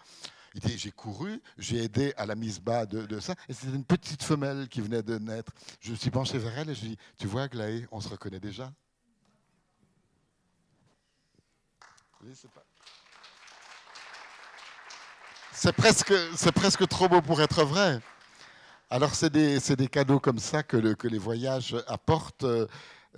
Il 0.54 0.60
dit 0.60 0.78
J'ai 0.78 0.92
couru, 0.92 1.42
j'ai 1.58 1.82
aidé 1.82 2.14
à 2.16 2.24
la 2.24 2.36
mise 2.36 2.60
bas 2.60 2.86
de, 2.86 3.18
ça. 3.18 3.34
Et 3.48 3.52
c'était 3.52 3.74
une 3.74 3.84
petite 3.84 4.22
femelle 4.22 4.68
qui 4.68 4.80
venait 4.80 5.02
de 5.02 5.18
naître. 5.18 5.52
Je 5.80 5.90
me 5.90 5.96
suis 5.96 6.10
penché 6.12 6.38
vers 6.38 6.56
elle 6.56 6.70
et 6.70 6.74
je 6.76 6.82
lui 6.82 6.86
ai 6.86 6.90
dit 6.90 6.98
Tu 7.18 7.26
vois, 7.26 7.42
Aglaé, 7.42 7.88
on 7.90 8.00
se 8.00 8.08
reconnaît 8.08 8.38
déjà? 8.38 8.72
Oui, 12.22 12.30
c'est 12.32 12.50
pas. 12.52 12.65
C'est 15.58 15.72
presque, 15.72 16.12
presque 16.54 16.86
trop 16.86 17.08
beau 17.08 17.22
pour 17.22 17.40
être 17.40 17.64
vrai. 17.64 17.98
Alors 18.90 19.14
c'est 19.14 19.30
des, 19.30 19.58
des, 19.58 19.88
cadeaux 19.88 20.20
comme 20.20 20.38
ça 20.38 20.62
que, 20.62 20.76
le, 20.76 20.94
que 20.94 21.08
les 21.08 21.16
voyages 21.16 21.74
apportent. 21.88 22.44
Euh, 22.44 22.66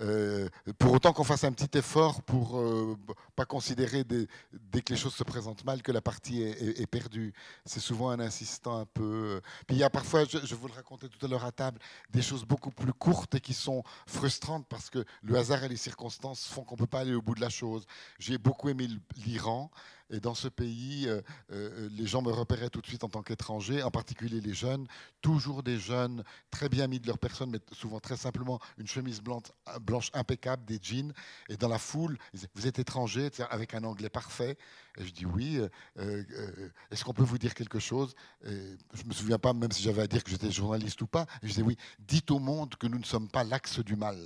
euh, 0.01 0.47
pour 0.77 0.93
autant 0.93 1.11
qu'on 1.11 1.25
fasse 1.25 1.43
un 1.43 1.51
petit 1.51 1.77
effort 1.77 2.21
pour 2.21 2.57
euh, 2.57 2.97
pas 3.35 3.43
considérer 3.43 4.05
dès 4.05 4.81
que 4.81 4.93
les 4.93 4.97
choses 4.97 5.13
se 5.13 5.25
présentent 5.25 5.65
mal 5.65 5.81
que 5.81 5.91
la 5.91 5.99
partie 5.99 6.41
est, 6.41 6.87
perdue. 6.87 7.33
C'est 7.65 7.81
souvent 7.81 8.09
un 8.09 8.21
insistant 8.21 8.79
un 8.79 8.85
peu. 8.85 9.41
Puis 9.67 9.75
il 9.75 9.79
y 9.79 9.83
a 9.83 9.89
parfois, 9.89 10.23
je, 10.23 10.55
vous 10.55 10.67
le 10.69 10.73
racontais 10.73 11.09
tout 11.09 11.25
à 11.25 11.27
l'heure 11.27 11.43
à 11.43 11.51
table, 11.51 11.79
des 12.09 12.21
choses 12.21 12.45
beaucoup 12.45 12.71
plus 12.71 12.93
courtes 12.93 13.35
et 13.35 13.41
qui 13.41 13.53
sont 13.53 13.83
frustrantes 14.07 14.65
parce 14.69 14.89
que 14.89 15.03
le 15.21 15.37
hasard 15.37 15.65
et 15.65 15.67
les 15.67 15.75
circonstances 15.75 16.45
font 16.45 16.63
qu'on 16.63 16.77
peut 16.77 16.87
pas 16.87 17.01
aller 17.01 17.13
au 17.13 17.21
bout 17.21 17.35
de 17.35 17.41
la 17.41 17.49
chose. 17.49 17.85
J'ai 18.19 18.37
beaucoup 18.37 18.69
aimé 18.69 18.87
l'Iran. 19.17 19.69
Et 20.11 20.19
dans 20.19 20.33
ce 20.33 20.47
pays, 20.47 21.07
euh, 21.07 21.21
euh, 21.51 21.89
les 21.91 22.07
gens 22.07 22.21
me 22.21 22.31
repéraient 22.31 22.69
tout 22.69 22.81
de 22.81 22.87
suite 22.87 23.03
en 23.03 23.09
tant 23.09 23.21
qu'étranger, 23.21 23.83
en 23.83 23.91
particulier 23.91 24.41
les 24.41 24.53
jeunes, 24.53 24.87
toujours 25.21 25.63
des 25.63 25.77
jeunes 25.77 26.23
très 26.49 26.69
bien 26.69 26.87
mis 26.87 26.99
de 26.99 27.07
leur 27.07 27.19
personne, 27.19 27.51
mais 27.51 27.59
souvent 27.73 27.99
très 27.99 28.17
simplement 28.17 28.59
une 28.77 28.87
chemise 28.87 29.21
blanche, 29.21 29.43
blanche 29.81 30.09
impeccable, 30.13 30.65
des 30.65 30.79
jeans. 30.81 31.13
Et 31.49 31.57
dans 31.57 31.69
la 31.69 31.77
foule, 31.77 32.17
ils 32.33 32.37
disaient, 32.37 32.49
vous 32.55 32.67
êtes 32.67 32.79
étranger, 32.79 33.29
avec 33.49 33.73
un 33.73 33.83
anglais 33.83 34.09
parfait. 34.09 34.57
Et 34.99 35.05
je 35.05 35.11
dis 35.11 35.25
oui, 35.25 35.59
euh, 35.97 36.23
est-ce 36.91 37.03
qu'on 37.03 37.13
peut 37.13 37.23
vous 37.23 37.37
dire 37.37 37.53
quelque 37.53 37.79
chose? 37.79 38.13
Je 38.43 38.51
ne 38.51 39.07
me 39.07 39.13
souviens 39.13 39.39
pas, 39.39 39.53
même 39.53 39.71
si 39.71 39.81
j'avais 39.81 40.01
à 40.01 40.07
dire 40.07 40.23
que 40.23 40.29
j'étais 40.29 40.51
journaliste 40.51 41.01
ou 41.01 41.07
pas. 41.07 41.25
Je 41.41 41.47
disais 41.47 41.61
oui, 41.61 41.77
dites 41.99 42.29
au 42.31 42.39
monde 42.39 42.75
que 42.75 42.87
nous 42.87 42.99
ne 42.99 43.05
sommes 43.05 43.29
pas 43.29 43.43
l'axe 43.43 43.79
du 43.79 43.95
mal 43.95 44.17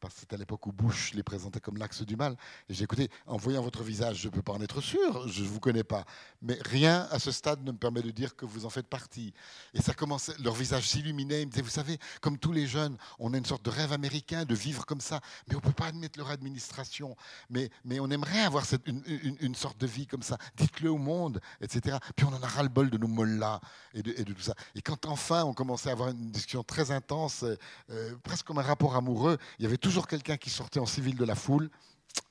parce 0.00 0.14
que 0.14 0.20
c'était 0.20 0.34
à 0.34 0.38
l'époque 0.38 0.66
où 0.66 0.72
Bush 0.72 1.12
les 1.14 1.22
présentait 1.22 1.60
comme 1.60 1.76
l'axe 1.76 2.02
du 2.02 2.16
mal. 2.16 2.36
Et 2.68 2.74
j'ai 2.74 2.84
écouté, 2.84 3.10
en 3.26 3.36
voyant 3.36 3.62
votre 3.62 3.82
visage, 3.82 4.18
je 4.18 4.28
ne 4.28 4.32
peux 4.32 4.42
pas 4.42 4.52
en 4.52 4.60
être 4.60 4.80
sûr, 4.80 5.28
je 5.28 5.42
ne 5.42 5.48
vous 5.48 5.60
connais 5.60 5.84
pas. 5.84 6.04
Mais 6.42 6.58
rien 6.64 7.08
à 7.10 7.18
ce 7.18 7.30
stade 7.30 7.64
ne 7.64 7.72
me 7.72 7.76
permet 7.76 8.02
de 8.02 8.10
dire 8.10 8.36
que 8.36 8.46
vous 8.46 8.64
en 8.64 8.70
faites 8.70 8.86
partie. 8.86 9.32
Et 9.74 9.82
ça 9.82 9.94
commençait, 9.94 10.34
leur 10.42 10.54
visage 10.54 10.88
s'illuminait, 10.88 11.42
ils 11.42 11.46
me 11.46 11.50
disaient, 11.50 11.62
vous 11.62 11.68
savez, 11.68 11.98
comme 12.20 12.38
tous 12.38 12.52
les 12.52 12.66
jeunes, 12.66 12.96
on 13.18 13.34
a 13.34 13.38
une 13.38 13.44
sorte 13.44 13.64
de 13.64 13.70
rêve 13.70 13.92
américain 13.92 14.44
de 14.44 14.54
vivre 14.54 14.86
comme 14.86 15.00
ça, 15.00 15.20
mais 15.48 15.54
on 15.54 15.58
ne 15.58 15.62
peut 15.62 15.72
pas 15.72 15.86
admettre 15.86 16.18
leur 16.18 16.30
administration. 16.30 17.16
Mais, 17.50 17.70
mais 17.84 18.00
on 18.00 18.10
aimerait 18.10 18.42
avoir 18.42 18.64
une, 18.86 19.54
sorte 19.54 19.78
de 19.78 19.86
vie 19.86 20.06
comme 20.06 20.17
ça. 20.22 20.38
Dites-le 20.56 20.90
au 20.90 20.98
monde, 20.98 21.40
etc. 21.60 21.96
Puis 22.16 22.26
on 22.26 22.34
en 22.34 22.42
a 22.42 22.46
ras-le-bol 22.46 22.90
de 22.90 22.98
nos 22.98 23.08
mollas 23.08 23.60
et 23.94 24.02
de, 24.02 24.12
et 24.16 24.24
de, 24.24 24.32
tout 24.32 24.42
ça. 24.42 24.54
Et 24.74 24.82
quand 24.82 25.06
enfin 25.06 25.44
on 25.44 25.54
commençait 25.54 25.88
à 25.88 25.92
avoir 25.92 26.10
une 26.10 26.30
discussion 26.30 26.62
très 26.62 26.90
intense, 26.90 27.44
euh, 27.90 28.14
presque 28.22 28.46
comme 28.46 28.58
un 28.58 28.62
rapport 28.62 28.96
amoureux, 28.96 29.38
il 29.58 29.64
y 29.64 29.66
avait 29.66 29.76
toujours 29.76 30.06
quelqu'un 30.06 30.36
qui 30.36 30.50
sortait 30.50 30.80
en 30.80 30.86
civil 30.86 31.16
de 31.16 31.24
la 31.24 31.34
foule 31.34 31.70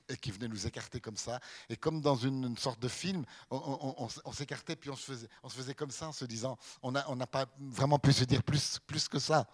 et 0.09 0.17
qui 0.17 0.31
venait 0.31 0.47
nous 0.47 0.67
écarter 0.67 0.99
comme 0.99 1.17
ça. 1.17 1.39
Et 1.69 1.75
comme 1.75 2.01
dans 2.01 2.15
une, 2.15 2.57
sorte 2.57 2.79
de 2.81 2.87
film, 2.87 3.25
on, 3.49 4.07
s'écartait, 4.31 4.75
puis 4.75 4.89
on 4.89 4.95
se, 4.95 5.03
faisait, 5.03 5.27
on 5.43 5.49
se 5.49 5.55
faisait 5.55 5.73
comme 5.73 5.91
ça 5.91 6.07
en 6.07 6.11
se 6.11 6.25
disant, 6.25 6.57
on 6.81 6.91
n'a 6.91 7.05
on 7.09 7.17
pas 7.17 7.45
vraiment 7.59 7.99
pu 7.99 8.13
se 8.13 8.23
dire 8.23 8.43
plus, 8.43 8.79
plus 8.87 9.07
que 9.07 9.19
ça. 9.19 9.47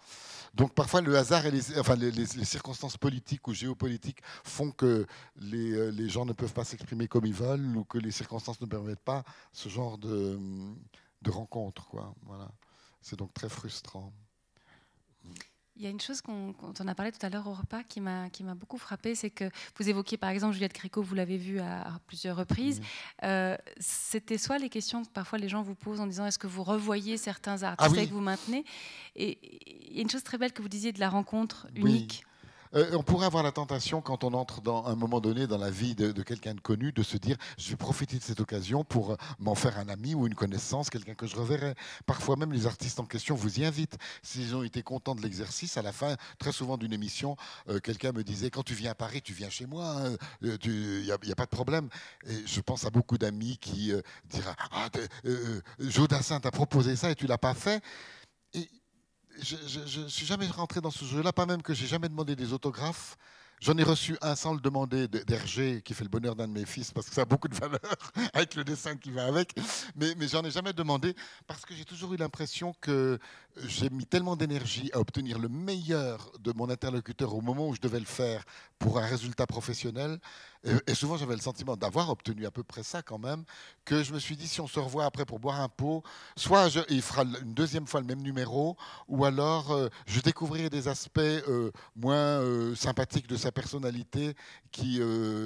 Donc 0.54 0.74
parfois 0.74 1.00
le 1.00 1.16
hasard 1.16 1.46
et 1.46 1.50
les, 1.50 1.78
enfin, 1.78 1.96
les, 1.96 2.26
circonstances 2.44 2.96
politiques 2.96 3.46
ou 3.48 3.54
géopolitiques 3.54 4.20
font 4.44 4.70
que 4.70 5.06
les, 5.36 5.72
euh, 5.72 5.90
les 5.90 6.08
gens 6.08 6.24
ne 6.24 6.32
peuvent 6.32 6.52
pas 6.52 6.64
s'exprimer 6.64 7.08
comme 7.08 7.26
ils 7.26 7.34
veulent 7.34 7.76
ou 7.76 7.84
que 7.84 7.98
les 7.98 8.12
circonstances 8.12 8.60
ne 8.60 8.66
permettent 8.66 9.00
pas 9.00 9.24
ce 9.52 9.68
genre 9.68 9.98
de, 9.98 10.38
de 11.22 11.30
rencontre. 11.30 11.88
Voilà. 12.22 12.48
C'est 13.00 13.18
donc 13.18 13.32
très 13.34 13.48
frustrant. 13.48 14.12
Il 15.76 15.82
y 15.82 15.86
a 15.86 15.90
une 15.90 16.00
chose 16.00 16.20
qu'on 16.20 16.54
on 16.62 16.88
a 16.88 16.94
parlé 16.94 17.10
tout 17.10 17.24
à 17.26 17.28
l'heure 17.28 17.48
au 17.48 17.52
repas 17.52 17.82
qui 17.82 18.00
m'a 18.00 18.28
beaucoup 18.54 18.78
frappé, 18.78 19.16
c'est 19.16 19.30
que 19.30 19.50
vous 19.76 19.88
évoquiez 19.88 20.16
par 20.16 20.30
exemple 20.30 20.54
Juliette 20.54 20.74
Gréco, 20.74 21.02
vous 21.02 21.16
l'avez 21.16 21.36
vu 21.36 21.58
à, 21.58 21.98
plusieurs 22.06 22.36
reprises. 22.36 22.80
Euh, 23.24 23.56
c'était 23.80 24.38
soit 24.38 24.58
les 24.58 24.68
questions 24.68 25.04
que 25.04 25.08
parfois 25.08 25.38
les 25.38 25.48
gens 25.48 25.62
vous 25.62 25.74
posent 25.74 26.00
en 26.00 26.06
disant 26.06 26.26
est-ce 26.26 26.38
que 26.38 26.46
vous 26.46 26.62
revoyez 26.62 27.16
certains 27.16 27.64
artistes 27.64 27.96
ah 27.98 28.06
que 28.06 28.10
vous 28.10 28.20
maintenez? 28.20 28.64
Et 29.16 29.38
il 29.90 29.96
y 29.96 29.98
a 29.98 30.02
une 30.02 30.10
chose 30.10 30.22
très 30.22 30.38
belle 30.38 30.52
que 30.52 30.62
vous 30.62 30.68
disiez 30.68 30.92
de 30.92 31.00
la 31.00 31.08
rencontre 31.08 31.66
unique. 31.74 32.24
Euh, 32.74 32.90
on 32.94 33.02
pourrait 33.02 33.26
avoir 33.26 33.42
la 33.42 33.52
tentation, 33.52 34.00
quand 34.00 34.24
on 34.24 34.32
entre 34.34 34.60
dans 34.60 34.86
un 34.86 34.94
moment 34.94 35.20
donné 35.20 35.46
dans 35.46 35.58
la 35.58 35.70
vie 35.70 35.94
de, 35.94 36.10
quelqu'un 36.22 36.54
de 36.54 36.60
connu, 36.60 36.92
de 36.92 37.02
se 37.02 37.16
dire 37.16 37.36
je 37.58 37.70
vais 37.70 37.76
profiter 37.76 38.18
de 38.18 38.22
cette 38.22 38.40
occasion 38.40 38.84
pour 38.84 39.12
euh, 39.12 39.16
m'en 39.38 39.54
faire 39.54 39.78
un 39.78 39.88
ami 39.88 40.14
ou 40.14 40.26
une 40.26 40.34
connaissance, 40.34 40.90
quelqu'un 40.90 41.14
que 41.14 41.26
je 41.26 41.36
reverrai. 41.36 41.74
Parfois 42.06 42.36
même 42.36 42.52
les 42.52 42.66
artistes 42.66 43.00
en 43.00 43.06
question 43.06 43.34
vous 43.34 43.60
y 43.60 43.64
invitent. 43.64 43.96
S'ils 44.22 44.54
ont 44.56 44.62
été 44.62 44.82
contents 44.82 45.14
de 45.14 45.22
l'exercice, 45.22 45.76
à 45.76 45.82
la 45.82 45.92
fin, 45.92 46.16
très 46.38 46.52
souvent 46.52 46.76
d'une 46.76 46.92
émission, 46.92 47.36
euh, 47.68 47.78
quelqu'un 47.78 48.12
me 48.12 48.24
disait 48.24 48.50
quand 48.50 48.62
tu 48.62 48.74
viens 48.74 48.92
à 48.92 48.94
Paris, 48.94 49.22
tu 49.22 49.32
viens 49.32 49.50
chez 49.50 49.66
moi, 49.66 49.96
il 50.42 50.50
hein. 50.50 50.56
n'y 50.64 51.32
a, 51.32 51.36
pas 51.36 51.44
de 51.44 51.50
problème. 51.50 51.88
Et 52.26 52.46
je 52.46 52.60
pense 52.60 52.84
à 52.84 52.90
beaucoup 52.90 53.18
d'amis 53.18 53.58
qui 53.58 53.92
diront 54.28 54.52
ah, 54.72 54.88
t'a 54.90 56.50
proposé 56.50 56.96
ça 56.96 57.10
et 57.10 57.14
tu 57.14 57.26
l'as 57.26 57.38
pas 57.38 57.54
fait. 57.54 57.82
Je 59.40 60.00
ne 60.00 60.08
suis 60.08 60.26
jamais 60.26 60.46
rentré 60.46 60.80
dans 60.80 60.90
ce 60.90 61.04
jeu-là, 61.04 61.32
pas 61.32 61.46
même 61.46 61.62
que 61.62 61.74
j'ai 61.74 61.86
jamais 61.86 62.08
demandé 62.08 62.36
des 62.36 62.52
autographes. 62.52 63.16
J'en 63.60 63.78
ai 63.78 63.82
reçu 63.82 64.16
un 64.20 64.34
sans 64.36 64.52
le 64.52 64.60
demander 64.60 65.08
d'Hergé, 65.08 65.80
qui 65.82 65.94
fait 65.94 66.04
le 66.04 66.10
bonheur 66.10 66.34
d'un 66.36 66.48
de 66.48 66.52
mes 66.52 66.66
fils, 66.66 66.92
parce 66.92 67.08
que 67.08 67.14
ça 67.14 67.22
a 67.22 67.24
beaucoup 67.24 67.48
de 67.48 67.54
valeur 67.54 67.80
avec 68.34 68.56
le 68.56 68.64
dessin 68.64 68.96
qui 68.96 69.10
va 69.10 69.24
avec. 69.24 69.54
Mais, 69.96 70.14
mais 70.18 70.28
j'en 70.28 70.42
ai 70.44 70.50
jamais 70.50 70.72
demandé, 70.72 71.14
parce 71.46 71.64
que 71.64 71.74
j'ai 71.74 71.84
toujours 71.84 72.12
eu 72.12 72.16
l'impression 72.16 72.74
que 72.80 73.18
j'ai 73.56 73.88
mis 73.90 74.06
tellement 74.06 74.36
d'énergie 74.36 74.90
à 74.92 74.98
obtenir 74.98 75.38
le 75.38 75.48
meilleur 75.48 76.32
de 76.40 76.52
mon 76.52 76.68
interlocuteur 76.70 77.34
au 77.34 77.40
moment 77.40 77.68
où 77.68 77.74
je 77.74 77.80
devais 77.80 78.00
le 78.00 78.04
faire 78.04 78.44
pour 78.78 78.98
un 78.98 79.06
résultat 79.06 79.46
professionnel. 79.46 80.18
Et, 80.86 80.94
souvent, 80.94 81.18
j'avais 81.18 81.34
le 81.34 81.42
sentiment 81.42 81.76
d'avoir 81.76 82.08
obtenu 82.08 82.46
à 82.46 82.50
peu 82.50 82.62
près 82.62 82.82
ça 82.82 83.02
quand 83.02 83.18
même, 83.18 83.44
que 83.84 84.02
je 84.02 84.14
me 84.14 84.18
suis 84.18 84.34
dit, 84.34 84.48
si 84.48 84.62
on 84.62 84.66
se 84.66 84.80
revoit 84.80 85.04
après 85.04 85.26
pour 85.26 85.38
boire 85.38 85.60
un 85.60 85.68
pot, 85.68 86.02
soit 86.36 86.68
il 86.88 87.02
fera 87.02 87.24
une 87.24 87.52
deuxième 87.52 87.86
fois 87.86 88.00
le 88.00 88.06
même 88.06 88.22
numéro, 88.22 88.76
ou 89.06 89.26
alors 89.26 89.72
euh, 89.72 89.88
je 90.06 90.20
découvrirai 90.20 90.70
des 90.70 90.88
aspects 90.88 91.18
euh, 91.18 91.70
moins 91.96 92.40
euh, 92.40 92.74
sympathiques 92.74 93.26
de 93.26 93.36
sa 93.36 93.52
personnalité 93.52 94.34
qui 94.72 95.00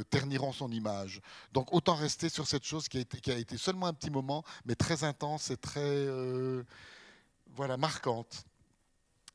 terniront 0.09 0.53
son 0.53 0.71
image. 0.71 1.21
Donc 1.53 1.75
autant 1.75 1.95
rester 1.95 2.29
sur 2.29 2.47
cette 2.47 2.65
chose 2.65 2.89
qui 2.89 2.99
a 2.99 3.01
été, 3.01 3.21
qui 3.21 3.31
a 3.31 3.37
été 3.37 3.59
seulement 3.59 3.87
un 3.87 3.93
petit 3.93 4.11
moment, 4.11 4.43
mais 4.65 4.75
très 4.75 5.05
intense 5.05 5.51
et 5.51 5.57
très 5.57 6.07
voilà, 7.55 7.77
marquante. 7.77 8.45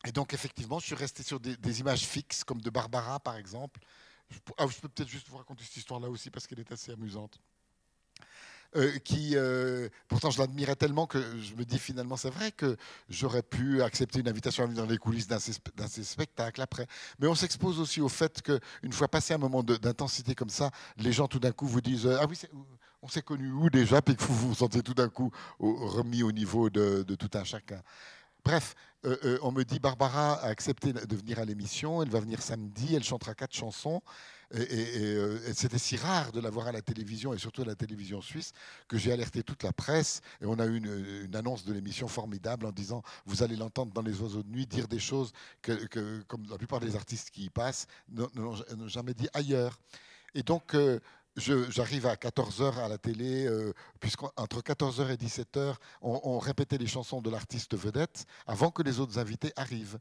Et 0.05 0.11
donc, 0.11 0.33
effectivement, 0.33 0.79
je 0.79 0.85
suis 0.87 0.95
resté 0.95 1.23
sur 1.23 1.39
des, 1.39 1.79
images 1.79 2.05
fixes, 2.05 2.43
comme 2.43 2.61
de 2.61 2.69
Barbara, 2.69 3.19
par 3.19 3.37
exemple. 3.37 3.79
Je, 4.29 4.39
ah, 4.57 4.65
je 4.67 4.79
peux 4.79 4.89
peut-être 4.89 5.09
juste 5.09 5.29
vous 5.29 5.37
raconter 5.37 5.63
cette 5.63 5.77
histoire-là 5.77 6.09
aussi, 6.09 6.29
parce 6.29 6.47
qu'elle 6.47 6.59
est 6.59 6.71
assez 6.71 6.91
amusante. 6.91 7.39
Euh, 8.75 8.97
qui, 8.99 9.33
euh, 9.35 9.87
pourtant, 10.07 10.31
je 10.31 10.39
l'admirais 10.39 10.75
tellement 10.75 11.05
que 11.05 11.19
je 11.39 11.53
me 11.53 11.63
dis 11.63 11.77
finalement, 11.77 12.17
c'est 12.17 12.31
vrai 12.31 12.51
que 12.51 12.75
j'aurais 13.07 13.43
pu 13.43 13.83
accepter 13.83 14.19
une 14.19 14.27
invitation 14.27 14.63
à 14.63 14.65
venir 14.65 14.81
dans 14.83 14.89
les 14.89 14.97
coulisses 14.97 15.27
d'un 15.27 15.37
de 15.37 15.87
ces 15.87 16.03
spectacles 16.03 16.59
après. 16.59 16.87
Mais 17.19 17.27
on 17.27 17.35
s'expose 17.35 17.79
aussi 17.79 18.01
au 18.01 18.09
fait 18.09 18.41
qu'une 18.41 18.91
fois 18.91 19.07
passé 19.07 19.35
un 19.35 19.37
moment 19.37 19.61
d'intensité 19.61 20.33
comme 20.33 20.49
ça, 20.49 20.71
les 20.97 21.11
gens 21.11 21.27
tout 21.27 21.39
d'un 21.39 21.51
coup 21.51 21.67
vous 21.67 21.81
disent 21.81 22.07
Ah 22.07 22.25
oui, 22.27 22.35
on 23.03 23.09
s'est 23.09 23.21
connus 23.21 23.51
où 23.51 23.69
déjà 23.69 24.01
Puis 24.01 24.15
que 24.15 24.23
vous 24.23 24.49
vous 24.49 24.55
sentez 24.55 24.81
tout 24.81 24.93
d'un 24.93 25.09
coup 25.09 25.29
remis 25.59 26.23
au 26.23 26.31
niveau 26.31 26.69
de, 26.69 27.03
tout 27.03 27.29
un 27.37 27.43
chacun. 27.43 27.81
Bref, 28.43 28.75
euh, 29.05 29.17
euh, 29.23 29.37
on 29.41 29.51
me 29.51 29.63
dit 29.63 29.79
Barbara 29.79 30.33
a 30.35 30.47
accepté 30.47 30.91
de 30.91 31.15
venir 31.15 31.39
à 31.39 31.45
l'émission, 31.45 32.01
elle 32.01 32.09
va 32.09 32.19
venir 32.19 32.41
samedi, 32.41 32.93
elle 32.95 33.03
chantera 33.03 33.35
quatre 33.35 33.53
chansons. 33.53 34.01
Et, 34.53 34.67
euh, 35.15 35.39
c'était 35.53 35.79
si 35.79 35.95
rare 35.95 36.31
de 36.31 36.39
la 36.39 36.49
voir 36.49 36.67
à 36.67 36.71
la 36.71 36.81
télévision, 36.81 37.33
et 37.33 37.37
surtout 37.39 37.63
à 37.63 37.65
la 37.65 37.75
télévision 37.75 38.21
suisse, 38.21 38.51
que 38.87 38.97
j'ai 38.97 39.11
alerté 39.11 39.43
toute 39.43 39.63
la 39.63 39.73
presse. 39.73 40.21
Et 40.41 40.45
on 40.45 40.59
a 40.59 40.65
eu 40.65 40.77
une, 40.77 41.35
annonce 41.35 41.65
de 41.65 41.73
l'émission 41.73 42.07
formidable 42.07 42.65
en 42.65 42.71
disant 42.71 43.01
Vous 43.25 43.43
allez 43.43 43.55
l'entendre 43.55 43.93
dans 43.93 44.01
les 44.01 44.21
oiseaux 44.21 44.43
de 44.43 44.49
nuit 44.49 44.67
dire 44.67 44.87
des 44.87 44.99
choses 44.99 45.31
que, 45.61 46.21
comme 46.27 46.45
la 46.49 46.57
plupart 46.57 46.81
des 46.81 46.95
artistes 46.95 47.31
qui 47.31 47.45
y 47.45 47.49
passent, 47.49 47.87
n'ont 48.09 48.87
jamais 48.87 49.13
dit 49.13 49.27
ailleurs. 49.33 49.79
Et 50.35 50.43
donc, 50.43 50.75
j'arrive 51.35 52.05
à 52.05 52.15
14h 52.15 52.77
à 52.79 52.87
la 52.87 52.97
télé, 52.97 53.45
euh, 53.45 53.73
puisqu'entre 53.99 54.61
14h 54.61 55.11
et 55.11 55.15
17h, 55.15 55.75
on, 56.01 56.39
répétait 56.39 56.77
les 56.77 56.87
chansons 56.87 57.21
de 57.21 57.29
l'artiste 57.29 57.75
vedette 57.75 58.25
avant 58.45 58.71
que 58.71 58.83
les 58.83 58.99
autres 58.99 59.19
invités 59.19 59.51
arrivent. 59.55 59.99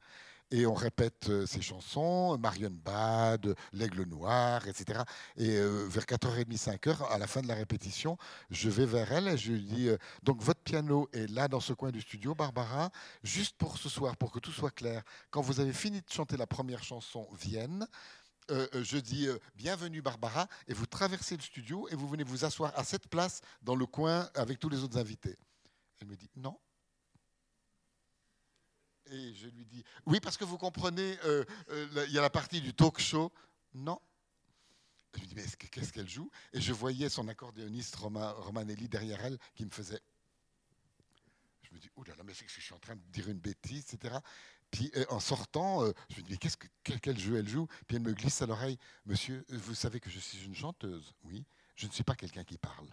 Et 0.50 0.66
on 0.66 0.74
répète 0.74 1.30
euh, 1.30 1.46
ces 1.46 1.62
chansons, 1.62 2.36
Marion 2.36 2.70
Bad, 2.70 3.54
L'Aigle 3.72 4.02
Noir, 4.02 4.68
etc. 4.68 5.00
Et 5.38 5.56
euh, 5.56 5.86
vers 5.88 6.04
4h30, 6.04 6.58
5h, 6.58 7.10
à 7.10 7.16
la 7.16 7.26
fin 7.26 7.40
de 7.40 7.48
la 7.48 7.54
répétition, 7.54 8.18
je 8.50 8.68
vais 8.68 8.84
vers 8.84 9.10
elle 9.12 9.28
et 9.28 9.38
je 9.38 9.52
lui 9.52 9.62
dis 9.62 9.88
Donc, 10.22 10.42
votre 10.42 10.60
piano 10.60 11.08
est 11.14 11.30
là 11.30 11.48
dans 11.48 11.60
ce 11.60 11.72
coin 11.72 11.90
du 11.90 12.02
studio, 12.02 12.34
Barbara, 12.34 12.90
juste 13.22 13.56
pour 13.56 13.78
ce 13.78 13.88
soir, 13.88 14.14
pour 14.18 14.30
que 14.30 14.40
tout 14.40 14.52
soit 14.52 14.70
clair. 14.70 15.02
Quand 15.30 15.40
vous 15.40 15.60
avez 15.60 15.72
fini 15.72 16.02
de 16.02 16.10
chanter 16.10 16.36
la 16.36 16.46
première 16.46 16.84
chanson, 16.84 17.26
Vienne, 17.40 17.86
euh, 18.50 18.66
euh, 18.74 18.84
je 18.84 18.98
dis 18.98 19.28
euh, 19.28 19.38
bienvenue 19.54 20.02
Barbara, 20.02 20.48
et 20.66 20.74
vous 20.74 20.86
traversez 20.86 21.36
le 21.36 21.42
studio 21.42 21.88
et 21.90 21.94
vous 21.94 22.08
venez 22.08 22.24
vous 22.24 22.44
asseoir 22.44 22.76
à 22.76 22.84
cette 22.84 23.08
place 23.08 23.40
dans 23.62 23.76
le 23.76 23.86
coin 23.86 24.28
avec 24.34 24.58
tous 24.58 24.68
les 24.68 24.82
autres 24.82 24.98
invités. 24.98 25.36
Elle 26.00 26.08
me 26.08 26.16
dit 26.16 26.28
non. 26.36 26.58
Et 29.06 29.34
je 29.34 29.46
lui 29.48 29.64
dis 29.66 29.84
oui 30.06 30.20
parce 30.20 30.36
que 30.36 30.44
vous 30.44 30.58
comprenez, 30.58 31.16
il 31.70 32.12
y 32.12 32.18
a 32.18 32.22
la 32.22 32.30
partie 32.30 32.60
du 32.60 32.74
talk 32.74 32.98
show. 32.98 33.32
Non. 33.74 34.00
Je 35.14 35.20
lui 35.20 35.26
dis 35.28 35.34
mais 35.34 35.44
qu'est-ce 35.70 35.92
qu'elle 35.92 36.08
joue? 36.08 36.30
Et 36.52 36.60
je 36.60 36.72
voyais 36.72 37.08
son 37.08 37.28
accordéoniste 37.28 37.96
Romanelli 37.96 38.88
derrière 38.88 39.24
elle 39.24 39.38
qui 39.54 39.64
me 39.64 39.70
faisait 39.70 40.00
je 41.72 41.76
me 41.76 41.80
dis, 41.80 41.90
oh 41.96 42.04
là 42.04 42.14
là, 42.16 42.22
mais 42.24 42.34
je 42.34 42.60
suis 42.60 42.74
en 42.74 42.78
train 42.78 42.96
de 42.96 43.02
dire 43.10 43.28
une 43.28 43.38
bêtise, 43.38 43.86
etc. 43.92 44.16
Puis 44.72 44.90
euh, 44.96 45.04
en 45.10 45.20
sortant, 45.20 45.84
euh, 45.84 45.92
je 46.08 46.16
me 46.16 46.22
dis, 46.22 46.32
mais 46.32 46.38
qu'est-ce 46.38 46.56
que, 46.56 46.66
quel, 46.82 47.18
jeu 47.18 47.36
elle 47.36 47.48
joue? 47.48 47.68
Puis 47.86 47.96
elle 47.96 48.02
me 48.02 48.12
glisse 48.12 48.42
à 48.42 48.46
l'oreille, 48.46 48.78
monsieur, 49.06 49.44
vous 49.50 49.74
savez 49.74 50.00
que 50.00 50.10
je 50.10 50.18
suis 50.18 50.44
une 50.44 50.56
chanteuse 50.56 51.14
Oui, 51.24 51.44
je 51.76 51.86
ne 51.86 51.92
suis 51.92 52.02
pas 52.02 52.16
quelqu'un 52.16 52.42
qui 52.42 52.58
parle. 52.58 52.88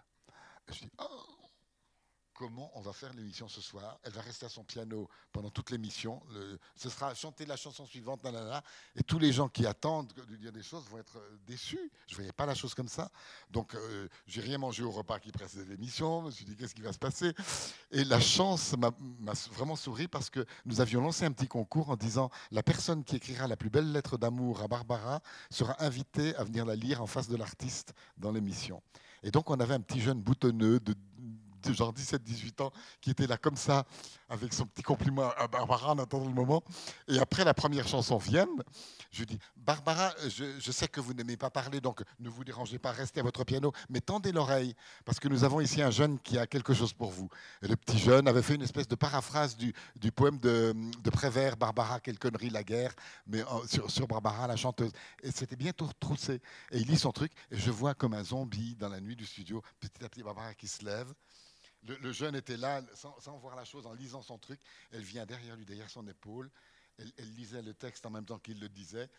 Je 0.67 0.81
dis, 0.81 0.91
oh 0.99 1.38
comment 2.39 2.71
on 2.75 2.79
va 2.79 2.93
faire 2.93 3.11
l'émission 3.13 3.49
ce 3.49 3.59
soir. 3.59 3.99
Elle 4.03 4.13
va 4.13 4.21
rester 4.21 4.45
à 4.45 4.49
son 4.49 4.63
piano 4.63 5.09
pendant 5.33 5.49
toute 5.49 5.71
l'émission. 5.71 6.21
Ce 6.73 6.89
sera 6.89 7.13
chanter 7.13 7.45
la 7.45 7.57
chanson 7.57 7.85
suivante, 7.85 8.25
et 8.95 9.03
tous 9.03 9.19
les 9.19 9.33
gens 9.33 9.49
qui 9.49 9.65
attendent 9.65 10.13
de 10.13 10.35
dire 10.37 10.53
des 10.53 10.63
choses 10.63 10.85
vont 10.89 10.99
être 10.99 11.17
euh, 11.17 11.37
déçus. 11.45 11.91
Je 12.07 12.13
ne 12.13 12.15
voyais 12.15 12.31
pas 12.31 12.45
la 12.45 12.55
chose 12.55 12.73
comme 12.73 12.87
ça. 12.87 13.11
Donc, 13.51 13.75
euh, 13.75 14.07
j'ai 14.25 14.39
rien 14.39 14.57
mangé 14.57 14.83
au 14.83 14.91
repas 14.91 15.19
qui 15.19 15.33
précédait 15.33 15.65
l'émission. 15.65 16.21
Je 16.21 16.25
me 16.27 16.31
suis 16.31 16.45
dit, 16.45 16.55
qu'est-ce 16.55 16.73
qui 16.73 16.81
va 16.81 16.93
se 16.93 16.97
passer? 16.97 17.33
Et 17.91 18.05
la 18.05 18.21
chance 18.21 18.73
m'a 18.77 18.91
vraiment 19.51 19.75
souri 19.75 20.07
parce 20.07 20.29
que 20.29 20.45
nous 20.65 20.79
avions 20.79 21.01
lancé 21.01 21.25
un 21.25 21.33
petit 21.33 21.47
concours 21.47 21.89
en 21.89 21.97
disant, 21.97 22.29
la 22.51 22.63
personne 22.63 23.03
qui 23.03 23.17
écrira 23.17 23.47
la 23.47 23.57
plus 23.57 23.69
belle 23.69 23.91
lettre 23.91 24.17
d'amour 24.17 24.61
à 24.61 24.69
Barbara 24.69 25.21
sera 25.49 25.75
invitée 25.83 26.33
à 26.37 26.45
venir 26.45 26.65
la 26.65 26.77
lire 26.77 27.01
en 27.01 27.07
face 27.07 27.27
de 27.27 27.35
l'artiste 27.35 27.93
dans 28.17 28.31
l'émission. 28.31 28.81
Et 29.23 29.31
donc, 29.31 29.49
on 29.49 29.59
avait 29.59 29.73
un 29.73 29.81
petit 29.81 29.99
jeune 29.99 30.21
boutonneux 30.21 30.79
de 30.79 30.95
genre 31.67 31.93
17-18 31.93 32.63
ans, 32.63 32.71
qui 33.01 33.11
était 33.11 33.27
là 33.27 33.37
comme 33.37 33.55
ça, 33.55 33.85
avec 34.29 34.53
son 34.53 34.65
petit 34.65 34.83
compliment 34.83 35.31
à 35.37 35.47
Barbara 35.47 35.91
en 35.91 35.99
attendant 35.99 36.27
le 36.27 36.33
moment. 36.33 36.63
Et 37.07 37.19
après 37.19 37.43
la 37.43 37.53
première 37.53 37.87
chanson 37.87 38.17
vient, 38.17 38.47
je 39.11 39.19
lui 39.19 39.25
dis 39.25 39.39
Barbara, 39.57 40.13
je, 40.27 40.71
sais 40.71 40.87
que 40.87 41.01
vous 41.01 41.13
n'aimez 41.13 41.35
pas 41.35 41.49
parler, 41.49 41.81
donc 41.81 42.03
ne 42.19 42.29
vous 42.29 42.43
dérangez 42.43 42.77
pas, 42.77 42.91
restez 42.91 43.19
à 43.19 43.23
votre 43.23 43.43
piano, 43.43 43.71
mais 43.89 44.01
tendez 44.01 44.31
l'oreille, 44.31 44.75
parce 45.03 45.19
que 45.19 45.27
nous 45.27 45.43
avons 45.43 45.59
ici 45.59 45.81
un 45.81 45.89
jeune 45.89 46.19
qui 46.19 46.37
a 46.37 46.45
quelque 46.45 46.73
chose 46.73 46.93
pour 46.93 47.09
vous. 47.09 47.27
Et 47.63 47.67
le 47.67 47.75
petit 47.75 47.97
jeune 47.97 48.27
avait 48.27 48.43
fait 48.43 48.55
une 48.55 48.61
espèce 48.61 48.87
de 48.87 48.95
paraphrase 48.95 49.57
du, 49.57 49.73
poème 50.11 50.37
de, 50.37 50.75
Prévert, 51.11 51.57
Barbara, 51.57 51.99
quelle 51.99 52.19
connerie 52.19 52.49
la 52.49 52.63
guerre, 52.63 52.93
mais 53.27 53.43
sur, 53.87 54.07
Barbara, 54.07 54.47
la 54.47 54.55
chanteuse. 54.55 54.91
Et 55.23 55.31
c'était 55.31 55.55
bien 55.55 55.71
troussé. 55.99 56.35
Et 56.71 56.77
il 56.79 56.87
lit 56.87 56.97
son 56.97 57.11
truc, 57.11 57.31
et 57.51 57.57
je 57.57 57.71
vois 57.71 57.95
comme 57.95 58.13
un 58.13 58.23
zombie 58.23 58.75
dans 58.75 58.89
la 58.89 59.01
nuit 59.01 59.15
du 59.15 59.25
studio, 59.25 59.61
petit 59.79 60.05
à 60.05 60.09
petit 60.09 60.23
Barbara 60.23 60.53
qui 60.53 60.67
se 60.67 60.85
lève. 60.85 61.11
Le, 61.83 62.11
jeune 62.11 62.35
était 62.35 62.57
là, 62.57 62.81
sans, 62.93 63.37
voir 63.37 63.55
la 63.55 63.65
chose, 63.65 63.87
en 63.87 63.93
lisant 63.93 64.21
son 64.21 64.37
truc. 64.37 64.59
Elle 64.91 65.01
vient 65.01 65.25
derrière 65.25 65.55
lui, 65.55 65.65
derrière 65.65 65.89
son 65.89 66.07
épaule. 66.07 66.51
Elle, 66.97 67.33
lisait 67.35 67.61
le 67.61 67.73
texte 67.73 68.05
en 68.05 68.09
même 68.09 68.25
temps 68.25 68.39
qu'il 68.39 68.59
le 68.59 68.67
disait. 68.67 69.09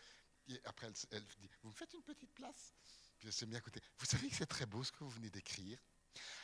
Et 0.47 0.61
après, 0.65 0.87
elle, 1.11 1.25
dit 1.39 1.49
Vous 1.63 1.69
me 1.69 1.73
faites 1.73 1.93
une 1.93 2.03
petite 2.03 2.33
place 2.33 2.73
Puis 3.17 3.27
elle 3.27 3.33
s'est 3.33 3.47
mise 3.47 3.55
à 3.55 3.61
côté. 3.61 3.81
Vous 3.97 4.05
savez 4.05 4.29
que 4.29 4.35
c'est 4.35 4.45
très 4.45 4.65
beau 4.65 4.83
ce 4.83 4.91
que 4.91 5.03
vous 5.03 5.09
venez 5.09 5.29
d'écrire 5.29 5.79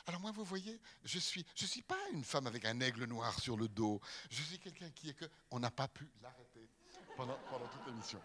alors 0.06 0.22
moi, 0.22 0.31
vous 0.31 0.45
voyez, 0.45 0.80
je 1.03 1.19
suis, 1.19 1.45
je 1.53 1.65
suis 1.65 1.81
pas 1.81 1.99
une 2.14 2.23
femme 2.23 2.48
avec 2.48 2.64
un 2.64 2.80
aigle 2.80 3.03
noir 3.03 3.38
sur 3.39 3.57
le 3.57 3.68
dos. 3.68 3.99
Je 4.30 4.41
suis 4.41 4.57
quelqu'un 4.60 4.89
qui 4.91 5.10
est 5.10 5.14
que 5.14 5.26
on 5.52 5.60
n'a 5.60 5.72
pas 5.72 5.89
pu 5.89 6.10
l'arrêter 6.22 6.69
pendant, 7.18 7.38
pendant 7.49 7.68
toute 7.68 7.85
l'émission. 7.88 8.22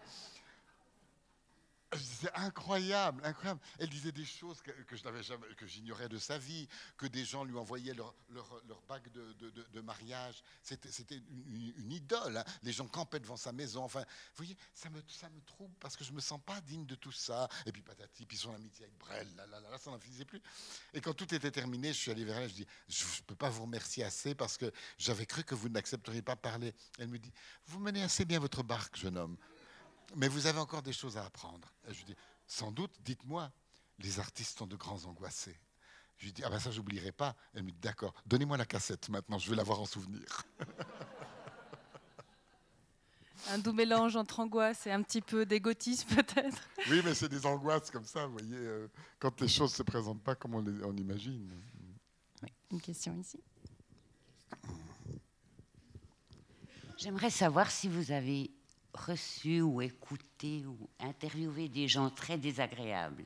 C'est 1.97 2.33
incroyable, 2.35 3.21
incroyable. 3.25 3.59
Elle 3.79 3.89
disait 3.89 4.11
des 4.11 4.25
choses 4.25 4.61
que, 4.61 4.71
j'ignorais 5.65 6.09
de 6.09 6.17
sa 6.17 6.37
vie, 6.37 6.67
que 6.97 7.05
des 7.07 7.25
gens 7.25 7.43
lui 7.43 7.57
envoyaient 7.57 7.93
leur, 7.93 8.13
leur, 8.29 8.81
bague 8.87 9.09
de, 9.11 9.81
mariage. 9.81 10.43
C'était, 10.61 11.15
une, 11.15 11.91
idole. 11.91 12.37
Hein. 12.37 12.43
Les 12.63 12.71
gens 12.71 12.87
campaient 12.87 13.19
devant 13.19 13.37
sa 13.37 13.51
maison. 13.51 13.83
Enfin, 13.83 14.01
vous 14.01 14.37
voyez, 14.37 14.57
ça 14.73 14.89
me, 14.89 15.01
ça 15.07 15.29
me 15.29 15.41
trouble 15.41 15.73
parce 15.79 15.95
que 15.95 16.03
je 16.03 16.11
me 16.11 16.21
sens 16.21 16.39
pas 16.45 16.59
digne 16.61 16.85
de 16.85 16.95
tout 16.95 17.11
ça. 17.11 17.47
Et 17.65 17.71
puis 17.71 17.81
patati, 17.81 18.25
puis 18.25 18.37
son 18.37 18.53
amitié 18.53 18.85
avec 18.85 18.97
Brel, 18.97 19.27
là, 19.35 19.45
là, 19.47 19.59
là, 19.59 19.69
là 19.69 19.77
ça 19.77 19.91
n'en 19.91 19.99
finissait 19.99 20.25
plus. 20.25 20.41
Et 20.93 21.01
quand 21.01 21.13
tout 21.13 21.33
était 21.33 21.51
terminé, 21.51 21.89
je 21.89 21.97
suis 21.97 22.11
allé 22.11 22.25
vers 22.25 22.37
elle. 22.37 22.49
Je 22.49 22.55
dis, 22.55 22.67
je 22.87 23.03
ne 23.03 23.25
peux 23.27 23.35
pas 23.35 23.49
vous 23.49 23.63
remercier 23.63 24.03
assez 24.03 24.35
parce 24.35 24.57
que 24.57 24.71
j'avais 24.97 25.25
cru 25.25 25.43
que 25.43 25.55
vous 25.55 25.69
n'accepteriez 25.69 26.21
pas 26.21 26.35
parler. 26.35 26.73
Elle 26.99 27.09
me 27.09 27.19
dit, 27.19 27.31
vous 27.67 27.79
menez 27.79 28.03
assez 28.03 28.25
bien 28.25 28.39
votre 28.39 28.63
barque, 28.63 28.97
jeune 28.97 29.17
homme 29.17 29.37
mais 30.15 30.27
vous 30.27 30.47
avez 30.47 30.59
encore 30.59 30.81
des 30.81 30.93
choses 30.93 31.17
à 31.17 31.25
apprendre. 31.25 31.73
Et 31.87 31.93
je 31.93 31.99
lui 31.99 32.05
dis, 32.05 32.15
sans 32.47 32.71
doute, 32.71 32.91
dites-moi, 33.01 33.51
les 33.99 34.19
artistes 34.19 34.57
sont 34.57 34.67
de 34.67 34.75
grands 34.75 35.05
angoissés. 35.05 35.59
Je 36.17 36.25
lui 36.25 36.33
dis, 36.33 36.43
ah 36.43 36.49
ben 36.49 36.59
ça, 36.59 36.71
j'oublierai 36.71 37.11
pas. 37.11 37.35
Elle 37.53 37.63
me 37.63 37.71
dit, 37.71 37.79
d'accord, 37.81 38.13
donnez-moi 38.25 38.57
la 38.57 38.65
cassette 38.65 39.09
maintenant, 39.09 39.37
je 39.37 39.49
vais 39.49 39.55
l'avoir 39.55 39.79
en 39.79 39.85
souvenir. 39.85 40.43
Un 43.49 43.57
doux 43.57 43.73
mélange 43.73 44.15
entre 44.15 44.39
angoisse 44.39 44.87
et 44.87 44.91
un 44.91 45.01
petit 45.01 45.19
peu 45.19 45.45
d'égotisme, 45.45 46.07
peut-être. 46.15 46.61
Oui, 46.89 47.01
mais 47.03 47.13
c'est 47.13 47.27
des 47.27 47.45
angoisses 47.45 47.91
comme 47.91 48.05
ça, 48.05 48.25
vous 48.25 48.31
voyez, 48.33 48.55
euh, 48.55 48.87
quand 49.19 49.41
les 49.41 49.49
choses 49.49 49.71
ne 49.71 49.75
se 49.75 49.83
présentent 49.83 50.23
pas 50.23 50.33
comme 50.35 50.55
on, 50.55 50.61
les, 50.61 50.81
on 50.85 50.95
imagine. 50.95 51.51
Oui, 52.41 52.49
une 52.71 52.79
question 52.79 53.13
ici. 53.19 53.43
J'aimerais 56.97 57.31
savoir 57.31 57.69
si 57.69 57.89
vous 57.89 58.11
avez 58.11 58.49
reçu 58.93 59.61
ou 59.61 59.81
écouté 59.81 60.65
ou 60.65 60.89
interviewé 60.99 61.67
des 61.67 61.87
gens 61.87 62.09
très 62.09 62.37
désagréables. 62.37 63.25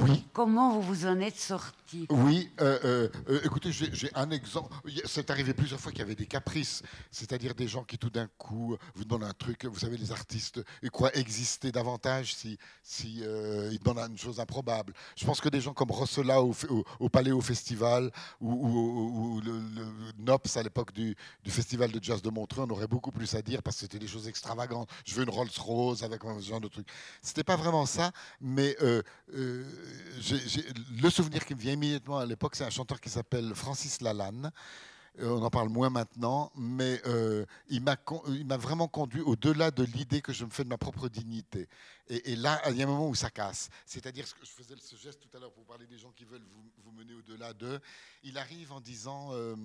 Oui. 0.00 0.24
Comment 0.32 0.78
vous 0.78 0.82
vous 0.82 1.06
en 1.06 1.20
êtes 1.20 1.38
sorti 1.38 2.06
Oui, 2.10 2.50
euh, 2.60 3.08
euh, 3.28 3.40
écoutez, 3.44 3.70
j'ai 3.72 4.10
un 4.14 4.30
exemple. 4.30 4.74
C'est 5.04 5.30
arrivé 5.30 5.54
plusieurs 5.54 5.80
fois 5.80 5.92
qu'il 5.92 6.00
y 6.00 6.04
avait 6.04 6.14
des 6.14 6.26
caprices, 6.26 6.82
c'est-à-dire 7.10 7.54
des 7.54 7.68
gens 7.68 7.84
qui 7.84 7.98
tout 7.98 8.10
d'un 8.10 8.28
coup 8.38 8.76
vous 8.94 9.04
donnent 9.04 9.24
un 9.24 9.32
truc. 9.32 9.64
Vous 9.64 9.78
savez, 9.78 9.96
les 9.96 10.12
artistes 10.12 10.60
ils 10.82 10.90
croient 10.90 11.14
exister 11.16 11.72
davantage 11.72 12.34
si, 12.34 12.58
si 12.82 13.20
euh, 13.22 13.70
ils 13.72 13.78
donnent 13.78 13.98
une 13.98 14.18
chose 14.18 14.40
improbable. 14.40 14.92
Je 15.16 15.24
pense 15.24 15.40
que 15.40 15.48
des 15.48 15.60
gens 15.60 15.72
comme 15.72 15.90
Rossela 15.90 16.42
au, 16.42 16.54
au, 16.68 16.84
au 17.00 17.08
Palais 17.08 17.32
au 17.32 17.40
Festival 17.40 18.10
ou, 18.40 18.52
ou, 18.52 19.36
ou 19.36 19.40
le, 19.40 19.52
le, 19.52 19.86
Nops 20.18 20.56
à 20.56 20.62
l'époque 20.62 20.92
du, 20.92 21.16
du, 21.44 21.50
Festival 21.50 21.90
de 21.90 22.02
Jazz 22.02 22.20
de 22.22 22.30
Montreux, 22.30 22.64
on 22.66 22.70
aurait 22.70 22.88
beaucoup 22.88 23.12
plus 23.12 23.34
à 23.34 23.42
dire 23.42 23.62
parce 23.62 23.76
que 23.76 23.82
c'était 23.82 23.98
des 23.98 24.08
choses 24.08 24.28
extravagantes. 24.28 24.88
Je 25.04 25.14
veux 25.14 25.22
une 25.22 25.30
Rolls 25.30 25.48
Rose 25.58 26.02
avec 26.02 26.22
ce 26.22 26.48
genre 26.48 26.60
de 26.60 26.68
truc. 26.68 26.86
C'était 27.22 27.44
pas 27.44 27.56
vraiment 27.56 27.86
ça, 27.86 28.12
mais 28.40 28.76
euh, 29.86 30.62
le 31.02 31.10
souvenir 31.10 31.44
qui 31.44 31.54
me 31.54 31.60
vient 31.60 31.72
immédiatement 31.72 32.18
à 32.18 32.26
l'époque, 32.26 32.56
c'est 32.56 32.64
un 32.64 32.70
chanteur 32.70 33.00
qui 33.00 33.10
s'appelle 33.10 33.54
Francis 33.54 34.00
Lalanne. 34.00 34.50
Euh, 35.20 35.30
on 35.30 35.42
en 35.42 35.50
parle 35.50 35.70
moins 35.70 35.88
maintenant, 35.88 36.52
mais 36.56 37.00
euh, 37.06 37.46
il 37.68 37.82
m'a 37.82 38.56
vraiment 38.56 38.88
conduit 38.88 39.22
au-delà 39.22 39.70
de 39.70 39.82
l'idée 39.84 40.20
que 40.20 40.32
je 40.32 40.44
me 40.44 40.50
fais 40.50 40.64
de 40.64 40.68
ma 40.68 40.76
propre 40.76 41.08
dignité. 41.08 41.68
Et, 42.08 42.36
là, 42.36 42.60
il 42.70 42.76
y 42.76 42.82
a 42.82 42.84
un 42.84 42.88
moment 42.88 43.08
où 43.08 43.14
ça 43.14 43.30
casse. 43.30 43.70
C'est-à-dire, 43.86 44.26
je 44.42 44.50
faisais 44.50 44.74
ce 44.78 44.96
geste 44.96 45.20
tout 45.20 45.34
à 45.36 45.40
l'heure 45.40 45.52
pour 45.52 45.64
parler 45.64 45.86
des 45.86 45.98
gens 45.98 46.12
qui 46.12 46.24
veulent 46.24 46.46
vous, 46.84 46.92
mener 46.92 47.14
au-delà 47.14 47.52
d'eux. 47.54 47.80
Il 48.22 48.36
arrive 48.36 48.72
en 48.72 48.80
disant 48.80 49.30
euh, 49.32 49.56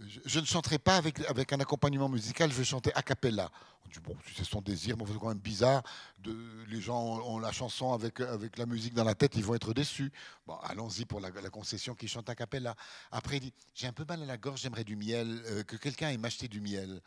je, 0.00 0.40
ne 0.40 0.44
chanterai 0.44 0.78
pas 0.78 0.96
avec, 0.96 1.52
un 1.52 1.60
accompagnement 1.60 2.08
musical, 2.08 2.50
je 2.50 2.56
vais 2.56 2.64
chanter 2.64 2.92
a 2.94 3.02
cappella. 3.02 3.50
On 3.84 3.88
dit, 3.88 4.00
bon, 4.00 4.16
c'est 4.36 4.44
son 4.44 4.60
désir, 4.60 4.96
mais 4.96 5.04
c'est 5.06 5.18
quand 5.18 5.28
même 5.28 5.38
bizarre. 5.38 5.82
De, 6.18 6.36
les 6.68 6.80
gens 6.80 7.00
ont 7.02 7.38
la 7.38 7.52
chanson 7.52 7.92
avec, 7.92 8.18
la 8.18 8.66
musique 8.66 8.94
dans 8.94 9.04
la 9.04 9.14
tête, 9.14 9.36
ils 9.36 9.44
vont 9.44 9.54
être 9.54 9.74
déçus. 9.74 10.12
Bon, 10.46 10.56
allons-y 10.62 11.04
pour 11.04 11.20
la, 11.20 11.30
concession 11.50 11.94
qui 11.94 12.08
chante 12.08 12.28
a 12.28 12.34
cappella. 12.34 12.74
Après, 13.10 13.36
il 13.36 13.40
dit, 13.40 13.52
j'ai 13.74 13.86
un 13.86 13.92
peu 13.92 14.04
mal 14.04 14.22
à 14.22 14.26
la 14.26 14.36
gorge, 14.36 14.60
j'aimerais 14.60 14.84
du 14.84 14.96
miel, 14.96 15.42
euh, 15.46 15.62
que 15.62 15.76
quelqu'un 15.76 16.10
ait 16.10 16.18
m'acheté 16.18 16.48
du 16.48 16.60
miel. 16.60 17.00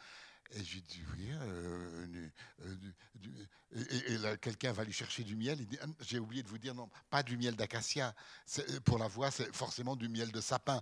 Et 0.51 0.63
je 0.63 0.75
lui 0.75 0.81
dis, 0.83 1.01
oui, 1.15 1.29
euh, 1.31 2.07
euh, 2.65 2.75
du, 3.15 3.31
et, 4.07 4.17
là, 4.19 4.37
quelqu'un 4.37 4.71
va 4.71 4.83
lui 4.83 4.93
chercher 4.93 5.23
du 5.23 5.35
miel. 5.35 5.57
Il 5.59 5.67
dit, 5.67 5.77
j'ai 6.07 6.19
oublié 6.19 6.43
de 6.43 6.47
vous 6.47 6.57
dire, 6.57 6.73
non, 6.73 6.89
pas 7.09 7.23
du 7.23 7.35
miel 7.37 7.55
d'acacia. 7.55 8.13
Pour 8.85 8.97
la 8.97 9.07
voix, 9.07 9.31
c'est 9.31 9.53
forcément 9.53 9.95
du 9.97 10.07
miel 10.07 10.31
de 10.31 10.39
sapin. 10.39 10.81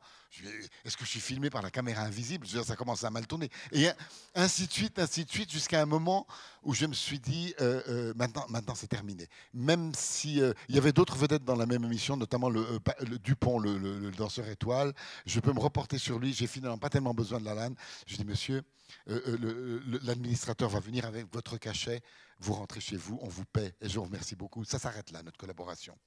Est-ce 0.86 0.96
que 0.96 1.04
je 1.04 1.10
suis 1.10 1.20
filmé 1.20 1.50
par 1.50 1.64
la 1.64 1.72
caméra 1.72 2.04
invisible? 2.04 2.46
Ça 2.48 2.76
commence 2.76 3.04
à 3.04 3.10
mal 3.10 3.26
tourner. 3.26 3.50
Et 3.72 3.88
ainsi 4.36 4.68
de 4.68 4.72
suite, 4.72 5.00
ainsi 5.00 5.26
de 5.26 5.32
suite, 5.32 5.52
jusqu'à 5.52 5.82
un 5.82 5.88
moment 5.88 6.28
où 6.62 6.74
je 6.74 6.86
me 6.86 6.94
suis 6.94 7.20
dit, 7.20 7.56
euh, 7.62 7.82
euh, 7.88 8.14
maintenant, 8.16 8.46
maintenant 8.50 8.76
c'est 8.76 8.88
terminé. 8.88 9.28
Même 9.54 9.94
si 9.96 10.40
euh, 10.40 10.54
il 10.70 10.76
y 10.76 10.78
avait 10.78 10.94
d'autres 10.94 11.18
vedettes 11.18 11.44
dans 11.44 11.56
la 11.56 11.66
même 11.66 11.84
émission, 11.84 12.16
notamment 12.16 12.50
le, 12.50 12.80
Dupont, 13.24 13.60
le, 13.60 14.12
danseur 14.12 14.48
étoile, 14.48 14.94
je 15.26 15.40
peux 15.40 15.52
me 15.52 15.60
reporter 15.60 15.98
sur 15.98 16.20
lui. 16.20 16.34
J'ai 16.34 16.48
finalement 16.48 16.78
pas 16.78 16.90
tellement 16.90 17.14
besoin 17.14 17.40
de 17.40 17.46
la 17.46 17.56
lane. 17.56 17.76
Je 18.06 18.18
dis, 18.18 18.26
monsieur, 18.26 18.62
l'administrateur 19.06 20.70
va 20.70 20.80
venir 20.80 21.06
avec 21.06 21.32
votre 21.32 21.58
cachet 21.58 22.02
vous 22.44 22.54
rentrez 22.54 22.82
chez 22.82 22.98
vous, 22.98 23.18
on 23.22 23.28
vous 23.28 23.46
paie 23.46 23.74
et 23.82 23.90
je 23.90 23.96
vous 23.96 24.04
remercie 24.04 24.36
beaucoup. 24.36 24.64
Ça 24.66 24.80
s'arrête 24.80 25.12
là, 25.12 25.24
notre 25.24 25.38
collaboration. 25.38 25.98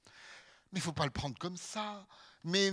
Mais 0.71 0.79
il 0.79 0.81
ne 0.81 0.85
faut 0.85 0.93
pas 0.93 1.05
le 1.05 1.11
prendre 1.11 1.37
comme 1.37 1.57
ça. 1.57 2.05
Mais 2.43 2.69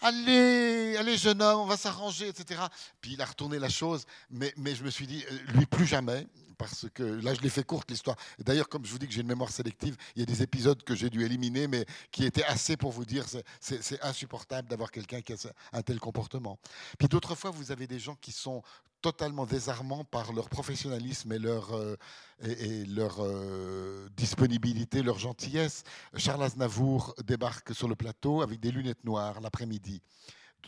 allez, 0.00 0.96
allez, 0.98 1.16
jeune 1.16 1.40
homme, 1.40 1.60
on 1.60 1.66
va 1.66 1.76
s'arranger, 1.76 2.28
etc. 2.28 2.60
Puis 3.00 3.12
il 3.12 3.22
a 3.22 3.24
retourné 3.24 3.58
la 3.58 3.68
chose, 3.68 4.04
mais, 4.28 4.52
mais 4.56 4.74
je 4.74 4.82
me 4.82 4.90
suis 4.90 5.06
dit, 5.06 5.24
lui, 5.54 5.64
plus 5.66 5.86
jamais, 5.86 6.26
parce 6.58 6.86
que 6.92 7.02
là, 7.02 7.32
je 7.32 7.40
l'ai 7.40 7.48
fait 7.48 7.64
courte, 7.64 7.90
l'histoire. 7.90 8.16
D'ailleurs, 8.38 8.68
comme 8.68 8.84
je 8.84 8.90
vous 8.90 8.98
dis 8.98 9.06
que 9.06 9.14
j'ai 9.14 9.22
une 9.22 9.28
mémoire 9.28 9.50
sélective, 9.50 9.96
il 10.14 10.20
y 10.20 10.22
a 10.24 10.26
des 10.26 10.42
épisodes 10.42 10.82
que 10.82 10.94
j'ai 10.94 11.08
dû 11.08 11.24
éliminer, 11.24 11.68
mais 11.68 11.86
qui 12.10 12.24
étaient 12.24 12.44
assez 12.44 12.76
pour 12.76 12.90
vous 12.90 13.06
dire, 13.06 13.24
c'est 13.60 14.02
insupportable 14.02 14.68
d'avoir 14.68 14.90
quelqu'un 14.90 15.22
qui 15.22 15.32
a 15.32 15.36
un 15.72 15.82
tel 15.82 16.00
comportement. 16.00 16.58
Puis 16.98 17.08
d'autres 17.08 17.34
fois, 17.34 17.50
vous 17.50 17.72
avez 17.72 17.86
des 17.86 17.98
gens 17.98 18.16
qui 18.16 18.32
sont 18.32 18.62
totalement 19.00 19.46
désarmants 19.46 20.04
par 20.04 20.32
leur 20.32 20.48
professionnalisme 20.48 21.32
et 21.32 21.38
leur, 21.38 21.74
euh, 21.74 21.96
et, 22.42 22.84
leur 22.84 23.16
euh, 23.20 24.08
disponibilité, 24.16 25.02
leur 25.02 25.18
gentillesse. 25.18 25.84
Charles 26.16 26.42
Aznavour 26.42 27.14
débarque 27.24 27.74
sur 27.74 27.88
le 27.88 27.94
plateau 27.94 28.42
avec 28.42 28.60
des 28.60 28.70
lunettes 28.70 29.04
noires 29.04 29.40
l'après-midi 29.40 30.02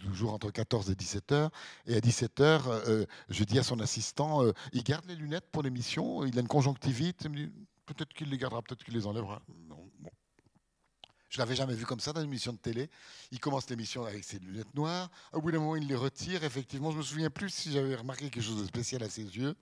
toujours 0.03 0.33
entre 0.33 0.51
14 0.51 0.91
et 0.91 0.95
17 0.97 1.33
heures. 1.33 1.51
Et 1.87 1.95
à 1.95 2.01
17 2.01 2.41
heures, 2.41 2.67
euh, 2.67 3.05
je 3.29 3.45
dis 3.45 3.59
à 3.59 3.63
son 3.63 3.79
assistant, 3.79 4.41
il 4.73 4.83
garde 4.83 5.05
les 5.07 5.15
lunettes 5.15 5.49
pour 5.53 5.63
l'émission, 5.63 6.25
il 6.25 6.37
a 6.39 6.41
une 6.41 6.49
conjonctivite. 6.49 7.29
Peut-être 7.87 8.13
qu'il 8.15 8.31
les 8.31 8.39
gardera, 8.39 8.63
peut-être 8.63 8.83
qu'il 8.83 8.95
les 8.95 9.07
enlèvera. 9.07 9.43
Je 11.33 11.39
l'avais 11.39 11.57
jamais 11.57 11.73
vu 11.73 11.87
comme 11.87 11.99
ça 11.99 12.13
dans 12.13 12.21
une 12.21 12.27
émission 12.27 12.53
de 12.53 12.59
télé. 12.59 12.91
Il 13.31 13.41
commence 13.41 13.69
l'émission 13.71 14.05
avec 14.05 14.23
ses 14.23 14.39
lunettes 14.39 14.75
noires. 14.75 15.11
Au 15.33 15.41
bout 15.41 15.51
d'un 15.51 15.61
moment, 15.61 15.77
il 15.77 15.87
les 15.87 15.97
retire. 15.97 16.45
Effectivement, 16.45 16.91
je 16.91 16.99
me 16.99 17.03
souviens 17.03 17.31
plus 17.31 17.49
si 17.49 17.73
j'avais 17.73 17.95
remarqué 17.95 18.29
quelque 18.29 18.45
chose 18.45 18.61
de 18.61 18.67
spécial 18.67 19.03
à 19.03 19.09
ses 19.09 19.23
yeux. 19.23 19.55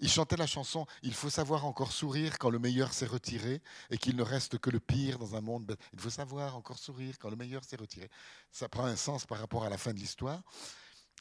Il 0.00 0.08
chantait 0.08 0.38
la 0.38 0.46
chanson 0.46 0.86
Il 1.02 1.12
faut 1.12 1.28
savoir 1.28 1.66
encore 1.66 1.92
sourire 1.92 2.38
quand 2.38 2.48
le 2.48 2.58
meilleur 2.58 2.94
s'est 2.94 3.04
retiré 3.04 3.60
et 3.90 3.98
qu'il 3.98 4.16
ne 4.16 4.22
reste 4.22 4.56
que 4.56 4.70
le 4.70 4.80
pire 4.80 5.18
dans 5.18 5.36
un 5.36 5.42
monde. 5.42 5.76
Il 5.92 6.00
faut 6.00 6.08
savoir 6.08 6.56
encore 6.56 6.78
sourire 6.78 7.18
quand 7.18 7.28
le 7.28 7.36
meilleur 7.36 7.62
s'est 7.62 7.76
retiré. 7.76 8.08
Ça 8.50 8.70
prend 8.70 8.86
un 8.86 8.96
sens 8.96 9.26
par 9.26 9.38
rapport 9.38 9.64
à 9.64 9.68
la 9.68 9.76
fin 9.76 9.92
de 9.92 9.98
l'histoire. 9.98 10.42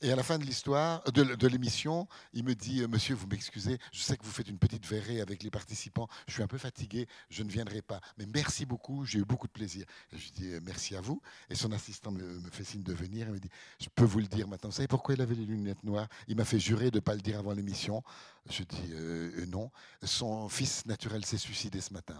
Et 0.03 0.11
à 0.11 0.15
la 0.15 0.23
fin 0.23 0.39
de 0.39 0.43
l'histoire, 0.43 1.03
de, 1.11 1.23
de 1.23 1.47
l'émission, 1.47 2.07
il 2.33 2.43
me 2.43 2.55
dit, 2.55 2.81
euh, 2.81 2.87
monsieur, 2.87 3.13
vous 3.13 3.27
m'excusez, 3.27 3.77
je 3.91 4.01
sais 4.01 4.17
que 4.17 4.23
vous 4.23 4.31
faites 4.31 4.47
une 4.47 4.57
petite 4.57 4.85
verrée 4.87 5.21
avec 5.21 5.43
les 5.43 5.51
participants, 5.51 6.07
je 6.27 6.33
suis 6.33 6.41
un 6.41 6.47
peu 6.47 6.57
fatigué, 6.57 7.07
je 7.29 7.43
ne 7.43 7.49
viendrai 7.49 7.83
pas. 7.83 8.01
Mais 8.17 8.25
merci 8.25 8.65
beaucoup, 8.65 9.05
j'ai 9.05 9.19
eu 9.19 9.25
beaucoup 9.25 9.45
de 9.45 9.51
plaisir. 9.51 9.85
Et 10.11 10.17
je 10.17 10.31
dis, 10.31 10.53
euh, 10.53 10.59
merci 10.63 10.95
à 10.95 11.01
vous. 11.01 11.21
Et 11.51 11.55
son 11.55 11.71
assistant 11.71 12.09
me, 12.11 12.39
fait 12.51 12.63
signe 12.63 12.81
de 12.81 12.93
venir, 12.93 13.27
il 13.27 13.33
me 13.33 13.39
dit, 13.39 13.49
je 13.79 13.89
peux 13.93 14.03
vous 14.03 14.19
le 14.19 14.25
dire 14.25 14.47
maintenant. 14.47 14.69
Vous 14.71 14.75
savez 14.75 14.87
pourquoi 14.87 15.13
il 15.13 15.21
avait 15.21 15.35
les 15.35 15.45
lunettes 15.45 15.83
noires? 15.83 16.07
Il 16.27 16.35
m'a 16.35 16.45
fait 16.45 16.59
jurer 16.59 16.89
de 16.89 16.97
ne 16.97 17.01
pas 17.01 17.13
le 17.13 17.21
dire 17.21 17.37
avant 17.37 17.53
l'émission. 17.53 18.01
Je 18.49 18.63
dis, 18.63 18.89
euh, 18.93 19.45
non. 19.45 19.69
Son 20.01 20.49
fils 20.49 20.83
naturel 20.87 21.23
s'est 21.25 21.37
suicidé 21.37 21.79
ce 21.79 21.93
matin. 21.93 22.19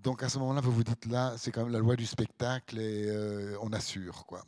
Donc 0.00 0.22
à 0.22 0.28
ce 0.28 0.38
moment-là, 0.38 0.60
vous 0.60 0.70
vous 0.70 0.84
dites 0.84 1.06
là, 1.06 1.34
c'est 1.38 1.50
quand 1.50 1.64
même 1.64 1.72
la 1.72 1.80
loi 1.80 1.96
du 1.96 2.06
spectacle 2.06 2.78
et 2.78 3.08
euh, 3.08 3.56
on 3.62 3.72
assure 3.72 4.24
quoi. 4.26 4.44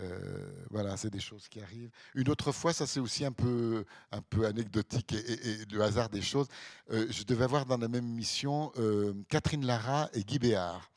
Euh, 0.00 0.64
voilà, 0.70 0.96
c'est 0.96 1.10
des 1.10 1.20
choses 1.20 1.48
qui 1.48 1.60
arrivent. 1.60 1.90
Une 2.14 2.28
autre 2.28 2.52
fois, 2.52 2.72
ça 2.72 2.86
c'est 2.86 3.00
aussi 3.00 3.24
un 3.24 3.32
peu, 3.32 3.84
un 4.10 4.22
peu 4.22 4.46
anecdotique 4.46 5.12
et, 5.12 5.64
le 5.70 5.82
hasard 5.82 6.08
des 6.08 6.22
choses. 6.22 6.48
Euh, 6.90 7.06
je 7.10 7.22
devais 7.24 7.44
avoir 7.44 7.64
dans 7.66 7.76
la 7.76 7.88
même 7.88 8.04
émission 8.04 8.72
euh, 8.78 9.14
Catherine 9.28 9.64
Lara 9.64 10.08
et 10.14 10.24
Guy 10.24 10.38
Béard. 10.38 10.90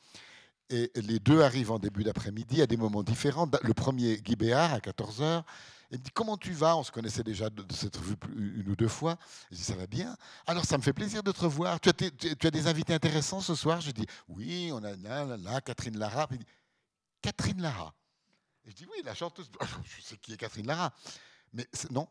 Et 0.69 0.91
les 0.95 1.19
deux 1.19 1.41
arrivent 1.41 1.71
en 1.71 1.79
début 1.79 2.03
d'après-midi 2.03 2.61
à 2.61 2.67
des 2.67 2.75
moments 2.75 3.03
différents. 3.03 3.49
Le 3.63 3.73
premier, 3.73 4.17
Guy 4.17 4.35
Béard, 4.35 4.73
à 4.73 4.79
14h, 4.79 5.43
il 5.91 5.99
me 5.99 6.03
dit 6.03 6.11
Comment 6.11 6.35
tu 6.35 6.51
vas? 6.51 6.75
On 6.75 6.83
se 6.83 6.91
connaissait 6.91 7.23
déjà 7.23 7.49
de, 7.49 7.63
de 7.63 7.73
s'être 7.73 8.01
vu 8.01 8.15
une 8.35 8.69
ou 8.69 8.75
deux 8.75 8.89
fois. 8.89 9.17
Je 9.51 9.55
dis 9.55 9.63
Ça 9.63 9.75
va 9.75 9.87
bien. 9.87 10.17
Alors, 10.45 10.65
ça 10.65 10.77
me 10.77 10.83
fait 10.83 10.91
plaisir 10.91 11.23
de 11.23 11.31
te 11.31 11.39
revoir. 11.39 11.79
Tu 11.79 11.89
as, 11.89 12.51
des 12.51 12.67
invités 12.67 12.93
intéressants 12.93 13.39
ce 13.39 13.55
soir? 13.55 13.79
Je 13.79 13.91
dis 13.91 14.05
Oui, 14.27 14.71
on 14.73 14.83
a 14.83 14.93
là, 14.97 15.23
là, 15.23 15.37
là, 15.37 15.61
Catherine 15.61 15.97
Lara. 15.97 16.27
Il 16.31 16.39
dit, 16.39 16.45
Catherine 17.21 17.61
Lara? 17.61 17.93
Je 18.67 18.73
dis 18.73 18.85
Oui, 18.85 19.01
la 19.03 19.15
chanteuse. 19.15 19.49
Je 19.83 20.01
sais 20.01 20.17
qui 20.17 20.33
est 20.33 20.37
Catherine 20.37 20.67
Lara. 20.67 20.93
Mais 21.53 21.67
non, 21.89 22.07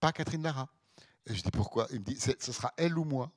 pas 0.00 0.12
Catherine 0.12 0.42
Lara. 0.42 0.68
Et 1.26 1.34
je 1.34 1.42
dis 1.42 1.50
Pourquoi? 1.50 1.88
Il 1.90 2.00
me 2.00 2.04
dit 2.04 2.18
Ce 2.18 2.52
sera 2.52 2.72
elle 2.76 2.96
ou 2.98 3.04
moi. 3.04 3.30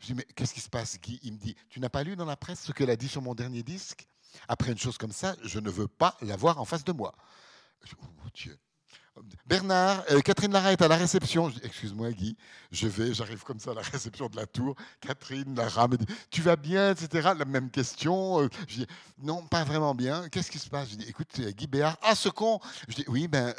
Je 0.00 0.06
dis, 0.06 0.14
mais 0.14 0.24
qu'est-ce 0.34 0.52
qui 0.52 0.60
se 0.60 0.68
passe, 0.68 1.00
Guy? 1.00 1.18
Il 1.22 1.32
me 1.32 1.38
dit, 1.38 1.56
tu 1.70 1.80
n'as 1.80 1.88
pas 1.88 2.02
lu 2.02 2.16
dans 2.16 2.24
la 2.24 2.36
presse 2.36 2.60
ce 2.62 2.72
qu'elle 2.72 2.90
a 2.90 2.96
dit 2.96 3.08
sur 3.08 3.22
mon 3.22 3.34
dernier 3.34 3.62
disque? 3.62 4.06
Après 4.48 4.72
une 4.72 4.78
chose 4.78 4.98
comme 4.98 5.12
ça, 5.12 5.36
je 5.42 5.58
ne 5.58 5.70
veux 5.70 5.88
pas 5.88 6.16
la 6.20 6.36
voir 6.36 6.60
en 6.60 6.64
face 6.64 6.84
de 6.84 6.92
moi. 6.92 7.14
Oh 8.02 8.06
mon 8.22 8.30
Dieu. 8.34 8.58
Bernard, 9.46 10.02
euh, 10.10 10.20
Catherine 10.20 10.52
Lara 10.52 10.72
est 10.72 10.82
à 10.82 10.88
la 10.88 10.96
réception. 10.96 11.52
Excuse-moi 11.62 12.10
Guy, 12.10 12.36
je 12.72 12.88
vais, 12.88 13.14
j'arrive 13.14 13.42
comme 13.44 13.60
ça 13.60 13.70
à 13.70 13.74
la 13.74 13.82
réception 13.82 14.28
de 14.28 14.36
la 14.36 14.46
tour. 14.46 14.74
Catherine 15.00 15.54
Lara 15.54 15.86
me 15.86 15.96
dit, 15.96 16.06
tu 16.30 16.42
vas 16.42 16.56
bien, 16.56 16.90
etc. 16.90 17.30
La 17.38 17.44
même 17.44 17.70
question. 17.70 18.42
Euh, 18.42 18.48
Je 18.66 18.78
dis, 18.78 18.86
non, 19.22 19.42
pas 19.46 19.62
vraiment 19.62 19.94
bien. 19.94 20.28
Qu'est-ce 20.30 20.50
qui 20.50 20.58
se 20.58 20.68
passe? 20.68 20.90
Je 20.90 20.96
dis, 20.96 21.08
écoute, 21.08 21.28
euh, 21.38 21.52
Guy 21.52 21.66
Béard, 21.68 21.96
ah 22.02 22.14
ce 22.14 22.28
con 22.28 22.58
Je 22.88 22.96
dis, 22.96 23.04
oui, 23.06 23.28
ben, 23.28 23.54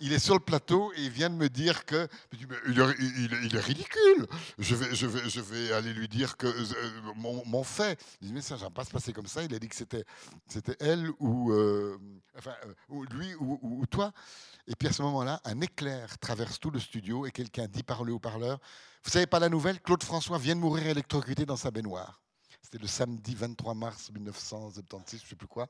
il 0.00 0.12
est 0.12 0.18
sur 0.18 0.34
le 0.34 0.40
plateau 0.40 0.92
et 0.96 1.04
il 1.04 1.10
vient 1.10 1.30
de 1.30 1.34
me 1.34 1.48
dire 1.48 1.84
que. 1.84 2.08
Il, 2.32 2.80
est, 2.80 2.94
il 2.98 3.38
il 3.44 3.58
ridicule. 3.58 4.26
Je 4.58 4.74
vais, 4.74 4.94
je, 4.94 5.06
vais, 5.06 5.28
je 5.28 5.40
vais 5.40 5.72
aller 5.72 5.92
lui 5.92 6.08
dire 6.08 6.36
que 6.36 6.46
euh, 6.46 7.12
mon, 7.16 7.64
fait. 7.64 7.98
Je 8.20 8.26
dis, 8.26 8.32
mais 8.32 8.40
ça 8.40 8.56
ne 8.56 8.60
va 8.60 8.70
pas 8.70 8.84
se 8.84 8.90
passer 8.90 9.12
comme 9.12 9.26
ça. 9.26 9.42
Il 9.42 9.54
a 9.54 9.58
dit 9.58 9.68
que 9.68 9.76
c'était, 9.76 10.04
c'était 10.48 10.76
elle 10.80 11.10
ou, 11.18 11.52
euh, 11.52 11.98
enfin, 12.36 12.54
euh, 12.90 13.04
lui 13.12 13.34
ou, 13.36 13.84
toi. 13.86 14.12
Et 14.66 14.74
puis 14.74 14.88
à 14.88 14.92
ce 14.92 15.02
moment-là, 15.02 15.40
un 15.44 15.60
éclair 15.60 16.18
traverse 16.18 16.58
tout 16.58 16.70
le 16.70 16.80
studio 16.80 17.26
et 17.26 17.30
quelqu'un 17.30 17.66
dit 17.66 17.82
par 17.82 18.04
le 18.04 18.12
haut-parleur 18.12 18.58
Vous 19.04 19.10
savez 19.10 19.26
pas 19.26 19.38
la 19.38 19.48
nouvelle? 19.48 19.80
Claude 19.80 20.02
François 20.02 20.38
vient 20.38 20.56
de 20.56 20.60
mourir 20.60 20.86
électrocuté 20.86 21.44
dans 21.46 21.56
sa 21.56 21.70
baignoire. 21.70 22.20
C'était 22.62 22.78
le 22.78 22.86
samedi 22.86 23.34
23 23.34 23.74
mars 23.74 24.10
1976, 24.10 25.20
je 25.20 25.24
ne 25.24 25.28
sais 25.28 25.36
plus 25.36 25.46
quoi. 25.46 25.68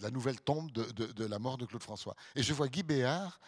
La 0.00 0.10
nouvelle 0.10 0.40
tombe 0.40 0.70
de 0.72 1.24
la 1.26 1.38
mort 1.38 1.56
de 1.56 1.66
Claude 1.66 1.82
François. 1.82 2.14
Et 2.34 2.42
je 2.42 2.52
vois 2.52 2.68
Guy 2.68 2.82
Béard 2.82 3.40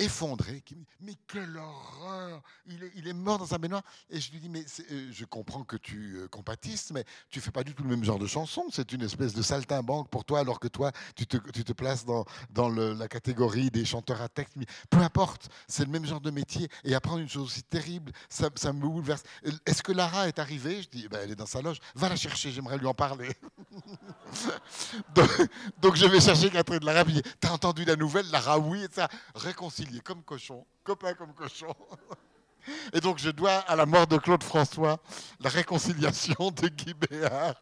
effondré, 0.00 0.62
qui 0.62 0.74
me 0.74 0.80
dit 0.80 0.86
Mais 1.00 1.14
quelle 1.26 1.56
horreur 1.56 2.42
il 2.66 3.08
est, 3.08 3.12
mort 3.12 3.38
dans 3.38 3.46
sa 3.46 3.58
baignoire. 3.58 3.82
Et 4.08 4.20
je 4.20 4.32
lui 4.32 4.40
dis 4.40 4.48
Mais 4.48 4.64
euh, 4.90 5.08
je 5.12 5.24
comprends 5.24 5.62
que 5.62 5.76
tu 5.76 6.16
euh, 6.16 6.28
compatisses, 6.28 6.90
mais 6.92 7.04
tu 7.28 7.40
fais 7.40 7.50
pas 7.50 7.62
du 7.62 7.74
tout 7.74 7.82
le 7.82 7.90
même 7.90 8.04
genre 8.04 8.18
de 8.18 8.26
chanson. 8.26 8.64
C'est 8.72 8.92
une 8.92 9.02
espèce 9.02 9.34
de 9.34 9.42
saltimbanque 9.42 10.08
pour 10.08 10.24
toi, 10.24 10.40
alors 10.40 10.58
que 10.58 10.68
toi, 10.68 10.92
tu 11.14 11.26
te, 11.26 11.36
tu 11.52 11.64
te 11.64 11.72
places 11.72 12.04
dans, 12.04 12.24
la 12.68 13.08
catégorie 13.08 13.70
des 13.70 13.84
chanteurs 13.84 14.22
à 14.22 14.28
texte. 14.28 14.54
Mais 14.56 14.66
Peu 14.88 14.98
importe, 14.98 15.48
c'est 15.68 15.84
le 15.84 15.90
même 15.90 16.06
genre 16.06 16.20
de 16.20 16.30
métier. 16.30 16.68
Et 16.84 16.94
apprendre 16.94 17.18
une 17.18 17.28
chose 17.28 17.44
aussi 17.46 17.62
terrible, 17.62 18.12
ça, 18.28 18.48
me 18.72 18.80
bouleverse. 18.80 19.22
Est-ce 19.66 19.82
que 19.82 19.92
Lara 19.92 20.28
est 20.28 20.38
arrivée? 20.38 20.82
Je 20.82 20.88
dis 20.88 21.08
Ben, 21.08 21.20
Elle 21.22 21.32
est 21.32 21.36
dans 21.36 21.46
sa 21.46 21.60
loge. 21.62 21.78
Va 21.94 22.08
la 22.08 22.16
chercher, 22.16 22.50
j'aimerais 22.50 22.78
lui 22.78 22.86
en 22.86 22.94
parler. 22.94 23.30
donc, 25.80 25.96
je 25.96 26.06
vais 26.06 26.20
chercher 26.20 26.50
Catherine 26.50 26.84
Lara. 26.84 27.04
Puis 27.04 27.22
T'as 27.40 27.50
entendu 27.50 27.84
la 27.84 27.96
nouvelle? 27.96 28.26
Lara, 28.30 28.58
oui, 28.58 28.82
et 28.82 28.88
ça. 28.92 29.08
Réconcilié 29.90 30.00
comme 30.00 30.22
cochon, 30.22 30.66
copain 30.84 31.14
comme 31.14 31.34
cochon. 31.34 31.74
Et 32.92 33.00
donc 33.00 33.18
je 33.18 33.30
dois 33.30 33.58
à 33.60 33.74
la 33.74 33.86
mort 33.86 34.06
de 34.06 34.18
Claude 34.18 34.42
François 34.42 35.00
la 35.40 35.48
réconciliation 35.48 36.50
de 36.50 36.68
Guy 36.68 36.92
Béard 36.92 37.54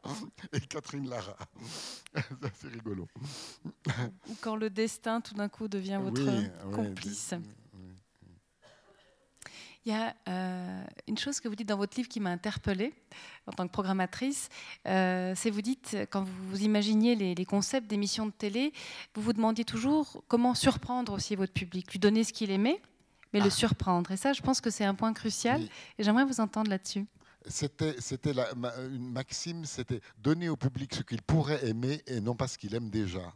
et 0.52 0.60
Catherine 0.60 1.08
Lara. 1.08 1.36
C'est 2.60 2.68
rigolo. 2.68 3.06
Ou 4.28 4.34
quand 4.40 4.56
le 4.56 4.70
destin 4.70 5.20
tout 5.20 5.34
d'un 5.34 5.48
coup 5.48 5.68
devient 5.68 6.00
votre 6.02 6.20
Oui, 6.22 6.50
complice. 6.74 7.34
Il 9.86 9.92
y 9.92 9.94
a 9.94 10.14
euh, 10.28 10.84
une 11.06 11.16
chose 11.16 11.40
que 11.40 11.48
vous 11.48 11.54
dites 11.54 11.68
dans 11.68 11.76
votre 11.78 11.96
livre 11.96 12.08
qui 12.08 12.20
m'a 12.20 12.30
interpellée 12.30 12.92
en 13.46 13.52
tant 13.52 13.66
que 13.66 13.72
programmatrice, 13.72 14.48
euh, 14.86 15.32
c'est 15.34 15.50
vous 15.50 15.62
dites, 15.62 15.96
quand 16.10 16.24
vous 16.24 16.60
imaginiez 16.62 17.14
les, 17.14 17.34
les 17.34 17.44
concepts 17.46 17.86
d'émissions 17.88 18.26
de 18.26 18.32
télé, 18.32 18.72
vous 19.14 19.22
vous 19.22 19.32
demandiez 19.32 19.64
toujours 19.64 20.22
comment 20.28 20.54
surprendre 20.54 21.12
aussi 21.14 21.36
votre 21.36 21.52
public, 21.54 21.90
lui 21.92 21.98
donner 21.98 22.24
ce 22.24 22.32
qu'il 22.34 22.50
aimait, 22.50 22.82
mais 23.32 23.40
le 23.40 23.46
Ah. 23.46 23.50
surprendre. 23.50 24.10
Et 24.10 24.16
ça, 24.18 24.32
je 24.34 24.42
pense 24.42 24.60
que 24.60 24.68
c'est 24.70 24.84
un 24.84 24.94
point 24.94 25.12
crucial, 25.14 25.60
Oui. 25.62 25.70
et 25.98 26.02
j'aimerais 26.02 26.24
vous 26.26 26.40
entendre 26.40 26.68
là-dessus. 26.70 27.06
C'était, 27.46 27.94
ma- 28.56 28.74
une 28.90 29.10
maxime, 29.12 29.64
c'était 29.64 30.00
donner 30.18 30.50
au 30.50 30.56
public 30.56 30.94
ce 30.94 31.02
qu'il 31.02 31.22
pourrait 31.22 31.66
aimer 31.66 32.02
et 32.06 32.20
non 32.20 32.34
pas 32.34 32.46
ce 32.48 32.58
qu'il 32.58 32.74
aime 32.74 32.90
déjà. 32.90 33.32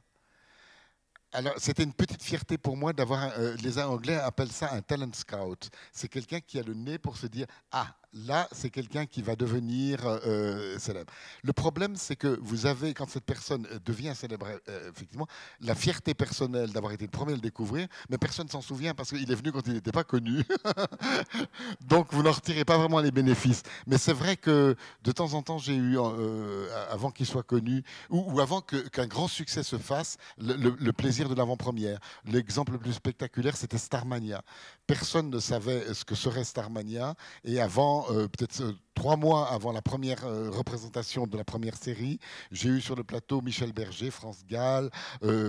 Alors, 1.33 1.55
c'était 1.57 1.83
une 1.83 1.95
petite 1.95 2.23
fierté 2.23 2.59
pour 2.59 2.77
moi 2.77 2.93
d'avoir. 2.93 3.33
euh, 3.39 3.57
les 3.63 3.79
Anglais 3.79 4.17
appellent 4.17 4.53
ça 4.53 4.73
un 4.73 4.83
talent 4.83 5.11
scout. 5.15 5.71
C'est 5.91 6.09
quelqu'un 6.09 6.41
qui 6.41 6.59
a 6.59 6.63
le 6.63 6.75
nez 6.75 6.99
pour 6.99 7.17
se 7.17 7.27
dire 7.27 7.47
Ah, 7.71 7.95
là, 8.13 8.49
c'est 8.53 8.71
quelqu'un 8.71 9.07
qui 9.07 9.23
va 9.23 9.37
devenir 9.37 10.01
euh, 10.05 10.79
célèbre. 10.79 11.11
Le 11.43 11.53
problème, 11.53 11.97
c'est 11.97 12.17
que 12.17 12.39
vous 12.43 12.67
avez, 12.67 12.95
quand 12.95 13.09
cette 13.09 13.25
personne 13.25 13.67
euh, 13.73 13.79
devient 13.85 14.13
célèbre, 14.15 14.47
euh, 14.69 14.91
effectivement, 14.91 15.27
la 15.61 15.75
fierté 15.75 16.15
personnelle 16.15 16.71
d'avoir 16.73 16.93
été 16.93 17.05
le 17.05 17.11
premier 17.11 17.33
à 17.33 17.37
le 17.37 17.41
découvrir, 17.41 17.89
mais 18.11 18.19
personne 18.19 18.47
ne 18.47 18.51
s'en 18.51 18.61
souvient 18.61 18.95
parce 18.95 19.11
qu'il 19.11 19.31
est 19.31 19.35
venu 19.35 19.53
quand 19.53 19.67
il 19.67 19.73
n'était 19.75 19.93
pas 19.93 20.05
connu. 20.05 20.45
Donc, 21.89 22.13
vous 22.13 22.23
n'en 22.23 22.33
retirez 22.33 22.65
pas 22.65 22.77
vraiment 22.79 23.01
les 23.01 23.11
bénéfices. 23.11 23.63
Mais 23.87 23.99
c'est 23.99 24.13
vrai 24.13 24.37
que 24.37 24.77
de 25.05 25.13
temps 25.13 25.35
en 25.35 25.43
temps, 25.43 25.59
j'ai 25.59 25.75
eu, 25.77 25.99
euh, 25.99 26.69
avant 26.91 27.11
qu'il 27.11 27.27
soit 27.27 27.43
connu, 27.43 27.83
ou, 28.11 28.41
avant 28.41 28.61
qu'un 28.61 29.07
grand 29.07 29.29
succès 29.29 29.63
se 29.63 29.79
fasse, 29.79 30.17
le, 30.39 30.55
le- 30.55 30.77
le 30.79 30.93
plaisir 30.93 31.29
de 31.29 31.35
l'avant-première. 31.35 31.99
L'exemple 32.25 32.73
le 32.73 32.79
plus 32.79 32.93
spectaculaire, 32.93 33.57
c'était 33.57 33.79
Starmania. 33.79 34.43
Personne 34.87 35.31
ne 35.31 35.39
savait 35.39 35.93
ce 35.95 36.05
que 36.05 36.15
serait 36.15 36.45
Starmania. 36.45 37.15
Et 37.45 37.61
avant, 37.61 38.02
euh, 38.11 38.29
peut-être 38.29 38.61
euh, 38.63 38.73
trois 38.95 39.17
mois 39.17 39.49
avant 39.49 39.73
la 39.73 39.83
première 39.83 40.25
euh, 40.25 40.51
représentation 40.51 41.27
de 41.27 41.37
la 41.37 41.45
première 41.45 41.77
série, 41.77 42.19
j'ai 42.51 42.69
eu 42.69 42.81
sur 42.81 42.97
le 42.97 43.05
plateau 43.05 43.41
Michel 43.41 43.73
Berger, 43.73 44.11
France 44.11 44.45
Gall, 44.49 44.91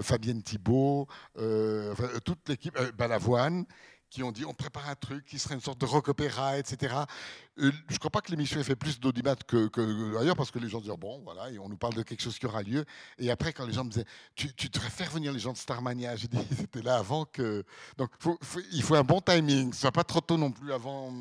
Fabienne 0.01 0.41
Thibault, 0.41 1.07
toute 2.23 2.49
l'équipe, 2.49 2.77
Balavoine 2.97 3.65
qui 4.13 4.21
ont 4.21 4.31
dit 4.31 4.45
on 4.45 4.53
prépare 4.53 4.89
un 4.89 4.95
truc 4.95 5.25
qui 5.25 5.39
serait 5.39 5.55
une 5.55 5.61
sorte 5.61 5.81
de 5.81 5.87
rock 5.87 6.07
opéra, 6.07 6.59
etc. 6.59 6.93
Je 7.57 7.65
ne 7.65 7.97
crois 7.97 8.11
pas 8.11 8.21
que 8.21 8.29
l'émission 8.29 8.59
ait 8.59 8.63
fait 8.63 8.75
plus 8.75 8.99
d'audimat 8.99 9.35
que, 9.35 9.67
que 9.67 10.33
parce 10.35 10.51
que 10.51 10.59
les 10.59 10.69
gens 10.69 10.79
disaient 10.81 10.95
bon 10.95 11.21
voilà 11.23 11.49
et 11.49 11.57
on 11.57 11.67
nous 11.67 11.77
parle 11.77 11.95
de 11.95 12.03
quelque 12.03 12.21
chose 12.21 12.37
qui 12.37 12.45
aura 12.45 12.61
lieu 12.61 12.85
et 13.17 13.31
après 13.31 13.53
quand 13.53 13.65
les 13.65 13.73
gens 13.73 13.83
me 13.83 13.89
disaient 13.89 14.05
tu, 14.35 14.53
tu 14.53 14.69
devrais 14.69 14.91
faire 14.91 15.09
venir 15.09 15.31
les 15.33 15.39
gens 15.39 15.51
de 15.51 15.57
Starmania 15.57 16.15
j'ai 16.15 16.27
dit 16.27 16.37
c'était 16.57 16.83
là 16.83 16.97
avant 16.97 17.25
que 17.25 17.63
donc 17.97 18.11
il 18.71 18.83
faut 18.83 18.95
un 18.95 19.03
bon 19.03 19.19
timing 19.19 19.73
ce 19.73 19.81
soit 19.81 19.91
pas 19.91 20.03
trop 20.03 20.21
tôt 20.21 20.37
non 20.37 20.51
plus 20.51 20.71
avant 20.71 21.11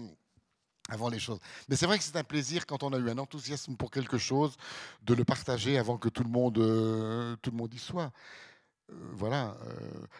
avant 0.92 1.08
les 1.08 1.18
choses. 1.18 1.38
Mais 1.68 1.76
c'est 1.76 1.86
vrai 1.86 1.98
que 1.98 2.04
c'est 2.04 2.16
un 2.16 2.24
plaisir 2.24 2.66
quand 2.66 2.82
on 2.82 2.92
a 2.92 2.98
eu 2.98 3.08
un 3.08 3.18
enthousiasme 3.18 3.76
pour 3.76 3.90
quelque 3.90 4.18
chose 4.18 4.56
de 5.04 5.14
le 5.14 5.24
partager 5.24 5.78
avant 5.78 5.96
que 5.96 6.10
tout 6.10 6.22
le 6.22 6.28
monde, 6.28 6.58
euh, 6.58 7.34
tout 7.40 7.50
le 7.50 7.56
monde 7.56 7.72
y 7.72 7.78
soit. 7.78 8.12
Euh, 8.92 9.02
voilà. 9.12 9.56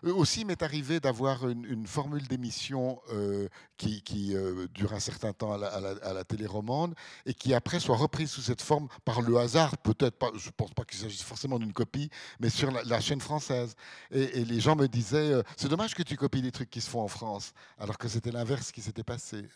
Euh, 0.05 0.15
aussi, 0.15 0.41
il 0.43 0.47
m'est 0.47 0.63
arrivé 0.63 1.01
d'avoir 1.01 1.49
une, 1.49 1.87
formule 1.87 2.27
d'émission 2.29 3.01
euh, 3.13 3.49
qui, 3.77 4.03
euh, 4.35 4.69
dure 4.69 4.93
un 4.93 5.01
certain 5.01 5.33
temps 5.33 5.53
à 5.53 5.59
la, 5.59 6.19
à 6.19 6.25
télé 6.25 6.47
romande 6.47 6.95
et 7.27 7.35
qui 7.35 7.53
après 7.55 7.81
soit 7.81 7.97
reprise 7.97 8.31
sous 8.31 8.41
cette 8.41 8.63
forme 8.63 8.89
par 9.05 9.21
le 9.23 9.37
hasard, 9.39 9.77
peut-être 9.79 10.17
pas, 10.17 10.31
je 10.37 10.47
ne 10.47 10.53
pense 10.53 10.73
pas 10.73 10.85
qu'il 10.85 10.99
s'agisse 10.99 11.23
forcément 11.23 11.59
d'une 11.59 11.73
copie, 11.73 12.11
mais 12.39 12.49
sur 12.49 12.71
la, 12.71 13.01
chaîne 13.01 13.21
française. 13.21 13.75
Et, 14.13 14.45
les 14.45 14.61
gens 14.61 14.77
me 14.77 14.87
disaient, 14.87 15.43
c'est 15.57 15.69
dommage 15.69 15.95
que 15.95 16.03
tu 16.03 16.17
copies 16.17 16.43
des 16.43 16.53
trucs 16.53 16.71
qui 16.71 16.81
se 16.81 16.89
font 16.89 17.01
en 17.01 17.09
France, 17.09 17.53
alors 17.79 17.99
que 17.99 18.07
c'était 18.07 18.31
l'inverse 18.31 18.71
qui 18.71 18.81
s'était 18.81 19.03
passé. 19.03 19.49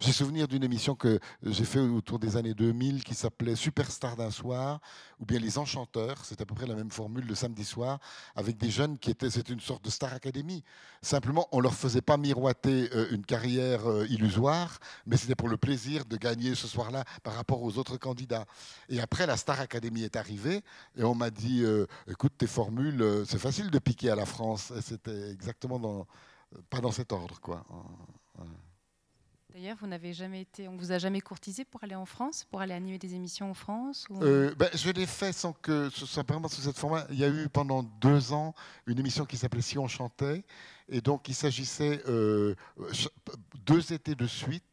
J'ai 0.00 0.12
souvenir 0.12 0.48
d'une 0.48 0.64
émission 0.64 0.94
que 0.94 1.18
j'ai 1.42 1.64
fait 1.64 1.78
autour 1.78 2.18
des 2.18 2.36
années 2.36 2.54
2000 2.54 3.04
qui 3.04 3.14
s'appelait 3.14 3.56
Superstar 3.56 4.16
d'un 4.16 4.30
soir, 4.30 4.80
ou 5.18 5.24
bien 5.24 5.38
Les 5.38 5.58
Enchanteurs, 5.58 6.24
c'est 6.24 6.40
à 6.40 6.46
peu 6.46 6.54
près 6.54 6.66
la 6.66 6.74
même 6.74 6.90
formule 6.90 7.26
le 7.26 7.34
samedi 7.34 7.64
soir, 7.64 7.98
avec 8.34 8.51
des 8.58 8.70
jeunes 8.70 8.98
qui 8.98 9.10
étaient, 9.10 9.30
c'était 9.30 9.52
une 9.52 9.60
sorte 9.60 9.84
de 9.84 9.90
Star 9.90 10.12
Academy. 10.12 10.62
Simplement, 11.02 11.48
on 11.52 11.60
leur 11.60 11.74
faisait 11.74 12.00
pas 12.00 12.16
miroiter 12.16 12.88
euh, 12.94 13.08
une 13.10 13.24
carrière 13.24 13.88
euh, 13.88 14.06
illusoire, 14.08 14.78
mais 15.06 15.16
c'était 15.16 15.34
pour 15.34 15.48
le 15.48 15.56
plaisir 15.56 16.04
de 16.04 16.16
gagner 16.16 16.54
ce 16.54 16.66
soir-là 16.66 17.04
par 17.22 17.34
rapport 17.34 17.62
aux 17.62 17.78
autres 17.78 17.96
candidats. 17.96 18.46
Et 18.88 19.00
après, 19.00 19.26
la 19.26 19.36
Star 19.36 19.60
Academy 19.60 20.02
est 20.02 20.16
arrivée 20.16 20.62
et 20.96 21.04
on 21.04 21.14
m'a 21.14 21.30
dit, 21.30 21.62
euh, 21.64 21.86
écoute, 22.08 22.32
tes 22.38 22.46
formules, 22.46 23.24
c'est 23.26 23.38
facile 23.38 23.70
de 23.70 23.78
piquer 23.78 24.10
à 24.10 24.16
la 24.16 24.26
France. 24.26 24.72
C'était 24.80 25.30
exactement 25.30 25.78
dans, 25.78 26.06
pas 26.70 26.80
dans 26.80 26.92
cet 26.92 27.12
ordre, 27.12 27.40
quoi. 27.40 27.64
D'ailleurs, 29.54 29.76
vous 29.80 29.86
n'avez 29.86 30.14
jamais 30.14 30.40
été, 30.40 30.66
on 30.66 30.76
vous 30.76 30.92
a 30.92 30.98
jamais 30.98 31.20
courtisé 31.20 31.66
pour 31.66 31.84
aller 31.84 31.94
en 31.94 32.06
France, 32.06 32.46
pour 32.50 32.62
aller 32.62 32.72
animer 32.72 32.98
des 32.98 33.14
émissions 33.14 33.50
en 33.50 33.54
France 33.54 34.06
euh, 34.22 34.54
ben, 34.54 34.70
Je 34.72 34.90
l'ai 34.90 35.04
fait 35.04 35.32
sans 35.32 35.52
que 35.52 35.90
ce 35.90 36.06
soit 36.06 36.26
vraiment 36.26 36.48
sous 36.48 36.62
cette 36.62 36.78
forme. 36.78 37.04
Il 37.10 37.18
y 37.18 37.24
a 37.24 37.28
eu 37.28 37.48
pendant 37.50 37.82
deux 37.82 38.32
ans 38.32 38.54
une 38.86 38.98
émission 38.98 39.26
qui 39.26 39.36
s'appelait 39.36 39.60
Si 39.60 39.78
on 39.78 39.88
chantait, 39.88 40.42
et 40.88 41.02
donc 41.02 41.28
il 41.28 41.34
s'agissait 41.34 42.00
euh, 42.08 42.54
deux 43.66 43.92
étés 43.92 44.14
de 44.14 44.26
suite 44.26 44.64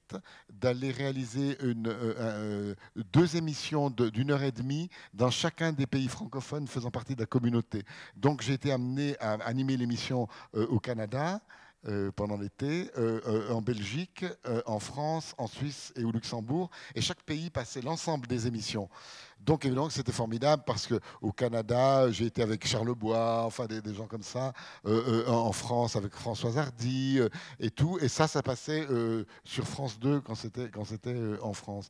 d'aller 0.49 0.91
réaliser 0.91 1.57
euh, 1.61 2.73
deux 3.11 3.35
émissions 3.35 3.89
d'une 3.89 4.31
heure 4.31 4.43
et 4.43 4.53
demie 4.53 4.89
dans 5.13 5.29
chacun 5.29 5.73
des 5.73 5.87
pays 5.87 6.07
francophones 6.07 6.67
faisant 6.67 6.89
partie 6.89 7.15
de 7.15 7.19
la 7.19 7.27
communauté. 7.27 7.83
Donc 8.15 8.41
j'ai 8.41 8.53
été 8.53 8.71
amené 8.71 9.17
à 9.19 9.33
animer 9.45 9.75
l'émission 9.75 10.27
au 10.53 10.79
Canada. 10.79 11.41
Euh, 11.87 12.11
pendant 12.13 12.35
l'été, 12.35 12.91
euh, 12.97 13.21
euh, 13.25 13.53
en 13.53 13.61
Belgique, 13.61 14.25
en 14.65 14.79
France, 14.79 15.33
en 15.37 15.47
Suisse 15.47 15.93
et 15.95 16.03
au 16.03 16.11
Luxembourg. 16.11 16.69
Et 16.93 16.99
chaque 16.99 17.21
pays 17.21 17.49
passait 17.49 17.81
l'ensemble 17.81 18.27
des 18.27 18.47
émissions. 18.47 18.89
Donc 19.39 19.63
évidemment 19.63 19.89
c'était 19.89 20.11
formidable 20.11 20.63
parce 20.65 20.87
qu'au 20.87 21.31
Canada, 21.31 22.11
j'ai 22.11 22.25
été 22.25 22.41
avec 22.41 22.67
Charles 22.67 22.93
Bois, 22.95 23.45
enfin 23.45 23.65
des, 23.65 23.93
gens 23.93 24.07
comme 24.07 24.23
ça, 24.23 24.51
en 24.85 25.53
France 25.53 25.95
avec 25.95 26.13
Françoise 26.13 26.57
Hardy 26.57 27.21
et 27.61 27.71
tout. 27.71 27.97
Et 28.01 28.09
ça, 28.09 28.27
ça 28.27 28.43
passait 28.43 28.85
sur 29.45 29.65
France 29.65 29.97
2 29.99 30.19
quand 30.19 30.35
c'était 30.35 30.69
en 31.41 31.53
France. 31.53 31.89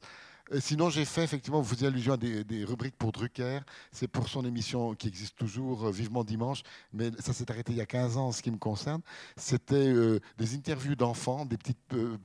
Euh, 0.52 0.60
sinon, 0.60 0.90
j'ai 0.90 1.06
fait 1.06 1.24
effectivement, 1.24 1.62
vous 1.62 1.70
faisiez 1.70 1.88
allusion 1.88 2.14
à 2.14 2.18
des, 2.18 2.64
rubriques 2.66 2.98
pour 2.98 3.12
Drucker. 3.12 3.60
C'est 3.92 4.08
pour 4.08 4.28
son 4.30 4.46
émission 4.46 4.96
qui 4.96 5.08
existe 5.08 5.36
toujours, 5.38 5.88
euh, 5.88 5.92
Vivement 5.92 6.24
Dimanche, 6.24 6.64
mais 6.94 7.12
ça 7.20 7.34
s'est 7.34 7.50
arrêté 7.52 7.74
il 7.74 7.78
y 7.78 7.82
a 7.82 7.86
15 7.86 8.18
ans 8.18 8.32
ce 8.32 8.42
qui 8.42 8.52
me 8.52 8.58
concerne. 8.58 9.02
C'était 9.38 9.76
euh, 9.76 10.20
des 10.38 10.56
interviews 10.56 10.96
d'enfants, 10.96 11.46
des 11.46 11.58
petites 11.58 11.78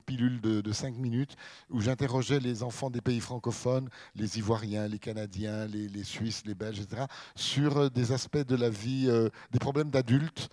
pilules 0.06 0.40
de, 0.40 0.72
5 0.72 0.96
minutes, 0.96 1.36
où 1.70 1.80
j'interrogeais 1.80 2.40
les 2.40 2.62
enfants 2.62 2.90
des 2.90 3.00
pays 3.00 3.20
francophones, 3.20 3.88
les 4.16 4.38
Ivoiriens, 4.38 4.88
les 4.88 4.98
Canadiens, 4.98 5.66
les, 5.66 5.88
les 5.88 6.04
Suisses, 6.04 6.42
les 6.46 6.54
Belges, 6.54 6.80
etc., 6.80 7.04
sur 7.36 7.90
des 7.90 8.12
aspects 8.12 8.38
de 8.38 8.56
la 8.56 8.70
vie, 8.70 9.08
des 9.52 9.58
problèmes 9.58 9.90
d'adultes 9.90 10.48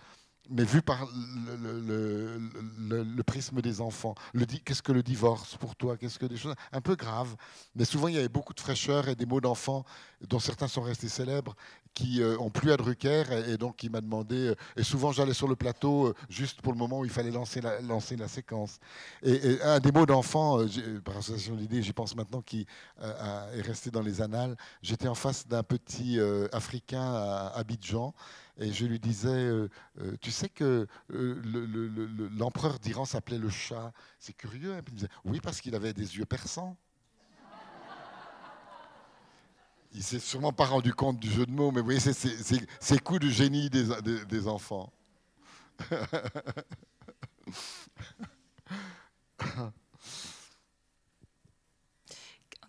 mais 0.50 0.64
vu 0.64 0.82
par 0.82 1.06
le, 1.60 3.22
prisme 3.22 3.60
des 3.62 3.80
enfants. 3.80 4.14
Qu'est-ce 4.64 4.82
que 4.82 4.92
le 4.92 5.02
divorce 5.02 5.56
pour 5.56 5.76
toi? 5.76 5.96
Qu'est-ce 5.96 6.18
que 6.18 6.26
des 6.26 6.36
choses? 6.36 6.54
Un 6.72 6.80
peu 6.80 6.96
graves 6.96 7.36
Mais 7.74 7.84
souvent, 7.84 8.08
il 8.08 8.14
y 8.14 8.18
avait 8.18 8.28
beaucoup 8.28 8.52
de 8.52 8.60
fraîcheur 8.60 9.08
et 9.08 9.14
des 9.14 9.26
mots 9.26 9.40
d'enfants, 9.40 9.84
dont 10.28 10.40
certains 10.40 10.68
sont 10.68 10.82
restés 10.82 11.08
célèbres, 11.08 11.54
qui 11.94 12.22
euh, 12.22 12.36
ont 12.38 12.50
plu 12.50 12.72
à 12.72 12.76
Drucker 12.76 13.24
et, 13.48 13.56
donc 13.56 13.76
qui 13.76 13.88
m'a 13.88 14.00
demandé. 14.00 14.48
Euh, 14.48 14.54
et 14.76 14.82
souvent, 14.82 15.12
j'allais 15.12 15.34
sur 15.34 15.48
le 15.48 15.56
plateau 15.56 16.08
euh, 16.08 16.14
juste 16.28 16.60
pour 16.60 16.72
le 16.72 16.78
moment 16.78 17.00
où 17.00 17.04
il 17.04 17.10
fallait 17.10 17.30
lancer 17.30 17.60
la, 17.60 17.80
lancer 17.80 18.16
la 18.16 18.28
séquence. 18.28 18.78
Et, 19.22 19.60
un 19.62 19.78
des 19.78 19.92
mots 19.92 20.06
d'enfant, 20.06 20.58
par 21.04 21.18
association 21.18 21.54
d'idées, 21.54 21.82
j'y 21.82 21.92
pense 21.92 22.16
maintenant, 22.16 22.42
qui 22.42 22.66
est 23.00 23.60
resté 23.62 23.90
dans 23.90 24.02
les 24.02 24.20
annales. 24.20 24.56
J'étais 24.82 25.08
en 25.08 25.14
face 25.14 25.46
d'un 25.46 25.62
petit 25.62 26.18
Africain 26.52 27.14
à 27.14 27.52
Abidjan 27.56 28.14
et 28.58 28.72
je 28.72 28.84
lui 28.84 28.98
disais, 28.98 29.28
euh, 29.28 29.68
euh, 30.00 30.16
tu 30.20 30.30
sais 30.30 30.48
que 30.48 30.86
euh, 31.10 32.28
l'empereur 32.36 32.78
d'Iran 32.78 33.06
s'appelait 33.06 33.38
le 33.38 33.48
chat. 33.48 33.92
C'est 34.18 34.34
curieux. 34.34 34.74
Hein 34.74 34.82
il 34.88 34.94
disait, 34.94 35.08
oui, 35.24 35.40
parce 35.40 35.60
qu'il 35.60 35.74
avait 35.74 35.94
des 35.94 36.18
yeux 36.18 36.26
perçants. 36.26 36.76
Il 39.94 40.02
s'est 40.02 40.20
sûrement 40.20 40.52
pas 40.52 40.66
rendu 40.66 40.94
compte 40.94 41.18
du 41.18 41.30
jeu 41.30 41.44
de 41.44 41.50
mots, 41.50 41.70
mais 41.70 41.80
vous 41.80 41.86
voyez, 41.86 42.00
c'est 42.00 43.02
coups 43.02 43.20
de 43.20 43.28
génie 43.28 43.68
des, 43.68 44.24
des, 44.26 44.48
enfants. 44.48 44.90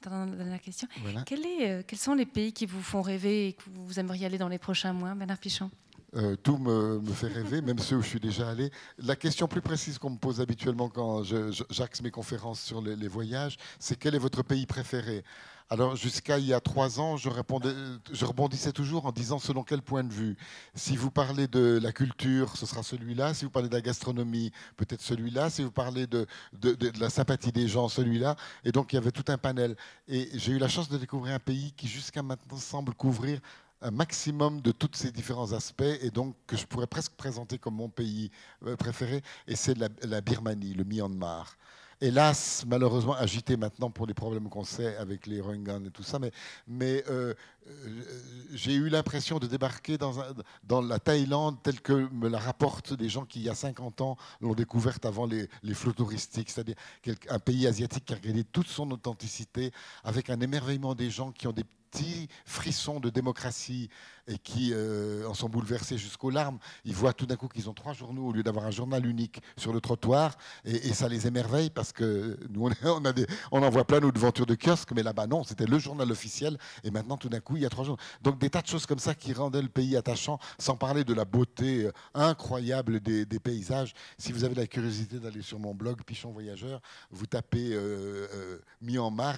dernière 0.09 0.61
question. 0.61 0.87
Quel 1.25 1.45
est, 1.45 1.69
euh, 1.69 1.83
quels 1.85 1.99
sont 1.99 2.13
les 2.13 2.25
pays 2.25 2.53
qui 2.53 2.65
vous 2.65 2.81
font 2.81 3.01
rêver 3.01 3.47
et 3.47 3.53
que 3.53 3.63
vous 3.69 3.99
aimeriez 3.99 4.25
aller 4.25 4.37
dans 4.37 4.47
les 4.47 4.57
prochains 4.59 4.93
mois, 4.93 5.13
Bernard 5.15 5.37
Pichon? 5.37 5.69
Euh, 6.15 6.35
tout 6.35 6.57
me, 6.57 7.01
fait 7.11 7.27
rêver, 7.27 7.61
même 7.61 7.79
ceux 7.79 7.95
où 7.95 8.01
je 8.03 8.07
suis 8.07 8.19
déjà 8.19 8.49
allé. 8.49 8.69
La 8.99 9.15
question 9.15 9.47
plus 9.47 9.61
précise 9.61 9.97
qu'on 9.97 10.11
me 10.11 10.17
pose 10.17 10.41
habituellement 10.41 10.87
quand 10.87 11.23
j'axe 11.23 12.03
mes 12.03 12.11
conférences 12.11 12.61
sur 12.61 12.81
les, 12.81 13.07
voyages, 13.07 13.57
c'est 13.79 13.97
quel 13.97 14.13
est 14.13 14.19
votre 14.19 14.43
pays 14.43 14.67
préféré? 14.67 15.23
Alors 15.69 15.95
jusqu'à 15.95 16.37
il 16.37 16.45
y 16.45 16.53
a 16.53 16.59
trois 16.59 16.99
ans, 16.99 17.17
je, 17.17 17.29
répondais, 17.29 17.73
je 18.11 18.25
rebondissais 18.25 18.71
toujours 18.71 19.05
en 19.05 19.11
disant 19.11 19.39
selon 19.39 19.63
quel 19.63 19.81
point 19.81 20.03
de 20.03 20.13
vue. 20.13 20.37
Si 20.75 20.95
vous 20.95 21.11
parlez 21.11 21.47
de 21.47 21.79
la 21.81 21.91
culture, 21.91 22.55
ce 22.57 22.65
sera 22.65 22.83
celui-là. 22.83 23.33
Si 23.33 23.45
vous 23.45 23.51
parlez 23.51 23.69
de 23.69 23.73
la 23.73 23.81
gastronomie, 23.81 24.51
peut-être 24.77 25.01
celui-là. 25.01 25.49
Si 25.49 25.63
vous 25.63 25.71
parlez 25.71 26.07
de 26.07 26.27
la 26.99 27.09
sympathie 27.09 27.51
des 27.51 27.67
gens, 27.67 27.89
celui-là. 27.89 28.35
Et 28.63 28.71
donc 28.71 28.93
il 28.93 28.97
y 28.97 28.99
avait 28.99 29.11
tout 29.11 29.25
un 29.31 29.37
panel. 29.37 29.75
Et 30.07 30.29
j'ai 30.33 30.51
eu 30.51 30.59
la 30.59 30.67
chance 30.67 30.89
de 30.89 30.97
découvrir 30.97 31.35
un 31.35 31.39
pays 31.39 31.73
qui 31.73 31.87
jusqu'à 31.87 32.21
maintenant 32.21 32.57
semble 32.57 32.93
couvrir 32.93 33.39
un 33.83 33.91
maximum 33.91 34.61
de 34.61 34.71
tous 34.71 34.89
ces 34.93 35.11
différents 35.11 35.51
aspects 35.51 35.83
et 36.01 36.09
donc 36.09 36.35
que 36.47 36.55
je 36.55 36.65
pourrais 36.65 36.87
presque 36.87 37.13
présenter 37.13 37.57
comme 37.57 37.75
mon 37.75 37.89
pays 37.89 38.31
euh, 38.65 38.75
préféré, 38.77 39.21
et 39.47 39.55
c'est 39.55 39.77
la, 39.77 40.21
Birmanie, 40.21 40.73
le 40.73 40.85
Myanmar 40.85 41.57
hélas, 42.03 42.65
malheureusement 42.67 43.13
agité 43.13 43.55
maintenant 43.55 43.89
pour 43.89 44.05
les 44.05 44.13
problèmes 44.13 44.49
qu'on 44.49 44.65
sait 44.65 44.97
avec 44.97 45.25
les 45.25 45.39
Rohingyas 45.39 45.79
et 45.85 45.89
tout 45.89 46.03
ça, 46.03 46.19
mais, 46.67 47.03
euh, 47.09 47.33
euh, 47.65 48.03
j'ai 48.53 48.73
eu 48.73 48.89
l'impression 48.89 49.39
de 49.39 49.47
débarquer 49.47 49.97
dans, 49.97 50.13
dans, 50.65 50.81
la 50.81 50.99
Thaïlande 50.99 51.55
telle 51.63 51.79
que 51.79 51.93
me 52.11 52.27
la 52.27 52.39
rapportent 52.39 52.93
des 52.93 53.07
gens 53.07 53.23
qui, 53.23 53.39
il 53.39 53.45
y 53.45 53.49
a 53.49 53.55
50 53.55 54.01
ans, 54.01 54.17
l'ont 54.41 54.53
découverte 54.53 55.05
avant 55.05 55.25
les, 55.25 55.47
les 55.63 55.73
flots 55.73 55.93
touristiques, 55.93 56.49
c'est-à-dire 56.49 56.75
un 57.29 57.39
pays 57.39 57.65
asiatique 57.67 58.05
qui 58.05 58.13
a 58.13 58.19
gagné 58.19 58.43
toute 58.43 58.67
son 58.67 58.91
authenticité, 58.91 59.71
avec 60.03 60.29
un 60.29 60.41
émerveillement 60.41 60.95
des 60.95 61.09
gens 61.09 61.31
qui 61.31 61.47
ont 61.47 61.53
des 61.53 61.63
petits 61.63 62.27
frissons 62.45 62.99
de 62.99 63.09
démocratie 63.09 63.89
et 64.27 64.37
qui 64.37 64.71
euh, 64.73 65.27
en 65.27 65.33
sont 65.33 65.49
bouleversés 65.49 65.97
jusqu'aux 65.97 66.29
larmes. 66.29 66.59
Ils 66.85 66.95
voient 66.95 67.13
tout 67.13 67.25
d'un 67.25 67.35
coup 67.35 67.47
qu'ils 67.47 67.69
ont 67.69 67.73
trois 67.73 67.93
journaux 67.93 68.27
au 68.27 68.31
lieu 68.31 68.43
d'avoir 68.43 68.65
un 68.65 68.71
journal 68.71 69.05
unique 69.05 69.41
sur 69.57 69.73
le 69.73 69.81
trottoir 69.81 70.37
et, 70.65 70.93
ça 70.93 71.09
les 71.09 71.27
émerveille 71.27 71.69
parce 71.69 71.91
que 71.91 72.37
nous, 72.49 72.69
on, 72.91 73.05
en 73.63 73.69
voit 73.69 73.85
plein 73.85 73.99
nos 73.99 74.11
devantures 74.11 74.45
de 74.45 74.55
kiosque, 74.55 74.91
mais 74.93 75.03
là-bas 75.03 75.27
non, 75.27 75.43
c'était 75.43 75.65
le 75.65 75.79
journal 75.79 76.11
officiel 76.11 76.57
et 76.83 76.91
maintenant 76.91 77.17
tout 77.17 77.29
d'un 77.29 77.39
coup 77.39 77.57
il 77.57 77.63
y 77.63 77.65
a 77.65 77.69
trois 77.69 77.83
journaux. 77.83 78.01
Donc 78.21 78.39
des 78.39 78.49
tas 78.49 78.61
de 78.61 78.67
choses 78.67 78.85
comme 78.85 78.99
ça 78.99 79.15
qui 79.15 79.33
rendaient 79.33 79.61
le 79.61 79.69
pays 79.69 79.97
attachant, 79.97 80.39
sans 80.57 80.75
parler 80.75 81.03
de 81.03 81.13
la 81.13 81.25
beauté 81.25 81.85
euh, 81.85 81.91
incroyable 82.13 82.99
des, 82.99 83.25
paysages. 83.43 83.93
Si 84.17 84.31
vous 84.31 84.43
avez 84.43 84.55
la 84.55 84.67
curiosité 84.67 85.19
d'aller 85.19 85.41
sur 85.41 85.59
mon 85.59 85.73
blog 85.73 86.03
Pichon 86.03 86.31
Voyageur, 86.31 86.81
vous 87.11 87.25
tapez 87.25 87.73
euh, 87.73 88.27
euh, 88.33 88.59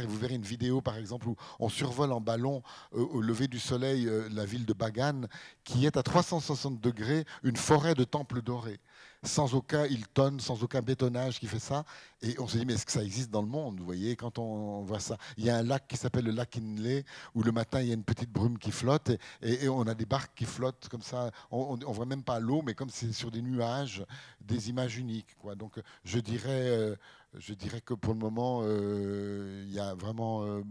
et 0.01 0.05
vous 0.05 0.17
verrez 0.17 0.35
une 0.35 0.43
vidéo 0.43 0.81
par 0.81 0.97
exemple 0.97 1.27
où 1.27 1.35
on 1.59 1.69
survole 1.69 2.11
en 2.11 2.19
ballon 2.19 2.61
au 2.91 3.21
lever 3.21 3.47
du 3.47 3.59
soleil 3.59 4.09
la 4.31 4.45
ville 4.45 4.65
de 4.65 4.73
Bagan, 4.75 5.23
qui 5.63 5.85
est 5.85 5.97
à 5.97 6.03
360 6.03 6.79
degrés 6.79 7.25
une 7.43 7.55
forêt 7.55 7.95
de 7.95 8.03
temples 8.03 8.41
dorés, 8.41 8.79
sans 9.23 9.55
aucun 9.55 9.85
Hilton, 9.85 10.37
sans 10.39 10.63
aucun 10.63 10.81
bétonnage 10.81 11.39
qui 11.39 11.47
fait 11.47 11.59
ça. 11.59 11.85
Et 12.21 12.39
on 12.39 12.47
se 12.47 12.57
dit, 12.57 12.65
mais 12.65 12.73
est-ce 12.73 12.85
que 12.85 12.91
ça 12.91 13.03
existe 13.03 13.31
dans 13.31 13.41
le 13.41 13.47
monde 13.47 13.79
Vous 13.79 13.85
voyez, 13.85 14.15
quand 14.15 14.39
on 14.39 14.81
voit 14.83 14.99
ça, 14.99 15.17
il 15.37 15.45
y 15.45 15.49
a 15.49 15.57
un 15.57 15.63
lac 15.63 15.87
qui 15.87 15.97
s'appelle 15.97 16.25
le 16.25 16.31
lac 16.31 16.57
Inle, 16.57 17.03
où 17.33 17.43
le 17.43 17.51
matin 17.51 17.81
il 17.81 17.87
y 17.87 17.91
a 17.91 17.93
une 17.93 18.03
petite 18.03 18.31
brume 18.31 18.57
qui 18.57 18.71
flotte, 18.71 19.11
et, 19.41 19.67
on 19.69 19.81
a 19.83 19.95
des 19.95 20.05
barques 20.05 20.35
qui 20.35 20.45
flottent 20.45 20.87
comme 20.89 21.01
ça. 21.01 21.31
On 21.51 21.77
ne 21.77 21.85
voit 21.85 22.05
même 22.05 22.23
pas 22.23 22.39
l'eau, 22.39 22.61
mais 22.61 22.73
comme 22.73 22.89
c'est 22.89 23.11
sur 23.11 23.31
des 23.31 23.41
nuages, 23.41 24.05
des 24.41 24.69
images 24.69 24.97
uniques. 24.97 25.35
Donc 25.57 25.79
je 26.03 26.19
dirais, 26.19 26.49
euh, 26.49 26.95
je 27.33 27.53
dirais 27.53 27.81
que 27.81 27.93
pour 27.93 28.13
le 28.13 28.19
moment, 28.19 28.63
il 28.63 29.71
y 29.71 29.79
a 29.79 29.95
vraiment 29.95 30.61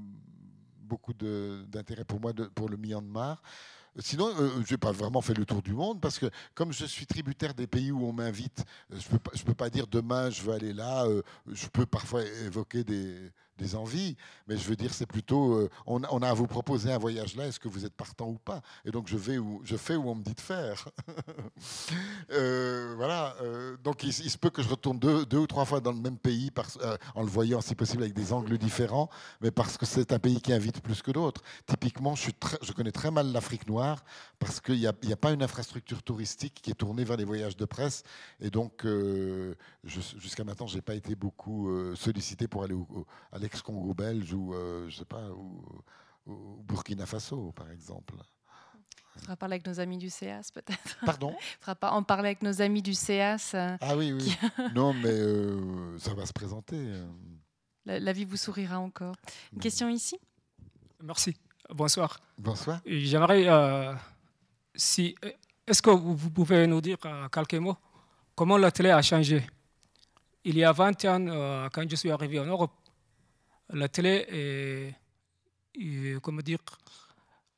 beaucoup 0.84 1.14
d'intérêt 1.14 2.04
pour 2.04 2.20
moi 2.20 2.32
pour 2.54 2.68
le 2.68 2.76
Myanmar. 2.76 3.42
Sinon, 3.98 4.28
euh, 4.40 4.62
je 4.66 4.74
n'ai 4.74 4.78
pas 4.78 4.90
vraiment 4.90 5.20
fait 5.20 5.34
le 5.34 5.44
tour 5.44 5.62
du 5.62 5.72
monde 5.72 6.00
parce 6.00 6.18
que 6.18 6.26
comme 6.54 6.72
je 6.72 6.84
suis 6.84 7.06
tributaire 7.06 7.54
des 7.54 7.68
pays 7.68 7.92
où 7.92 8.04
on 8.04 8.12
m'invite, 8.12 8.64
euh, 8.92 8.96
je 8.98 9.14
ne 9.14 9.44
peux, 9.44 9.54
pas 9.54 9.70
dire 9.70 9.86
demain 9.86 10.30
je 10.30 10.42
veux 10.42 10.52
aller 10.52 10.72
là. 10.72 11.04
Euh, 11.04 11.22
je 11.52 11.68
peux 11.68 11.86
parfois 11.86 12.22
évoquer 12.44 12.82
des, 12.82 13.30
des 13.58 13.74
envies, 13.74 14.16
mais 14.46 14.56
je 14.56 14.68
veux 14.68 14.76
dire 14.76 14.92
c'est 14.92 15.06
plutôt 15.06 15.68
on, 15.86 16.02
on, 16.10 16.22
a 16.22 16.28
à 16.28 16.34
vous 16.34 16.46
proposer 16.46 16.92
un 16.92 16.98
voyage 16.98 17.36
là. 17.36 17.46
Est-ce 17.46 17.60
que 17.60 17.68
vous 17.68 17.84
êtes 17.84 17.94
partant 17.94 18.28
ou 18.28 18.38
pas? 18.38 18.62
Et 18.84 18.90
donc 18.90 19.08
je 19.08 19.16
vais 19.16 19.38
où 19.38 19.60
je 19.64 19.76
fais 19.76 19.96
où 19.96 20.08
on 20.08 20.14
me 20.14 20.22
dit 20.22 20.34
de 20.34 20.40
faire. 20.40 20.88
voilà. 22.96 23.36
donc 23.82 24.02
il, 24.02 24.12
se 24.12 24.38
peut 24.38 24.50
que 24.50 24.62
je 24.62 24.68
retourne 24.68 24.98
deux, 24.98 25.24
deux, 25.26 25.38
ou 25.38 25.46
trois 25.46 25.64
fois 25.64 25.80
dans 25.80 25.92
le 25.92 26.00
même 26.00 26.18
pays 26.18 26.50
euh, 26.80 26.96
en 27.14 27.22
le 27.22 27.28
voyant, 27.28 27.60
si 27.60 27.74
possible, 27.74 28.02
avec 28.02 28.14
des 28.14 28.32
angles 28.32 28.58
différents, 28.58 29.08
mais 29.40 29.50
parce 29.50 29.76
que 29.76 29.86
c'est 29.86 30.12
un 30.12 30.18
pays 30.18 30.40
qui 30.40 30.52
invite 30.52 30.80
plus 30.80 31.02
que 31.02 31.10
d'autres. 31.10 31.42
Typiquement, 31.66 32.14
je, 32.14 32.30
connais 32.72 32.92
très 32.92 33.10
mal 33.10 33.32
l'Afrique 33.32 33.68
noire 33.68 34.04
parce 34.38 34.60
qu'il 34.60 34.78
n'y 34.78 34.86
a, 34.86 35.16
pas 35.16 35.32
une 35.32 35.42
infrastructure 35.42 36.02
touristique 36.02 36.60
qui 36.62 36.70
est 36.70 36.74
tournée 36.74 37.04
vers 37.04 37.16
les 37.16 37.24
voyages 37.24 37.56
de 37.56 37.64
presse. 37.64 38.02
Et 38.40 38.50
donc, 38.50 38.84
euh, 38.84 39.54
jusqu'à 39.84 40.44
maintenant, 40.44 40.66
je 40.66 40.76
n'ai 40.76 40.82
pas 40.82 40.94
été 40.94 41.14
beaucoup 41.14 41.70
euh, 41.70 41.94
sollicité 41.94 42.48
pour 42.48 42.64
aller 42.64 42.74
à 43.32 43.38
l'ex-Congo 43.44 43.94
belge 43.94 44.32
ou, 44.32 44.54
je 44.88 44.96
sais 44.96 45.04
pas, 45.04 45.28
au 46.26 46.62
Burkina 46.66 47.06
Faso, 47.06 47.52
par 47.52 47.70
exemple. 47.70 48.14
Il 49.16 49.20
faudra 49.20 49.36
parler 49.36 49.54
avec 49.54 49.66
nos 49.66 49.78
amis 49.80 49.98
du 49.98 50.10
CEAS, 50.10 50.50
peut-être. 50.52 50.98
Pardon? 51.04 51.34
Il 51.40 51.56
faudra 51.60 51.74
pas 51.76 51.90
en 51.92 52.02
parler 52.02 52.28
avec 52.28 52.42
nos 52.42 52.60
amis 52.60 52.82
du 52.82 52.94
CEAS. 52.94 53.52
Euh, 53.54 53.76
ah 53.80 53.96
oui, 53.96 54.12
oui. 54.12 54.36
non, 54.74 54.92
mais 54.92 55.10
euh, 55.10 55.98
ça 55.98 56.14
va 56.14 56.26
se 56.26 56.32
présenter. 56.32 56.76
Euh. 56.76 57.06
La, 57.86 58.12
vie 58.12 58.24
vous 58.24 58.36
sourira 58.36 58.78
encore. 58.78 59.14
Une 59.52 59.60
question 59.60 59.88
ici? 59.88 60.18
Merci. 61.02 61.36
Bonsoir. 61.70 62.18
Bonsoir. 62.38 62.80
J'aimerais, 62.86 63.46
si, 64.74 65.14
est-ce 65.66 65.82
que 65.82 65.90
vous 65.90 66.30
pouvez 66.30 66.66
nous 66.66 66.80
dire 66.80 66.96
quelques 67.30 67.54
mots? 67.54 67.76
Comment 68.34 68.56
la 68.56 68.70
télé 68.70 68.90
a 68.90 69.02
changé? 69.02 69.46
Il 70.44 70.56
y 70.56 70.64
a 70.64 70.72
20 70.72 71.04
ans, 71.04 71.68
quand 71.72 71.88
je 71.88 71.96
suis 71.96 72.10
arrivé 72.10 72.40
en 72.40 72.46
Europe, 72.46 72.72
la 73.72 73.88
télé 73.88 74.26
est, 74.28 74.94
est 75.80 76.20
comment 76.20 76.42
dire, 76.42 76.58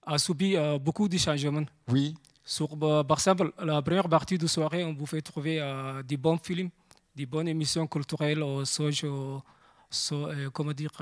a 0.06 0.18
subi 0.18 0.56
euh, 0.56 0.78
beaucoup 0.78 1.08
de 1.08 1.18
changements. 1.18 1.66
Oui. 1.88 2.14
Sur, 2.44 2.68
euh, 2.82 3.02
par 3.02 3.18
exemple, 3.18 3.52
la 3.58 3.82
première 3.82 4.08
partie 4.08 4.38
de 4.38 4.46
soirée, 4.46 4.84
on 4.84 4.94
pouvait 4.94 5.20
trouver 5.20 5.60
euh, 5.60 6.02
des 6.02 6.16
bons 6.16 6.38
films, 6.38 6.70
des 7.14 7.26
bonnes 7.26 7.48
émissions 7.48 7.86
culturelles, 7.88 8.44
comment 10.52 10.72
dire, 10.72 10.92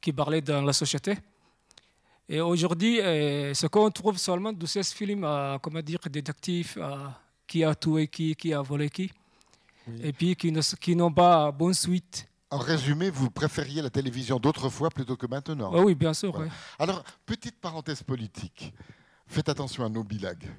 qui 0.00 0.12
parlaient 0.12 0.40
dans 0.40 0.62
la 0.62 0.72
société. 0.72 1.18
Et 2.28 2.40
aujourd'hui, 2.40 2.96
ce 2.98 3.66
qu'on 3.66 3.90
trouve 3.90 4.16
seulement 4.18 4.52
de 4.52 4.66
ces 4.66 4.82
films, 4.82 5.26
comment 5.62 5.80
dire, 5.80 6.00
détectives, 6.10 6.78
qui 7.46 7.62
a 7.62 7.74
tué 7.74 8.08
qui, 8.08 8.34
qui 8.34 8.52
a 8.52 8.62
volé 8.62 8.90
qui, 8.90 9.10
et 10.02 10.12
puis 10.12 10.34
qui 10.34 10.96
n'ont 10.96 11.12
pas 11.12 11.50
bonne 11.52 11.74
suite. 11.74 12.26
En 12.56 12.58
résumé, 12.58 13.10
vous 13.10 13.28
préfériez 13.28 13.82
la 13.82 13.90
télévision 13.90 14.38
d'autrefois 14.38 14.88
plutôt 14.88 15.14
que 15.14 15.26
maintenant 15.26 15.72
ah 15.74 15.80
Oui, 15.82 15.94
bien 15.94 16.14
sûr. 16.14 16.42
Alors, 16.78 17.04
petite 17.26 17.60
parenthèse 17.60 18.02
politique. 18.02 18.72
Faites 19.26 19.50
attention 19.50 19.84
à 19.84 19.90
nos 19.90 20.02
bilagues. 20.02 20.50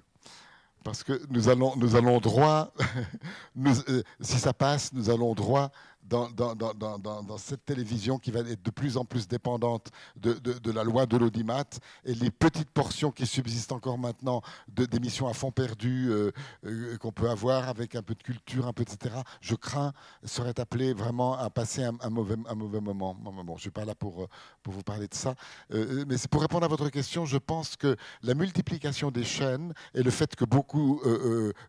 Parce 0.84 1.04
que 1.04 1.20
nous 1.32 1.50
allons, 1.50 1.76
nous 1.76 1.96
allons 1.96 2.20
droit, 2.20 2.72
euh, 3.66 4.04
si 4.22 4.38
ça 4.38 4.54
passe, 4.54 4.94
nous 4.94 5.10
allons 5.10 5.34
droit 5.34 5.72
dans, 6.10 7.38
cette 7.38 7.66
télévision 7.66 8.18
qui 8.18 8.32
va 8.32 8.40
être 8.40 8.64
de 8.64 8.72
plus 8.72 8.98
en 8.98 9.06
plus 9.06 9.28
dépendante 9.28 9.90
de, 10.16 10.72
la 10.72 10.84
loi 10.84 11.06
de 11.06 11.18
l'audimat 11.18 11.66
et 12.06 12.14
les 12.14 12.32
petites 12.32 12.70
portions 12.70 13.12
qui 13.12 13.26
subsistent 13.26 13.72
encore 13.72 13.98
maintenant 13.98 14.42
d'émissions 14.68 15.28
à 15.28 15.34
fond 15.34 15.52
perdu 15.52 16.10
euh, 16.10 16.32
euh, 16.66 16.98
qu'on 16.98 17.12
peut 17.12 17.30
avoir 17.30 17.68
avec 17.68 17.96
un 17.96 18.02
peu 18.02 18.16
de 18.16 18.24
culture, 18.24 18.68
un 18.68 18.74
peu 18.74 18.84
etc., 18.84 19.16
je 19.42 19.56
crains 19.56 19.94
seraient 20.24 20.60
appelés 20.60 20.94
vraiment 20.94 21.38
à 21.38 21.50
passer 21.50 21.84
un, 21.84 22.10
mauvais, 22.10 22.36
moment. 22.80 23.16
Bon, 23.16 23.34
je 23.48 23.52
ne 23.54 23.58
suis 23.60 23.70
pas 23.70 23.86
là 23.86 23.96
pour, 23.96 24.24
euh, 24.24 24.28
pour 24.64 24.74
vous 24.74 24.84
parler 24.84 25.08
de 25.08 25.16
ça. 25.16 25.36
mais 25.72 26.16
pour 26.30 26.42
répondre 26.42 26.66
à 26.66 26.68
votre 26.68 26.90
question, 26.90 27.26
je 27.26 27.38
pense 27.38 27.76
que 27.76 27.96
la 28.24 28.34
multiplication 28.34 29.12
des 29.12 29.24
chaînes 29.24 29.74
et 29.94 30.04
le 30.04 30.12
fait 30.12 30.36
que 30.36 30.46
beaucoup 30.46 31.02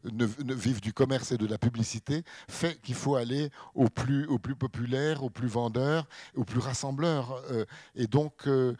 vivent 0.05 0.81
du 0.81 0.93
commerce 0.93 1.32
et 1.32 1.39
de 1.39 1.47
la 1.47 1.59
publicité 1.59 2.23
fait 2.48 2.81
qu'il 2.81 2.94
faut 2.94 3.16
aller 3.16 3.51
au 3.74 3.89
plus 3.89 4.28
au 4.29 4.39
plus 4.39 4.55
populaire, 4.55 5.23
au 5.23 5.31
plus 5.31 5.49
vendeur, 5.49 6.07
au 6.37 6.45
plus 6.45 6.61
rassembleur. 6.61 7.43
Euh, 7.51 7.65
et 7.95 8.07
donc, 8.07 8.47
euh, 8.47 8.75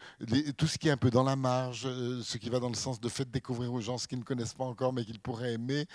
tout 0.57 0.67
ce 0.67 0.77
qui 0.77 0.87
est 0.87 0.91
un 0.91 0.97
peu 0.97 1.09
dans 1.09 1.23
la 1.23 1.35
marge, 1.35 1.83
euh, 1.85 2.21
ce 2.23 2.37
qui 2.37 2.49
va 2.49 2.59
dans 2.59 2.69
le 2.69 2.75
sens 2.75 2.99
de 2.99 3.09
faire 3.09 3.25
découvrir 3.25 3.73
aux 3.73 3.81
gens 3.81 3.97
ce 3.97 4.07
qu'ils 4.07 4.19
ne 4.19 4.23
connaissent 4.23 4.53
pas 4.53 4.63
encore 4.63 4.93
mais 4.93 5.03
qu'ils 5.03 5.19
pourraient 5.19 5.53
aimer, 5.53 5.85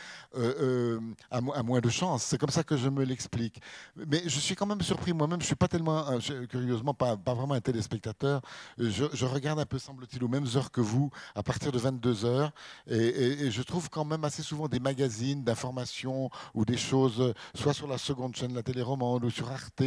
a, 1.31 1.63
moins 1.63 1.81
de 1.81 1.89
chance. 1.89 2.25
C'est 2.25 2.39
comme 2.39 2.51
ça 2.51 2.63
que 2.63 2.77
je 2.77 2.89
me 2.89 3.05
l'explique. 3.05 3.61
Mais 3.97 4.23
je 4.27 4.39
suis 4.39 4.55
quand 4.55 4.67
même 4.67 4.81
surpris 4.83 5.13
moi-même. 5.13 5.41
Je 5.41 5.47
suis 5.47 5.55
pas 5.55 5.69
tellement, 5.69 6.05
curieusement, 6.49 6.95
pas, 6.95 7.17
vraiment 7.17 7.55
un 7.55 7.61
téléspectateur. 7.61 8.43
Je, 8.79 9.25
regarde 9.25 9.59
un 9.61 9.67
peu, 9.67 9.79
semble-t-il, 9.79 10.23
aux 10.23 10.29
mêmes 10.29 10.47
heures 10.57 10.71
que 10.71 10.81
vous, 10.81 11.11
à 11.35 11.43
partir 11.43 11.73
de 11.73 11.79
22 11.79 12.25
heures. 12.25 12.53
Et, 12.89 13.51
je 13.51 13.63
trouve 13.63 13.89
quand 13.91 14.05
même 14.05 14.25
assez 14.25 14.43
souvent 14.43 14.69
des 14.69 14.81
magazines 14.81 15.43
d'information 15.43 16.31
ou 16.55 16.65
des 16.65 16.77
choses, 16.77 17.35
soit 17.55 17.75
sur 17.75 17.87
la 17.87 17.99
seconde 17.99 18.37
chaîne, 18.37 18.55
la 18.55 18.63
télé 18.63 18.83
romande, 18.83 19.25
ou 19.25 19.31
sur 19.31 19.44
Arte 19.51 19.83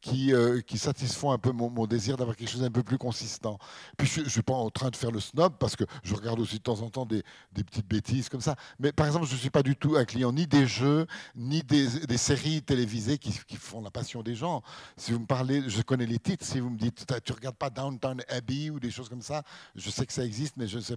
qui, 0.00 0.32
euh, 0.32 0.60
qui 0.60 0.78
satisfont 0.78 1.32
un 1.32 1.38
peu 1.38 1.52
mon, 1.52 1.86
désir 1.86 2.16
d'avoir 2.16 2.36
quelque 2.36 2.48
chose 2.48 2.60
d'un 2.60 2.70
peu 2.70 2.82
plus 2.82 2.98
consistant. 2.98 3.58
Puis 3.96 4.06
je 4.06 4.20
ne 4.22 4.28
suis 4.28 4.42
pas 4.42 4.54
en 4.54 4.70
train 4.70 4.90
de 4.90 4.96
faire 4.96 5.10
le 5.10 5.20
snob 5.20 5.54
parce 5.58 5.76
que 5.76 5.84
je 6.02 6.14
regarde 6.14 6.40
aussi 6.40 6.56
de 6.56 6.62
temps 6.62 6.80
en 6.80 6.90
temps 6.90 7.06
des, 7.06 7.22
des 7.52 7.64
petites 7.64 7.86
bêtises 7.86 8.28
comme 8.28 8.40
ça. 8.40 8.56
Mais 8.78 8.92
par 8.92 9.06
exemple, 9.06 9.26
je 9.26 9.34
ne 9.34 9.38
suis 9.38 9.50
pas 9.50 9.62
du 9.62 9.76
tout 9.76 9.96
un 9.96 10.04
client 10.04 10.32
ni 10.32 10.46
des 10.46 10.66
jeux, 10.66 11.06
ni 11.34 11.62
des, 11.62 12.06
des 12.06 12.16
séries 12.16 12.62
télévisées 12.62 13.18
qui, 13.18 13.32
qui, 13.46 13.56
font 13.56 13.82
la 13.82 13.90
passion 13.90 14.22
des 14.22 14.34
gens. 14.34 14.62
Si 14.96 15.12
vous 15.12 15.20
me 15.20 15.26
parlez, 15.26 15.68
je 15.68 15.82
connais 15.82 16.06
les 16.06 16.18
titres. 16.18 16.44
Si 16.44 16.60
vous 16.60 16.70
me 16.70 16.78
dites, 16.78 17.06
tu 17.24 17.32
regardes 17.32 17.56
pas 17.56 17.70
Downtown 17.70 18.22
Abbey 18.28 18.70
ou 18.70 18.80
des 18.80 18.90
choses 18.90 19.08
comme 19.08 19.22
ça, 19.22 19.42
je 19.74 19.90
sais 19.90 20.06
que 20.06 20.12
ça 20.12 20.24
existe, 20.24 20.56
mais 20.56 20.66
je 20.66 20.78
ne 20.78 20.82
sais 20.82 20.96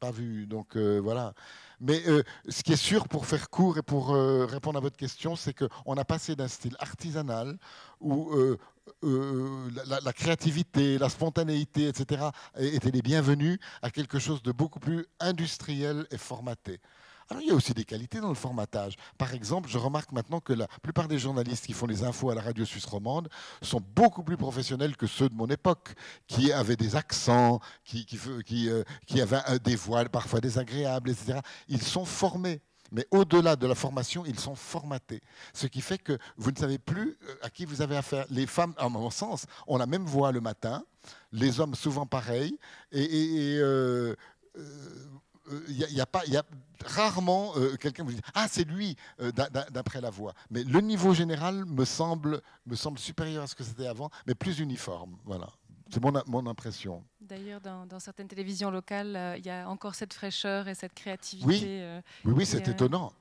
pas 0.00 0.10
vu. 0.10 0.46
Donc 0.46 0.76
euh, 0.76 1.00
voilà. 1.02 1.34
Mais 1.82 2.00
euh, 2.06 2.22
ce 2.48 2.62
qui 2.62 2.72
est 2.72 2.76
sûr, 2.76 3.08
pour 3.08 3.26
faire 3.26 3.50
court 3.50 3.76
et 3.76 3.82
pour 3.82 4.10
répondre 4.10 4.78
à 4.78 4.80
votre 4.80 4.96
question, 4.96 5.34
c'est 5.34 5.52
qu'on 5.52 5.96
a 5.96 6.04
passé 6.04 6.36
d'un 6.36 6.46
style 6.46 6.76
artisanal 6.78 7.58
où 8.00 8.32
euh, 8.34 8.56
euh, 9.04 9.68
la, 10.04 10.12
créativité, 10.12 10.96
la 10.96 11.08
spontanéité, 11.08 11.88
etc., 11.88 12.22
étaient 12.56 12.92
les 12.92 13.02
bienvenus 13.02 13.58
à 13.82 13.90
quelque 13.90 14.20
chose 14.20 14.42
de 14.42 14.52
beaucoup 14.52 14.78
plus 14.78 15.06
industriel 15.18 16.06
et 16.12 16.18
formaté. 16.18 16.80
Alors, 17.32 17.42
il 17.42 17.48
y 17.48 17.50
a 17.50 17.54
aussi 17.54 17.72
des 17.72 17.86
qualités 17.86 18.20
dans 18.20 18.28
le 18.28 18.34
formatage. 18.34 18.94
Par 19.16 19.32
exemple, 19.32 19.66
je 19.70 19.78
remarque 19.78 20.12
maintenant 20.12 20.38
que 20.40 20.52
la 20.52 20.68
plupart 20.82 21.08
des 21.08 21.18
journalistes 21.18 21.64
qui 21.64 21.72
font 21.72 21.86
les 21.86 22.04
infos 22.04 22.28
à 22.28 22.34
la 22.34 22.42
radio 22.42 22.62
suisse 22.66 22.84
romande 22.84 23.30
sont 23.62 23.80
beaucoup 23.96 24.22
plus 24.22 24.36
professionnels 24.36 24.98
que 24.98 25.06
ceux 25.06 25.30
de 25.30 25.34
mon 25.34 25.46
époque, 25.46 25.94
qui 26.26 26.52
avaient 26.52 26.76
des 26.76 26.94
accents, 26.94 27.60
qui, 27.84 28.06
euh, 28.68 28.84
avaient 29.18 29.58
des 29.60 29.76
voiles 29.76 30.10
parfois 30.10 30.42
désagréables, 30.42 31.08
etc. 31.08 31.38
Ils 31.68 31.80
sont 31.80 32.04
formés. 32.04 32.60
Mais 32.90 33.06
au-delà 33.10 33.56
de 33.56 33.66
la 33.66 33.74
formation, 33.74 34.26
ils 34.26 34.38
sont 34.38 34.54
formatés. 34.54 35.22
Ce 35.54 35.66
qui 35.66 35.80
fait 35.80 35.96
que 35.96 36.18
vous 36.36 36.50
ne 36.50 36.58
savez 36.58 36.76
plus 36.76 37.16
euh, 37.26 37.34
à 37.40 37.48
qui 37.48 37.64
vous 37.64 37.80
avez 37.80 37.96
affaire. 37.96 38.26
Les 38.28 38.46
femmes, 38.46 38.74
à 38.76 38.90
mon 38.90 39.08
sens, 39.08 39.46
ont 39.66 39.78
la 39.78 39.86
même 39.86 40.04
voix 40.04 40.32
le 40.32 40.42
matin, 40.42 40.84
les 41.32 41.60
hommes 41.60 41.74
souvent 41.74 42.04
pareil, 42.04 42.58
et, 42.92 43.58
il 45.68 45.86
n'y 45.92 46.00
a, 46.00 46.06
pas, 46.06 46.24
y 46.26 46.36
a 46.36 46.44
rarement 46.84 47.52
euh, 47.56 47.76
quelqu'un 47.76 48.04
vous 48.04 48.12
dit 48.12 48.20
ah 48.34 48.46
c'est 48.48 48.64
lui 48.64 48.96
euh, 49.20 49.32
d'après 49.32 50.00
la 50.00 50.10
voix. 50.10 50.34
Mais 50.50 50.64
le 50.64 50.80
niveau 50.80 51.14
général 51.14 51.64
me 51.64 51.84
semble 51.84 52.40
me 52.66 52.76
semble 52.76 52.98
supérieur 52.98 53.44
à 53.44 53.46
ce 53.46 53.54
que 53.54 53.64
c'était 53.64 53.86
avant, 53.86 54.10
mais 54.26 54.34
plus 54.34 54.58
uniforme. 54.58 55.16
Voilà. 55.24 55.48
C'est 55.92 56.02
mon, 56.02 56.12
mon, 56.26 56.46
impression. 56.46 57.04
D'ailleurs, 57.20 57.60
dans, 57.60 57.98
certaines 57.98 58.26
télévisions 58.26 58.70
locales, 58.70 59.14
euh, 59.14 59.36
il 59.36 59.44
y 59.44 59.50
a 59.50 59.68
encore 59.68 59.94
cette 59.94 60.14
fraîcheur 60.14 60.66
et 60.66 60.74
cette 60.74 60.94
créativité. 60.94 61.46
Oui, 61.46 61.62
euh, 61.64 62.00
oui, 62.24 62.32
oui 62.34 62.46
c'est 62.46 62.66
euh, 62.66 62.72
étonnant. 62.72 63.12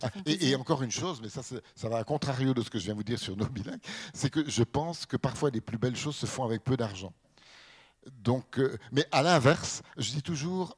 Ah, 0.00 0.10
et, 0.24 0.54
encore 0.54 0.84
une 0.84 0.92
chose, 0.92 1.20
mais 1.20 1.28
ça, 1.28 1.42
ça 1.42 1.88
va 1.88 1.96
à 1.96 2.04
contrario 2.04 2.54
de 2.54 2.62
ce 2.62 2.70
que 2.70 2.78
je 2.78 2.84
viens 2.84 2.94
vous 2.94 3.02
dire 3.02 3.18
sur 3.18 3.36
nos 3.36 3.46
bilingues, 3.46 3.80
c'est 4.12 4.30
que 4.30 4.48
je 4.48 4.62
pense 4.62 5.06
que 5.06 5.16
parfois 5.16 5.50
les 5.50 5.60
plus 5.60 5.78
belles 5.78 5.96
choses 5.96 6.14
se 6.14 6.26
font 6.26 6.44
avec 6.44 6.62
peu 6.62 6.76
d'argent. 6.76 7.12
Donc, 8.22 8.60
mais 8.92 9.06
à 9.10 9.22
l'inverse, 9.22 9.82
je 9.96 10.12
dis 10.12 10.22
toujours, 10.22 10.76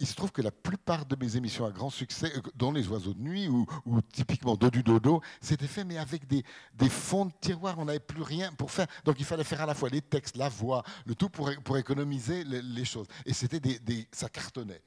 il 0.00 0.06
se 0.06 0.14
trouve 0.14 0.30
que 0.30 0.42
la 0.42 0.50
plupart 0.50 1.06
de 1.06 1.16
mes 1.16 1.36
émissions 1.36 1.64
à 1.64 1.70
grand 1.70 1.90
succès, 1.90 2.32
euh, 2.36 2.40
dont 2.54 2.72
Les 2.72 2.86
Oiseaux 2.88 3.14
de 3.14 3.20
Nuit 3.20 3.48
ou, 3.48 3.66
typiquement 4.12 4.56
Dodu 4.56 4.82
Dodo, 4.82 5.20
c'était 5.40 5.66
fait, 5.66 5.84
mais 5.84 5.98
avec 5.98 6.26
des, 6.26 6.44
fonds 6.88 7.26
de 7.26 7.32
tiroir. 7.40 7.78
On 7.78 7.86
n'avait 7.86 7.98
plus 7.98 8.22
rien 8.22 8.52
pour 8.52 8.70
faire. 8.70 8.86
Donc 9.04 9.16
il 9.18 9.24
fallait 9.24 9.44
faire 9.44 9.62
à 9.62 9.66
la 9.66 9.74
fois 9.74 9.88
les 9.88 10.00
textes, 10.00 10.36
la 10.36 10.48
voix, 10.48 10.82
le 11.06 11.14
tout 11.14 11.28
pour, 11.28 11.50
pour 11.64 11.78
économiser 11.78 12.44
les, 12.44 12.84
choses. 12.84 13.06
Et 13.26 13.32
c'était 13.32 13.60
des, 13.60 14.08
ça 14.12 14.28
cartonnait. 14.28 14.82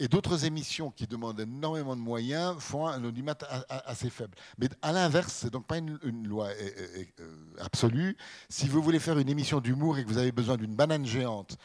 Et 0.00 0.08
d'autres 0.08 0.44
émissions 0.44 0.90
qui 0.90 1.06
demandent 1.06 1.38
énormément 1.38 1.94
de 1.94 2.00
moyens 2.00 2.56
font 2.58 2.88
un 2.88 3.04
audimat 3.04 3.36
assez 3.68 4.10
faible. 4.10 4.36
Mais 4.58 4.68
à 4.82 4.90
l'inverse, 4.90 5.32
c'est 5.32 5.50
donc 5.50 5.66
pas 5.68 5.78
une, 5.78 5.98
loi 6.26 6.48
euh, 6.48 7.04
euh, 7.20 7.36
absolue. 7.60 8.16
Si 8.48 8.66
vous 8.66 8.82
voulez 8.82 8.98
faire 8.98 9.18
une 9.20 9.28
émission 9.28 9.60
d'humour 9.60 9.96
et 9.96 10.04
que 10.04 10.08
vous 10.08 10.18
avez 10.18 10.32
besoin 10.32 10.56
d'une 10.56 10.74
banane 10.74 11.06
géante 11.06 11.56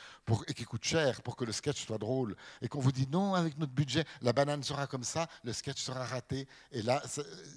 et 0.47 0.53
qui 0.53 0.63
coûte 0.63 0.83
cher 0.83 1.21
pour 1.21 1.35
que 1.35 1.45
le 1.45 1.51
sketch 1.51 1.85
soit 1.85 1.97
drôle, 1.97 2.35
et 2.61 2.67
qu'on 2.67 2.79
vous 2.79 2.91
dit 2.91 3.07
non, 3.11 3.33
avec 3.33 3.57
notre 3.57 3.73
budget, 3.73 4.05
la 4.21 4.33
banane 4.33 4.63
sera 4.63 4.87
comme 4.87 5.03
ça, 5.03 5.27
le 5.43 5.53
sketch 5.53 5.81
sera 5.81 6.05
raté. 6.05 6.47
Et 6.71 6.81
là, 6.81 7.01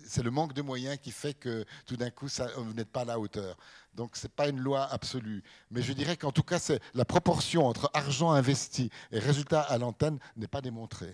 c'est 0.07 0.23
le 0.23 0.31
manque 0.31 0.55
de 0.55 0.63
moyens 0.63 0.99
qui 1.01 1.11
fait 1.11 1.35
que 1.35 1.65
tout 1.87 1.97
d'un 1.97 2.11
coup, 2.11 2.29
vous 2.57 2.73
n'êtes 2.73 2.91
pas 2.91 3.03
à 3.03 3.05
la 3.05 3.21
hauteur. 3.21 3.57
Donc 3.95 4.17
ce 4.17 4.27
n'est 4.27 4.33
pas 4.35 4.49
une 4.49 4.59
loi 4.59 4.85
absolue. 4.91 5.43
Mais 5.71 5.83
je 5.83 5.93
dirais 5.93 6.17
qu'en 6.17 6.33
tout 6.33 6.43
cas, 6.43 6.59
la 6.95 7.05
proportion 7.05 7.67
entre 7.67 7.91
argent 7.95 8.31
investi 8.31 8.91
et 9.11 9.19
résultat 9.19 9.61
à 9.61 9.79
l'antenne 9.79 10.19
n'est 10.37 10.49
pas 10.49 10.61
démontrée. 10.61 11.13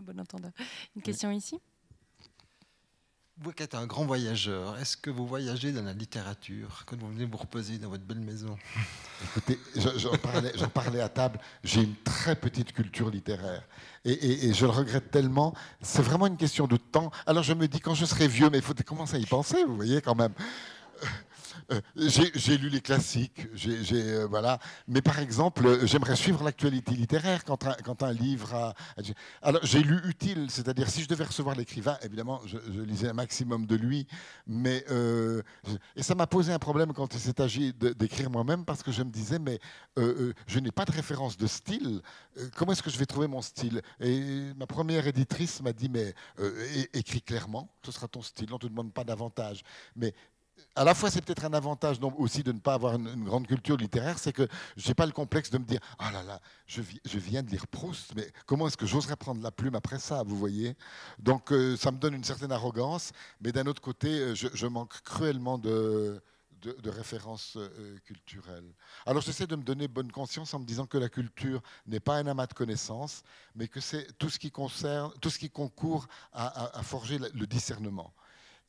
bon 0.00 0.18
entendeur. 0.20 0.52
Une 0.94 1.02
question 1.02 1.30
ici? 1.30 1.58
Vous 3.38 3.50
qui 3.50 3.62
êtes 3.62 3.74
un 3.74 3.86
grand 3.86 4.04
voyageur, 4.04 4.78
est-ce 4.78 4.96
que 4.96 5.10
vous 5.10 5.26
voyagez 5.26 5.72
dans 5.72 5.82
la 5.82 5.94
littérature 5.94 6.84
quand 6.86 6.96
vous 6.96 7.08
venez 7.08 7.24
vous 7.24 7.38
reposer 7.38 7.78
dans 7.78 7.88
votre 7.88 8.04
belle 8.04 8.20
maison? 8.20 8.56
Écoutez, 9.24 9.58
j'en 9.74 10.16
parlais, 10.18 10.52
parlais, 10.72 11.00
à 11.00 11.08
table, 11.08 11.40
j'ai 11.64 11.82
une 11.82 11.96
très 12.04 12.36
petite 12.36 12.72
culture 12.72 13.10
littéraire. 13.10 13.66
Et, 14.04 14.48
et, 14.48 14.54
je 14.54 14.64
le 14.66 14.70
regrette 14.70 15.10
tellement. 15.10 15.54
C'est 15.80 16.02
vraiment 16.02 16.26
une 16.26 16.36
question 16.36 16.66
de 16.66 16.76
temps. 16.76 17.10
Alors 17.26 17.42
je 17.42 17.54
me 17.54 17.66
dis, 17.66 17.80
quand 17.80 17.94
je 17.94 18.04
serai 18.04 18.28
vieux, 18.28 18.50
mais 18.50 18.58
il 18.58 18.62
faut 18.62 18.74
commencer 18.86 19.16
à 19.16 19.18
y 19.18 19.26
penser, 19.26 19.64
vous 19.64 19.76
voyez 19.76 20.02
quand 20.02 20.14
même. 20.14 20.34
Euh, 21.70 21.80
j'ai 21.96 22.56
lu 22.56 22.68
les 22.68 22.80
classiques, 22.80 23.46
euh, 23.66 24.26
voilà. 24.28 24.58
Mais 24.88 25.02
par 25.02 25.18
exemple, 25.18 25.66
euh, 25.66 25.86
j'aimerais 25.86 26.16
suivre 26.16 26.42
l'actualité 26.42 26.92
littéraire 26.92 27.44
quand 27.44 27.66
un, 27.66 27.74
quand 27.84 28.02
un 28.02 28.12
livre 28.12 28.54
a. 28.54 28.74
Alors, 29.42 29.64
j'ai 29.64 29.82
lu 29.82 30.00
utile, 30.04 30.50
c'est-à-dire 30.50 30.88
si 30.88 31.02
je 31.02 31.08
devais 31.08 31.24
recevoir 31.24 31.56
l'écrivain, 31.56 31.98
évidemment, 32.02 32.40
je, 32.46 32.58
lisais 32.82 33.08
un 33.08 33.14
maximum 33.14 33.66
de 33.66 33.76
lui, 33.76 34.06
mais 34.46 34.84
et 35.96 36.02
ça 36.02 36.14
m'a 36.14 36.26
posé 36.26 36.52
un 36.52 36.58
problème 36.58 36.92
quand 36.92 37.14
il 37.14 37.20
s'est 37.20 37.40
agi 37.40 37.72
d'écrire 37.72 38.30
moi-même 38.30 38.64
parce 38.64 38.82
que 38.82 38.92
je 38.92 39.02
me 39.02 39.10
disais, 39.10 39.38
mais 39.38 39.58
je 39.96 40.58
n'ai 40.58 40.70
pas 40.70 40.84
de 40.84 40.92
référence 40.92 41.36
de 41.36 41.46
style. 41.46 42.00
comment 42.56 42.72
est-ce 42.72 42.82
que 42.82 42.90
je 42.90 42.98
vais 42.98 43.06
trouver 43.06 43.28
mon 43.28 43.42
style? 43.42 43.80
Et 44.00 44.52
ma 44.56 44.66
première 44.66 45.06
éditrice 45.06 45.62
m'a 45.62 45.72
dit, 45.72 45.88
mais 45.88 46.14
écris 46.92 47.22
clairement, 47.22 47.68
ce 47.84 47.92
sera 47.92 48.08
ton 48.08 48.22
style, 48.22 48.48
on 48.50 48.54
ne 48.54 48.60
te 48.60 48.66
demande 48.66 48.92
pas 48.92 49.04
davantage. 49.04 49.62
Mais 49.96 50.14
à 50.74 50.84
la 50.84 50.94
fois, 50.94 51.10
c'est 51.10 51.22
peut-être 51.22 51.44
un 51.44 51.52
avantage 51.52 51.98
aussi 52.18 52.42
de 52.42 52.52
ne 52.52 52.58
pas 52.58 52.74
avoir 52.74 52.94
une, 52.94 53.24
grande 53.24 53.46
culture 53.46 53.76
littéraire, 53.76 54.18
c'est 54.18 54.32
que 54.32 54.48
je 54.76 54.88
n'ai 54.88 54.94
pas 54.94 55.06
le 55.06 55.12
complexe 55.12 55.50
de 55.50 55.58
me 55.58 55.64
dire 55.64 55.80
Ah 55.98 56.10
là 56.10 56.22
là, 56.22 56.40
je, 56.66 56.82
viens 57.18 57.42
de 57.42 57.50
lire 57.50 57.66
Proust, 57.66 58.12
mais 58.16 58.30
comment 58.46 58.66
est-ce 58.66 58.76
que 58.76 58.86
j'oserais 58.86 59.16
prendre 59.16 59.42
la 59.42 59.50
plume 59.50 59.74
après 59.74 59.98
ça, 59.98 60.22
vous 60.22 60.36
voyez? 60.36 60.76
Donc, 61.18 61.52
euh, 61.52 61.76
ça 61.76 61.90
me 61.90 61.98
donne 61.98 62.14
une 62.14 62.24
certaine 62.24 62.52
arrogance, 62.52 63.12
mais 63.40 63.52
d'un 63.52 63.66
autre 63.66 63.82
côté, 63.82 64.08
euh, 64.08 64.34
je, 64.34 64.66
manque 64.66 65.00
cruellement 65.02 65.58
de, 65.58 66.22
de, 66.62 66.90
références 66.90 67.56
euh, 67.56 67.98
culturelles. 68.04 68.72
Alors, 69.06 69.22
j'essaie 69.22 69.46
de 69.46 69.56
me 69.56 69.62
donner 69.62 69.88
bonne 69.88 70.10
conscience 70.10 70.54
en 70.54 70.60
me 70.60 70.64
disant 70.64 70.86
que 70.86 70.98
la 70.98 71.08
culture 71.08 71.60
n'est 71.86 72.00
pas 72.00 72.16
un 72.16 72.26
amas 72.26 72.46
de 72.46 72.54
connaissances, 72.54 73.22
mais 73.54 73.68
que 73.68 73.80
c'est 73.80 74.16
tout 74.18 74.30
ce 74.30 74.38
qui 74.38 74.50
concerne, 74.50 75.12
tout 75.20 75.30
ce 75.30 75.38
qui 75.38 75.50
concourt 75.50 76.06
à, 76.32 76.82
forger 76.82 77.18
le 77.18 77.46
discernement. 77.46 78.12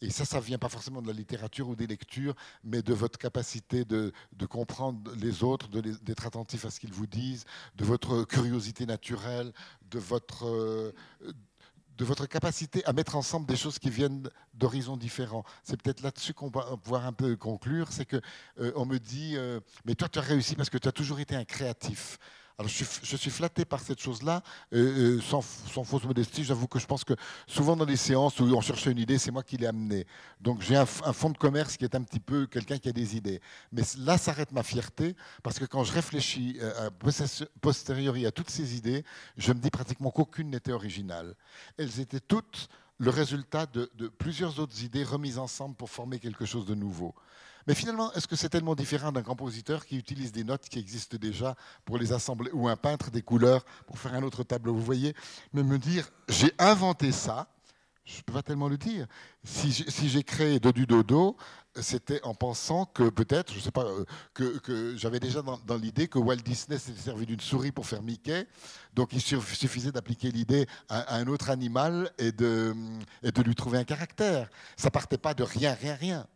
Et 0.03 0.09
ça, 0.09 0.25
ça 0.25 0.38
ne 0.38 0.43
vient 0.43 0.57
pas 0.57 0.67
forcément 0.67 1.01
de 1.01 1.07
la 1.07 1.13
littérature 1.13 1.69
ou 1.69 1.77
des 1.77 1.88
lectures, 1.88 2.35
mais 2.65 2.81
de 2.81 2.93
votre 2.93 3.17
capacité 3.17 3.85
de, 3.85 4.11
comprendre 4.49 5.09
les 5.15 5.43
autres, 5.43 5.69
d'être 5.69 6.27
attentif 6.27 6.65
à 6.65 6.69
ce 6.69 6.81
qu'ils 6.81 6.91
vous 6.91 7.07
disent, 7.07 7.45
de 7.77 7.85
votre 7.85 8.25
curiosité 8.25 8.85
naturelle, 8.85 9.53
de 9.89 9.99
votre, 9.99 10.45
euh, 10.45 10.93
de 11.97 12.03
votre 12.03 12.25
capacité 12.25 12.84
à 12.84 12.91
mettre 12.91 13.15
ensemble 13.15 13.45
des 13.45 13.55
choses 13.55 13.80
qui 13.80 13.89
viennent 13.89 14.30
d'horizons 14.53 14.97
différents. 14.97 15.45
C'est 15.63 15.81
peut-être 15.81 16.01
là-dessus 16.01 16.34
qu'on 16.34 16.49
va 16.49 16.75
pouvoir 16.75 17.05
un 17.05 17.13
peu 17.13 17.38
conclure, 17.38 17.88
c'est 17.93 18.05
que 18.05 18.19
euh, 18.59 18.73
on 18.75 18.85
me 18.85 18.97
dit, 18.97 19.38
euh, 19.38 19.61
mais 19.85 19.95
toi 19.95 20.09
tu 20.09 20.19
as 20.19 20.23
réussi 20.23 20.55
parce 20.55 20.69
que 20.69 20.77
tu 20.77 20.89
as 20.89 20.91
toujours 20.91 21.21
été 21.21 21.34
un 21.34 21.45
créatif. 21.45 22.19
Alors 22.59 22.69
je 22.69 23.15
suis, 23.15 23.31
flatté 23.31 23.65
par 23.65 23.80
cette 23.80 23.99
chose-là, 23.99 24.43
sans, 25.21 25.41
fausse 25.41 26.03
modestie. 26.03 26.43
J'avoue 26.43 26.67
que 26.67 26.77
je 26.77 26.85
pense 26.85 27.03
que 27.03 27.13
souvent 27.47 27.75
dans 27.75 27.85
les 27.85 27.97
séances 27.97 28.39
où 28.39 28.43
on 28.43 28.61
cherchait 28.61 28.91
une 28.91 28.99
idée, 28.99 29.17
c'est 29.17 29.31
moi 29.31 29.41
qui 29.41 29.57
l'ai 29.57 29.65
amenée. 29.65 30.05
Donc 30.39 30.61
j'ai 30.61 30.75
un, 30.75 30.85
un, 31.03 31.13
fonds 31.13 31.31
de 31.31 31.38
commerce 31.38 31.77
qui 31.77 31.84
est 31.84 31.95
un 31.95 32.03
petit 32.03 32.19
peu 32.19 32.45
quelqu'un 32.45 32.77
qui 32.77 32.89
a 32.89 32.91
des 32.91 33.15
idées. 33.15 33.41
Mais 33.71 33.81
là 33.97 34.19
s'arrête 34.19 34.51
ma 34.51 34.61
fierté, 34.61 35.15
parce 35.41 35.57
que 35.57 35.65
quand 35.65 35.84
je 35.84 35.93
réfléchis 35.93 36.57
euh, 36.61 36.89
a 36.89 36.91
posteriori 37.61 38.25
à 38.27 38.31
toutes 38.31 38.51
ces 38.51 38.75
idées, 38.75 39.03
je 39.35 39.51
me 39.51 39.59
dis 39.59 39.71
pratiquement 39.71 40.11
qu'aucune 40.11 40.51
n'était 40.51 40.73
originale. 40.73 41.35
Elles 41.77 41.99
étaient 41.99 42.19
toutes 42.19 42.69
le 42.99 43.09
résultat 43.09 43.65
de 43.65 44.07
plusieurs 44.07 44.59
autres 44.59 44.84
idées 44.84 45.03
remises 45.03 45.39
ensemble 45.39 45.75
pour 45.75 45.89
former 45.89 46.19
quelque 46.19 46.45
chose 46.45 46.65
de 46.65 46.75
nouveau. 46.75 47.15
Mais 47.68 47.76
finalement, 47.76 48.11
est-ce 48.14 48.27
que 48.27 48.35
c'est 48.35 48.49
tellement 48.49 48.76
différent 48.76 49.11
d'un 49.11 49.23
compositeur 49.23 49.85
qui 49.85 49.98
utilise 49.98 50.31
des 50.31 50.44
notes 50.44 50.68
qui 50.69 50.80
existent 50.80 51.18
déjà 51.18 51.56
pour 51.85 51.98
les 51.98 52.14
assembler, 52.14 52.52
ou 52.53 52.68
un 52.68 52.76
peintre 52.76 53.11
des 53.11 53.22
couleurs 53.22 53.64
pour 53.88 53.98
faire 53.98 54.14
un 54.14 54.23
autre 54.23 54.44
tableau? 54.44 54.73
Vous 54.73 54.81
voyez 54.81 55.15
Mais 55.53 55.64
me 55.64 55.77
dire, 55.77 56.10
j'ai 56.27 56.53
inventé 56.60 57.11
ça, 57.11 57.48
je 58.06 58.18
ne 58.18 58.22
peux 58.23 58.34
pas 58.34 58.44
tellement 58.44 58.68
le 58.68 58.77
dire. 58.77 59.07
Si 59.44 60.10
j'ai 60.10 60.23
créé 60.23 60.60
Dodu 60.60 60.85
Dodo, 60.85 61.38
c'était 61.81 62.22
en 62.23 62.35
pensant 62.35 62.85
que 62.85 63.10
peut-être, 63.10 63.52
je 63.52 63.57
ne 63.57 63.64
sais 63.64 63.72
pas, 63.72 63.85
euh, 63.85 64.06
que, 64.34 64.95
j'avais 64.95 65.19
déjà 65.19 65.41
dans, 65.41 65.77
l'idée 65.77 66.07
que 66.07 66.19
Walt 66.19 66.38
Disney 66.38 66.77
s'était 66.77 67.02
servi 67.02 67.26
d'une 67.26 67.40
souris 67.40 67.72
pour 67.72 67.85
faire 67.85 68.03
Mickey. 68.03 68.48
Donc 68.94 69.14
il 69.14 69.22
suffisait 69.22 69.91
d'appliquer 69.91 70.31
l'idée 70.31 70.68
à, 70.90 71.15
un 71.15 71.27
autre 71.27 71.49
animal 71.49 72.11
et 72.18 72.31
de, 72.31 72.76
et 73.23 73.31
de 73.31 73.41
lui 73.41 73.56
trouver 73.56 73.80
un 73.80 73.84
caractère. 73.84 74.49
Ça 74.77 74.91
partait 74.91 75.18
pas 75.18 75.34
de 75.34 75.44
rien, 75.44 75.73
rien, 75.73 75.95
rien. 75.95 76.27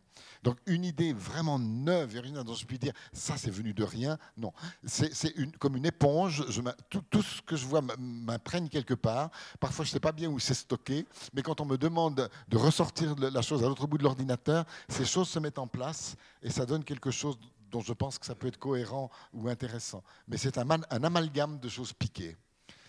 Donc 0.42 0.56
une 0.66 0.84
idée 0.84 1.12
vraiment 1.12 1.58
neuve 1.58 2.16
et 2.16 2.20
rien 2.20 2.44
dont 2.44 2.54
je 2.54 2.66
puis 2.66 2.78
dire, 2.78 2.92
ça 3.12 3.36
c'est 3.36 3.50
venu 3.50 3.72
de 3.72 3.84
rien, 3.84 4.18
non. 4.36 4.52
C'est 4.84 5.32
comme 5.58 5.76
une 5.76 5.86
éponge, 5.86 6.44
tout, 6.88 7.22
ce 7.22 7.42
que 7.42 7.56
je 7.56 7.66
vois 7.66 7.80
m'imprègne 7.98 8.68
quelque 8.68 8.94
part. 8.94 9.30
Parfois 9.60 9.84
je 9.84 9.90
ne 9.90 9.92
sais 9.94 10.00
pas 10.00 10.12
bien 10.12 10.28
où 10.28 10.38
c'est 10.38 10.54
stocké, 10.54 11.06
mais 11.34 11.42
quand 11.42 11.60
on 11.60 11.64
me 11.64 11.76
demande 11.76 12.28
de 12.48 12.56
ressortir 12.56 13.14
la 13.16 13.42
chose 13.42 13.62
à 13.64 13.68
l'autre 13.68 13.86
bout 13.86 13.98
de 13.98 14.04
l'ordinateur, 14.04 14.64
ces 14.88 15.04
choses 15.04 15.28
se 15.28 15.38
mettent 15.38 15.58
en 15.58 15.66
place 15.66 16.16
et 16.42 16.50
ça 16.50 16.66
donne 16.66 16.84
quelque 16.84 17.10
chose 17.10 17.38
dont 17.70 17.80
je 17.80 17.92
pense 17.92 18.18
que 18.18 18.26
ça 18.26 18.34
peut 18.34 18.46
être 18.46 18.58
cohérent 18.58 19.10
ou 19.34 19.48
intéressant. 19.48 20.02
Mais 20.26 20.38
c'est 20.38 20.58
un 20.58 20.68
amalgame 21.02 21.58
de 21.58 21.68
choses 21.68 21.92
piquées 21.92 22.36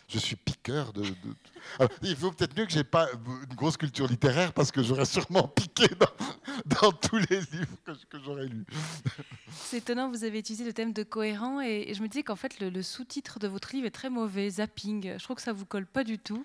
je 0.10 0.18
suis 0.18 0.36
piqueur 0.36 0.92
de. 0.92 1.04
il 2.02 2.16
vaut 2.16 2.32
peut-être 2.32 2.58
mieux 2.58 2.66
que 2.66 2.72
j'ai 2.72 2.84
pas 2.84 3.08
une 3.14 3.56
grosse 3.56 3.78
culture 3.78 4.08
littéraire 4.08 4.54
parce 4.54 4.72
que 4.72 4.82
j'aurais 4.82 5.06
sûrement 5.06 5.48
piqué 5.48 5.86
dans, 6.66 6.92
tous 6.92 7.18
les 7.18 7.40
livres 7.40 7.78
que, 7.86 8.20
j'aurais 8.24 8.48
lus. 8.48 8.66
C'est 9.52 9.78
étonnant, 9.78 10.10
vous 10.10 10.24
avez 10.24 10.40
utilisé 10.40 10.66
le 10.66 10.74
thème 10.74 10.94
de 10.94 11.04
cohérent 11.04 11.62
et, 11.62 11.94
je 11.94 12.02
me 12.02 12.08
disais 12.08 12.24
qu'en 12.24 12.36
fait 12.36 12.60
le, 12.60 12.82
sous-titre 12.82 13.38
de 13.40 13.48
votre 13.48 13.74
livre 13.74 13.86
est 13.86 13.92
très 13.92 14.10
mauvais, 14.10 14.50
zapping. 14.50 15.18
Je 15.18 15.24
trouve 15.24 15.36
que 15.36 15.44
ça 15.44 15.54
vous 15.54 15.66
colle 15.66 15.86
pas 15.86 16.04
du 16.04 16.18
tout. 16.18 16.44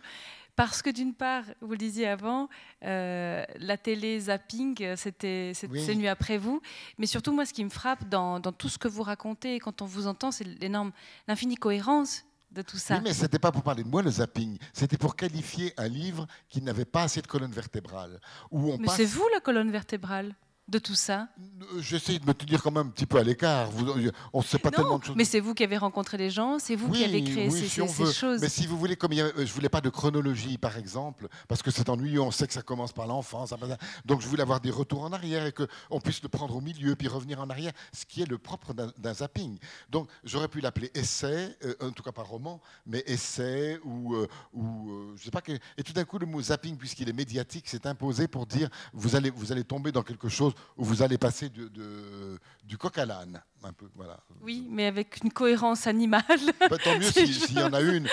Parce 0.56 0.82
que 0.82 0.90
d'une 0.90 1.14
part, 1.14 1.42
vous 1.60 1.72
le 1.72 1.78
disiez 1.78 2.06
avant, 2.06 2.48
euh, 2.84 3.44
la 3.56 3.76
télé 3.76 4.20
zapping, 4.20 4.94
c'était 4.94 5.50
c'est 5.52 5.94
nuit 5.96 6.06
après 6.06 6.38
vous. 6.38 6.62
Mais 6.96 7.06
surtout, 7.06 7.32
moi, 7.32 7.44
ce 7.44 7.52
qui 7.52 7.64
me 7.64 7.70
frappe 7.70 8.08
dans, 8.08 8.38
dans 8.38 8.52
tout 8.52 8.68
ce 8.68 8.78
que 8.78 8.86
vous 8.86 9.02
racontez, 9.02 9.58
quand 9.58 9.82
on 9.82 9.84
vous 9.84 10.06
entend, 10.06 10.30
c'est 10.30 10.44
l'énorme, 10.44 10.92
l'infinie 11.26 11.56
cohérence 11.56 12.24
de 12.54 12.62
tout 12.62 12.78
ça. 12.78 12.94
Oui, 12.94 13.00
mais 13.04 13.12
ce 13.12 13.22
n'était 13.22 13.38
pas 13.38 13.52
pour 13.52 13.62
parler 13.62 13.82
de 13.82 13.88
moi 13.88 14.02
le 14.02 14.10
zapping, 14.10 14.58
c'était 14.72 14.96
pour 14.96 15.16
qualifier 15.16 15.74
un 15.76 15.88
livre 15.88 16.26
qui 16.48 16.62
n'avait 16.62 16.84
pas 16.84 17.02
assez 17.02 17.20
de 17.20 17.26
colonne 17.26 17.52
vertébrale. 17.52 18.20
Où 18.50 18.72
on 18.72 18.78
mais 18.78 18.88
c'est 18.88 19.04
vous 19.04 19.26
la 19.32 19.40
colonne 19.40 19.70
vertébrale 19.70 20.34
de 20.66 20.78
tout 20.78 20.94
ça 20.94 21.28
euh, 21.38 21.80
J'essaie 21.80 22.18
de 22.18 22.26
me 22.26 22.32
tenir 22.32 22.62
quand 22.62 22.70
même 22.70 22.86
un 22.86 22.90
petit 22.90 23.04
peu 23.04 23.18
à 23.18 23.22
l'écart. 23.22 23.68
On 24.32 24.38
ne 24.38 24.44
sait 24.44 24.58
pas 24.58 24.70
tellement 24.70 24.98
de 24.98 25.04
choses. 25.04 25.16
Mais 25.16 25.24
c'est 25.24 25.40
vous 25.40 25.54
qui 25.54 25.62
avez 25.62 25.76
rencontré 25.76 26.16
les 26.16 26.30
gens, 26.30 26.58
c'est 26.58 26.74
vous 26.74 26.90
qui 26.90 27.04
avez 27.04 27.22
créé 27.22 27.50
ces, 27.50 27.68
choses. 27.68 28.40
Mais 28.40 28.48
si 28.48 28.66
vous 28.66 28.78
voulez, 28.78 28.96
comme 28.96 29.12
je 29.12 29.22
ne 29.22 29.46
voulais 29.46 29.68
pas 29.68 29.82
de 29.82 29.90
chronologie, 29.90 30.56
par 30.56 30.78
exemple, 30.78 31.28
parce 31.48 31.62
que 31.62 31.70
c'est 31.70 31.88
ennuyeux, 31.88 32.20
on 32.20 32.30
sait 32.30 32.46
que 32.46 32.52
ça 32.52 32.62
commence 32.62 32.92
par 32.92 33.06
l'enfance. 33.06 33.54
Donc 34.04 34.22
je 34.22 34.26
voulais 34.28 34.42
avoir 34.42 34.60
des 34.60 34.70
retours 34.70 35.02
en 35.02 35.12
arrière 35.12 35.46
et 35.46 35.52
qu'on 35.52 36.00
puisse 36.00 36.22
le 36.22 36.28
prendre 36.28 36.56
au 36.56 36.60
milieu 36.60 36.96
puis 36.96 37.08
revenir 37.08 37.40
en 37.40 37.50
arrière, 37.50 37.72
ce 37.92 38.06
qui 38.06 38.22
est 38.22 38.28
le 38.28 38.38
propre 38.38 38.72
d'un 38.72 39.14
zapping. 39.14 39.58
Donc 39.90 40.08
j'aurais 40.24 40.48
pu 40.48 40.60
l'appeler 40.60 40.90
essai, 40.94 41.56
euh, 41.64 41.74
en 41.82 41.90
tout 41.90 42.02
cas 42.02 42.12
pas 42.12 42.22
roman, 42.22 42.60
mais 42.86 43.02
essai 43.06 43.78
ou, 43.84 44.14
euh, 44.14 44.26
ou 44.54 45.12
je 45.16 45.24
sais 45.24 45.30
pas. 45.30 45.42
Et 45.76 45.82
tout 45.82 45.92
d'un 45.92 46.04
coup, 46.04 46.18
le 46.18 46.26
mot 46.26 46.40
zapping, 46.40 46.76
puisqu'il 46.76 47.08
est 47.08 47.12
médiatique, 47.12 47.68
s'est 47.68 47.86
imposé 47.86 48.28
pour 48.28 48.46
dire 48.46 48.70
vous 48.94 49.14
allez, 49.14 49.30
vous 49.30 49.52
allez 49.52 49.64
tomber 49.64 49.92
dans 49.92 50.02
quelque 50.02 50.28
chose 50.28 50.53
où 50.76 50.84
vous 50.84 51.02
allez 51.02 51.18
passer 51.18 51.50
du 51.50 52.78
coq 52.78 52.96
à 52.98 53.06
l'âne. 53.06 53.42
Un 53.66 53.72
peu, 53.72 53.86
voilà. 53.94 54.20
Oui, 54.42 54.66
mais 54.70 54.84
avec 54.84 55.22
une 55.24 55.32
cohérence 55.32 55.86
animale. 55.86 56.22
Bah, 56.60 56.76
tant 56.76 56.98
mieux 56.98 57.10
s'il 57.10 57.58
y 57.58 57.62
en 57.62 57.72
a 57.72 57.80
une. 57.80 58.06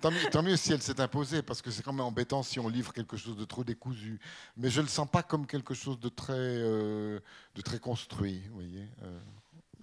Tant 0.00 0.42
mieux, 0.42 0.56
si 0.56 0.72
elle 0.72 0.82
s'est 0.82 1.00
imposée, 1.00 1.42
parce 1.42 1.62
que 1.62 1.70
c'est 1.70 1.84
quand 1.84 1.92
même 1.92 2.04
embêtant 2.04 2.42
si 2.42 2.58
on 2.58 2.68
livre 2.68 2.92
quelque 2.92 3.16
chose 3.16 3.36
de 3.36 3.44
trop 3.44 3.62
décousu. 3.62 4.18
Mais 4.56 4.68
je 4.68 4.80
ne 4.80 4.86
le 4.86 4.90
sens 4.90 5.08
pas 5.08 5.22
comme 5.22 5.46
quelque 5.46 5.74
chose 5.74 6.00
de 6.00 6.08
très, 6.08 6.32
euh, 6.36 7.20
de 7.54 7.62
très 7.62 7.78
construit. 7.78 8.42
Vous 8.48 8.54
voyez 8.54 8.88
euh. 9.02 9.20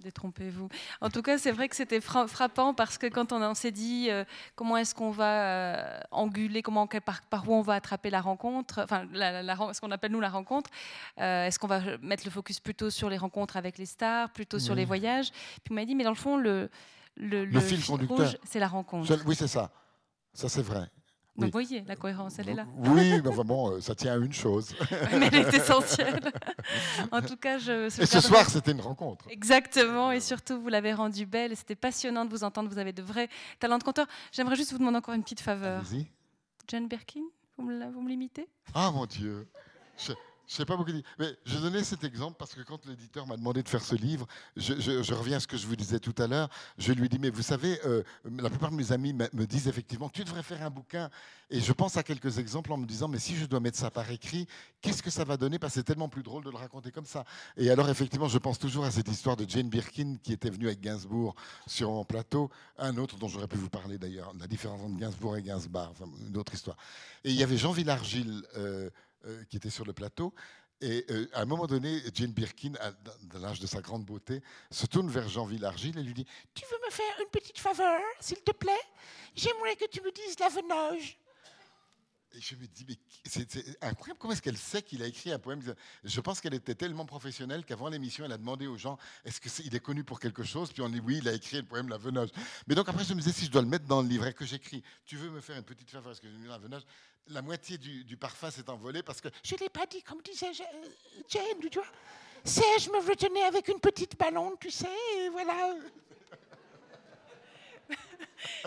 Détrompez-vous. 0.02 0.68
En 1.00 1.10
tout 1.10 1.22
cas, 1.22 1.38
c'est 1.38 1.50
vrai 1.50 1.68
que 1.68 1.74
c'était 1.74 2.00
frappant 2.00 2.72
parce 2.72 2.98
que 2.98 3.06
quand 3.06 3.32
on, 3.32 3.54
s'est 3.54 3.72
dit 3.72 4.08
euh, 4.10 4.24
comment 4.54 4.76
est-ce 4.76 4.94
qu'on 4.94 5.10
va 5.10 5.42
euh, 5.42 6.00
anguler, 6.10 6.62
comment, 6.62 6.86
par, 6.86 7.48
où 7.48 7.54
on 7.54 7.62
va 7.62 7.74
attraper 7.74 8.10
la 8.10 8.20
rencontre, 8.20 8.80
enfin, 8.84 9.06
ce 9.12 9.80
qu'on 9.80 9.90
appelle 9.90 10.12
nous 10.12 10.20
la 10.20 10.28
rencontre, 10.28 10.70
euh, 11.18 11.46
est-ce 11.46 11.58
qu'on 11.58 11.66
va 11.66 11.80
mettre 11.98 12.24
le 12.24 12.30
focus 12.30 12.60
plutôt 12.60 12.90
sur 12.90 13.10
les 13.10 13.18
rencontres 13.18 13.56
avec 13.56 13.78
les 13.78 13.86
stars, 13.86 14.30
plutôt 14.30 14.58
sur 14.58 14.74
les 14.74 14.84
voyages? 14.84 15.30
Puis 15.64 15.72
on 15.72 15.74
m'a 15.74 15.84
dit, 15.84 15.94
mais 15.94 16.04
dans 16.04 16.10
le 16.10 16.16
fond, 16.16 16.36
le, 16.36 16.70
le, 17.16 17.60
fil, 17.60 17.84
conducteur, 17.84 18.34
c'est 18.44 18.60
la 18.60 18.68
rencontre. 18.68 19.12
Oui, 19.26 19.34
c'est 19.34 19.48
ça. 19.48 19.70
Ça, 20.32 20.48
c'est 20.48 20.62
vrai. 20.62 20.88
Donc, 21.38 21.46
vous 21.46 21.52
voyez, 21.52 21.84
la 21.86 21.94
cohérence, 21.94 22.38
elle 22.38 22.48
est 22.48 22.54
là. 22.54 22.66
Oui, 22.78 23.20
mais 23.22 23.30
vraiment, 23.30 23.70
euh, 23.70 23.80
ça 23.80 23.94
tient 23.94 24.14
à 24.14 24.16
une 24.16 24.32
chose. 24.32 24.74
mais 24.90 25.28
elle 25.32 25.34
est 25.34 25.54
essentielle. 25.54 26.20
en 27.12 27.22
tout 27.22 27.36
cas, 27.36 27.58
je. 27.58 27.86
Et 27.86 28.06
ce 28.06 28.20
soir, 28.20 28.50
c'était 28.50 28.72
une 28.72 28.80
rencontre. 28.80 29.26
Exactement, 29.30 30.10
et 30.10 30.20
surtout, 30.20 30.60
vous 30.60 30.68
l'avez 30.68 30.92
rendue 30.92 31.26
belle. 31.26 31.56
C'était 31.56 31.76
passionnant 31.76 32.24
de 32.24 32.30
vous 32.30 32.42
entendre. 32.42 32.68
Vous 32.68 32.78
avez 32.78 32.92
de 32.92 33.02
vrais 33.02 33.28
talents 33.60 33.78
de 33.78 33.84
conteur. 33.84 34.06
J'aimerais 34.32 34.56
juste 34.56 34.72
vous 34.72 34.78
demander 34.78 34.98
encore 34.98 35.14
une 35.14 35.22
petite 35.22 35.40
faveur. 35.40 35.82
Jane 36.66 36.88
Birkin, 36.88 37.22
vous 37.56 37.64
me, 37.64 37.90
vous 37.92 38.02
me 38.02 38.08
l'imitez? 38.08 38.48
Ah 38.74 38.90
mon 38.90 39.06
Dieu. 39.06 39.48
Je 39.96 40.12
sais 40.54 40.64
pas 40.64 40.76
beaucoup 40.76 40.92
dit. 40.92 41.04
Mais 41.18 41.28
je 41.44 41.58
donnais 41.58 41.84
cet 41.84 42.04
exemple 42.04 42.36
parce 42.38 42.54
que 42.54 42.62
quand 42.62 42.84
l'éditeur 42.86 43.26
m'a 43.26 43.36
demandé 43.36 43.62
de 43.62 43.68
faire 43.68 43.84
ce 43.84 43.94
livre, 43.94 44.26
je, 44.56 45.12
reviens 45.14 45.36
à 45.36 45.40
ce 45.40 45.46
que 45.46 45.56
je 45.56 45.66
vous 45.66 45.76
disais 45.76 45.98
tout 45.98 46.14
à 46.18 46.26
l'heure. 46.26 46.48
Je 46.78 46.92
lui 46.92 47.08
dis 47.08 47.18
mais 47.18 47.30
vous 47.30 47.42
savez, 47.42 47.78
euh, 47.84 48.02
la 48.24 48.48
plupart 48.48 48.70
de 48.70 48.76
mes 48.76 48.92
amis 48.92 49.12
me, 49.12 49.46
disent 49.46 49.68
effectivement 49.68 50.08
tu 50.08 50.24
devrais 50.24 50.42
faire 50.42 50.62
un 50.62 50.70
bouquin. 50.70 51.10
Et 51.50 51.60
je 51.60 51.72
pense 51.72 51.96
à 51.96 52.02
quelques 52.02 52.38
exemples 52.38 52.72
en 52.72 52.76
me 52.76 52.86
disant 52.86 53.08
mais 53.08 53.18
si 53.18 53.36
je 53.36 53.46
dois 53.46 53.60
mettre 53.60 53.78
ça 53.78 53.90
par 53.90 54.10
écrit, 54.10 54.46
qu'est-ce 54.80 55.02
que 55.02 55.10
ça 55.10 55.24
va 55.24 55.36
donner? 55.36 55.58
Parce 55.58 55.74
que 55.74 55.80
c'est 55.80 55.84
tellement 55.84 56.08
plus 56.08 56.22
drôle 56.22 56.44
de 56.44 56.50
le 56.50 56.56
raconter 56.56 56.90
comme 56.90 57.06
ça. 57.06 57.24
Et 57.56 57.70
alors 57.70 57.88
effectivement, 57.88 58.28
je 58.28 58.38
pense 58.38 58.58
toujours 58.58 58.84
à 58.84 58.90
cette 58.90 59.08
histoire 59.08 59.36
de 59.36 59.48
Jane 59.48 59.68
Birkin 59.68 60.16
qui 60.22 60.32
était 60.32 60.50
venue 60.50 60.66
avec 60.66 60.80
Gainsbourg 60.80 61.34
sur 61.66 61.90
un 61.90 62.04
plateau, 62.04 62.50
un 62.78 62.96
autre 62.96 63.16
dont 63.16 63.28
j'aurais 63.28 63.48
pu 63.48 63.56
vous 63.56 63.70
parler 63.70 63.98
d'ailleurs, 63.98 64.32
la 64.38 64.46
différence 64.46 64.80
entre 64.80 64.98
Gainsbourg 64.98 65.36
et 65.36 65.52
enfin, 65.52 66.06
une 66.26 66.36
autre 66.36 66.54
histoire. 66.54 66.76
Et 67.24 67.30
il 67.30 67.36
y 67.36 67.42
avait 67.42 67.58
Jean 67.58 67.72
Villargil. 67.72 68.42
Euh, 68.56 68.90
euh, 69.24 69.44
qui 69.44 69.56
était 69.56 69.70
sur 69.70 69.84
le 69.84 69.92
plateau. 69.92 70.32
Et 70.80 71.04
euh, 71.10 71.28
à 71.32 71.40
un 71.40 71.44
moment 71.44 71.66
donné, 71.66 72.00
Jane 72.14 72.30
Birkin, 72.30 72.72
à, 72.80 72.92
l'âge 73.38 73.58
de 73.58 73.66
sa 73.66 73.80
grande 73.80 74.04
beauté, 74.04 74.42
se 74.70 74.86
tourne 74.86 75.08
vers 75.08 75.28
Jean 75.28 75.44
Villargil 75.44 75.98
et 75.98 76.02
lui 76.02 76.14
dit 76.14 76.26
Tu 76.54 76.64
veux 76.70 76.78
me 76.86 76.90
faire 76.90 77.20
une 77.20 77.30
petite 77.30 77.58
faveur, 77.58 78.00
s'il 78.20 78.40
te 78.42 78.52
plaît? 78.52 78.84
J'aimerais 79.34 79.74
que 79.74 79.86
tu 79.86 80.00
me 80.02 80.12
dises 80.12 80.38
la 80.38 80.48
venoge. 80.48 81.18
Et 82.34 82.40
je 82.40 82.54
me 82.56 82.66
dis, 82.66 82.84
mais 82.86 82.96
c'est 83.24 83.48
incroyable, 83.82 84.18
comment 84.18 84.32
est-ce 84.34 84.42
qu'elle 84.42 84.58
sait 84.58 84.82
qu'il 84.82 85.02
a 85.02 85.06
écrit 85.06 85.32
un 85.32 85.38
poème? 85.38 85.62
Je 86.04 86.20
pense 86.20 86.40
qu'elle 86.40 86.54
était 86.54 86.74
tellement 86.74 87.06
professionnelle 87.06 87.64
qu'avant 87.64 87.88
l'émission, 87.88 88.24
elle 88.26 88.32
a 88.32 88.36
demandé 88.36 88.66
aux 88.66 88.76
gens, 88.76 88.98
est-ce 89.24 89.40
qu'il 89.40 89.74
est, 89.74 89.80
connu 89.80 90.04
pour 90.04 90.20
quelque 90.20 90.42
chose? 90.42 90.70
Puis 90.70 90.82
on 90.82 90.90
dit, 90.90 91.00
oui, 91.00 91.18
il 91.22 91.28
a 91.28 91.32
écrit 91.32 91.56
le 91.56 91.62
poème 91.62 91.88
La 91.88 91.96
Venoge. 91.96 92.28
Mais 92.66 92.74
donc 92.74 92.88
après, 92.88 93.04
je 93.04 93.14
me 93.14 93.20
disais, 93.20 93.32
si 93.32 93.46
je 93.46 93.50
dois 93.50 93.62
le 93.62 93.68
mettre 93.68 93.86
dans 93.86 94.02
le 94.02 94.08
livret 94.08 94.34
que 94.34 94.44
j'écris, 94.44 94.82
tu 95.06 95.16
veux 95.16 95.30
me 95.30 95.40
faire 95.40 95.56
une 95.56 95.64
petite 95.64 95.90
faveur, 95.90 96.10
parce 96.10 96.20
que 96.20 96.28
j'ai 96.28 96.36
mis 96.36 96.48
La 96.48 96.58
Venoge? 96.58 96.82
La 97.28 97.40
moitié 97.40 97.78
du, 97.78 98.16
parfum 98.16 98.50
s'est 98.50 98.68
envolé 98.70 99.02
parce 99.02 99.20
que 99.20 99.28
je 99.44 99.54
ne 99.54 99.60
l'ai 99.60 99.68
pas 99.68 99.86
dit, 99.86 100.02
comme 100.02 100.20
disait 100.22 100.52
Jane, 100.52 101.70
tu 101.70 101.78
vois? 101.78 101.88
C'est, 102.44 102.78
je 102.78 102.90
me 102.90 103.06
retenais 103.06 103.42
avec 103.42 103.68
une 103.68 103.80
petite 103.80 104.18
ballon, 104.18 104.56
tu 104.60 104.70
sais, 104.70 104.86
et 105.16 105.28
voilà. 105.28 105.74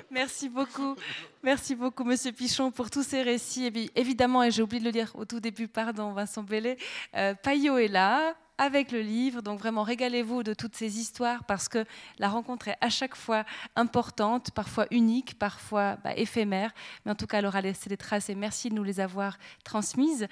Merci 0.10 0.49
beaucoup. 0.49 0.95
Merci 1.43 1.76
beaucoup, 1.76 2.03
Monsieur 2.03 2.31
Pichon, 2.31 2.72
pour 2.72 2.89
tous 2.89 3.03
ces 3.03 3.22
récits. 3.22 3.65
Et 3.65 3.91
évidemment, 3.95 4.43
et 4.43 4.52
j'ai 4.52 4.61
oublié 4.61 4.80
de 4.80 4.85
le 4.85 4.91
dire 4.91 5.11
au 5.15 5.26
tout 5.26 5.39
début, 5.39 5.68
pardon, 5.68 6.11
Vincent 6.11 6.43
Bellet, 6.43 6.77
euh, 7.15 7.34
Payot 7.34 7.77
est 7.77 7.88
là 7.88 8.35
avec 8.57 8.91
le 8.91 9.02
livre. 9.02 9.41
Donc 9.41 9.60
vraiment, 9.60 9.84
régalez-vous 9.84 10.43
de 10.43 10.53
toutes 10.53 10.76
ces 10.76 10.99
histoires 10.99 11.43
parce 11.45 11.68
que 11.68 11.85
la 12.19 12.30
rencontre 12.30 12.68
est 12.68 12.77
à 12.81 12.89
chaque 12.89 13.15
fois 13.15 13.43
importante, 13.76 14.52
parfois 14.52 14.85
unique, 14.91 15.39
parfois 15.39 15.98
bah, 16.03 16.14
éphémère. 16.15 16.72
Mais 17.06 17.11
en 17.11 17.15
tout 17.15 17.27
cas, 17.27 17.39
elle 17.39 17.45
aura 17.45 17.61
laissé 17.61 17.89
des 17.89 17.98
traces 17.98 18.30
et 18.30 18.35
merci 18.35 18.69
de 18.69 18.76
nous 18.76 18.84
les 18.84 18.99
avoir 18.99 19.38
transmises. 19.64 20.27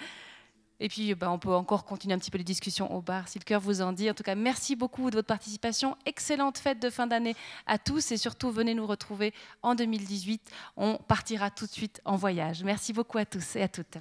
Et 0.80 0.88
puis, 0.88 1.14
bah, 1.14 1.30
on 1.32 1.40
peut 1.40 1.54
encore 1.54 1.86
continuer 1.86 2.16
un 2.16 2.20
petit 2.20 2.32
peu 2.32 2.38
les 2.38 2.44
discussions 2.44 2.94
au 2.96 3.02
bar 3.02 3.28
si 3.28 3.38
le 3.40 3.44
cœur 3.44 3.60
vous 3.60 3.82
en 3.82 3.92
dit. 3.92 4.10
En 4.10 4.14
tout 4.14 4.24
cas, 4.24 4.36
merci 4.36 4.76
beaucoup 4.76 5.10
de 5.10 5.16
votre 5.16 5.28
participation. 5.28 5.98
Excellente 6.06 6.58
fête 6.58 6.82
de 6.82 6.90
fin 6.90 7.08
d'année 7.08 7.36
à 7.68 7.78
tous 7.78 8.12
et 8.12 8.18
surtout, 8.18 8.52
venez 8.52 8.74
nous 8.74 8.88
retrouver 8.88 9.34
en 9.62 9.76
2018. 9.76 10.42
On 10.78 10.96
partira 10.96 11.50
tout 11.52 11.66
de 11.66 11.72
suite 11.72 12.02
en 12.06 12.16
voyage. 12.16 12.64
Merci 12.64 12.94
beaucoup 12.94 13.18
à 13.18 13.26
tous 13.26 13.56
et 13.56 13.64
à 13.64 13.68
toutes. 13.68 13.98